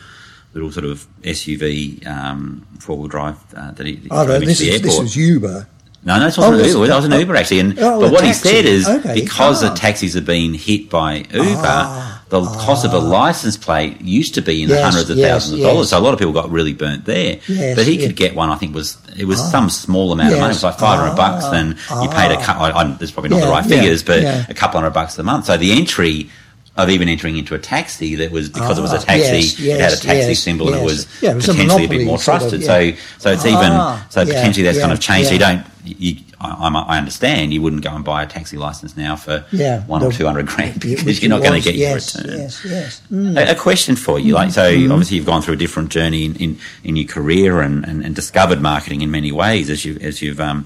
little 0.54 0.72
sort 0.72 0.86
of 0.86 1.06
SUV 1.22 2.06
um, 2.08 2.66
four 2.80 2.98
wheel 2.98 3.08
drive 3.08 3.38
uh, 3.56 3.72
that 3.72 3.86
he, 3.86 4.02
oh, 4.10 4.26
no, 4.26 4.40
this, 4.40 4.60
the 4.60 4.70
is, 4.70 4.82
this 4.82 4.98
was 5.00 5.16
Uber. 5.16 5.68
No, 6.06 6.18
no, 6.20 6.26
this 6.26 6.38
Oh, 6.38 6.44
wasn't 6.50 6.62
was 6.62 6.74
Uber. 6.74 6.86
it? 6.86 6.88
That 6.88 6.96
was 6.96 7.06
an 7.06 7.14
Oh. 7.14 7.20
Uber 7.20 7.36
actually. 7.36 7.60
And 7.60 7.80
Oh, 7.80 8.00
but 8.00 8.12
what 8.14 8.24
he 8.24 8.32
said 8.34 8.66
is 8.66 8.88
Okay. 8.88 9.16
because 9.22 9.64
Ah. 9.64 9.70
the 9.70 9.76
taxis 9.76 10.14
have 10.14 10.26
been 10.26 10.54
hit 10.54 10.90
by 10.90 11.26
Uber, 11.34 12.15
the 12.30 12.42
cost 12.44 12.86
of 12.86 12.94
a 12.94 12.98
license 13.00 13.56
plate 13.56 14.02
used 14.02 14.34
to 14.34 14.42
be 14.42 14.64
in 14.64 14.70
the 14.70 14.76
Yes, 14.76 14.84
hundreds 14.84 15.10
of 15.12 15.18
yes, 15.18 15.30
thousands 15.32 15.54
of 15.54 15.60
yes. 15.60 15.68
dollars. 15.72 15.90
So 15.90 16.00
a 16.00 16.02
lot 16.02 16.14
of 16.14 16.20
people 16.20 16.34
got 16.34 16.50
really 16.50 16.74
burnt 16.74 17.06
there. 17.06 17.40
But 17.76 17.86
he 17.86 17.98
could 17.98 18.16
get 18.16 18.36
one. 18.36 18.50
I 18.50 18.56
think 18.56 18.74
was 18.74 18.98
it 19.18 19.26
was 19.26 19.40
some 19.52 19.70
small 19.70 20.12
amount 20.12 20.34
of 20.34 20.40
money. 20.40 20.50
It 20.52 20.56
was 20.56 20.64
like 20.64 20.80
five 20.80 21.00
hundred 21.00 21.16
bucks, 21.16 21.46
Ah. 21.46 21.54
and 21.54 21.70
you 22.04 22.10
paid 22.10 22.32
a 22.32 22.42
couple. 22.42 22.96
This 22.98 23.12
probably 23.12 23.30
not 23.30 23.38
the 23.42 23.46
Yeah, 23.46 23.52
right 23.52 23.66
yeah, 23.66 23.76
figures, 23.78 24.02
but 24.04 24.22
yeah. 24.24 24.46
a 24.50 24.54
couple 24.56 24.80
hundred 24.80 24.94
bucks 24.94 25.18
a 25.20 25.24
month. 25.24 25.46
So 25.46 25.58
the 25.58 25.72
entry. 25.74 26.30
Of 26.78 26.90
even 26.90 27.08
entering 27.08 27.38
into 27.38 27.56
a 27.56 27.58
taxi 27.58 28.16
that 28.16 28.32
was 28.32 28.50
because 28.50 28.78
it 28.78 28.82
was 28.82 28.92
a 28.92 28.98
Ah, 28.98 29.00
taxi, 29.00 29.64
yes, 29.64 29.80
it 29.80 29.80
had 29.80 29.94
a 29.94 29.96
taxi 29.96 30.28
yes, 30.28 30.40
symbol 30.40 30.68
and 30.74 30.82
it 30.82 30.84
was 30.84 31.08
Yeah, 31.22 31.32
it 31.32 31.36
was 31.36 31.46
potentially 31.46 31.86
a, 31.86 31.88
bit 31.88 32.00
monopoly 32.00 32.04
more 32.06 32.20
sort 32.20 32.36
of, 32.36 32.50
trusted. 32.50 32.62
yeah. 32.64 32.68
So, 32.68 32.98
so 33.20 33.32
it's 33.32 33.46
Ah, 33.46 33.96
even 34.04 34.12
so 34.12 34.20
yeah, 34.24 34.26
potentially 34.26 34.64
that's 34.66 34.80
kind 34.80 34.92
of 34.92 35.00
changed. 35.00 35.28
So 35.30 35.34
you 35.36 35.40
don't 35.40 35.66
you, 35.86 36.18
I, 36.46 36.70
I 36.70 36.98
understand 36.98 37.54
you 37.54 37.62
wouldn't 37.62 37.84
go 37.84 37.92
and 37.92 38.04
buy 38.04 38.24
a 38.24 38.28
taxi 38.28 38.58
license 38.58 38.96
now 38.96 39.16
for 39.16 39.46
Yeah, 39.52 39.84
one 39.86 40.04
or 40.04 40.12
two 40.12 40.26
hundred 40.26 40.48
grand 40.48 40.80
because 40.80 41.22
you're 41.22 41.30
not 41.30 41.42
going 41.42 41.62
to 41.62 41.66
get 41.68 41.76
yes, 41.76 42.16
your 42.16 42.24
return. 42.24 42.40
Yes, 42.40 42.66
yes. 42.66 43.02
Mm. 43.12 43.38
A, 43.38 43.52
a 43.52 43.56
question 43.56 43.96
for 43.96 44.20
you, 44.20 44.34
like 44.34 44.52
so, 44.52 44.64
obviously 44.64 45.18
you've 45.18 45.26
gone 45.26 45.42
through 45.42 45.56
a 45.56 45.58
different 45.58 45.90
journey 45.90 46.26
in, 46.26 46.36
in, 46.36 46.58
in 46.84 46.96
your 46.96 47.08
career 47.08 47.62
and, 47.62 47.86
and, 47.86 48.04
and 48.04 48.16
discovered 48.16 48.62
marketing 48.62 49.02
in 49.02 49.12
many 49.12 49.32
ways, 49.32 49.70
as 49.70 49.86
you 49.86 49.98
as 50.02 50.22
you've, 50.22 50.40
um, 50.40 50.66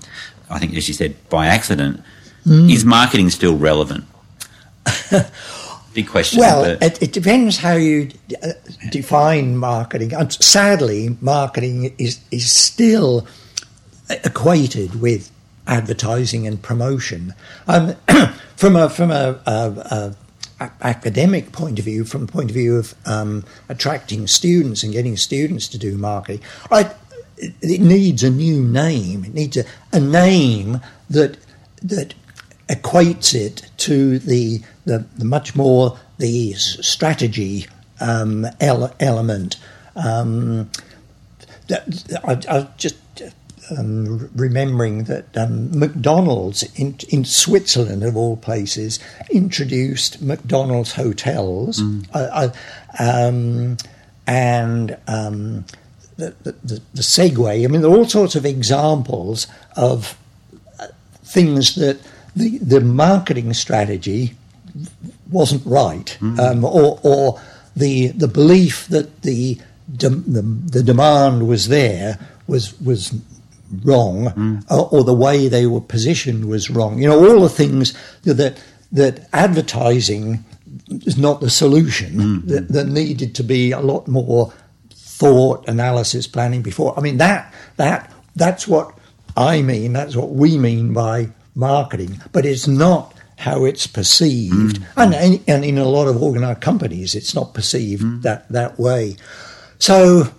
I 0.50 0.60
think, 0.60 0.76
as 0.76 0.88
you 0.88 0.94
said, 0.94 1.16
by 1.30 1.48
accident. 1.48 2.02
Mm. 2.46 2.72
Is 2.72 2.86
marketing 2.86 3.30
still 3.30 3.58
relevant? 3.58 4.06
Big 5.94 6.08
question. 6.08 6.40
Well, 6.40 6.78
it, 6.82 7.02
it 7.02 7.12
depends 7.14 7.58
how 7.58 7.74
you 7.74 8.10
uh, 8.44 8.50
define 8.92 9.58
marketing. 9.58 10.14
And 10.14 10.32
sadly, 10.32 11.18
marketing 11.20 11.94
is 11.98 12.20
is 12.32 12.52
still 12.52 13.28
equated 14.10 15.02
with 15.02 15.32
advertising 15.70 16.48
and 16.48 16.62
promotion. 16.62 17.34
Um, 17.68 17.96
from 18.56 18.76
a 18.76 18.90
from 18.90 19.12
a, 19.12 19.40
a, 19.46 20.16
a, 20.60 20.72
academic 20.82 21.54
point 21.54 21.80
of 21.80 21.86
view, 21.86 22.04
from 22.04 22.26
the 22.26 22.32
point 22.32 22.50
of 22.50 22.56
view 22.56 22.76
of 22.76 22.94
um, 23.06 23.46
attracting 23.70 24.28
students 24.28 24.84
and 24.84 24.92
getting 24.92 25.16
students 25.16 25.70
to 25.70 25.78
do 25.78 25.98
marketing, 25.98 26.42
I, 26.70 26.94
it 27.38 27.80
needs 27.80 28.24
a 28.24 28.30
new 28.30 28.62
name. 28.62 29.24
It 29.24 29.34
needs 29.34 29.56
a, 29.56 29.64
a 29.94 30.00
name 30.00 30.82
that 31.10 31.38
that 31.82 32.14
equates 32.68 33.34
it 33.34 33.70
to 33.78 34.20
the 34.20 34.62
the, 34.86 35.06
the 35.16 35.26
much 35.26 35.56
more 35.56 35.98
the 36.18 36.54
strategy 36.54 37.68
um, 38.02 38.46
ele- 38.60 38.94
element. 39.00 39.56
Um, 39.96 40.70
I, 41.72 42.42
I 42.50 42.68
just 42.78 42.96
um, 43.78 44.30
remembering 44.36 45.06
that 45.06 45.36
um, 45.38 45.78
McDonald's 45.78 46.64
in, 46.80 46.98
in 47.10 47.26
Switzerland, 47.26 48.04
of 48.04 48.16
all 48.16 48.38
places, 48.38 49.00
introduced 49.32 50.22
McDonald's 50.22 50.94
hotels, 50.94 51.82
mm. 51.82 52.08
uh, 52.14 52.50
uh, 53.00 53.28
um, 53.28 53.78
and 54.28 54.98
um, 55.08 55.66
the, 56.18 56.36
the, 56.44 56.82
the 56.94 57.02
Segway. 57.02 57.64
I 57.64 57.68
mean, 57.68 57.82
there 57.82 57.92
are 57.92 57.98
all 57.98 58.10
sorts 58.10 58.36
of 58.36 58.46
examples 58.46 59.48
of 59.76 60.18
uh, 60.80 60.88
things 61.24 61.76
that 61.76 62.00
the 62.36 62.58
the 62.60 62.82
marketing 62.82 63.54
strategy 63.54 64.36
wasn't 65.30 65.66
right, 65.66 66.18
mm. 66.22 66.64
or, 66.64 67.00
or 67.04 67.42
the 67.76 68.08
the 68.10 68.28
belief 68.28 68.88
that 68.88 69.24
the 69.24 69.60
de- 69.96 70.10
the, 70.10 70.42
the 70.42 70.84
demand 70.84 71.48
was 71.48 71.68
there 71.68 72.20
was 72.48 72.80
was 72.82 73.14
wrong, 73.84 74.28
mm. 74.28 74.72
or, 74.72 74.90
or, 74.92 75.04
the 75.04 75.14
way 75.14 75.48
they 75.48 75.66
were 75.66 75.82
positioned 75.82 76.46
was 76.46 76.70
wrong. 76.70 77.00
You 77.00 77.10
know, 77.10 77.30
all 77.30 77.42
the 77.42 77.50
things 77.50 77.94
that 78.24 78.58
that 78.92 79.28
advertising 79.34 80.44
is 80.90 81.18
not 81.18 81.42
the 81.42 81.50
solution. 81.50 82.14
Mm. 82.14 82.48
That, 82.48 82.68
that 82.70 82.88
needed 82.88 83.36
to 83.36 83.44
be 83.44 83.72
a 83.72 83.80
lot 83.80 84.08
more 84.08 84.54
thought, 84.92 85.68
analysis, 85.68 86.28
planning 86.28 86.62
before. 86.62 86.98
I 86.98 87.02
mean 87.02 87.18
that 87.18 87.54
that 87.78 88.12
that's 88.36 88.68
what 88.68 88.98
I 89.36 89.62
mean. 89.62 89.94
That's 89.94 90.16
what 90.16 90.30
we 90.30 90.58
mean 90.58 90.94
by 90.94 91.30
marketing. 91.56 92.22
But 92.32 92.46
it's 92.46 92.68
not 92.68 93.14
how 93.38 93.64
it's 93.64 93.88
perceived, 93.88 94.82
mm. 94.82 95.14
and, 95.14 95.42
and 95.48 95.64
in 95.64 95.78
a 95.78 95.86
lot 95.86 96.08
of 96.08 96.22
organised 96.22 96.62
companies, 96.62 97.16
it's 97.16 97.34
not 97.34 97.54
perceived 97.54 98.04
mm. 98.04 98.22
that 98.24 98.50
that 98.50 98.80
way. 98.80 99.16
So 99.78 100.30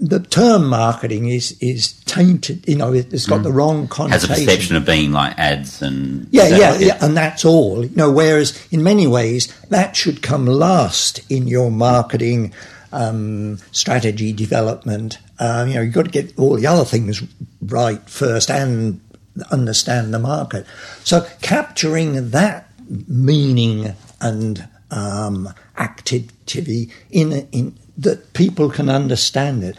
the 0.00 0.18
term 0.20 0.66
marketing 0.66 1.28
is 1.28 1.56
is 1.60 1.92
tainted. 2.04 2.66
You 2.66 2.76
know, 2.76 2.92
it's 2.92 3.26
got 3.26 3.40
mm. 3.40 3.44
the 3.44 3.52
wrong 3.52 3.86
connotation. 3.86 4.28
Has 4.30 4.42
a 4.42 4.44
perception 4.46 4.76
of 4.76 4.86
being 4.86 5.12
like 5.12 5.38
ads 5.38 5.82
and 5.82 6.26
yeah, 6.30 6.48
yeah, 6.48 6.78
yeah, 6.78 6.98
and 7.04 7.16
that's 7.16 7.44
all. 7.44 7.84
You 7.84 7.94
know, 7.94 8.10
whereas 8.10 8.66
in 8.70 8.82
many 8.82 9.06
ways 9.06 9.54
that 9.68 9.94
should 9.96 10.22
come 10.22 10.46
last 10.46 11.20
in 11.30 11.46
your 11.46 11.70
marketing 11.70 12.54
um, 12.92 13.58
strategy 13.72 14.32
development. 14.32 15.18
Uh, 15.38 15.64
you 15.68 15.74
know, 15.74 15.82
you've 15.82 15.94
got 15.94 16.06
to 16.06 16.10
get 16.10 16.38
all 16.38 16.56
the 16.56 16.66
other 16.66 16.84
things 16.84 17.22
right 17.62 18.00
first 18.08 18.50
and 18.50 19.00
understand 19.50 20.12
the 20.12 20.18
market. 20.18 20.66
So 21.04 21.26
capturing 21.42 22.30
that 22.30 22.68
meaning 23.06 23.94
and 24.20 24.68
um, 24.90 25.52
activity 25.78 26.90
in 27.10 27.32
in 27.52 27.76
that 28.00 28.32
people 28.32 28.70
can 28.70 28.88
understand 28.88 29.62
it 29.62 29.76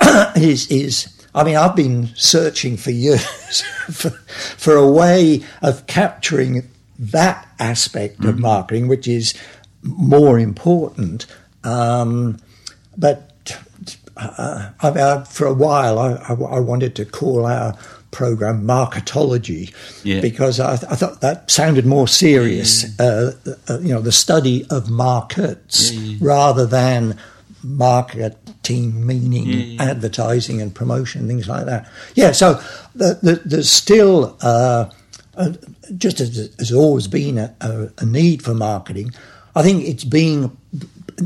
is 0.36 0.70
is 0.70 1.08
I 1.34 1.44
mean 1.44 1.56
I've 1.56 1.76
been 1.76 2.10
searching 2.14 2.76
for 2.76 2.90
years 2.90 3.60
for, 3.90 4.10
for 4.10 4.76
a 4.76 4.88
way 4.88 5.44
of 5.62 5.86
capturing 5.86 6.68
that 6.98 7.48
aspect 7.58 8.20
mm. 8.20 8.28
of 8.28 8.38
marketing, 8.38 8.88
which 8.88 9.08
is 9.08 9.34
more 9.82 10.38
important. 10.38 11.26
Um, 11.64 12.38
but 12.96 13.58
uh, 14.16 14.70
I, 14.80 14.88
I, 14.88 15.24
for 15.24 15.46
a 15.46 15.54
while, 15.54 15.98
I, 15.98 16.14
I, 16.28 16.60
wanted 16.60 16.94
to 16.96 17.04
call 17.04 17.46
our 17.46 17.76
program 18.10 18.64
marketology 18.64 19.74
yeah. 20.04 20.20
because 20.20 20.60
I, 20.60 20.74
I, 20.74 20.76
thought 20.76 21.20
that 21.22 21.50
sounded 21.50 21.84
more 21.84 22.06
serious. 22.06 22.84
Yeah. 22.84 23.04
Uh, 23.04 23.32
uh, 23.68 23.78
you 23.80 23.92
know, 23.92 24.00
the 24.00 24.12
study 24.12 24.66
of 24.70 24.88
markets 24.88 25.90
yeah, 25.90 26.16
rather 26.20 26.66
than 26.66 27.18
marketing, 27.64 29.06
meaning 29.06 29.80
advertising 29.80 30.60
and 30.60 30.74
promotion, 30.74 31.26
things 31.26 31.48
like 31.48 31.66
that. 31.66 31.90
Yeah, 32.14 32.32
so 32.32 32.54
the, 32.94 33.18
the, 33.22 33.42
there's 33.44 33.70
still. 33.70 34.36
Uh, 34.40 34.90
just 35.96 36.20
as 36.20 36.54
has 36.60 36.72
always 36.72 37.08
been 37.08 37.38
a, 37.38 37.52
a, 37.60 37.88
a 37.98 38.06
need 38.06 38.40
for 38.40 38.54
marketing, 38.54 39.10
I 39.56 39.62
think 39.62 39.82
it's 39.82 40.04
being 40.04 40.56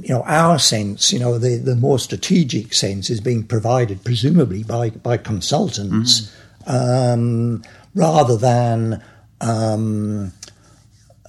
you 0.03 0.15
know, 0.15 0.23
our 0.23 0.59
sense, 0.59 1.13
you 1.13 1.19
know, 1.19 1.39
the, 1.39 1.57
the 1.57 1.77
more 1.77 1.99
strategic 1.99 2.75
sense 2.75 3.11
is 3.11 3.21
being 3.21 3.45
provided 3.45 4.05
presumably 4.05 4.63
by, 4.63 4.91
by 4.91 5.17
consultants 5.17 6.23
mm 6.23 6.35
um, 6.69 7.63
rather 7.95 8.37
than 8.37 9.03
um, 9.41 10.33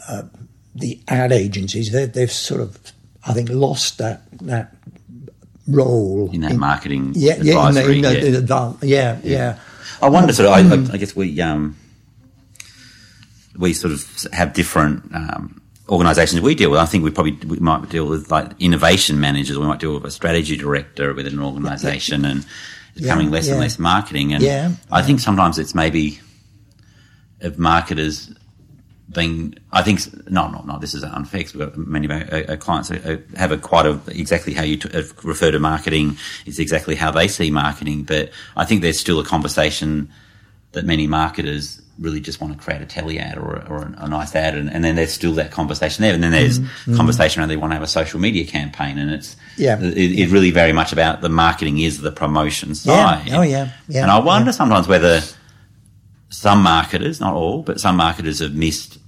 uh, 0.08 0.24
the 0.76 1.00
ad 1.08 1.32
agencies. 1.32 1.92
They, 1.92 2.20
have 2.20 2.32
sort 2.32 2.62
of, 2.62 2.78
I 3.26 3.34
think, 3.34 3.50
lost 3.50 3.98
that 3.98 4.24
that 4.42 4.76
role 5.70 6.30
in 6.32 6.42
that 6.42 6.52
in, 6.52 6.60
marketing. 6.60 7.14
Yeah, 7.16 7.38
yeah, 7.42 7.68
in 7.68 7.76
the, 7.76 7.92
in 7.92 8.02
the, 8.02 8.14
yeah. 8.14 8.40
The, 8.40 8.78
yeah, 8.82 9.20
yeah, 9.24 9.38
yeah. 9.38 9.60
I 10.02 10.10
wonder, 10.10 10.34
sort 10.34 10.48
of. 10.48 10.54
I, 10.54 10.62
mm. 10.62 10.94
I, 10.94 10.98
guess 10.98 11.16
we 11.16 11.40
um, 11.42 11.78
we 13.58 13.74
sort 13.74 13.94
of 13.94 14.28
have 14.34 14.54
different. 14.54 15.14
Um, 15.14 15.62
organisations 15.90 16.40
we 16.42 16.54
deal 16.54 16.70
with, 16.70 16.80
I 16.80 16.86
think 16.86 17.04
we 17.04 17.10
probably 17.10 17.32
we 17.48 17.58
might 17.58 17.90
deal 17.90 18.06
with 18.06 18.30
like 18.30 18.52
innovation 18.60 19.20
managers. 19.20 19.58
We 19.58 19.66
might 19.66 19.80
deal 19.80 19.96
with 19.96 20.06
a 20.06 20.12
strategy 20.12 20.56
director 20.56 21.14
within 21.14 21.34
an 21.34 21.42
organisation, 21.42 22.22
yeah, 22.24 22.30
and 22.30 22.46
it's 22.92 23.02
becoming 23.02 23.32
less 23.32 23.48
and 23.48 23.60
less 23.60 23.80
marketing. 23.80 24.34
And 24.34 24.44
yeah, 24.44 24.74
I 24.92 25.02
think 25.02 25.20
sometimes 25.20 25.58
it's 25.58 25.74
maybe 25.74 26.20
of 27.42 27.58
marketers 27.58 28.32
being. 29.12 29.56
I 29.72 29.82
think 29.82 30.30
no, 30.30 30.48
no, 30.50 30.62
no. 30.62 30.80
This 30.80 30.94
is 30.94 31.04
unfair. 31.04 31.42
We've 31.54 31.60
got 31.60 31.78
many 31.78 32.06
of 32.06 32.12
our, 32.12 32.50
our 32.50 32.58
clients 32.58 32.90
have 32.90 33.52
a 33.52 33.58
quite 33.58 33.86
a 33.86 34.00
exactly 34.08 34.54
how 34.54 34.64
you 34.64 34.78
t- 34.78 34.90
uh, 34.98 35.04
refer 35.24 35.52
to 35.52 35.60
marketing 35.60 36.18
is 36.46 36.60
exactly 36.60 36.96
how 36.96 37.12
they 37.12 37.28
see 37.28 37.52
marketing. 37.52 38.04
But 38.04 38.32
I 38.56 38.66
think 38.66 38.82
there's 38.82 39.00
still 39.00 39.20
a 39.20 39.26
conversation 39.26 40.12
that 40.72 40.86
many 40.86 41.08
marketers 41.08 41.82
really 42.00 42.22
just 42.22 42.40
want 42.40 42.54
to 42.54 42.64
create 42.64 42.82
a 42.82 42.86
telly 42.86 43.20
ad 43.20 43.38
or, 43.38 43.62
or 43.68 43.78
a, 43.78 43.96
a 43.98 44.08
nice 44.08 44.36
ad, 44.36 44.56
and, 44.56 44.72
and, 44.72 44.84
then 44.84 44.96
there's 44.96 45.12
still 45.12 45.34
that 45.34 45.52
conversation 45.52 46.02
there, 46.02 46.14
and 46.14 46.24
then 46.24 46.32
there's 46.32 46.60
mm-hmm. 46.60 46.96
conversation 46.96 47.42
around 47.42 47.50
they 47.50 47.58
want 47.58 47.72
to 47.72 47.76
have 47.76 47.84
a 47.84 47.88
social 47.88 48.20
media 48.20 48.46
campaign, 48.46 48.98
and 48.98 49.12
it's 49.12 49.36
yeah, 49.58 49.80
it, 49.80 49.98
it's 49.98 50.32
really 50.32 50.52
very 50.52 50.72
much 50.72 50.94
about 50.94 51.22
the 51.22 51.30
marketing 51.30 51.80
is 51.80 52.02
the 52.02 52.12
promotion 52.12 52.74
side. 52.76 53.28
Yeah. 53.28 53.40
Oh 53.40 53.42
yeah, 53.42 53.72
yeah. 53.88 54.04
And 54.04 54.12
I 54.12 54.20
wonder 54.20 54.50
yeah. 54.50 54.54
sometimes 54.54 54.88
whether 54.88 55.22
some 56.30 56.62
marketers, 56.64 57.20
not 57.20 57.34
all, 57.34 57.64
but 57.64 57.80
some 57.80 57.98
marketers 57.98 58.40
have 58.40 58.56
missed. 58.56 58.99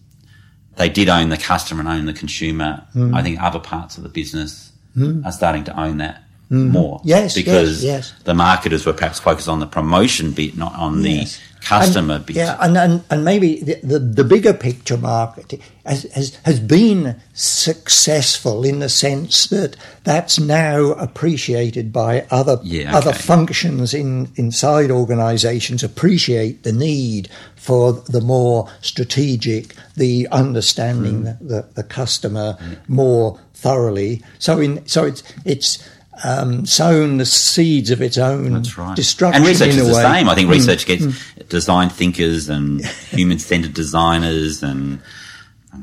They 0.77 0.89
did 0.89 1.09
own 1.09 1.29
the 1.29 1.37
customer 1.37 1.81
and 1.81 1.89
own 1.89 2.05
the 2.05 2.13
consumer. 2.13 2.85
Mm. 2.95 3.15
I 3.15 3.21
think 3.21 3.41
other 3.41 3.59
parts 3.59 3.97
of 3.97 4.03
the 4.03 4.09
business 4.09 4.71
mm. 4.95 5.25
are 5.25 5.31
starting 5.31 5.63
to 5.65 5.79
own 5.79 5.97
that 5.97 6.23
mm. 6.49 6.69
more. 6.69 7.01
Yes, 7.03 7.35
because 7.35 7.83
yes, 7.83 8.11
yes. 8.11 8.23
the 8.23 8.33
marketers 8.33 8.85
were 8.85 8.93
perhaps 8.93 9.19
focused 9.19 9.49
on 9.49 9.59
the 9.59 9.67
promotion 9.67 10.31
bit, 10.31 10.57
not 10.57 10.73
on 10.75 11.03
yes. 11.03 11.37
the 11.37 11.50
customer 11.61 12.15
and, 12.15 12.29
Yeah, 12.29 12.57
and, 12.59 12.77
and, 12.77 13.03
and 13.09 13.23
maybe 13.23 13.61
the, 13.61 13.79
the, 13.83 13.99
the, 13.99 14.23
bigger 14.23 14.53
picture 14.53 14.97
market 14.97 15.61
has, 15.85 16.03
has, 16.13 16.35
has 16.43 16.59
been 16.59 17.19
successful 17.33 18.63
in 18.65 18.79
the 18.79 18.89
sense 18.89 19.47
that 19.47 19.77
that's 20.03 20.39
now 20.39 20.91
appreciated 20.93 21.93
by 21.93 22.25
other 22.31 22.59
yeah, 22.63 22.89
okay. 22.89 22.97
other 22.97 23.13
functions 23.13 23.93
in 23.93 24.31
inside 24.35 24.91
organisations 24.91 25.83
appreciate 25.83 26.63
the 26.63 26.73
need 26.73 27.29
for 27.55 27.93
the 27.93 28.21
more 28.21 28.67
strategic, 28.81 29.75
the 29.95 30.27
understanding 30.31 31.21
mm. 31.21 31.39
the, 31.39 31.45
the, 31.45 31.67
the, 31.75 31.83
customer 31.83 32.57
mm. 32.59 32.89
more 32.89 33.39
thoroughly. 33.53 34.23
So 34.39 34.59
in 34.59 34.85
so 34.87 35.05
it's 35.05 35.23
it's 35.45 35.87
um, 36.23 36.65
sown 36.65 37.17
the 37.17 37.25
seeds 37.25 37.89
of 37.89 38.01
its 38.01 38.17
own 38.17 38.53
right. 38.53 38.95
destruction. 38.95 39.41
And 39.41 39.47
research 39.47 39.69
is 39.69 39.87
the 39.87 39.93
way. 39.93 40.01
same. 40.01 40.29
I 40.29 40.35
think 40.35 40.49
mm. 40.49 40.53
research 40.53 40.85
gets 40.85 41.03
mm. 41.03 41.49
design 41.49 41.89
thinkers 41.89 42.49
and 42.49 42.85
human 43.09 43.39
centered 43.39 43.73
designers 43.73 44.63
and 44.63 45.01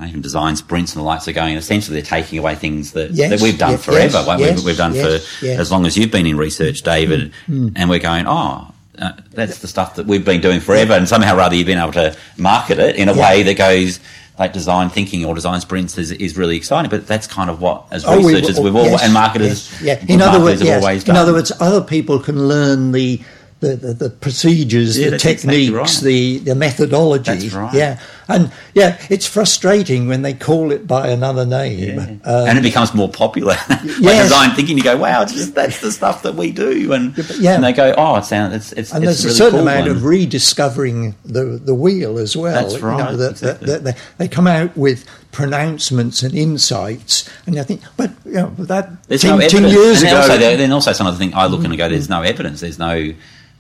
even 0.03 0.21
design 0.21 0.55
sprints 0.57 0.95
and 0.95 1.01
the 1.01 1.05
lights 1.05 1.27
are 1.29 1.33
going. 1.33 1.57
Essentially, 1.57 2.01
they're 2.01 2.21
taking 2.21 2.39
away 2.39 2.55
things 2.55 2.93
that, 2.93 3.11
yes, 3.11 3.31
that 3.31 3.41
we've 3.41 3.59
done 3.59 3.73
yes, 3.73 3.85
forever. 3.85 4.25
Yes, 4.39 4.57
we've, 4.57 4.67
we've, 4.67 4.77
done 4.77 4.93
for 4.93 5.19
as 5.47 5.73
long 5.73 5.87
as 5.87 5.97
you've 5.97 6.11
been 6.11 6.27
in 6.27 6.37
research, 6.37 6.83
David. 6.83 7.33
Mm. 7.49 7.73
And 7.75 7.89
we're 7.89 7.99
going, 7.99 8.27
oh, 8.27 8.73
uh, 8.99 9.13
that's 9.31 9.61
the 9.61 9.69
stuff 9.69 9.97
that 9.97 10.07
we've 10.07 10.25
been 10.25 10.41
doing 10.41 10.61
forever. 10.61 10.93
And 10.93 11.09
somehow 11.09 11.37
rather 11.37 11.55
you've 11.55 11.67
been 11.67 11.79
able 11.79 11.93
to 11.93 12.17
market 12.37 12.79
it 12.79 12.97
in 12.97 13.09
a 13.09 13.15
way 13.15 13.43
that 13.45 13.57
goes, 13.57 14.01
like 14.39 14.53
design 14.53 14.89
thinking 14.89 15.25
or 15.25 15.35
design 15.35 15.61
sprints 15.61 15.99
is, 15.99 16.13
is 16.13 16.37
really 16.37 16.57
exciting. 16.57 16.91
But 16.91 17.07
that's 17.07 17.27
kind 17.27 17.51
of 17.51 17.61
what, 17.61 17.87
as 17.91 18.05
oh, 18.05 18.17
researchers, 18.17 18.59
we, 18.59 18.67
have 18.67 18.77
all 18.77 18.85
yes, 18.85 19.03
and 19.03 19.13
marketers, 19.13 19.83
yes, 19.83 20.03
yeah. 20.03 20.15
In 20.15 20.21
other 20.21 20.43
words, 20.43 20.63
yes. 20.63 21.09
In 21.09 21.17
other 21.17 21.33
words, 21.33 21.53
other 21.61 21.83
people 21.83 22.19
can 22.19 22.49
learn 22.49 22.93
the 22.93 23.21
the, 23.61 23.75
the, 23.77 23.93
the 23.95 24.11
procedures, 24.11 24.99
Yeah, 24.99 25.11
the 25.11 25.19
techniques, 25.19 25.73
right. 25.73 26.01
the, 26.03 26.39
the 26.39 26.55
methodology. 26.55 27.33
That's 27.33 27.53
right. 27.53 27.75
Yeah, 27.75 28.01
and 28.29 28.53
yeah, 28.75 29.01
it's 29.11 29.27
frustrating 29.27 30.07
when 30.07 30.23
they 30.23 30.35
call 30.35 30.71
it 30.71 30.87
by 30.87 31.09
another 31.09 31.45
name. 31.45 31.99
Um, 31.99 32.21
and 32.25 32.59
it 32.59 32.63
becomes 32.63 32.95
more 32.95 33.09
popular. 33.09 33.57
like 33.69 33.81
Yes. 33.99 34.25
design 34.29 34.55
thinking, 34.55 34.77
you 34.77 34.85
go, 34.85 34.97
wow, 34.97 35.25
just, 35.25 35.55
that's 35.55 35.81
the 35.81 35.91
stuff 35.91 36.23
that 36.23 36.35
we 36.35 36.53
do, 36.53 36.93
and, 36.93 37.17
yeah. 37.39 37.55
and 37.55 37.65
they 37.65 37.73
go, 37.73 37.95
oh, 37.97 38.17
it 38.17 38.25
sounds 38.25 38.55
it's 38.55 38.73
it's, 38.73 38.93
and 38.93 39.05
it's 39.05 39.23
there's 39.23 39.25
really 39.25 39.33
a 39.33 39.37
certain 39.37 39.59
cool 39.59 39.69
amount 39.69 39.89
and- 39.89 39.97
of 39.97 40.05
rediscovering 40.05 41.15
the 41.25 41.45
the 41.45 41.75
wheel 41.75 42.19
as 42.19 42.37
well. 42.37 42.63
That's 42.63 42.81
right, 42.81 43.17
that, 43.17 43.31
exactly. 43.33 43.67
that, 43.67 43.85
that 43.85 43.99
they, 44.19 44.29
come 44.29 44.47
out 44.47 44.77
with 44.77 45.05
pronouncements 45.33 46.23
and 46.23 46.35
insights, 46.35 47.29
and 47.47 47.59
I 47.59 47.63
think, 47.63 47.83
but 47.97 48.11
you 48.25 48.33
know, 48.33 48.55
that 48.59 49.07
There's 49.09 49.23
10, 49.23 49.39
no 49.39 49.49
10 49.49 49.65
years 49.65 50.03
and 50.03 50.09
ago. 50.13 50.21
Also, 50.21 50.39
then 50.39 50.73
also 50.73 50.93
some 50.93 51.07
of 51.07 51.15
the 51.15 51.19
thing 51.19 51.35
I 51.35 51.47
look 51.47 51.65
and 51.65 51.77
go, 51.77 51.89
there's 51.89 52.09
no 52.09 52.23
evidence. 52.23 52.61
There's 52.61 52.79
no. 52.79 53.13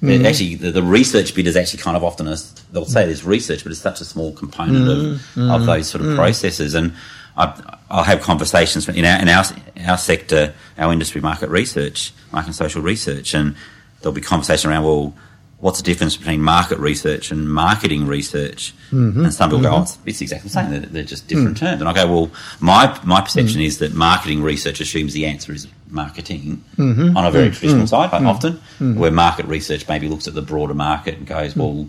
Mm. 0.02 0.24
Actually, 0.24 0.54
the, 0.54 0.70
the 0.70 0.82
research 0.82 1.34
bit 1.34 1.46
is 1.46 1.56
actually 1.56 1.82
kind 1.82 1.96
of 1.96 2.04
often 2.04 2.28
a, 2.28 2.36
they'll 2.72 2.84
say 2.84 3.04
there's 3.04 3.24
research, 3.24 3.64
but 3.64 3.72
it's 3.72 3.80
such 3.80 4.00
a 4.00 4.04
small 4.04 4.32
component 4.32 4.86
Mm. 4.86 5.14
of, 5.36 5.60
of 5.60 5.66
those 5.66 5.88
sort 5.88 6.04
of 6.04 6.14
processes. 6.14 6.74
And 6.74 6.92
I, 7.36 7.76
I'll 7.90 8.04
have 8.04 8.20
conversations 8.20 8.88
in 8.88 9.04
our, 9.04 9.20
in 9.20 9.28
our 9.28 9.44
our 9.86 9.98
sector, 9.98 10.54
our 10.76 10.92
industry, 10.92 11.20
market 11.20 11.50
research, 11.50 12.12
market 12.32 12.48
and 12.48 12.54
social 12.54 12.82
research, 12.82 13.34
and 13.34 13.56
there'll 14.00 14.14
be 14.14 14.20
conversation 14.20 14.70
around 14.70 14.84
well, 14.84 15.14
what's 15.60 15.78
the 15.78 15.84
difference 15.84 16.16
between 16.16 16.40
market 16.40 16.78
research 16.78 17.30
and 17.30 17.50
marketing 17.52 18.06
research? 18.06 18.74
Mm-hmm. 18.90 19.24
And 19.24 19.34
some 19.34 19.50
people 19.50 19.62
go, 19.62 19.68
mm-hmm. 19.70 19.78
oh, 19.78 19.82
it's, 19.82 19.98
it's 20.06 20.20
exactly 20.20 20.48
the 20.48 20.54
same. 20.54 20.70
They're, 20.70 20.80
they're 20.80 21.02
just 21.02 21.26
different 21.26 21.56
mm. 21.56 21.60
terms. 21.60 21.80
And 21.80 21.88
I 21.88 21.92
go, 21.92 22.06
well, 22.06 22.30
my 22.60 22.98
my 23.04 23.20
perception 23.20 23.60
mm. 23.60 23.66
is 23.66 23.78
that 23.78 23.94
marketing 23.94 24.42
research 24.42 24.80
assumes 24.80 25.12
the 25.14 25.26
answer 25.26 25.52
is 25.52 25.66
marketing 25.88 26.64
Mm-hmm. 26.76 27.16
on 27.16 27.24
a 27.26 27.30
very 27.30 27.48
mm. 27.48 27.54
traditional 27.54 27.86
side, 27.86 28.12
like 28.12 28.22
often, 28.22 28.60
where 28.78 29.10
market 29.10 29.46
research 29.46 29.88
maybe 29.88 30.08
looks 30.08 30.28
at 30.28 30.34
the 30.34 30.42
broader 30.42 30.74
market 30.74 31.16
and 31.18 31.26
goes, 31.26 31.56
well, 31.56 31.88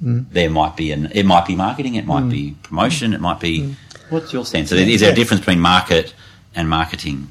there 0.00 0.50
might 0.50 0.76
be 0.76 0.92
an 0.92 1.06
it 1.12 1.24
might 1.24 1.46
be 1.46 1.56
marketing, 1.56 1.94
it 1.94 2.06
might 2.06 2.28
be 2.28 2.54
promotion, 2.62 3.14
it 3.14 3.20
might 3.20 3.40
be. 3.40 3.76
What's 4.10 4.32
your 4.32 4.44
sense? 4.44 4.70
Is 4.72 5.00
there 5.00 5.12
a 5.12 5.14
difference 5.14 5.40
between 5.40 5.60
market 5.60 6.14
and 6.54 6.68
marketing? 6.68 7.28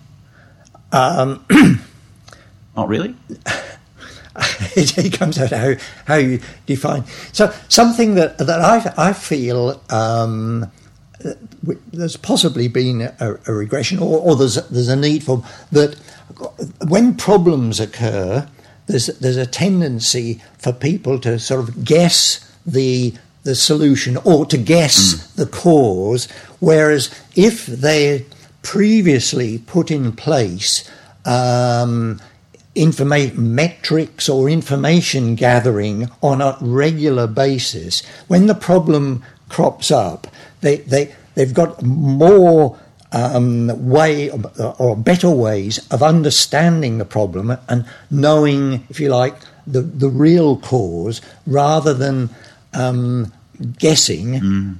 Um, 0.91 1.45
Not 2.75 2.89
really. 2.89 3.15
it, 4.75 5.13
comes 5.13 5.39
out 5.39 5.51
how 5.51 5.75
how 6.05 6.15
you 6.15 6.41
define. 6.65 7.05
So 7.31 7.53
something 7.69 8.15
that 8.15 8.37
that 8.37 8.61
I 8.61 9.09
I 9.09 9.13
feel 9.13 9.81
um, 9.89 10.71
there's 11.93 12.17
possibly 12.17 12.67
been 12.67 13.01
a, 13.01 13.39
a 13.47 13.53
regression, 13.53 13.99
or, 13.99 14.19
or 14.19 14.35
there's 14.35 14.57
a, 14.57 14.61
there's 14.61 14.89
a 14.89 14.95
need 14.95 15.23
for 15.23 15.43
that 15.71 15.97
when 16.87 17.15
problems 17.15 17.79
occur. 17.79 18.47
There's 18.87 19.07
there's 19.07 19.37
a 19.37 19.47
tendency 19.47 20.41
for 20.57 20.71
people 20.71 21.17
to 21.19 21.39
sort 21.39 21.61
of 21.61 21.83
guess 21.83 22.39
the 22.65 23.13
the 23.43 23.55
solution 23.55 24.17
or 24.17 24.45
to 24.47 24.57
guess 24.57 25.31
the 25.33 25.45
cause, 25.45 26.27
whereas 26.59 27.09
if 27.35 27.65
they 27.65 28.25
previously 28.63 29.59
put 29.59 29.91
in 29.91 30.11
place 30.11 30.89
um, 31.25 32.19
information 32.75 33.55
metrics 33.55 34.29
or 34.29 34.49
information 34.49 35.35
gathering 35.35 36.09
on 36.21 36.41
a 36.41 36.57
regular 36.61 37.27
basis, 37.27 38.05
when 38.27 38.47
the 38.47 38.55
problem 38.55 39.23
crops 39.49 39.91
up, 39.91 40.27
they 40.61 40.77
they 40.77 41.15
they've 41.35 41.53
got 41.53 41.81
more 41.81 42.77
um, 43.11 43.89
way 43.89 44.29
or 44.77 44.95
better 44.97 45.29
ways 45.29 45.79
of 45.89 46.03
understanding 46.03 46.97
the 46.97 47.05
problem 47.05 47.57
and 47.69 47.85
knowing, 48.11 48.85
if 48.89 48.99
you 48.99 49.09
like, 49.09 49.35
the 49.65 49.81
the 49.81 50.09
real 50.09 50.57
cause 50.57 51.21
rather 51.47 51.93
than 51.93 52.29
um, 52.73 53.31
guessing. 53.77 54.35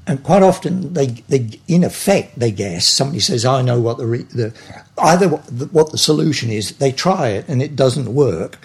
And 0.07 0.23
quite 0.23 0.43
often, 0.43 0.93
they, 0.93 1.07
they 1.27 1.59
in 1.67 1.83
effect 1.83 2.39
they 2.39 2.51
guess. 2.51 2.87
Somebody 2.87 3.19
says, 3.19 3.45
"I 3.45 3.61
know 3.61 3.79
what 3.79 3.97
the, 3.97 4.05
re- 4.05 4.23
the 4.23 4.53
either 4.97 5.29
what 5.29 5.45
the, 5.47 5.65
what 5.67 5.91
the 5.91 5.97
solution 5.97 6.49
is." 6.49 6.77
They 6.77 6.91
try 6.91 7.29
it 7.29 7.47
and 7.47 7.61
it 7.61 7.75
doesn't 7.75 8.13
work. 8.13 8.57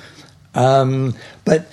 Um, 0.55 1.15
but 1.45 1.70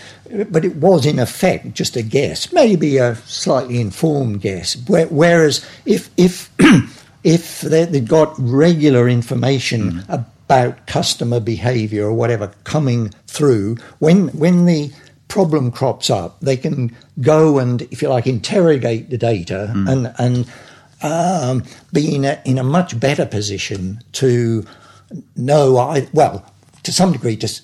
but 0.49 0.65
it 0.65 0.75
was 0.75 1.05
in 1.05 1.19
effect 1.19 1.73
just 1.73 1.95
a 1.95 2.01
guess, 2.03 2.51
maybe 2.53 2.97
a 2.97 3.15
slightly 3.15 3.79
informed 3.81 4.41
guess. 4.41 4.75
Where, 4.87 5.07
whereas 5.07 5.65
if 5.85 6.09
if 6.17 6.51
if 7.23 7.61
they, 7.61 7.85
they'd 7.85 8.07
got 8.07 8.35
regular 8.37 9.09
information 9.09 10.03
about 10.07 10.85
customer 10.85 11.39
behaviour 11.39 12.05
or 12.05 12.13
whatever 12.13 12.53
coming 12.63 13.09
through, 13.25 13.77
when 13.99 14.27
when 14.29 14.65
the 14.65 14.91
problem 15.27 15.71
crops 15.71 16.09
up, 16.09 16.39
they 16.39 16.57
can 16.57 16.95
go 17.21 17.59
and, 17.59 17.81
if 17.83 18.01
you 18.01 18.09
like, 18.09 18.27
interrogate 18.27 19.09
the 19.09 19.17
data 19.17 19.67
hmm. 19.67 19.87
and 19.87 20.13
and 20.17 20.51
um, 21.03 21.63
be 21.93 22.15
in 22.15 22.25
a, 22.25 22.41
in 22.45 22.57
a 22.57 22.63
much 22.63 22.99
better 22.99 23.25
position 23.25 24.01
to 24.13 24.65
know. 25.35 25.77
I 25.77 26.07
well, 26.13 26.51
to 26.83 26.91
some 26.91 27.11
degree, 27.11 27.35
to 27.37 27.61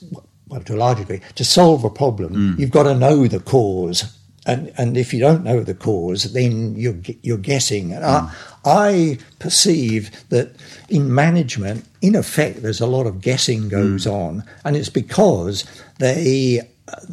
well, 0.48 0.61
to 0.61 0.76
a 0.76 0.77
large 0.77 0.99
degree, 0.99 1.22
to 1.35 1.45
solve 1.45 1.84
a 1.84 1.90
problem, 1.90 2.34
hmm. 2.34 2.60
you've 2.60 2.72
got 2.72 2.84
to 2.84 2.95
know 2.95 3.27
the 3.27 3.40
cause. 3.40 4.18
And, 4.45 4.73
and 4.77 4.98
if 4.98 5.14
you 5.14 5.22
don't 5.22 5.45
know 5.45 5.64
the 5.64 5.73
cause, 5.73 6.34
then 6.34 6.76
you're, 6.76 6.98
you're 7.22 7.38
guessing. 7.38 7.94
And 7.94 8.03
I, 8.03 8.19
hmm. 8.19 8.35
I 8.65 9.18
perceive 9.40 10.11
that 10.30 10.53
in 10.90 11.15
management, 11.15 11.85
in 12.02 12.14
effect, 12.14 12.61
there's 12.61 12.81
a 12.81 12.85
lot 12.85 13.07
of 13.07 13.22
guessing 13.22 13.69
goes 13.69 14.06
on, 14.06 14.44
and 14.65 14.76
it's 14.76 14.90
because 14.90 15.64
they 15.99 16.60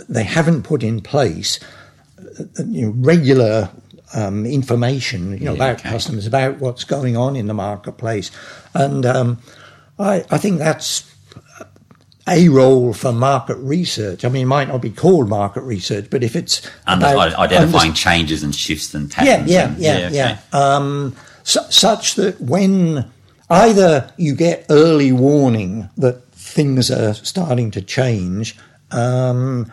they 0.08 0.24
haven't 0.24 0.62
put 0.62 0.82
in 0.82 1.00
place 1.00 1.58
uh, 2.18 2.44
you 2.66 2.86
know, 2.86 2.92
regular 2.96 3.70
um, 4.14 4.44
information, 4.44 5.32
you 5.38 5.44
know, 5.44 5.52
Yeah, 5.52 5.56
about 5.56 5.80
okay. 5.80 5.90
customers, 5.90 6.26
about 6.26 6.58
what's 6.58 6.84
going 6.84 7.16
on 7.16 7.36
in 7.36 7.46
the 7.46 7.54
marketplace, 7.54 8.30
and 8.74 9.06
um, 9.06 9.38
I, 9.98 10.24
I 10.30 10.38
think 10.38 10.58
that's 10.58 11.04
a 12.28 12.48
role 12.48 12.92
for 12.92 13.12
market 13.12 13.56
research. 13.58 14.24
I 14.24 14.28
mean, 14.28 14.42
it 14.42 14.46
might 14.46 14.68
not 14.68 14.82
be 14.82 14.90
called 14.90 15.28
market 15.28 15.62
research, 15.62 16.08
but 16.10 16.22
if 16.22 16.36
it's 16.36 16.60
Under, 16.86 17.06
identifying 17.06 17.92
underst- 17.92 17.96
changes 17.96 18.42
and 18.42 18.54
shifts 18.54 18.94
and 18.94 19.10
patterns. 19.10 19.50
yeah, 19.50 19.68
and- 19.68 19.78
yeah, 19.78 19.96
okay. 20.06 20.14
yeah. 20.14 20.38
Um, 20.52 21.16
su- 21.44 21.60
such 21.70 22.14
that 22.16 22.40
when 22.40 23.10
either 23.48 24.12
you 24.16 24.34
get 24.34 24.66
early 24.70 25.12
warning 25.12 25.88
that 25.96 26.24
things 26.34 26.90
are 26.90 27.14
starting 27.14 27.70
to 27.72 27.80
change, 27.82 28.56
um, 28.92 29.70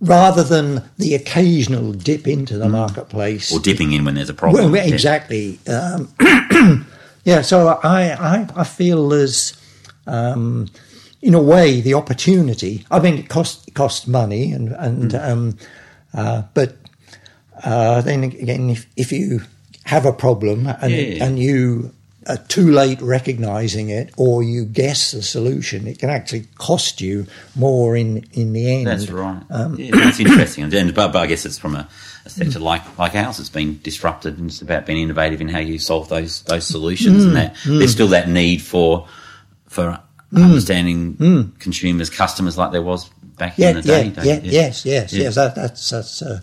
rather 0.00 0.42
than 0.42 0.82
the 0.98 1.14
occasional 1.14 1.92
dip 1.92 2.26
into 2.26 2.58
the 2.58 2.68
marketplace. 2.68 3.52
Or 3.52 3.60
dipping 3.60 3.92
in 3.92 4.04
when 4.04 4.14
there's 4.14 4.28
a 4.30 4.34
problem. 4.34 4.72
Well, 4.72 4.86
exactly. 4.92 5.58
Um, 5.66 6.12
yeah, 7.24 7.42
so 7.42 7.68
I, 7.82 8.10
I, 8.12 8.48
I 8.56 8.64
feel 8.64 9.08
there's, 9.08 9.56
um, 10.06 10.68
in 11.22 11.32
a 11.34 11.40
way, 11.42 11.80
the 11.80 11.94
opportunity. 11.94 12.84
I 12.90 13.00
mean, 13.00 13.14
it 13.14 13.28
costs 13.30 13.66
it 13.66 13.74
costs 13.74 14.06
money, 14.06 14.52
and 14.52 14.72
and 14.72 15.10
Mm. 15.12 15.28
um, 15.30 15.58
uh, 16.12 16.42
but 16.52 16.76
uh, 17.64 18.02
then 18.02 18.24
again, 18.24 18.68
if, 18.68 18.86
if 18.96 19.10
you 19.10 19.40
have 19.84 20.04
a 20.04 20.12
problem 20.12 20.66
and 20.66 20.92
Yeah. 20.92 21.24
and 21.24 21.38
you 21.38 21.93
are 22.26 22.36
too 22.36 22.70
late 22.72 23.00
recognizing 23.02 23.90
it, 23.90 24.12
or 24.16 24.42
you 24.42 24.64
guess 24.64 25.10
the 25.12 25.22
solution, 25.22 25.86
it 25.86 25.98
can 25.98 26.10
actually 26.10 26.46
cost 26.56 27.00
you 27.00 27.26
more 27.54 27.96
in 27.96 28.24
in 28.32 28.52
the 28.52 28.74
end. 28.76 28.86
That's 28.86 29.10
right. 29.10 29.42
Um, 29.50 29.76
yeah, 29.78 29.90
that's 29.94 30.20
interesting. 30.20 30.72
And, 30.72 30.94
but, 30.94 31.12
but 31.12 31.18
I 31.22 31.26
guess 31.26 31.44
it's 31.46 31.58
from 31.58 31.74
a, 31.74 31.88
a 32.24 32.30
sector 32.30 32.58
like, 32.58 32.98
like 32.98 33.14
ours. 33.14 33.38
It's 33.40 33.48
been 33.48 33.78
disrupted, 33.82 34.38
and 34.38 34.48
it's 34.48 34.62
about 34.62 34.86
being 34.86 34.98
innovative 35.00 35.40
in 35.40 35.48
how 35.48 35.58
you 35.60 35.78
solve 35.78 36.08
those 36.08 36.42
those 36.42 36.66
solutions. 36.66 37.24
Mm, 37.24 37.26
And 37.26 37.36
that 37.36 37.56
there's 37.66 37.92
still 37.92 38.08
that 38.08 38.28
need 38.28 38.62
for 38.62 39.06
for 39.68 40.00
understanding 40.34 41.52
consumers, 41.58 42.10
customers, 42.10 42.56
like 42.58 42.72
there 42.72 42.82
was 42.82 43.08
back 43.38 43.54
yeah, 43.58 43.70
in 43.70 43.76
the 43.76 43.82
day. 43.82 44.04
yeah, 44.04 44.10
don't 44.10 44.24
yeah, 44.26 44.40
you? 44.40 44.50
yes, 44.50 44.84
yes, 44.84 45.12
Yeah. 45.12 45.22
yes. 45.24 45.34
That, 45.34 45.54
that's 45.54 45.90
that's. 45.90 46.22
Uh, 46.22 46.40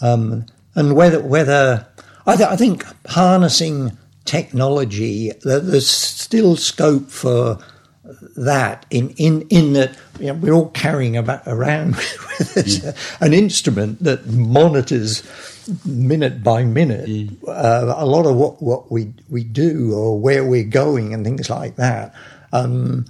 um, 0.00 0.46
and 0.74 0.94
whether 0.96 1.20
whether 1.20 1.86
I, 2.26 2.36
th- 2.36 2.48
I 2.48 2.56
think 2.56 2.84
harnessing 3.08 3.96
technology, 4.24 5.32
there's 5.42 5.88
still 5.88 6.56
scope 6.56 7.10
for 7.10 7.58
that. 8.36 8.86
In 8.90 9.10
in 9.10 9.42
in 9.48 9.72
that 9.74 9.96
you 10.18 10.28
know, 10.28 10.34
we're 10.34 10.52
all 10.52 10.70
carrying 10.70 11.16
about 11.16 11.42
around 11.46 11.96
with 11.96 12.56
us 12.56 13.20
an 13.20 13.32
instrument 13.32 14.02
that 14.02 14.26
monitors 14.26 15.22
minute 15.84 16.42
by 16.42 16.64
minute 16.64 17.30
uh, 17.46 17.94
a 17.96 18.06
lot 18.06 18.26
of 18.26 18.36
what, 18.36 18.60
what 18.62 18.90
we 18.90 19.12
we 19.28 19.44
do 19.44 19.94
or 19.94 20.18
where 20.18 20.44
we're 20.44 20.64
going 20.64 21.14
and 21.14 21.24
things 21.24 21.48
like 21.48 21.76
that. 21.76 22.14
Um, 22.52 23.06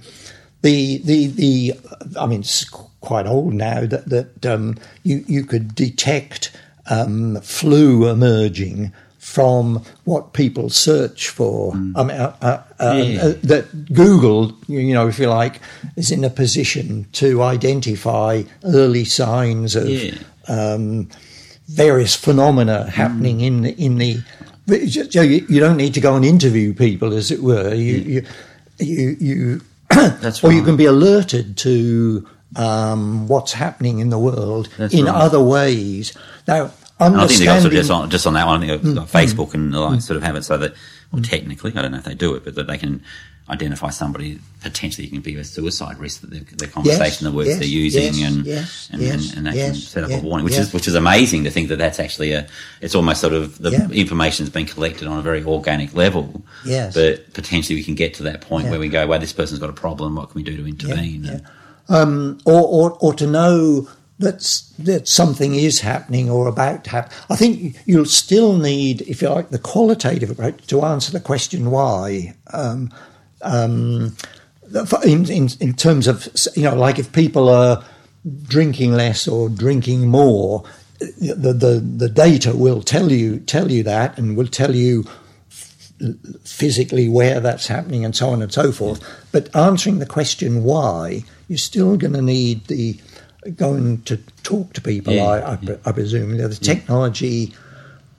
the 0.61 0.99
the 0.99 1.27
the 1.27 1.73
I 2.19 2.25
mean 2.25 2.41
it's 2.41 2.63
quite 3.01 3.27
old 3.27 3.53
now 3.53 3.85
that 3.85 4.09
that 4.09 4.45
um, 4.45 4.77
you 5.03 5.23
you 5.27 5.43
could 5.43 5.75
detect 5.75 6.55
um, 6.89 7.39
flu 7.41 8.09
emerging 8.09 8.93
from 9.23 9.81
what 10.03 10.33
people 10.33 10.69
search 10.69 11.29
for. 11.29 11.71
Mm. 11.71 11.93
I 11.95 12.03
mean, 12.03 12.17
uh, 12.17 12.35
uh, 12.41 12.61
uh, 12.79 12.93
Yeah. 12.97 13.21
uh, 13.23 13.33
that 13.43 13.93
Google, 13.93 14.51
you 14.67 14.93
know, 14.93 15.07
if 15.07 15.17
you 15.17 15.27
like, 15.29 15.61
is 15.95 16.11
in 16.11 16.25
a 16.25 16.29
position 16.29 17.07
to 17.13 17.41
identify 17.41 18.43
early 18.65 19.05
signs 19.05 19.75
of 19.77 19.87
Yeah. 19.87 20.15
um, 20.49 21.07
various 21.69 22.15
phenomena 22.15 22.89
happening 22.89 23.39
in 23.39 23.61
the, 23.61 23.71
in 23.81 23.97
the. 23.97 24.19
So 25.09 25.21
you, 25.21 25.45
you 25.47 25.59
don't 25.61 25.77
need 25.77 25.93
to 25.93 26.01
go 26.01 26.15
and 26.17 26.25
interview 26.25 26.73
people, 26.73 27.13
as 27.13 27.31
it 27.31 27.41
were. 27.41 27.73
You 27.73 27.95
you 27.95 28.25
you, 28.79 29.17
you 29.19 29.61
That's 29.89 30.43
or 30.43 30.51
you 30.51 30.63
can 30.63 30.75
be 30.75 30.85
alerted 30.85 31.55
to 31.59 32.27
um, 32.57 33.27
what's 33.29 33.53
happening 33.53 33.99
in 33.99 34.09
the 34.09 34.19
world 34.19 34.67
That's 34.77 34.93
in 34.93 35.05
right. 35.05 35.15
other 35.15 35.41
ways. 35.41 36.13
Now, 36.45 36.71
I 37.03 37.27
think 37.27 37.39
they 37.39 37.47
also 37.47 37.69
just 37.69 37.91
on 37.91 38.09
just 38.09 38.25
on 38.27 38.33
that 38.33 38.45
one. 38.47 38.63
I 38.63 38.67
think 38.67 38.81
Mm, 38.83 39.07
Facebook 39.07 39.53
and 39.53 39.73
the 39.73 39.79
like 39.79 40.01
sort 40.01 40.17
of 40.17 40.23
have 40.23 40.35
it 40.35 40.43
so 40.43 40.57
that, 40.57 40.73
well, 41.11 41.21
technically, 41.21 41.71
I 41.75 41.81
don't 41.81 41.91
know 41.91 41.97
if 41.99 42.03
they 42.05 42.15
do 42.15 42.35
it, 42.35 42.43
but 42.43 42.55
that 42.55 42.67
they 42.67 42.77
can 42.77 43.03
identify 43.49 43.89
somebody 43.89 44.39
potentially 44.61 45.05
can 45.07 45.19
be 45.19 45.35
a 45.35 45.43
suicide 45.43 45.97
risk 45.97 46.21
that 46.21 46.29
the, 46.29 46.39
the 46.55 46.65
conversation, 46.67 47.25
the 47.25 47.31
words 47.33 47.49
yes, 47.49 47.59
they're 47.59 47.67
using, 47.67 48.03
yes, 48.13 48.23
and, 48.33 48.45
yes, 48.45 48.89
and, 48.93 49.01
yes, 49.01 49.27
and, 49.29 49.37
and 49.39 49.47
that 49.47 49.55
yes, 49.55 49.71
can 49.71 49.75
set 49.75 50.03
up 50.05 50.11
a 50.11 50.19
warning, 50.25 50.45
which 50.45 50.57
is 50.57 50.73
which 50.73 50.87
is 50.87 50.95
amazing 50.95 51.43
to 51.43 51.51
think 51.51 51.67
that 51.67 51.77
that's 51.77 51.99
actually 51.99 52.31
a. 52.31 52.47
It's 52.81 52.95
almost 52.95 53.19
sort 53.21 53.33
of 53.33 53.57
the 53.59 53.71
Yeah. 53.71 53.87
information's 53.89 54.49
been 54.49 54.65
collected 54.65 55.07
on 55.09 55.17
a 55.17 55.21
very 55.21 55.43
organic 55.43 55.93
level. 55.93 56.43
Yes. 56.65 56.93
but 56.93 57.33
potentially 57.33 57.75
we 57.75 57.83
can 57.83 57.95
get 57.95 58.13
to 58.15 58.23
that 58.23 58.41
point 58.41 58.65
Yeah. 58.65 58.71
where 58.71 58.79
we 58.79 58.87
go, 58.87 59.05
well, 59.07 59.19
this 59.19 59.33
person's 59.33 59.59
got 59.59 59.69
a 59.69 59.73
problem. 59.73 60.15
What 60.15 60.29
can 60.29 60.35
we 60.39 60.43
do 60.43 60.55
to 60.57 60.65
intervene? 60.65 61.23
yeah. 61.25 61.31
And- 61.31 61.41
um, 61.89 62.37
or, 62.45 62.61
or 62.61 62.97
or 63.01 63.13
to 63.15 63.27
know 63.27 63.89
that 64.23 64.61
that 64.79 65.07
something 65.07 65.55
is 65.55 65.81
happening 65.81 66.29
or 66.29 66.47
about 66.47 66.83
to 66.85 66.89
happen. 66.89 67.15
I 67.29 67.35
think 67.35 67.77
you'll 67.85 68.05
still 68.05 68.57
need, 68.57 69.01
if 69.01 69.21
you 69.21 69.29
like, 69.29 69.49
the 69.49 69.59
qualitative 69.59 70.29
approach 70.29 70.65
to 70.67 70.83
answer 70.83 71.11
the 71.11 71.19
question 71.19 71.71
why. 71.71 72.35
Um, 72.51 72.91
um, 73.41 74.15
in, 75.05 75.29
in 75.29 75.49
in 75.59 75.73
terms 75.73 76.07
of 76.07 76.27
you 76.55 76.63
know, 76.63 76.75
like 76.75 76.97
if 76.97 77.11
people 77.11 77.49
are 77.49 77.83
drinking 78.43 78.93
less 78.93 79.27
or 79.27 79.49
drinking 79.49 80.07
more, 80.07 80.63
the 80.99 81.53
the, 81.53 81.79
the 81.79 82.09
data 82.09 82.55
will 82.55 82.81
tell 82.81 83.11
you 83.11 83.39
tell 83.39 83.71
you 83.71 83.83
that 83.83 84.17
and 84.17 84.37
will 84.37 84.47
tell 84.47 84.73
you 84.75 85.05
physically 86.43 87.07
where 87.07 87.39
that's 87.39 87.67
happening 87.67 88.03
and 88.03 88.15
so 88.15 88.29
on 88.29 88.41
and 88.41 88.53
so 88.53 88.71
forth. 88.71 89.01
But 89.31 89.53
answering 89.55 89.99
the 89.99 90.05
question 90.05 90.63
why, 90.63 91.23
you're 91.47 91.57
still 91.57 91.97
going 91.97 92.13
to 92.13 92.21
need 92.21 92.65
the 92.65 92.99
going 93.51 94.01
to 94.03 94.17
talk 94.43 94.73
to 94.73 94.81
people. 94.81 95.13
Yeah, 95.13 95.23
I, 95.25 95.53
I, 95.53 95.55
pre- 95.57 95.77
I 95.85 95.91
presume 95.91 96.37
the 96.37 96.49
technology. 96.55 97.53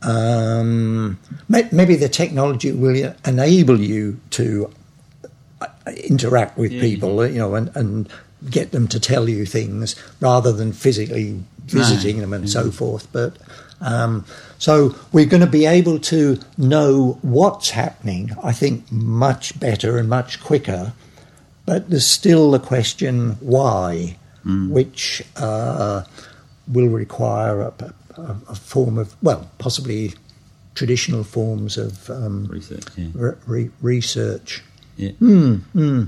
Um, 0.03 1.19
may- 1.49 1.69
maybe 1.73 1.97
the 1.97 2.09
technology 2.09 2.73
will 2.73 3.15
enable 3.27 3.81
you 3.81 4.21
to 4.31 4.71
uh, 5.61 5.67
interact 6.05 6.59
with 6.59 6.73
people, 6.73 7.27
you 7.27 7.39
know, 7.39 7.55
and, 7.55 7.75
and 7.75 8.09
get 8.51 8.73
them 8.73 8.87
to 8.89 9.01
tell 9.01 9.29
you 9.29 9.47
things 9.47 9.97
rather 10.21 10.53
than 10.53 10.73
physically 10.73 11.43
visiting 11.67 12.19
them 12.19 12.35
and 12.35 12.51
so 12.51 12.71
forth. 12.71 13.11
But 13.13 13.37
um, 13.81 14.27
so 14.59 14.95
we're 15.13 15.25
going 15.25 15.41
to 15.41 15.47
be 15.47 15.65
able 15.65 15.99
to 16.01 16.39
know 16.59 17.19
what's 17.23 17.71
happening, 17.71 18.33
I 18.43 18.53
think, 18.53 18.91
much 18.93 19.59
better 19.59 19.97
and 19.97 20.09
much 20.09 20.41
quicker. 20.43 20.93
But 21.65 21.89
there's 21.89 22.07
still 22.07 22.51
the 22.51 22.59
question 22.59 23.39
why, 23.41 24.19
which 24.45 25.23
uh, 25.37 26.03
will 26.69 26.89
require 26.89 27.63
a, 27.63 27.73
a, 28.17 28.37
a 28.51 28.55
form 28.55 28.99
of, 28.99 29.15
well, 29.23 29.51
possibly 29.59 30.13
traditional 30.75 31.25
forms 31.25 31.77
of 31.79 32.11
um, 32.11 32.47
Research, 32.47 32.85
yeah. 32.97 33.09
re- 33.15 33.35
re- 33.47 33.71
research. 33.81 34.63
Yeah. 34.97 35.13
Hmm, 35.13 36.05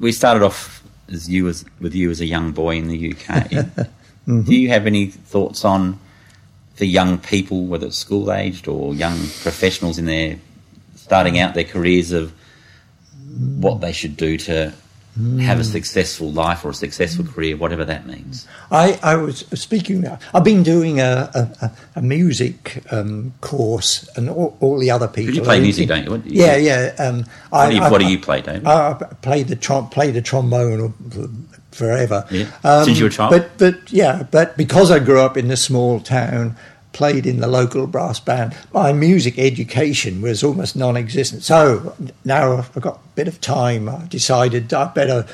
We 0.00 0.12
started 0.12 0.42
off 0.42 0.82
as 1.10 1.28
you 1.28 1.48
as 1.48 1.64
with 1.80 1.94
you 1.94 2.10
as 2.10 2.20
a 2.20 2.26
young 2.26 2.52
boy 2.52 2.76
in 2.76 2.88
the 2.88 3.12
UK. 3.14 3.66
Mm-hmm. 4.28 4.42
Do 4.50 4.54
you 4.54 4.68
have 4.68 4.86
any 4.86 5.06
thoughts 5.06 5.64
on 5.64 5.98
the 6.76 6.84
young 6.84 7.16
people, 7.16 7.64
whether 7.64 7.86
it's 7.86 7.96
school 7.96 8.30
aged 8.30 8.68
or 8.68 8.94
young 8.94 9.16
professionals 9.16 9.96
in 9.96 10.04
their 10.04 10.38
starting 10.96 11.38
out 11.38 11.54
their 11.54 11.64
careers 11.64 12.12
of 12.12 12.30
what 13.58 13.80
they 13.80 13.90
should 13.92 14.18
do 14.18 14.36
to 14.36 14.74
have 15.40 15.58
a 15.58 15.64
successful 15.64 16.30
life 16.30 16.64
or 16.64 16.70
a 16.70 16.74
successful 16.74 17.24
career, 17.24 17.56
whatever 17.56 17.84
that 17.84 18.06
means? 18.06 18.46
I, 18.70 18.98
I 19.02 19.16
was 19.16 19.40
speaking. 19.54 20.04
I've 20.34 20.44
been 20.44 20.62
doing 20.62 21.00
a, 21.00 21.30
a, 21.34 21.70
a- 21.96 22.02
music 22.02 22.82
um, 22.92 23.32
course, 23.40 24.08
and 24.16 24.30
all, 24.30 24.56
all 24.60 24.78
the 24.78 24.90
other 24.90 25.08
people. 25.08 25.34
you 25.34 25.42
play 25.42 25.60
music, 25.60 25.88
don't 25.88 26.04
you? 26.04 26.10
What 26.10 26.24
do 26.24 26.30
you- 26.30 26.42
yeah, 26.42 26.56
yeah. 26.56 26.94
Um, 26.98 27.24
What 27.50 27.58
I, 27.60 27.68
do 27.70 27.76
you, 27.76 27.82
I- 27.82 27.90
what 27.90 28.00
do 28.00 28.06
you 28.10 28.18
play, 28.18 28.40
David? 28.42 28.66
I, 28.66 28.90
I 28.90 28.94
played 29.22 29.48
the 29.48 29.56
trom- 29.56 29.90
played 29.90 30.14
the 30.14 30.22
trombone 30.22 30.94
forever. 31.72 32.24
Um, 32.64 32.84
Since 32.84 32.98
you 32.98 33.04
were 33.04 33.08
a 33.10 33.12
child? 33.12 33.30
But 33.30 33.58
but 33.58 33.92
yeah, 33.92 34.24
but 34.30 34.56
because 34.56 34.90
I 34.90 34.98
grew 34.98 35.20
up 35.20 35.36
in 35.36 35.50
a 35.50 35.56
small 35.56 36.00
town, 36.00 36.56
played 36.92 37.26
in 37.26 37.40
the 37.40 37.46
local 37.46 37.86
brass 37.86 38.20
band, 38.20 38.56
my 38.72 38.92
music 38.92 39.38
education 39.38 40.20
was 40.20 40.42
almost 40.42 40.76
non-existent. 40.76 41.42
So 41.42 41.94
now 42.24 42.56
I've 42.56 42.72
got 42.80 42.96
a 42.96 43.08
bit 43.14 43.28
of 43.28 43.40
time. 43.40 43.88
I 43.88 44.06
decided 44.08 44.72
I'd 44.72 44.94
better 44.94 45.26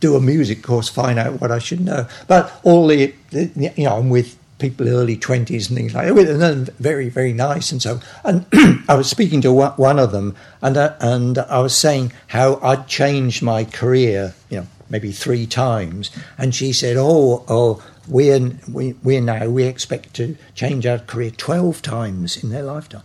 do 0.00 0.16
a 0.16 0.20
music 0.20 0.62
course, 0.62 0.88
find 0.88 1.18
out 1.18 1.40
what 1.40 1.50
I 1.50 1.58
should 1.58 1.80
know. 1.80 2.06
But 2.26 2.52
all 2.64 2.86
the, 2.86 3.14
the 3.30 3.50
you 3.76 3.84
know, 3.84 3.96
I'm 3.96 4.10
with 4.10 4.36
people 4.58 4.88
early 4.88 5.16
twenties 5.16 5.68
and 5.68 5.76
things 5.76 5.94
like 5.94 6.06
that, 6.06 6.28
and 6.28 6.40
they're 6.40 6.74
very 6.78 7.08
very 7.08 7.32
nice 7.32 7.72
and 7.72 7.82
so. 7.82 8.00
And 8.24 8.46
I 8.88 8.94
was 8.94 9.08
speaking 9.08 9.40
to 9.42 9.52
one 9.52 9.72
one 9.72 9.98
of 9.98 10.12
them, 10.12 10.36
and 10.62 10.76
uh, 10.76 10.94
and 11.00 11.38
I 11.38 11.60
was 11.60 11.76
saying 11.76 12.12
how 12.28 12.58
I'd 12.62 12.88
changed 12.88 13.42
my 13.42 13.64
career, 13.64 14.34
you 14.50 14.58
know, 14.58 14.66
maybe 14.88 15.12
three 15.12 15.46
times, 15.46 16.10
and 16.38 16.54
she 16.54 16.72
said, 16.72 16.96
"Oh, 16.98 17.44
oh." 17.48 17.82
We're, 18.08 18.58
we, 18.70 18.92
we're 19.02 19.20
now, 19.20 19.48
we 19.48 19.64
expect 19.64 20.14
to 20.14 20.36
change 20.54 20.86
our 20.86 20.98
career 20.98 21.30
12 21.30 21.82
times 21.82 22.42
in 22.42 22.50
their 22.50 22.62
lifetime. 22.62 23.02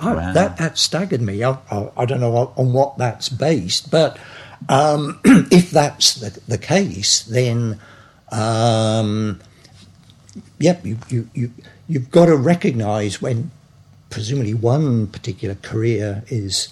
I, 0.00 0.14
Wow. 0.14 0.32
that, 0.32 0.56
that 0.56 0.78
staggered 0.78 1.20
me. 1.22 1.44
I, 1.44 1.58
I, 1.70 1.90
I 1.96 2.04
don't 2.04 2.20
know 2.20 2.52
on 2.56 2.72
what 2.72 2.98
that's 2.98 3.28
based, 3.28 3.90
but 3.90 4.18
um, 4.68 5.20
if 5.24 5.70
that's 5.70 6.14
the, 6.14 6.40
the 6.48 6.58
case, 6.58 7.22
then 7.22 7.80
um, 8.30 9.40
yep, 10.58 10.84
you, 10.84 10.98
you, 11.08 11.28
you, 11.34 11.52
you've 11.88 12.10
got 12.10 12.26
to 12.26 12.36
recognise 12.36 13.22
when 13.22 13.50
presumably 14.10 14.54
one 14.54 15.06
particular 15.06 15.54
career 15.54 16.24
is 16.28 16.68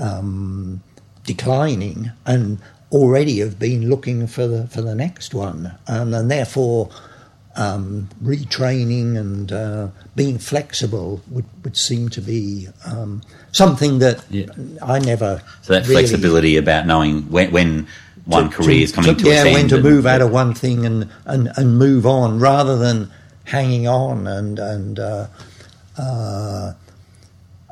um, 0.00 0.82
declining 1.24 2.12
and 2.24 2.58
already 2.92 3.38
have 3.40 3.58
been 3.58 3.88
looking 3.88 4.26
for 4.26 4.46
the 4.46 4.66
for 4.68 4.80
the 4.82 4.94
next 4.94 5.34
one, 5.34 5.72
and, 5.86 6.14
and 6.14 6.30
therefore 6.30 6.90
um, 7.56 8.08
retraining 8.22 9.16
and 9.16 9.50
uh, 9.52 9.88
being 10.14 10.38
flexible 10.38 11.22
would, 11.30 11.46
would 11.64 11.76
seem 11.76 12.08
to 12.10 12.20
be 12.20 12.68
um, 12.86 13.22
something 13.52 13.98
that 14.00 14.22
Yeah. 14.30 14.46
I 14.82 14.98
never. 14.98 15.42
So 15.62 15.72
that 15.72 15.82
really- 15.88 15.94
flexibility 16.02 16.56
about 16.58 16.86
knowing 16.86 17.22
when, 17.30 17.50
when 17.52 17.86
one 18.26 18.50
to- 18.50 18.56
career 18.56 18.82
is 18.82 18.92
coming 18.92 19.16
to, 19.16 19.24
yeah, 19.24 19.44
its 19.44 19.54
when 19.54 19.68
to 19.68 19.76
and- 19.76 19.84
move 19.84 20.04
out 20.06 20.20
of 20.20 20.30
one 20.30 20.52
thing 20.52 20.84
and, 20.84 21.08
and, 21.24 21.50
and 21.56 21.78
move 21.78 22.04
on 22.06 22.38
rather 22.40 22.76
than 22.76 23.10
hanging 23.44 23.86
on 23.88 24.26
and 24.26 24.58
and 24.58 24.98
uh, 24.98 25.26
uh, 25.96 26.72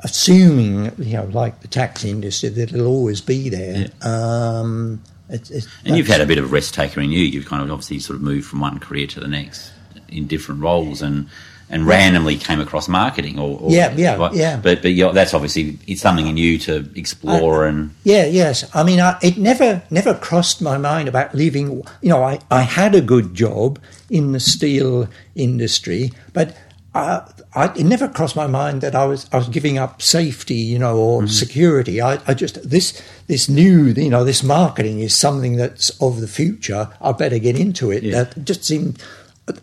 assuming 0.05 0.91
you 0.99 1.17
know 1.17 1.25
like 1.25 1.61
the 1.61 1.67
tax 1.67 2.05
industry 2.05 2.49
that 2.49 2.71
it'll 2.71 2.87
always 2.87 3.21
be 3.21 3.49
there. 3.49 3.87
Um, 4.01 5.01
it's, 5.27 5.49
it's, 5.49 5.67
And 5.83 5.97
you've 5.97 6.07
had 6.07 6.21
a 6.21 6.27
bit 6.27 6.37
of 6.37 6.51
rest 6.51 6.75
taker 6.75 7.01
in 7.01 7.11
you. 7.11 7.21
You've 7.21 7.47
kind 7.47 7.63
of 7.63 7.71
obviously 7.71 7.97
sort 7.99 8.15
of 8.15 8.21
moved 8.21 8.47
from 8.47 8.59
one 8.59 8.79
career 8.79 9.07
to 9.07 9.19
the 9.19 9.27
next 9.27 9.71
in 10.07 10.27
different 10.27 10.61
roles 10.61 11.01
and 11.01 11.27
and 11.67 11.87
randomly 11.87 12.37
came 12.37 12.61
across 12.61 12.87
marketing 12.87 13.39
or, 13.39 13.59
or 13.59 13.71
Yeah, 13.71 13.91
yeah, 13.95 14.17
but, 14.17 14.35
yeah. 14.35 14.59
But 14.61 14.83
but 14.83 14.91
you're, 14.91 15.11
that's 15.11 15.33
obviously 15.33 15.79
it's 15.87 16.01
something 16.01 16.27
in 16.27 16.37
you 16.37 16.59
to 16.59 16.87
explore 16.95 17.65
and 17.65 17.89
Yeah, 18.03 18.25
yes. 18.25 18.69
I 18.75 18.83
mean, 18.83 18.99
I, 18.99 19.17
it 19.23 19.39
never 19.39 19.81
never 19.89 20.13
crossed 20.13 20.61
my 20.61 20.77
mind 20.77 21.07
about 21.07 21.33
leaving. 21.33 21.81
You 22.03 22.09
know, 22.09 22.23
I, 22.23 22.39
I 22.51 22.61
had 22.61 22.93
a 22.93 23.01
good 23.01 23.33
job 23.33 23.79
in 24.11 24.31
the 24.31 24.39
steel 24.39 25.09
industry, 25.33 26.11
but 26.33 26.55
I, 26.95 27.29
I, 27.53 27.65
it 27.75 27.83
never 27.83 28.07
crossed 28.07 28.35
my 28.37 28.47
mind 28.47 28.81
that 28.81 28.95
I 28.95 29.05
was 29.05 29.27
I 29.33 29.37
was 29.37 29.49
giving 29.49 29.77
up 29.77 30.01
safety, 30.01 30.55
you 30.55 30.79
know, 30.79 30.97
or 30.97 31.21
Mm-hmm. 31.21 31.27
security. 31.27 32.01
I, 32.01 32.19
I 32.25 32.33
just 32.33 32.67
this 32.69 33.01
this 33.27 33.49
new, 33.49 33.87
you 33.87 34.09
know, 34.09 34.23
this 34.23 34.41
marketing 34.43 34.99
is 35.01 35.13
something 35.15 35.57
that's 35.57 35.89
of 36.01 36.21
the 36.21 36.27
future. 36.27 36.89
I 37.01 37.11
better 37.11 37.37
get 37.39 37.59
into 37.59 37.91
it. 37.91 38.03
Yeah. 38.03 38.23
That 38.23 38.45
just 38.45 38.63
seemed 38.63 39.03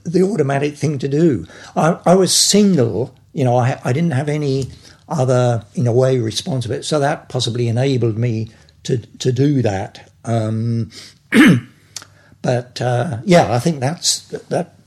the 0.04 0.22
automatic 0.22 0.76
thing 0.76 0.98
to 0.98 1.08
do. 1.08 1.46
I, 1.74 1.98
I 2.06 2.14
was 2.14 2.36
single, 2.36 3.14
you 3.32 3.44
know, 3.44 3.56
I, 3.56 3.80
I 3.84 3.92
didn't 3.92 4.12
have 4.12 4.28
any 4.28 4.70
other, 5.08 5.64
in 5.74 5.86
a 5.88 5.92
way, 5.92 6.18
responsibility. 6.18 6.84
So 6.84 7.00
that 7.00 7.28
possibly 7.28 7.66
enabled 7.68 8.16
me 8.16 8.50
to, 8.84 8.98
to 9.18 9.32
do 9.32 9.60
that. 9.62 10.10
Um, 10.24 10.90
but 12.42 12.80
uh, 12.80 13.18
yeah, 13.24 13.52
I 13.52 13.58
think 13.58 13.80
that's 13.80 14.28
that, 14.28 14.48
that 14.50 14.81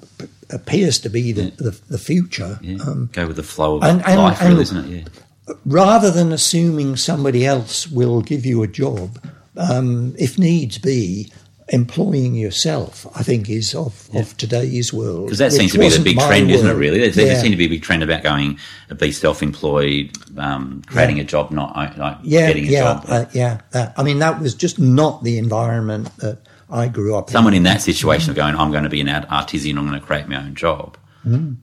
appears 0.49 0.99
to 0.99 1.09
be 1.09 1.31
the 1.31 1.51
the, 1.57 1.79
the 1.89 1.97
future. 1.97 2.59
Yeah. 2.61 2.77
Um, 2.85 3.09
Go 3.13 3.27
with 3.27 3.35
the 3.37 3.43
flow 3.43 3.77
of 3.77 3.83
and- 3.83 4.03
and- 4.05 4.19
life, 4.21 4.39
really, 4.41 4.51
and- 4.53 4.61
isn't 4.61 4.85
it? 4.93 5.07
Yeah. 5.47 5.53
rather 5.65 6.09
than 6.11 6.31
assuming 6.31 6.95
somebody 6.97 7.45
else 7.45 7.87
will 7.87 8.21
give 8.21 8.45
you 8.45 8.63
a 8.63 8.67
job, 8.67 9.19
um, 9.57 10.15
if 10.17 10.39
needs 10.39 10.77
be, 10.79 11.31
employing 11.69 12.35
yourself, 12.35 13.07
I 13.15 13.23
think, 13.23 13.49
is 13.49 13.73
of, 13.73 14.07
of 14.13 14.37
today's 14.37 14.93
world. 14.93 15.25
Because 15.25 15.39
that 15.39 15.51
seems 15.51 15.71
to 15.71 15.79
be 15.79 15.89
the 15.89 16.03
big 16.03 16.19
trend, 16.19 16.51
isn't 16.51 16.67
it? 16.67 16.73
Really, 16.73 16.99
there 16.99 17.09
there 17.09 17.25
Yeah. 17.27 17.41
seems 17.41 17.51
to 17.53 17.57
be 17.57 17.65
a 17.65 17.69
big 17.69 17.81
trend 17.81 18.03
about 18.03 18.21
going 18.23 18.57
be 18.99 19.11
self-employed, 19.11 20.11
um, 20.37 20.83
creating 20.87 21.19
a 21.19 21.23
job, 21.23 21.51
not 21.51 21.75
uh, 21.75 21.91
like 21.97 22.17
yeah, 22.23 22.47
getting 22.47 22.67
a 22.67 22.71
yeah, 22.71 22.81
job. 22.81 23.05
uh, 23.07 23.25
yeah. 23.33 23.61
that- 23.71 23.93
I 23.97 24.03
mean, 24.03 24.19
that 24.19 24.39
was 24.39 24.53
just 24.53 24.77
not 24.79 25.23
the 25.23 25.37
environment 25.39 26.15
that 26.17 26.37
I 26.75 26.87
grew 26.89 27.15
up 27.15 27.29
Someone 27.29 27.53
in. 27.53 27.57
in 27.59 27.63
that 27.63 27.81
situation 27.81 28.29
of 28.29 28.35
going, 28.35 28.55
I'm 28.55 28.71
going 28.71 28.83
to 28.83 28.89
be 28.89 29.01
an 29.01 29.09
art- 29.09 29.25
artisan, 29.29 29.77
I'm 29.77 29.87
going 29.87 29.99
to 29.99 30.05
create 30.05 30.27
my 30.27 30.37
own 30.37 30.55
job. 30.55 30.97
Mm. 31.25 31.57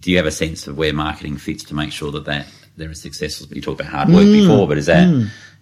Do 0.00 0.10
you 0.10 0.16
have 0.16 0.26
a 0.26 0.30
sense 0.30 0.66
of 0.66 0.76
where 0.78 0.92
marketing 0.92 1.36
fits 1.36 1.64
to 1.64 1.74
make 1.74 1.92
sure 1.92 2.10
that, 2.12 2.24
that 2.24 2.46
they're 2.76 2.90
as 2.90 3.00
successful? 3.00 3.46
You 3.54 3.60
talked 3.62 3.80
about 3.80 3.92
hard 3.92 4.08
work 4.08 4.24
Mm. 4.26 4.40
before, 4.42 4.66
but 4.68 4.78
is 4.78 4.86
that 4.86 5.06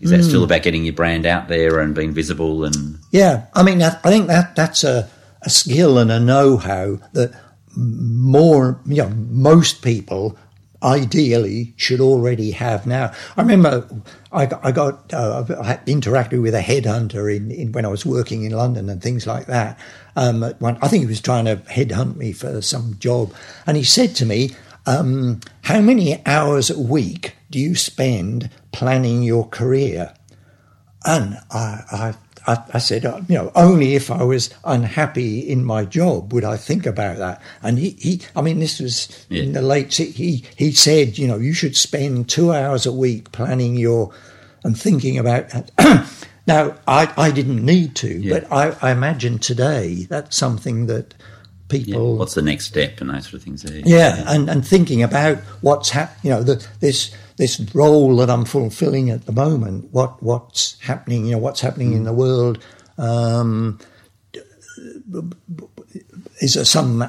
is 0.00 0.10
that 0.10 0.22
still 0.24 0.44
about 0.44 0.62
getting 0.62 0.84
your 0.84 0.92
brand 0.94 1.24
out 1.26 1.48
there 1.48 1.80
and 1.80 1.94
being 1.94 2.12
visible? 2.12 2.64
And 2.64 2.98
Yeah, 3.12 3.46
I 3.54 3.62
mean, 3.62 3.78
that, 3.78 4.00
I 4.04 4.10
think 4.10 4.26
that 4.28 4.54
that's 4.54 4.84
a, 4.84 5.08
a 5.42 5.50
skill 5.50 5.98
and 5.98 6.12
a 6.12 6.20
know-how 6.20 6.98
that 7.14 7.32
more, 7.76 8.80
you 8.86 9.02
know, 9.02 9.08
most 9.30 9.82
people 9.82 10.36
ideally 10.86 11.74
should 11.76 12.00
already 12.00 12.52
have 12.52 12.86
now. 12.86 13.12
I 13.36 13.42
remember 13.42 13.88
I 14.32 14.46
got, 14.46 14.64
I 14.64 14.72
got 14.72 15.12
uh, 15.12 15.44
I 15.60 15.76
interacted 15.86 16.40
with 16.40 16.54
a 16.54 16.60
headhunter 16.60 17.34
in, 17.34 17.50
in 17.50 17.72
when 17.72 17.84
I 17.84 17.88
was 17.88 18.06
working 18.06 18.44
in 18.44 18.52
London 18.52 18.88
and 18.88 19.02
things 19.02 19.26
like 19.26 19.46
that. 19.46 19.78
Um, 20.14 20.42
one, 20.60 20.78
I 20.80 20.88
think 20.88 21.02
he 21.02 21.08
was 21.08 21.20
trying 21.20 21.46
to 21.46 21.56
headhunt 21.56 22.16
me 22.16 22.32
for 22.32 22.62
some 22.62 22.96
job, 22.98 23.34
and 23.66 23.76
he 23.76 23.82
said 23.82 24.14
to 24.16 24.26
me, 24.26 24.50
um, 24.86 25.40
"How 25.62 25.80
many 25.80 26.24
hours 26.24 26.70
a 26.70 26.78
week 26.78 27.34
do 27.50 27.58
you 27.58 27.74
spend 27.74 28.48
planning 28.72 29.22
your 29.22 29.48
career?" 29.48 30.14
And 31.04 31.38
I, 31.50 31.82
I, 31.90 32.14
I, 32.47 32.62
I 32.74 32.78
said, 32.78 33.05
uh, 33.05 33.20
you 33.28 33.35
know, 33.36 33.51
only 33.55 33.94
if 33.94 34.10
I 34.10 34.23
was 34.23 34.51
unhappy 34.64 35.40
in 35.40 35.64
my 35.64 35.85
job 35.85 36.32
would 36.32 36.44
I 36.44 36.56
think 36.56 36.86
about 36.86 37.18
that. 37.18 37.43
And 37.62 37.78
he, 37.78 37.90
he 37.98 38.20
I 38.35 38.43
mean, 38.43 38.60
this 38.60 38.78
was 38.81 39.27
in 39.31 39.52
the 39.52 39.62
late, 39.62 39.93
he, 39.94 40.44
he 40.56 40.73
said, 40.73 41.18
you 41.18 41.27
know, 41.27 41.39
you 41.39 41.52
should 41.52 41.77
spend 41.77 42.28
two 42.28 42.52
hours 42.52 42.86
a 42.86 42.93
week 42.93 43.32
planning 43.32 43.77
your, 43.77 44.12
and 44.64 44.78
thinking 44.78 45.18
about 45.18 45.48
that. 45.51 45.70
now, 46.47 46.74
I, 46.86 47.12
I 47.16 47.31
didn't 47.31 47.64
need 47.64 47.94
to, 47.97 48.09
Yeah. 48.09 48.40
but 48.40 48.52
I, 48.52 48.77
I 48.89 48.93
imagine 48.93 49.39
today 49.39 50.06
that's 50.09 50.36
something 50.36 50.86
that 50.86 51.14
yeah, 51.70 51.78
people 51.78 52.16
what's 52.16 52.34
the 52.34 52.43
next 52.43 52.66
step 52.66 53.01
and 53.01 53.10
those 53.10 53.24
sort 53.24 53.34
of 53.34 53.43
things? 53.43 53.62
There. 53.62 53.82
yeah, 53.84 54.24
and, 54.26 54.48
and 54.48 54.66
thinking 54.66 55.02
about 55.02 55.38
what's 55.60 55.90
happening, 55.90 56.20
you 56.22 56.30
know, 56.30 56.43
the, 56.43 56.66
this 56.80 57.14
this 57.36 57.60
role 57.74 58.16
that 58.16 58.30
I'm 58.30 58.44
fulfilling 58.44 59.10
at 59.10 59.26
the 59.26 59.32
moment. 59.32 59.93
What 59.93 60.22
what's 60.22 60.80
happening? 60.80 61.26
You 61.26 61.32
know, 61.32 61.38
what's 61.38 61.60
happening 61.60 61.93
in 61.93 62.05
the 62.05 62.12
world? 62.12 62.62
Um, 62.98 63.78
is 66.40 66.55
there 66.55 66.64
some 66.64 67.09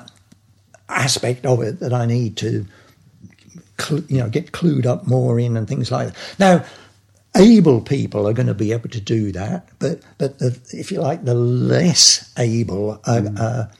aspect 0.89 1.45
of 1.45 1.61
it 1.61 1.79
that 1.79 1.93
I 1.93 2.05
need 2.05 2.38
to, 2.38 2.65
cl- 3.79 4.03
you 4.07 4.19
know, 4.19 4.29
get 4.29 4.51
clued 4.51 4.85
up 4.85 5.07
more 5.07 5.39
in 5.39 5.55
and 5.55 5.67
things 5.67 5.91
like 5.91 6.07
that? 6.07 6.17
Now, 6.39 6.65
able 7.35 7.81
people 7.81 8.27
are 8.27 8.34
going 8.34 8.47
to 8.47 8.53
be 8.53 8.71
able 8.71 8.89
to 8.89 9.01
do 9.01 9.31
that, 9.34 9.69
but 9.79 10.01
but 10.17 10.39
the, 10.39 10.59
if 10.71 10.91
you 10.91 10.99
like, 10.99 11.23
the 11.25 11.35
less 11.35 12.34
able 12.38 12.99
are. 13.05 13.27
are 13.38 13.71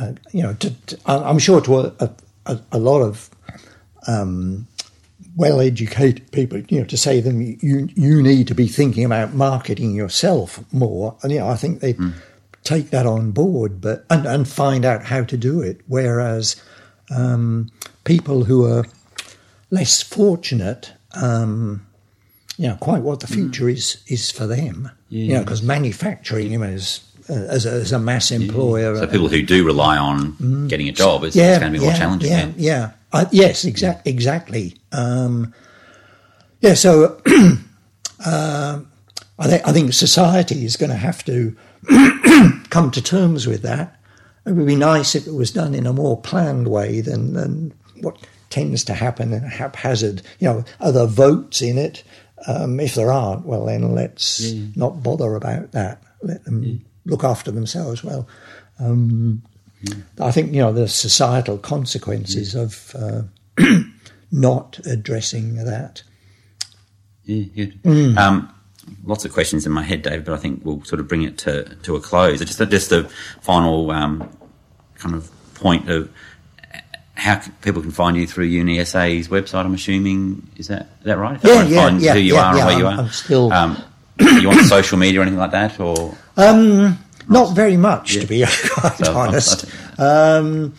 uh, 0.00 0.12
you 0.32 0.42
know, 0.42 0.54
to, 0.54 0.70
to, 0.70 0.98
I'm 1.06 1.38
sure 1.38 1.60
to 1.60 1.78
a, 1.78 2.10
a, 2.46 2.58
a 2.72 2.78
lot 2.78 3.02
of 3.02 3.30
um, 4.06 4.66
well-educated 5.36 6.32
people, 6.32 6.60
you 6.68 6.80
know, 6.80 6.86
to 6.86 6.96
say 6.96 7.20
to 7.20 7.28
them, 7.28 7.40
you 7.40 7.88
you 7.94 8.22
need 8.22 8.48
to 8.48 8.54
be 8.54 8.66
thinking 8.66 9.04
about 9.04 9.34
marketing 9.34 9.94
yourself 9.94 10.60
more, 10.72 11.16
and 11.22 11.32
you 11.32 11.38
know, 11.38 11.48
I 11.48 11.56
think 11.56 11.80
they 11.80 11.96
take 12.64 12.90
that 12.90 13.06
on 13.06 13.30
board, 13.32 13.80
but 13.80 14.06
and, 14.08 14.26
and 14.26 14.48
find 14.48 14.84
out 14.84 15.04
how 15.04 15.24
to 15.24 15.36
do 15.36 15.60
it. 15.60 15.80
Whereas 15.86 16.56
um, 17.10 17.70
people 18.04 18.44
who 18.44 18.66
are 18.66 18.86
less 19.70 20.02
fortunate, 20.02 20.92
um, 21.14 21.86
you 22.56 22.68
know, 22.68 22.76
quite 22.76 23.02
what 23.02 23.20
the 23.20 23.26
future 23.26 23.68
is 23.68 24.02
is 24.06 24.30
for 24.30 24.46
them. 24.46 24.90
You 25.08 25.34
know, 25.34 25.40
because 25.40 25.62
manufacturing, 25.62 26.52
you 26.52 26.58
know, 26.58 26.64
is 26.64 27.00
as, 27.30 27.66
a, 27.66 27.70
as 27.70 27.92
a 27.92 27.98
mass 27.98 28.30
employer. 28.30 28.96
So 28.96 29.06
people 29.06 29.28
who 29.28 29.42
do 29.42 29.64
rely 29.64 29.96
on 29.96 30.68
getting 30.68 30.88
a 30.88 30.92
job, 30.92 31.24
it's, 31.24 31.36
it's 31.36 31.58
going 31.58 31.72
to 31.72 31.78
be 31.78 31.84
more 31.84 31.94
challenging. 31.94 32.30
Mm. 32.30 32.32
Yeah, 32.32 32.44
then. 32.46 32.54
yeah. 32.56 32.90
Uh, 33.12 33.24
yes, 33.32 33.64
exact, 33.64 34.06
exactly. 34.06 34.76
Um, 34.92 35.52
yeah, 36.60 36.74
so 36.74 37.20
uh, 38.26 38.80
I, 39.38 39.46
think 39.46 39.66
I 39.66 39.72
think 39.72 39.92
society 39.92 40.64
is 40.64 40.76
going 40.76 40.90
to 40.90 40.96
have 40.96 41.24
to 41.24 41.56
come 42.70 42.90
to 42.90 43.02
terms 43.02 43.46
with 43.46 43.62
that. 43.62 44.00
It 44.46 44.52
would 44.52 44.66
be 44.66 44.76
nice 44.76 45.14
if 45.14 45.26
it 45.26 45.34
was 45.34 45.50
done 45.50 45.74
in 45.74 45.86
a 45.86 45.92
more 45.92 46.20
planned 46.20 46.68
way 46.68 47.00
than, 47.00 47.34
than 47.34 47.72
what 48.00 48.16
tends 48.48 48.84
to 48.84 48.94
happen 48.94 49.32
in 49.32 49.44
a 49.44 49.48
haphazard. 49.48 50.22
You 50.38 50.48
know, 50.48 50.64
are 50.80 50.92
there 50.92 51.06
votes 51.06 51.62
in 51.62 51.78
it? 51.78 52.02
Um, 52.46 52.80
if 52.80 52.94
there 52.94 53.12
aren't, 53.12 53.44
well, 53.44 53.66
then 53.66 53.94
let's 53.94 54.52
not 54.74 55.02
bother 55.02 55.34
about 55.34 55.72
that. 55.72 56.02
Let 56.22 56.44
them 56.44 56.84
look 57.04 57.24
after 57.24 57.50
themselves 57.50 58.02
well. 58.04 58.26
Um, 58.78 59.42
I 60.20 60.30
think 60.30 60.52
you 60.52 60.60
know 60.60 60.72
the 60.72 60.88
societal 60.88 61.56
consequences 61.58 62.54
of 62.54 62.94
uh, 62.98 63.22
not 64.32 64.78
addressing 64.86 65.56
that. 65.64 66.02
Yeah, 67.24 67.44
good. 67.54 67.82
Mm. 67.82 68.16
Um, 68.16 68.52
lots 69.04 69.24
of 69.24 69.32
questions 69.32 69.66
in 69.66 69.72
my 69.72 69.82
head, 69.82 70.02
David, 70.02 70.24
but 70.24 70.34
I 70.34 70.36
think 70.38 70.62
we'll 70.64 70.82
sort 70.84 71.00
of 71.00 71.08
bring 71.08 71.22
it 71.22 71.38
to, 71.38 71.64
to 71.82 71.96
a 71.96 72.00
close. 72.00 72.40
Just, 72.40 72.58
just 72.70 72.92
a 72.92 73.04
final 73.40 73.90
um, 73.90 74.28
kind 74.96 75.14
of 75.14 75.30
point 75.54 75.88
of 75.90 76.10
how 77.14 77.40
people 77.62 77.82
can 77.82 77.90
find 77.90 78.16
you 78.16 78.26
through 78.26 78.48
UniSA's 78.50 79.28
website. 79.28 79.64
I'm 79.64 79.74
assuming 79.74 80.48
is 80.56 80.68
that 80.68 80.88
is 81.00 81.04
that 81.04 81.18
right? 81.18 81.36
If 81.36 81.44
Yeah, 81.44 81.62
yeah, 81.64 81.82
find 81.82 82.00
yeah, 82.00 82.12
who 82.14 82.18
you 82.18 82.34
yeah, 82.34 82.40
are 82.44 82.56
yeah, 82.56 82.58
and 82.60 82.66
where 82.68 82.78
you 82.78 82.86
I'm- 82.86 82.98
are. 82.98 83.02
I'm 83.02 83.08
still- 83.10 83.52
Um, 83.52 83.82
you 84.18 84.48
want 84.48 84.60
social 84.66 84.98
media 84.98 85.20
or 85.20 85.22
anything 85.22 85.38
like 85.38 85.52
that, 85.52 85.78
or 85.80 86.14
Um, 86.40 86.98
not 87.28 87.54
very 87.54 87.76
much, 87.76 88.14
Yeah. 88.14 88.20
to 88.22 88.26
be 88.26 88.44
quite 88.70 89.08
honest. 89.08 89.64
Um, 90.00 90.72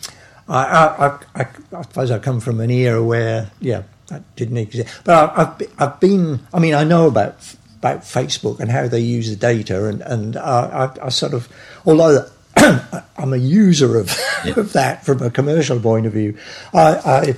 I, 0.48 0.64
I, 0.64 1.06
I, 1.36 1.46
I, 1.72 1.82
suppose 1.82 2.10
I 2.10 2.18
come 2.18 2.40
from 2.40 2.58
an 2.60 2.72
era 2.72 3.00
where, 3.00 3.52
yeah, 3.60 3.82
that 4.08 4.34
didn't 4.34 4.56
exist. 4.56 4.88
But 5.04 5.14
I, 5.38 5.42
I've, 5.42 5.58
be- 5.58 5.68
I've 5.78 6.00
been, 6.00 6.40
I 6.52 6.58
mean, 6.58 6.74
I 6.74 6.82
know 6.82 7.06
about 7.06 7.36
about 7.78 8.00
Facebook 8.00 8.58
and 8.58 8.68
how 8.68 8.88
they 8.88 8.98
use 8.98 9.30
the 9.30 9.36
data, 9.36 9.86
and 9.86 10.00
and 10.02 10.36
I, 10.36 10.90
I, 11.00 11.08
sort 11.10 11.34
of, 11.34 11.48
although 11.86 12.26
I'm 12.56 13.32
a 13.32 13.36
user 13.36 13.96
of, 13.96 14.10
Yeah. 14.44 14.54
of 14.58 14.72
that 14.72 15.06
from 15.06 15.22
a 15.22 15.30
commercial 15.30 15.78
point 15.78 16.06
of 16.06 16.12
view, 16.14 16.36
I 16.74 17.36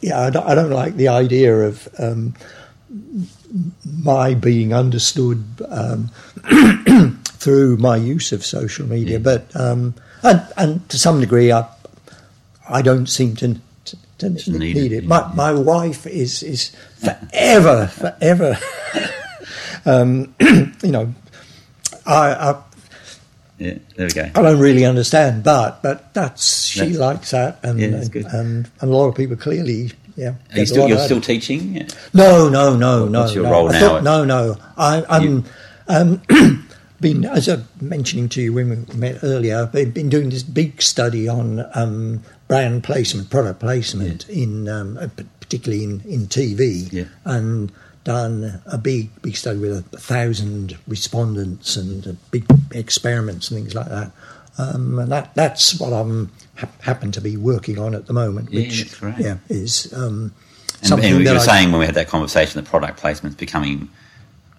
yeah, 0.00 0.20
I 0.22 0.30
don't, 0.30 0.46
I 0.46 0.54
don't 0.54 0.70
like 0.70 0.96
the 0.96 1.08
idea 1.08 1.54
of. 1.68 1.86
Um, 1.98 2.34
my 4.02 4.34
being 4.34 4.72
understood 4.74 5.44
um, 5.68 6.10
through 7.44 7.76
my 7.76 7.96
use 7.96 8.32
of 8.32 8.42
social 8.44 8.86
media, 8.88 9.20
but 9.20 9.54
um, 9.54 9.94
and, 10.22 10.40
and 10.56 10.88
to 10.88 10.98
some 10.98 11.20
degree, 11.20 11.52
I 11.52 11.68
I 12.68 12.80
don't 12.80 13.06
seem 13.06 13.36
to 13.36 13.60
to, 13.84 13.96
to 14.18 14.30
need, 14.50 14.76
need 14.76 14.92
it, 14.92 15.04
it. 15.04 15.04
My 15.04 15.20
yeah. 15.20 15.32
my 15.34 15.52
wife 15.52 16.06
is 16.06 16.42
is 16.42 16.72
forever 17.04 17.86
forever. 18.00 18.56
um, 19.84 20.34
you 20.82 20.90
know, 20.90 21.14
I, 22.06 22.32
I 22.32 22.62
yeah, 23.58 23.78
there 23.96 24.06
we 24.06 24.12
go. 24.12 24.30
I 24.34 24.42
don't 24.42 24.58
really 24.60 24.84
understand, 24.86 25.44
but 25.44 25.82
but 25.82 26.14
that's 26.14 26.64
she 26.66 26.80
That's- 26.80 26.96
likes 26.98 27.30
that, 27.32 27.58
and 27.62 27.78
Yeah, 27.78 27.86
and, 27.88 28.14
and 28.16 28.70
and 28.80 28.90
a 28.90 28.96
lot 28.96 29.08
of 29.08 29.14
people 29.14 29.36
clearly. 29.36 29.92
Yeah, 30.16 30.34
Are 30.52 30.60
you 30.60 30.66
still, 30.66 30.86
you're 30.88 30.98
still 31.00 31.20
teaching? 31.20 31.74
Yeah. 31.74 31.88
No, 32.12 32.48
no, 32.48 32.76
no, 32.76 33.08
no. 33.08 33.20
What's 33.22 33.34
your 33.34 33.42
no. 33.42 33.50
role 33.50 33.68
I 33.68 33.72
now 33.72 33.80
thought- 33.80 34.04
no, 34.04 34.24
no. 34.24 34.56
I, 34.76 35.02
I'm 35.08 35.22
You- 35.24 35.44
um, 35.88 36.22
been, 37.04 37.24
as 37.24 37.48
I 37.48 37.56
was 37.56 37.64
mentioning 37.80 38.28
to 38.30 38.42
you 38.42 38.52
when 38.52 38.70
we 38.88 38.94
met 38.96 39.18
earlier, 39.22 39.58
I've 39.72 39.94
been- 39.94 40.08
doing 40.08 40.30
this 40.30 40.42
big 40.42 40.80
study 40.82 41.28
on 41.28 41.64
um, 41.74 42.22
brand 42.48 42.82
placement, 42.84 43.30
product 43.30 43.60
placement 43.60 44.28
in, 44.28 44.68
um, 44.68 44.96
uh, 44.98 45.08
particularly 45.40 45.84
in, 45.84 46.00
in 46.08 46.26
TV, 46.26 46.88
Yeah. 46.92 47.04
and 47.24 47.70
done 48.04 48.60
a 48.66 48.76
big, 48.78 49.10
big 49.22 49.36
study 49.36 49.58
with 49.58 49.72
a 49.94 49.98
thousand 49.98 50.76
respondents 50.88 51.76
and 51.76 52.06
uh, 52.06 52.12
big 52.30 52.44
experiments 52.72 53.50
and 53.50 53.60
things 53.60 53.74
like 53.74 53.88
that. 53.88 54.10
Um, 54.58 54.98
and 54.98 55.10
that, 55.10 55.34
that's 55.34 55.78
what 55.80 55.92
I'm 55.92 56.30
ha- 56.56 56.68
happen 56.82 57.12
to 57.12 57.20
be 57.20 57.36
working 57.36 57.78
on 57.78 57.94
at 57.94 58.06
the 58.06 58.12
moment, 58.12 58.50
Yeah, 58.52 58.60
which 58.62 59.00
great. 59.00 59.18
yeah 59.18 59.36
is 59.48 59.92
um, 59.94 60.32
And, 60.80 60.88
something 60.88 61.12
and 61.14 61.24
you 61.24 61.30
were 61.30 61.36
I- 61.38 61.44
saying 61.44 61.70
when 61.72 61.80
we 61.80 61.86
had 61.86 61.94
that 61.96 62.08
conversation, 62.08 62.62
the 62.62 62.68
product 62.68 62.98
placement's 62.98 63.36
becoming 63.36 63.88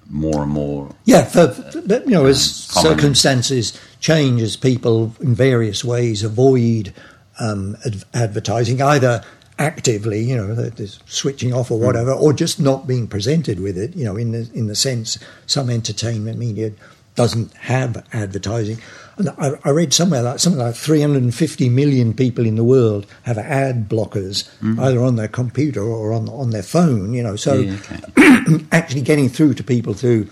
more 0.10 0.44
and 0.44 0.52
more 0.52 0.95
Yeah, 1.06 1.26
for, 1.26 1.49
for- 1.49 1.80
you 1.80 2.06
know, 2.07 2.26
as 2.26 2.69
common. 2.72 2.98
circumstances 2.98 3.80
change, 3.99 4.41
as 4.41 4.56
people 4.56 5.15
in 5.19 5.36
various 5.36 5.84
ways 5.84 6.23
avoid 6.23 6.94
um, 7.40 7.76
ad- 7.86 8.03
advertising, 8.14 8.82
either 8.82 9.23
actively, 9.57 10.22
you 10.22 10.36
know, 10.36 10.69
switching 11.06 11.53
off 11.53 11.72
or 11.72 11.80
whatever, 11.80 12.11
mm. 12.11 12.22
or 12.22 12.34
just 12.34 12.60
not 12.60 12.88
being 12.88 13.07
presented 13.07 13.60
with 13.60 13.77
it, 13.77 13.95
you 13.95 14.06
know, 14.06 14.15
in 14.15 14.32
the 14.32 14.49
in 14.53 14.68
the 14.68 14.76
sense 14.76 15.18
some 15.45 15.69
entertainment 15.69 16.38
media 16.38 16.72
doesn't 17.15 17.53
have 17.53 18.06
advertising. 18.14 18.77
And 19.18 19.30
I, 19.30 19.52
I 19.64 19.70
read 19.70 19.94
somewhere 19.94 20.22
that 20.24 20.42
something 20.42 20.60
like 20.60 20.76
350 20.76 21.70
million 21.70 22.14
people 22.14 22.46
in 22.46 22.56
the 22.56 22.64
world 22.64 23.06
have 23.24 23.38
ad 23.38 23.88
blockers, 23.88 24.50
mm. 24.60 24.80
either 24.80 25.02
on 25.02 25.16
their 25.16 25.28
computer 25.28 25.82
or 25.82 26.14
on 26.14 26.28
on 26.30 26.50
their 26.50 26.64
phone, 26.64 27.14
you 27.14 27.24
know. 27.24 27.36
So 27.36 27.56
yeah, 27.56 27.78
okay. 28.18 28.66
actually 28.72 29.02
getting 29.02 29.30
through 29.30 29.54
to 29.56 29.64
people 29.64 29.94
through 29.94 30.28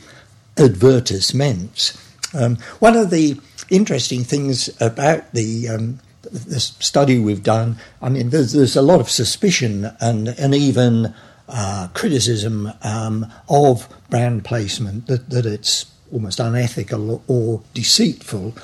advertisements. 0.58 1.98
Um, 2.34 2.58
one 2.80 2.96
of 2.96 3.10
the 3.10 3.40
interesting 3.70 4.24
things 4.24 4.70
about 4.82 5.32
the 5.34 5.70
um, 5.70 6.00
the 6.34 6.60
study 6.60 7.20
we've 7.20 7.44
done, 7.44 7.78
I 8.02 8.10
mean, 8.10 8.30
there's, 8.30 8.54
there's 8.54 8.76
a 8.76 8.82
lot 8.82 9.00
of 9.00 9.10
suspicion 9.10 9.92
and, 10.00 10.30
and 10.30 10.56
even 10.56 11.14
uh, 11.48 11.90
criticism 11.94 12.72
um, 12.82 13.32
of 13.50 13.88
brand 14.10 14.44
placement 14.44 15.08
that, 15.08 15.30
that 15.30 15.46
it's 15.46 15.86
almost 16.12 16.40
unethical 16.40 17.24
or 17.28 17.62
deceitful. 17.74 18.56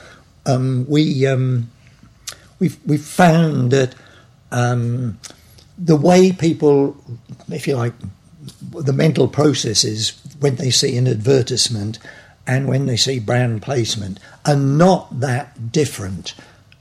Um, 0.50 0.86
we 0.88 1.26
um, 1.28 1.70
we've 2.60 2.78
we've 2.86 3.06
found 3.06 3.72
that 3.72 3.96
um, 4.52 5.20
the 5.78 5.96
way 5.96 6.32
people, 6.32 6.98
if 7.50 7.68
you 7.68 7.76
like, 7.76 7.94
the 8.72 8.94
mental 8.94 9.28
processes 9.28 10.20
when 10.40 10.56
they 10.56 10.72
see 10.72 10.98
an 10.98 11.08
advertisement 11.08 12.00
and 12.48 12.68
when 12.68 12.86
they 12.88 12.98
see 12.98 13.20
brand 13.20 13.62
placement 13.62 14.20
are 14.46 14.56
not 14.56 15.20
that 15.20 15.72
different. 15.72 16.34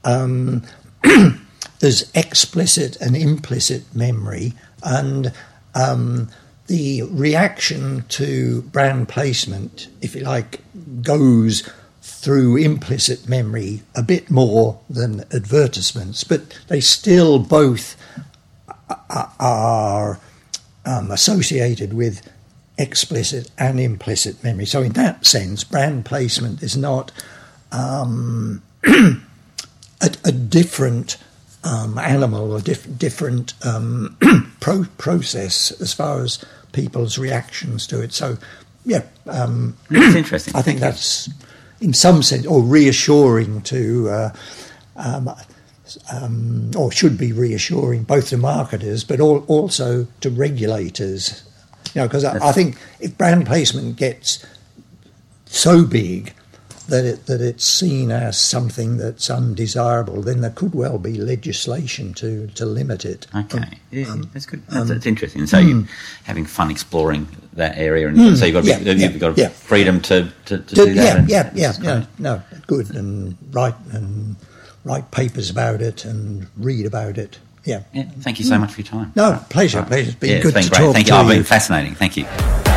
Um, 0.03 0.63
there's 1.79 2.11
explicit 2.15 2.97
and 2.97 3.15
implicit 3.15 3.83
memory, 3.95 4.53
and 4.83 5.31
um, 5.75 6.29
the 6.67 7.03
reaction 7.03 8.03
to 8.09 8.63
brand 8.63 9.09
placement, 9.09 9.87
if 10.01 10.15
you 10.15 10.21
like, 10.21 10.61
goes 11.01 11.69
through 12.19 12.57
implicit 12.57 13.29
memory 13.29 13.81
a 13.95 14.03
bit 14.03 14.29
more 14.29 14.79
than 14.89 15.21
advertisements, 15.31 16.25
but 16.25 16.41
they 16.67 16.81
still 16.81 17.39
both 17.39 17.95
are 19.39 20.19
um, 20.85 21.11
associated 21.11 21.93
with 21.93 22.27
explicit 22.77 23.49
and 23.57 23.79
implicit 23.79 24.43
memory. 24.43 24.65
So, 24.65 24.81
in 24.81 24.91
that 24.93 25.25
sense, 25.25 25.63
brand 25.63 26.05
placement 26.05 26.61
is 26.61 26.75
not 26.75 27.11
um, 27.71 28.61
a, 28.85 29.21
a, 30.01 30.31
different 30.31 31.17
um, 31.63 31.97
animal 31.97 32.51
or 32.51 32.59
diff- 32.59 32.97
different 32.97 33.53
um, 33.65 34.17
pro- 34.59 34.87
process 34.97 35.71
as 35.79 35.93
far 35.93 36.21
as 36.21 36.43
people's 36.73 37.17
reactions 37.17 37.87
to 37.87 38.01
it. 38.01 38.11
So, 38.11 38.37
yeah, 38.85 39.03
um, 39.27 39.77
it's 39.89 40.15
interesting. 40.15 40.55
I 40.55 40.61
think 40.61 40.79
that's 40.79 41.29
in 41.81 41.93
some 41.93 42.23
sense 42.23 42.45
or 42.45 42.61
reassuring 42.61 43.61
to. 43.63 44.09
Uh, 44.09 44.33
um, 44.95 45.29
um, 46.13 46.69
or 46.77 46.91
should 46.91 47.17
be 47.17 47.31
reassuring 47.31 48.03
both 48.03 48.29
to 48.29 48.37
marketers 48.37 49.03
but 49.03 49.19
all, 49.19 49.43
also 49.47 50.05
to 50.21 50.29
regulators 50.29 51.49
you 51.93 52.01
know, 52.01 52.07
because 52.07 52.23
I, 52.23 52.49
I, 52.49 52.51
think 52.51 52.77
if 52.99 53.17
brand 53.17 53.47
placement 53.47 53.95
gets 53.95 54.45
so 55.45 55.85
big 55.85 56.33
that 56.89 57.05
it 57.05 57.25
that 57.27 57.41
it's 57.41 57.65
seen 57.65 58.11
as 58.11 58.39
something 58.39 58.97
that's 58.97 59.29
undesirable, 59.29 60.21
then 60.21 60.41
there 60.41 60.51
could 60.51 60.73
well 60.73 60.97
be 60.97 61.13
legislation 61.13 62.13
to, 62.15 62.47
to 62.47 62.65
limit 62.65 63.05
it. 63.05 63.27
Okay, 63.35 63.57
um, 63.57 63.71
yeah, 63.91 64.07
um, 64.07 64.29
that's 64.33 64.45
good. 64.45 64.65
That's, 64.67 64.81
um, 64.81 64.87
that's 64.87 65.05
interesting. 65.05 65.45
so 65.47 65.59
you're 65.59 65.81
hmm. 65.81 65.87
having 66.23 66.45
fun 66.45 66.71
exploring 66.71 67.27
that 67.53 67.77
area, 67.77 68.07
and 68.07 68.17
mm, 68.17 68.37
so 68.37 68.45
you've 68.45 68.53
got 68.53 68.65
yeah, 68.65 68.79
be, 68.79 69.01
you've 69.01 69.19
got 69.19 69.37
yeah, 69.37 69.49
freedom 69.49 70.01
to, 70.01 70.31
to, 70.45 70.57
to, 70.57 70.75
to, 70.75 70.75
do 70.75 70.93
that. 70.95 71.29
Yeah, 71.29 71.51
yeah, 71.53 71.73
yeah. 71.81 72.05
No, 72.17 72.41
good 72.67 72.93
and 72.95 73.37
write 73.51 73.75
and 73.91 74.35
write 74.83 75.11
papers 75.11 75.49
about 75.49 75.81
it 75.81 76.05
and 76.05 76.47
read 76.57 76.85
about 76.85 77.17
it. 77.17 77.39
Yeah. 77.65 77.83
yeah. 77.93 78.03
Thank 78.21 78.39
you 78.39 78.45
so 78.45 78.57
much 78.57 78.71
for 78.71 78.81
your 78.81 78.87
time. 78.87 79.11
No, 79.15 79.43
pleasure, 79.49 79.83
pleasure. 79.83 80.09
It's 80.09 80.19
been 80.19 80.29
yeah, 80.29 80.41
good 80.41 80.55
it's 80.55 80.55
been 80.55 80.63
to 80.63 80.69
great. 80.69 80.79
talk 80.79 80.93
Thank 80.93 81.07
to 81.07 81.13
you. 81.13 81.19
Oh, 81.19 81.27
been 81.27 81.43
fascinating. 81.43 81.95
Thank 81.95 82.17
you. 82.17 82.68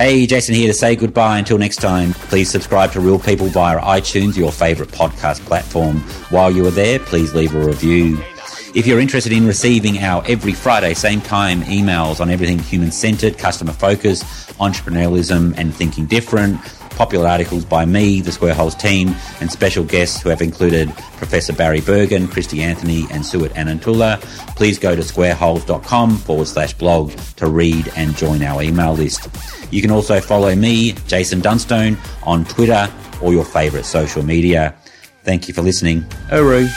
Hey, 0.00 0.24
Jason 0.26 0.54
here 0.54 0.66
to 0.66 0.72
say 0.72 0.96
goodbye 0.96 1.40
until 1.40 1.58
next 1.58 1.76
time. 1.76 2.14
Please 2.14 2.50
subscribe 2.50 2.90
to 2.92 3.00
Real 3.00 3.18
People 3.18 3.48
via 3.48 3.78
iTunes, 3.80 4.34
your 4.34 4.50
favourite 4.50 4.90
podcast 4.90 5.40
platform. 5.40 5.98
While 6.30 6.50
you 6.50 6.66
are 6.66 6.70
there, 6.70 6.98
please 6.98 7.34
leave 7.34 7.54
a 7.54 7.60
review. 7.60 8.18
If 8.74 8.86
you're 8.86 8.98
interested 8.98 9.30
in 9.30 9.46
receiving 9.46 9.98
our 9.98 10.24
every 10.26 10.54
Friday, 10.54 10.94
same 10.94 11.20
time 11.20 11.60
emails 11.64 12.18
on 12.18 12.30
everything 12.30 12.58
human 12.58 12.90
centered, 12.90 13.36
customer 13.36 13.74
focused, 13.74 14.24
entrepreneurialism, 14.56 15.52
and 15.58 15.74
thinking 15.74 16.06
different, 16.06 16.58
popular 17.00 17.28
articles 17.30 17.64
by 17.64 17.86
me, 17.86 18.20
the 18.20 18.30
Square 18.30 18.52
Holes 18.52 18.74
team, 18.74 19.16
and 19.40 19.50
special 19.50 19.82
guests 19.82 20.20
who 20.20 20.28
have 20.28 20.42
included 20.42 20.92
Professor 21.16 21.50
Barry 21.50 21.80
Bergen, 21.80 22.28
Christy 22.28 22.60
Anthony, 22.60 23.06
and 23.10 23.24
Suet 23.24 23.52
Anantula, 23.52 24.20
please 24.54 24.78
go 24.78 24.94
to 24.94 25.00
squareholes.com 25.00 26.18
forward 26.18 26.46
slash 26.46 26.74
blog 26.74 27.10
to 27.36 27.46
read 27.48 27.90
and 27.96 28.14
join 28.18 28.42
our 28.42 28.62
email 28.62 28.92
list. 28.92 29.30
You 29.72 29.80
can 29.80 29.90
also 29.90 30.20
follow 30.20 30.54
me, 30.54 30.92
Jason 31.06 31.40
Dunstone, 31.40 31.96
on 32.24 32.44
Twitter 32.44 32.92
or 33.22 33.32
your 33.32 33.46
favourite 33.46 33.86
social 33.86 34.22
media. 34.22 34.74
Thank 35.24 35.48
you 35.48 35.54
for 35.54 35.62
listening. 35.62 36.04
Uru. 36.30 36.68